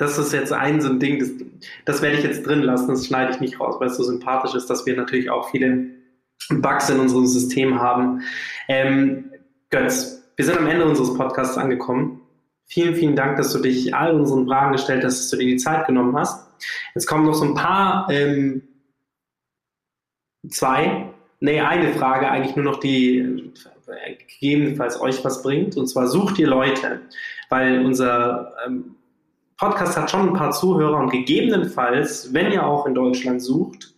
das 0.00 0.16
ist 0.16 0.32
jetzt 0.32 0.50
ein 0.50 0.80
so 0.80 0.88
ein 0.88 0.98
Ding, 0.98 1.18
das, 1.18 1.28
das 1.84 2.00
werde 2.00 2.16
ich 2.16 2.24
jetzt 2.24 2.46
drin 2.46 2.62
lassen, 2.62 2.88
das 2.88 3.06
schneide 3.06 3.32
ich 3.32 3.40
nicht 3.40 3.60
raus, 3.60 3.76
weil 3.78 3.88
es 3.88 3.98
so 3.98 4.02
sympathisch 4.02 4.54
ist, 4.54 4.70
dass 4.70 4.86
wir 4.86 4.96
natürlich 4.96 5.28
auch 5.28 5.50
viele 5.50 5.88
Bugs 6.48 6.88
in 6.88 6.98
unserem 6.98 7.26
System 7.26 7.78
haben. 7.78 8.22
Ähm, 8.66 9.30
Götz, 9.68 10.22
wir 10.36 10.46
sind 10.46 10.56
am 10.56 10.66
Ende 10.66 10.86
unseres 10.86 11.12
Podcasts 11.12 11.58
angekommen. 11.58 12.22
Vielen, 12.64 12.94
vielen 12.94 13.14
Dank, 13.14 13.36
dass 13.36 13.52
du 13.52 13.58
dich 13.58 13.94
all 13.94 14.18
unseren 14.18 14.46
Fragen 14.46 14.72
gestellt 14.72 15.04
hast, 15.04 15.18
dass 15.18 15.30
du 15.30 15.36
dir 15.36 15.48
die 15.48 15.58
Zeit 15.58 15.86
genommen 15.86 16.16
hast. 16.16 16.48
Jetzt 16.94 17.06
kommen 17.06 17.26
noch 17.26 17.34
so 17.34 17.44
ein 17.44 17.54
paar, 17.54 18.08
ähm, 18.10 18.62
zwei, 20.48 21.10
nee, 21.40 21.60
eine 21.60 21.92
Frage, 21.92 22.30
eigentlich 22.30 22.56
nur 22.56 22.64
noch 22.64 22.80
die 22.80 23.18
äh, 23.18 24.16
gegebenenfalls 24.16 24.98
euch 24.98 25.22
was 25.26 25.42
bringt. 25.42 25.76
Und 25.76 25.88
zwar 25.88 26.06
sucht 26.06 26.38
ihr 26.38 26.46
Leute, 26.46 27.02
weil 27.50 27.84
unser 27.84 28.54
ähm, 28.66 28.94
Podcast 29.60 29.94
hat 29.94 30.10
schon 30.10 30.28
ein 30.28 30.32
paar 30.32 30.52
Zuhörer 30.52 30.96
und 30.96 31.10
gegebenenfalls, 31.10 32.32
wenn 32.32 32.50
ihr 32.50 32.66
auch 32.66 32.86
in 32.86 32.94
Deutschland 32.94 33.42
sucht, 33.42 33.94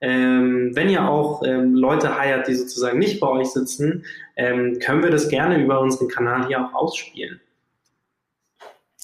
ähm, 0.00 0.70
wenn 0.72 0.88
ihr 0.88 1.06
auch 1.06 1.42
ähm, 1.44 1.74
Leute 1.74 2.18
heiert, 2.18 2.48
die 2.48 2.54
sozusagen 2.54 2.98
nicht 2.98 3.20
bei 3.20 3.28
euch 3.28 3.48
sitzen, 3.48 4.06
ähm, 4.36 4.78
können 4.82 5.02
wir 5.02 5.10
das 5.10 5.28
gerne 5.28 5.62
über 5.62 5.80
unseren 5.80 6.08
Kanal 6.08 6.46
hier 6.46 6.64
auch 6.64 6.72
ausspielen. 6.72 7.42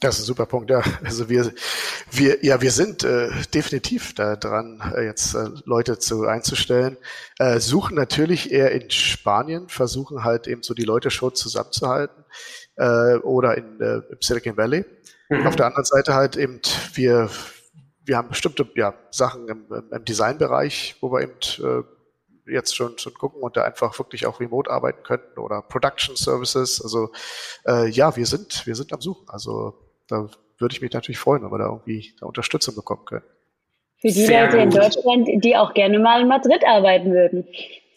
Das 0.00 0.14
ist 0.14 0.22
ein 0.22 0.26
super 0.26 0.46
Punkt, 0.46 0.70
ja. 0.70 0.82
Also 1.04 1.28
wir, 1.28 1.52
wir, 2.10 2.42
ja, 2.42 2.62
wir 2.62 2.70
sind 2.70 3.04
äh, 3.04 3.28
definitiv 3.52 4.14
da 4.14 4.36
dran, 4.36 4.80
äh, 4.96 5.04
jetzt 5.04 5.34
äh, 5.34 5.50
Leute 5.66 5.98
zu 5.98 6.26
einzustellen. 6.26 6.96
Äh, 7.38 7.58
suchen 7.60 7.96
natürlich 7.96 8.50
eher 8.50 8.72
in 8.72 8.90
Spanien, 8.90 9.68
versuchen 9.68 10.24
halt 10.24 10.46
eben 10.46 10.62
so 10.62 10.72
die 10.72 10.84
Leute 10.84 11.10
schon 11.10 11.34
zusammenzuhalten 11.34 12.24
äh, 12.76 13.16
oder 13.16 13.58
in 13.58 13.78
äh, 13.80 14.00
im 14.10 14.18
Silicon 14.22 14.56
Valley. 14.56 14.86
Mhm. 15.28 15.46
Auf 15.46 15.56
der 15.56 15.66
anderen 15.66 15.84
Seite 15.84 16.14
halt 16.14 16.36
eben 16.36 16.60
wir, 16.94 17.30
wir 18.04 18.16
haben 18.16 18.28
bestimmte 18.28 18.66
ja, 18.74 18.94
Sachen 19.10 19.48
im, 19.48 19.66
im 19.90 20.04
Designbereich, 20.04 20.96
wo 21.00 21.12
wir 21.12 21.22
eben 21.22 21.34
äh, 21.62 22.52
jetzt 22.52 22.74
schon, 22.74 22.98
schon 22.98 23.14
gucken 23.14 23.42
und 23.42 23.56
da 23.56 23.64
einfach 23.64 23.98
wirklich 23.98 24.26
auch 24.26 24.40
remote 24.40 24.70
arbeiten 24.70 25.02
könnten 25.02 25.38
oder 25.38 25.62
Production 25.62 26.16
Services. 26.16 26.80
Also 26.82 27.10
äh, 27.66 27.88
ja, 27.88 28.16
wir 28.16 28.26
sind, 28.26 28.66
wir 28.66 28.74
sind 28.74 28.92
am 28.92 29.00
Suchen. 29.00 29.28
Also 29.28 29.74
da 30.08 30.28
würde 30.58 30.72
ich 30.72 30.80
mich 30.80 30.92
natürlich 30.92 31.18
freuen, 31.18 31.42
wenn 31.42 31.50
wir 31.50 31.58
da 31.58 31.66
irgendwie 31.66 32.14
eine 32.20 32.28
Unterstützung 32.28 32.74
bekommen 32.74 33.04
können. 33.04 33.24
Für 34.00 34.08
die 34.08 34.26
Sehr 34.26 34.44
Leute 34.46 34.56
gut. 34.56 34.64
in 34.64 34.70
Deutschland, 34.70 35.44
die 35.44 35.56
auch 35.56 35.74
gerne 35.74 35.98
mal 35.98 36.22
in 36.22 36.28
Madrid 36.28 36.62
arbeiten 36.66 37.12
würden. 37.12 37.46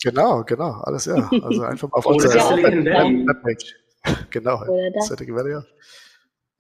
Genau, 0.04 0.44
genau, 0.44 0.72
alles 0.82 1.06
ja. 1.06 1.30
Also 1.44 1.62
einfach 1.62 1.90
mal 1.90 1.98
auf 1.98 2.06
unserer 2.06 2.58
Webpage. 2.58 3.76
Genau, 4.32 4.64
Silicon 5.02 5.36
Valley, 5.36 5.52
ja. 5.52 5.64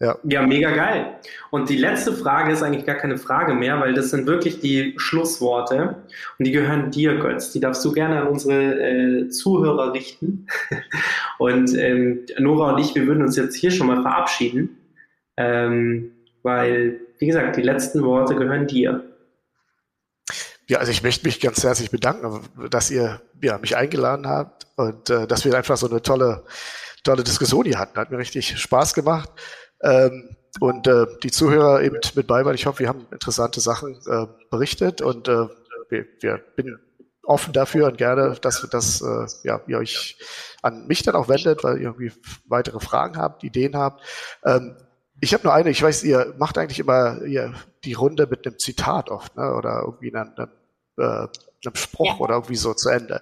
Ja. 0.01 0.17
ja, 0.23 0.41
mega 0.41 0.71
geil. 0.71 1.19
Und 1.51 1.69
die 1.69 1.77
letzte 1.77 2.11
Frage 2.11 2.51
ist 2.51 2.63
eigentlich 2.63 2.87
gar 2.87 2.95
keine 2.95 3.19
Frage 3.19 3.53
mehr, 3.53 3.79
weil 3.79 3.93
das 3.93 4.09
sind 4.09 4.25
wirklich 4.25 4.59
die 4.59 4.95
Schlussworte 4.97 5.97
und 6.39 6.45
die 6.45 6.51
gehören 6.51 6.89
dir, 6.89 7.19
Götz. 7.19 7.51
Die 7.51 7.59
darfst 7.59 7.85
du 7.85 7.91
gerne 7.91 8.21
an 8.21 8.27
unsere 8.27 8.81
äh, 8.81 9.29
Zuhörer 9.29 9.93
richten. 9.93 10.47
Und 11.37 11.75
ähm, 11.75 12.25
Nora 12.37 12.73
und 12.73 12.79
ich, 12.79 12.93
wir 12.93 13.07
würden 13.07 13.23
uns 13.23 13.35
jetzt 13.35 13.55
hier 13.55 13.71
schon 13.71 13.87
mal 13.87 14.03
verabschieden, 14.03 14.77
ähm, 15.35 16.11
weil, 16.43 16.99
wie 17.17 17.25
gesagt, 17.25 17.57
die 17.57 17.63
letzten 17.63 18.03
Worte 18.03 18.35
gehören 18.35 18.67
dir. 18.67 19.03
Ja, 20.67 20.77
also 20.77 20.91
ich 20.91 21.01
möchte 21.01 21.25
mich 21.25 21.39
ganz 21.39 21.63
herzlich 21.63 21.89
bedanken, 21.89 22.41
dass 22.69 22.91
ihr 22.91 23.21
ja, 23.41 23.57
mich 23.57 23.75
eingeladen 23.75 24.27
habt 24.27 24.67
und 24.75 25.09
äh, 25.09 25.25
dass 25.25 25.45
wir 25.45 25.55
einfach 25.55 25.77
so 25.77 25.89
eine 25.89 26.03
tolle, 26.03 26.43
tolle 27.03 27.23
Diskussion 27.23 27.65
hier 27.65 27.79
hatten. 27.79 27.99
Hat 27.99 28.11
mir 28.11 28.19
richtig 28.19 28.59
Spaß 28.59 28.93
gemacht. 28.93 29.31
Ähm, 29.83 30.35
und 30.59 30.87
äh, 30.87 31.05
die 31.23 31.31
Zuhörer 31.31 31.81
eben 31.81 31.97
mit 32.15 32.27
bei, 32.27 32.43
weil 32.45 32.55
ich 32.55 32.65
hoffe, 32.65 32.79
wir 32.79 32.89
haben 32.89 33.07
interessante 33.11 33.61
Sachen 33.61 33.99
äh, 34.07 34.27
berichtet 34.49 35.01
und 35.01 35.27
äh, 35.27 35.47
wir, 35.89 36.05
wir 36.19 36.41
bin 36.55 36.77
offen 37.23 37.53
dafür 37.53 37.87
und 37.87 37.97
gerne, 37.97 38.35
dass, 38.41 38.67
dass 38.69 39.01
äh, 39.01 39.47
ja, 39.47 39.61
ihr 39.67 39.77
euch 39.77 40.17
an 40.61 40.87
mich 40.87 41.03
dann 41.03 41.15
auch 41.15 41.29
wendet, 41.29 41.63
weil 41.63 41.77
ihr 41.77 41.83
irgendwie 41.83 42.11
weitere 42.45 42.79
Fragen 42.79 43.17
habt, 43.17 43.43
Ideen 43.43 43.75
habt. 43.75 44.01
Ähm, 44.43 44.75
ich 45.21 45.33
habe 45.33 45.43
nur 45.43 45.53
eine, 45.53 45.69
ich 45.69 45.81
weiß, 45.81 46.03
ihr 46.03 46.33
macht 46.37 46.57
eigentlich 46.57 46.79
immer 46.79 47.21
ihr, 47.23 47.53
die 47.83 47.93
Runde 47.93 48.27
mit 48.27 48.45
einem 48.45 48.57
Zitat 48.57 49.09
oft, 49.09 49.35
ne? 49.37 49.53
oder 49.53 49.83
irgendwie 49.85 50.13
einem, 50.13 50.33
einem, 50.35 50.49
äh, 50.97 51.27
einem 51.65 51.75
Spruch 51.75 52.15
ja. 52.15 52.19
oder 52.19 52.35
irgendwie 52.35 52.55
so 52.55 52.73
zu 52.73 52.89
Ende. 52.89 53.21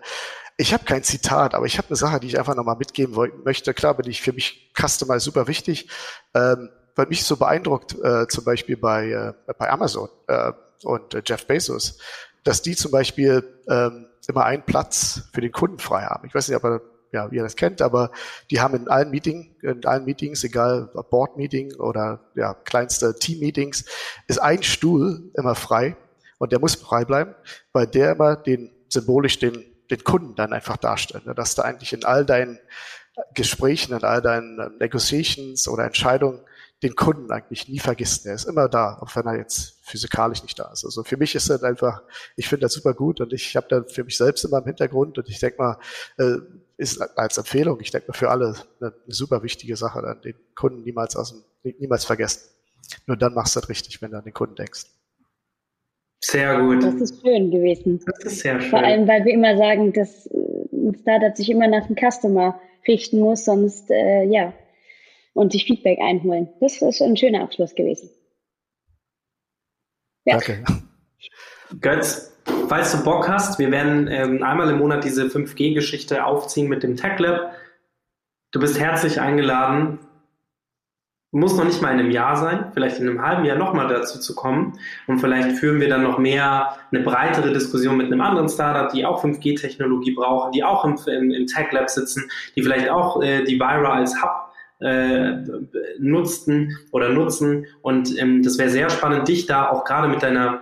Ich 0.60 0.74
habe 0.74 0.84
kein 0.84 1.03
Zitat, 1.03 1.55
aber 1.55 1.68
ich 1.68 1.78
habe 1.78 1.88
eine 1.88 1.95
Sache, 1.95 2.20
die 2.20 2.28
ich 2.28 2.38
einfach 2.38 2.53
nochmal 2.53 2.76
mitgeben 2.76 3.16
möchte. 3.45 3.74
Klar 3.74 3.93
bin 3.93 4.12
ich 4.12 4.22
für 4.22 4.34
mich 4.34 4.74
Customer 4.78 5.18
super 5.22 5.47
wichtig, 5.47 5.88
ähm, 6.34 6.70
weil 6.97 7.07
mich 7.07 7.24
so 7.24 7.38
beeindruckt, 7.38 7.95
äh, 8.03 8.28
zum 8.28 8.43
Beispiel 8.43 8.76
bei, 8.76 9.10
äh, 9.10 9.53
bei 9.57 9.70
Amazon 9.70 10.10
äh, 10.28 10.51
und 10.84 11.14
äh, 11.14 11.22
Jeff 11.26 11.47
Bezos, 11.47 11.97
dass 12.43 12.62
die 12.62 12.76
zum 12.76 12.91
Beispiel 12.91 13.41
ähm, 13.70 14.07
immer 14.28 14.43
einen 14.43 14.64
Platz 14.64 15.30
für 15.32 15.39
den 15.39 15.53
Kunden 15.53 15.80
frei 15.80 16.01
haben. 16.01 16.28
Ich 16.28 16.36
weiß 16.36 16.49
nicht, 16.49 16.57
ob 16.57 16.66
er, 16.66 16.82
ja, 17.14 17.32
wie 17.32 17.38
ihr 17.38 17.43
das 17.43 17.55
kennt, 17.55 17.82
aber 17.82 18.12
die 18.51 18.60
haben 18.60 18.76
in 18.76 18.89
allen 18.89 19.12
Meetings, 19.12 19.47
in 19.62 19.86
allen 19.86 20.03
Meetings, 20.03 20.43
egal 20.43 20.91
ob 20.93 21.10
Board-Meeting 21.10 21.76
oder 21.76 22.20
ja, 22.36 22.53
kleinste 22.53 23.16
Team-Meetings, 23.16 23.86
ist 24.28 24.41
ein 24.41 24.62
Stuhl 24.62 25.32
immer 25.36 25.55
frei 25.55 25.95
und 26.38 26.51
der 26.51 26.60
muss 26.60 26.76
frei 26.76 27.05
bleiben, 27.05 27.34
weil 27.72 27.88
der 27.88 28.12
immer 28.12 28.36
den 28.36 28.72
symbolisch 28.89 29.39
den 29.39 29.64
den 29.90 30.04
Kunden 30.04 30.36
dann 30.36 30.54
einfach 30.54 30.78
darstellen. 30.78 31.24
Ne? 31.26 31.36
Dass 31.36 31.56
du 31.56 31.64
eigentlich 31.64 31.94
in 31.94 32.06
all 32.06 32.26
deinen 32.26 32.60
Gesprächen, 33.34 33.94
in 33.94 34.04
all 34.04 34.22
deinen 34.22 34.60
ähm, 34.60 34.78
Negotiations 34.80 35.68
oder 35.68 35.86
Entscheidungen 35.86 36.42
den 36.82 36.96
Kunden 36.96 37.30
eigentlich 37.32 37.68
nie 37.68 37.80
vergisst. 37.80 38.26
Der 38.26 38.36
ist 38.36 38.46
immer 38.46 38.70
da, 38.70 38.98
auch 39.02 39.14
wenn 39.16 39.26
er 39.26 39.36
jetzt 39.36 39.80
physikalisch 39.82 40.44
nicht 40.44 40.58
da 40.58 40.72
ist. 40.72 40.86
Also 40.86 41.04
für 41.04 41.18
mich 41.18 41.36
ist 41.36 41.50
das 41.50 41.62
einfach, 41.62 42.04
ich 42.38 42.48
finde 42.48 42.66
das 42.66 42.74
super 42.74 42.94
gut 42.94 43.20
und 43.20 43.34
ich 43.34 43.58
habe 43.58 43.68
da 43.70 43.84
für 43.84 44.06
mich 44.06 44.18
selbst 44.18 44.46
immer 44.46 44.60
im 44.60 44.66
Hintergrund 44.66 45.18
und 45.18 45.28
ich 45.28 45.40
denke 45.40 45.58
mal, 45.58 45.78
äh, 46.18 46.38
ist 46.78 47.02
als 47.18 47.38
Empfehlung, 47.38 47.82
ich 47.82 47.92
denke 47.92 48.08
mal 48.08 48.18
für 48.18 48.30
alle 48.30 48.56
eine 48.80 48.94
super 49.08 49.44
wichtige 49.44 49.76
Sache, 49.76 50.02
dann 50.02 50.22
den 50.22 50.36
Kunden 50.56 50.84
niemals 50.84 51.18
aus 51.18 51.32
dem, 51.64 51.76
niemals 51.80 52.06
vergessen. 52.06 52.44
Nur 53.06 53.18
dann 53.18 53.34
machst 53.34 53.56
du 53.56 53.60
das 53.60 53.68
richtig, 53.68 54.02
wenn 54.02 54.12
du 54.12 54.18
an 54.18 54.24
den 54.24 54.34
Kunden 54.34 54.56
denkst. 54.56 54.86
Sehr 56.22 56.60
gut. 56.60 56.84
Das 56.84 56.96
ist 56.96 57.22
schön 57.22 57.52
gewesen. 57.52 58.02
Das 58.06 58.20
ist 58.26 58.40
sehr 58.40 58.60
schön. 58.60 58.70
Vor 58.70 58.80
allem, 58.80 59.08
weil 59.08 59.24
wir 59.26 59.34
immer 59.34 59.58
sagen, 59.58 59.94
dass 59.94 60.28
ein 60.28 60.96
Startup 61.02 61.36
sich 61.36 61.50
immer 61.50 61.68
nach 61.68 61.88
dem 61.88 61.96
Customer 61.96 62.60
richten 62.88 63.20
muss, 63.20 63.46
sonst, 63.46 63.90
äh, 63.90 64.24
ja, 64.24 64.54
und 65.34 65.54
sich 65.54 65.66
Feedback 65.66 66.00
einholen. 66.00 66.50
Das 66.60 66.82
ist 66.82 67.02
ein 67.02 67.16
schöner 67.16 67.44
Abschluss 67.44 67.76
gewesen. 67.76 68.10
Ja. 70.26 70.38
Danke. 70.38 70.64
Götz, 71.80 72.36
falls 72.68 72.92
du 72.92 73.04
Bock 73.04 73.30
hast, 73.30 73.60
wir 73.60 73.72
werden 73.72 74.08
ähm, 74.08 74.44
einmal 74.44 74.70
im 74.70 74.80
Monat 74.80 75.04
diese 75.04 75.26
5G-Geschichte 75.26 76.26
aufziehen 76.26 76.68
mit 76.68 76.84
dem 76.84 76.98
Tech 76.98 77.20
Lab. 77.20 77.54
Du 78.52 78.60
bist 78.60 78.80
herzlich 78.80 79.22
eingeladen. 79.22 80.00
Muss 81.32 81.56
noch 81.56 81.66
nicht 81.66 81.80
mal 81.80 81.94
in 81.94 82.00
einem 82.00 82.10
Jahr 82.10 82.36
sein, 82.38 82.72
vielleicht 82.74 83.00
in 83.00 83.08
einem 83.08 83.22
halben 83.22 83.46
Jahr 83.46 83.58
nochmal 83.58 83.88
dazu 83.88 84.20
zu 84.20 84.34
kommen. 84.34 84.80
Und 85.06 85.20
vielleicht 85.20 85.60
führen 85.60 85.80
wir 85.80 85.88
dann 85.88 86.02
noch 86.02 86.18
mehr, 86.18 86.76
eine 86.92 87.04
breitere 87.04 87.54
Diskussion 87.54 87.98
mit 87.98 88.08
einem 88.08 88.22
anderen 88.22 88.50
Startup, 88.50 88.92
die 88.92 89.06
auch 89.06 89.24
5G-Technologie 89.24 90.16
brauchen, 90.16 90.52
die 90.52 90.64
auch 90.64 90.86
im, 90.86 90.98
im, 91.06 91.32
im 91.32 91.46
Tech 91.46 91.72
Lab 91.72 91.90
sitzen, 91.90 92.30
die 92.56 92.64
vielleicht 92.64 92.90
auch 92.90 93.22
äh, 93.22 93.44
die 93.44 93.60
Vira 93.60 93.94
als 93.94 94.16
Hub 94.24 94.50
äh, 94.80 95.36
nutzten 96.00 96.76
oder 96.92 97.10
nutzen. 97.10 97.68
Und 97.84 98.18
ähm, 98.18 98.42
das 98.42 98.58
wäre 98.58 98.70
sehr 98.70 98.90
spannend, 98.90 99.28
dich 99.28 99.46
da 99.46 99.70
auch 99.70 99.84
gerade 99.84 100.08
mit 100.08 100.24
deiner 100.24 100.62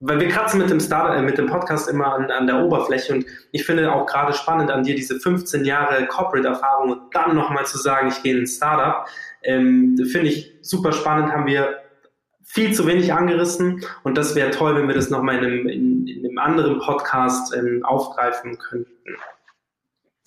weil 0.00 0.20
wir 0.20 0.28
kratzen 0.28 0.60
mit 0.60 0.70
dem 0.70 0.80
Start, 0.80 1.16
äh, 1.16 1.22
mit 1.22 1.38
dem 1.38 1.46
Podcast 1.46 1.88
immer 1.88 2.14
an, 2.14 2.30
an 2.30 2.46
der 2.46 2.62
Oberfläche 2.64 3.14
und 3.14 3.26
ich 3.52 3.64
finde 3.64 3.92
auch 3.92 4.06
gerade 4.06 4.32
spannend 4.32 4.70
an 4.70 4.82
dir 4.82 4.94
diese 4.94 5.18
15 5.18 5.64
Jahre 5.64 6.06
Corporate-Erfahrung 6.06 6.90
und 6.90 7.14
dann 7.14 7.34
nochmal 7.34 7.64
zu 7.66 7.78
sagen, 7.78 8.08
ich 8.08 8.22
gehe 8.22 8.34
in 8.34 8.42
ein 8.42 8.46
Startup. 8.46 9.06
Ähm, 9.42 9.96
Finde 10.10 10.28
ich 10.28 10.54
super 10.62 10.92
spannend, 10.92 11.32
haben 11.32 11.46
wir 11.46 11.80
viel 12.42 12.72
zu 12.72 12.86
wenig 12.86 13.12
angerissen 13.12 13.84
und 14.02 14.16
das 14.16 14.34
wäre 14.34 14.50
toll, 14.50 14.76
wenn 14.76 14.88
wir 14.88 14.94
das 14.94 15.10
nochmal 15.10 15.38
in 15.38 15.44
einem, 15.44 15.68
in, 15.68 16.06
in 16.06 16.26
einem 16.26 16.38
anderen 16.38 16.78
Podcast 16.78 17.54
ähm, 17.54 17.84
aufgreifen 17.84 18.58
könnten. 18.58 18.90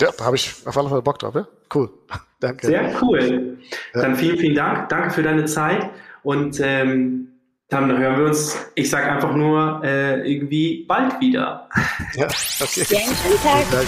Ja, 0.01 0.09
da 0.15 0.25
habe 0.25 0.35
ich 0.35 0.53
auf 0.65 0.77
alle 0.77 0.89
Fälle 0.89 1.01
Bock 1.01 1.19
drauf. 1.19 1.35
Ja? 1.35 1.47
Cool. 1.73 1.89
Danke. 2.39 2.67
Sehr 2.67 2.95
cool. 3.01 3.57
Ja. 3.93 4.01
Dann 4.01 4.15
vielen, 4.15 4.37
vielen 4.37 4.55
Dank. 4.55 4.89
Danke 4.89 5.09
für 5.09 5.23
deine 5.23 5.45
Zeit 5.45 5.89
und 6.21 6.59
ähm, 6.61 7.36
dann 7.69 7.97
hören 7.97 8.17
wir 8.17 8.25
uns, 8.27 8.57
ich 8.75 8.89
sage 8.89 9.11
einfach 9.11 9.33
nur, 9.33 9.81
äh, 9.83 10.21
irgendwie 10.31 10.85
bald 10.87 11.19
wieder. 11.19 11.67
Ja, 12.15 12.27
okay. 12.61 12.85
Ja, 12.89 13.65
Tag. 13.71 13.87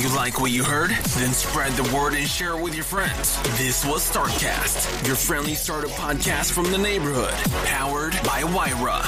You 0.00 0.08
like 0.16 0.40
what 0.40 0.50
you 0.50 0.64
heard? 0.64 0.90
Then 1.18 1.34
spread 1.34 1.72
the 1.72 1.82
word 1.94 2.14
and 2.14 2.26
share 2.26 2.56
it 2.56 2.62
with 2.62 2.74
your 2.74 2.84
friends. 2.84 3.38
This 3.58 3.84
was 3.84 4.02
Startcast, 4.10 5.06
your 5.06 5.16
friendly 5.16 5.54
startup 5.54 5.90
podcast 5.90 6.52
from 6.52 6.70
the 6.72 6.78
neighborhood, 6.78 7.34
powered 7.66 8.14
by 8.24 8.42
Wyra. 8.44 9.02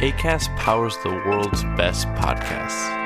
ACAST 0.00 0.54
powers 0.56 0.96
the 1.02 1.10
world's 1.10 1.62
best 1.76 2.06
podcasts. 2.14 3.05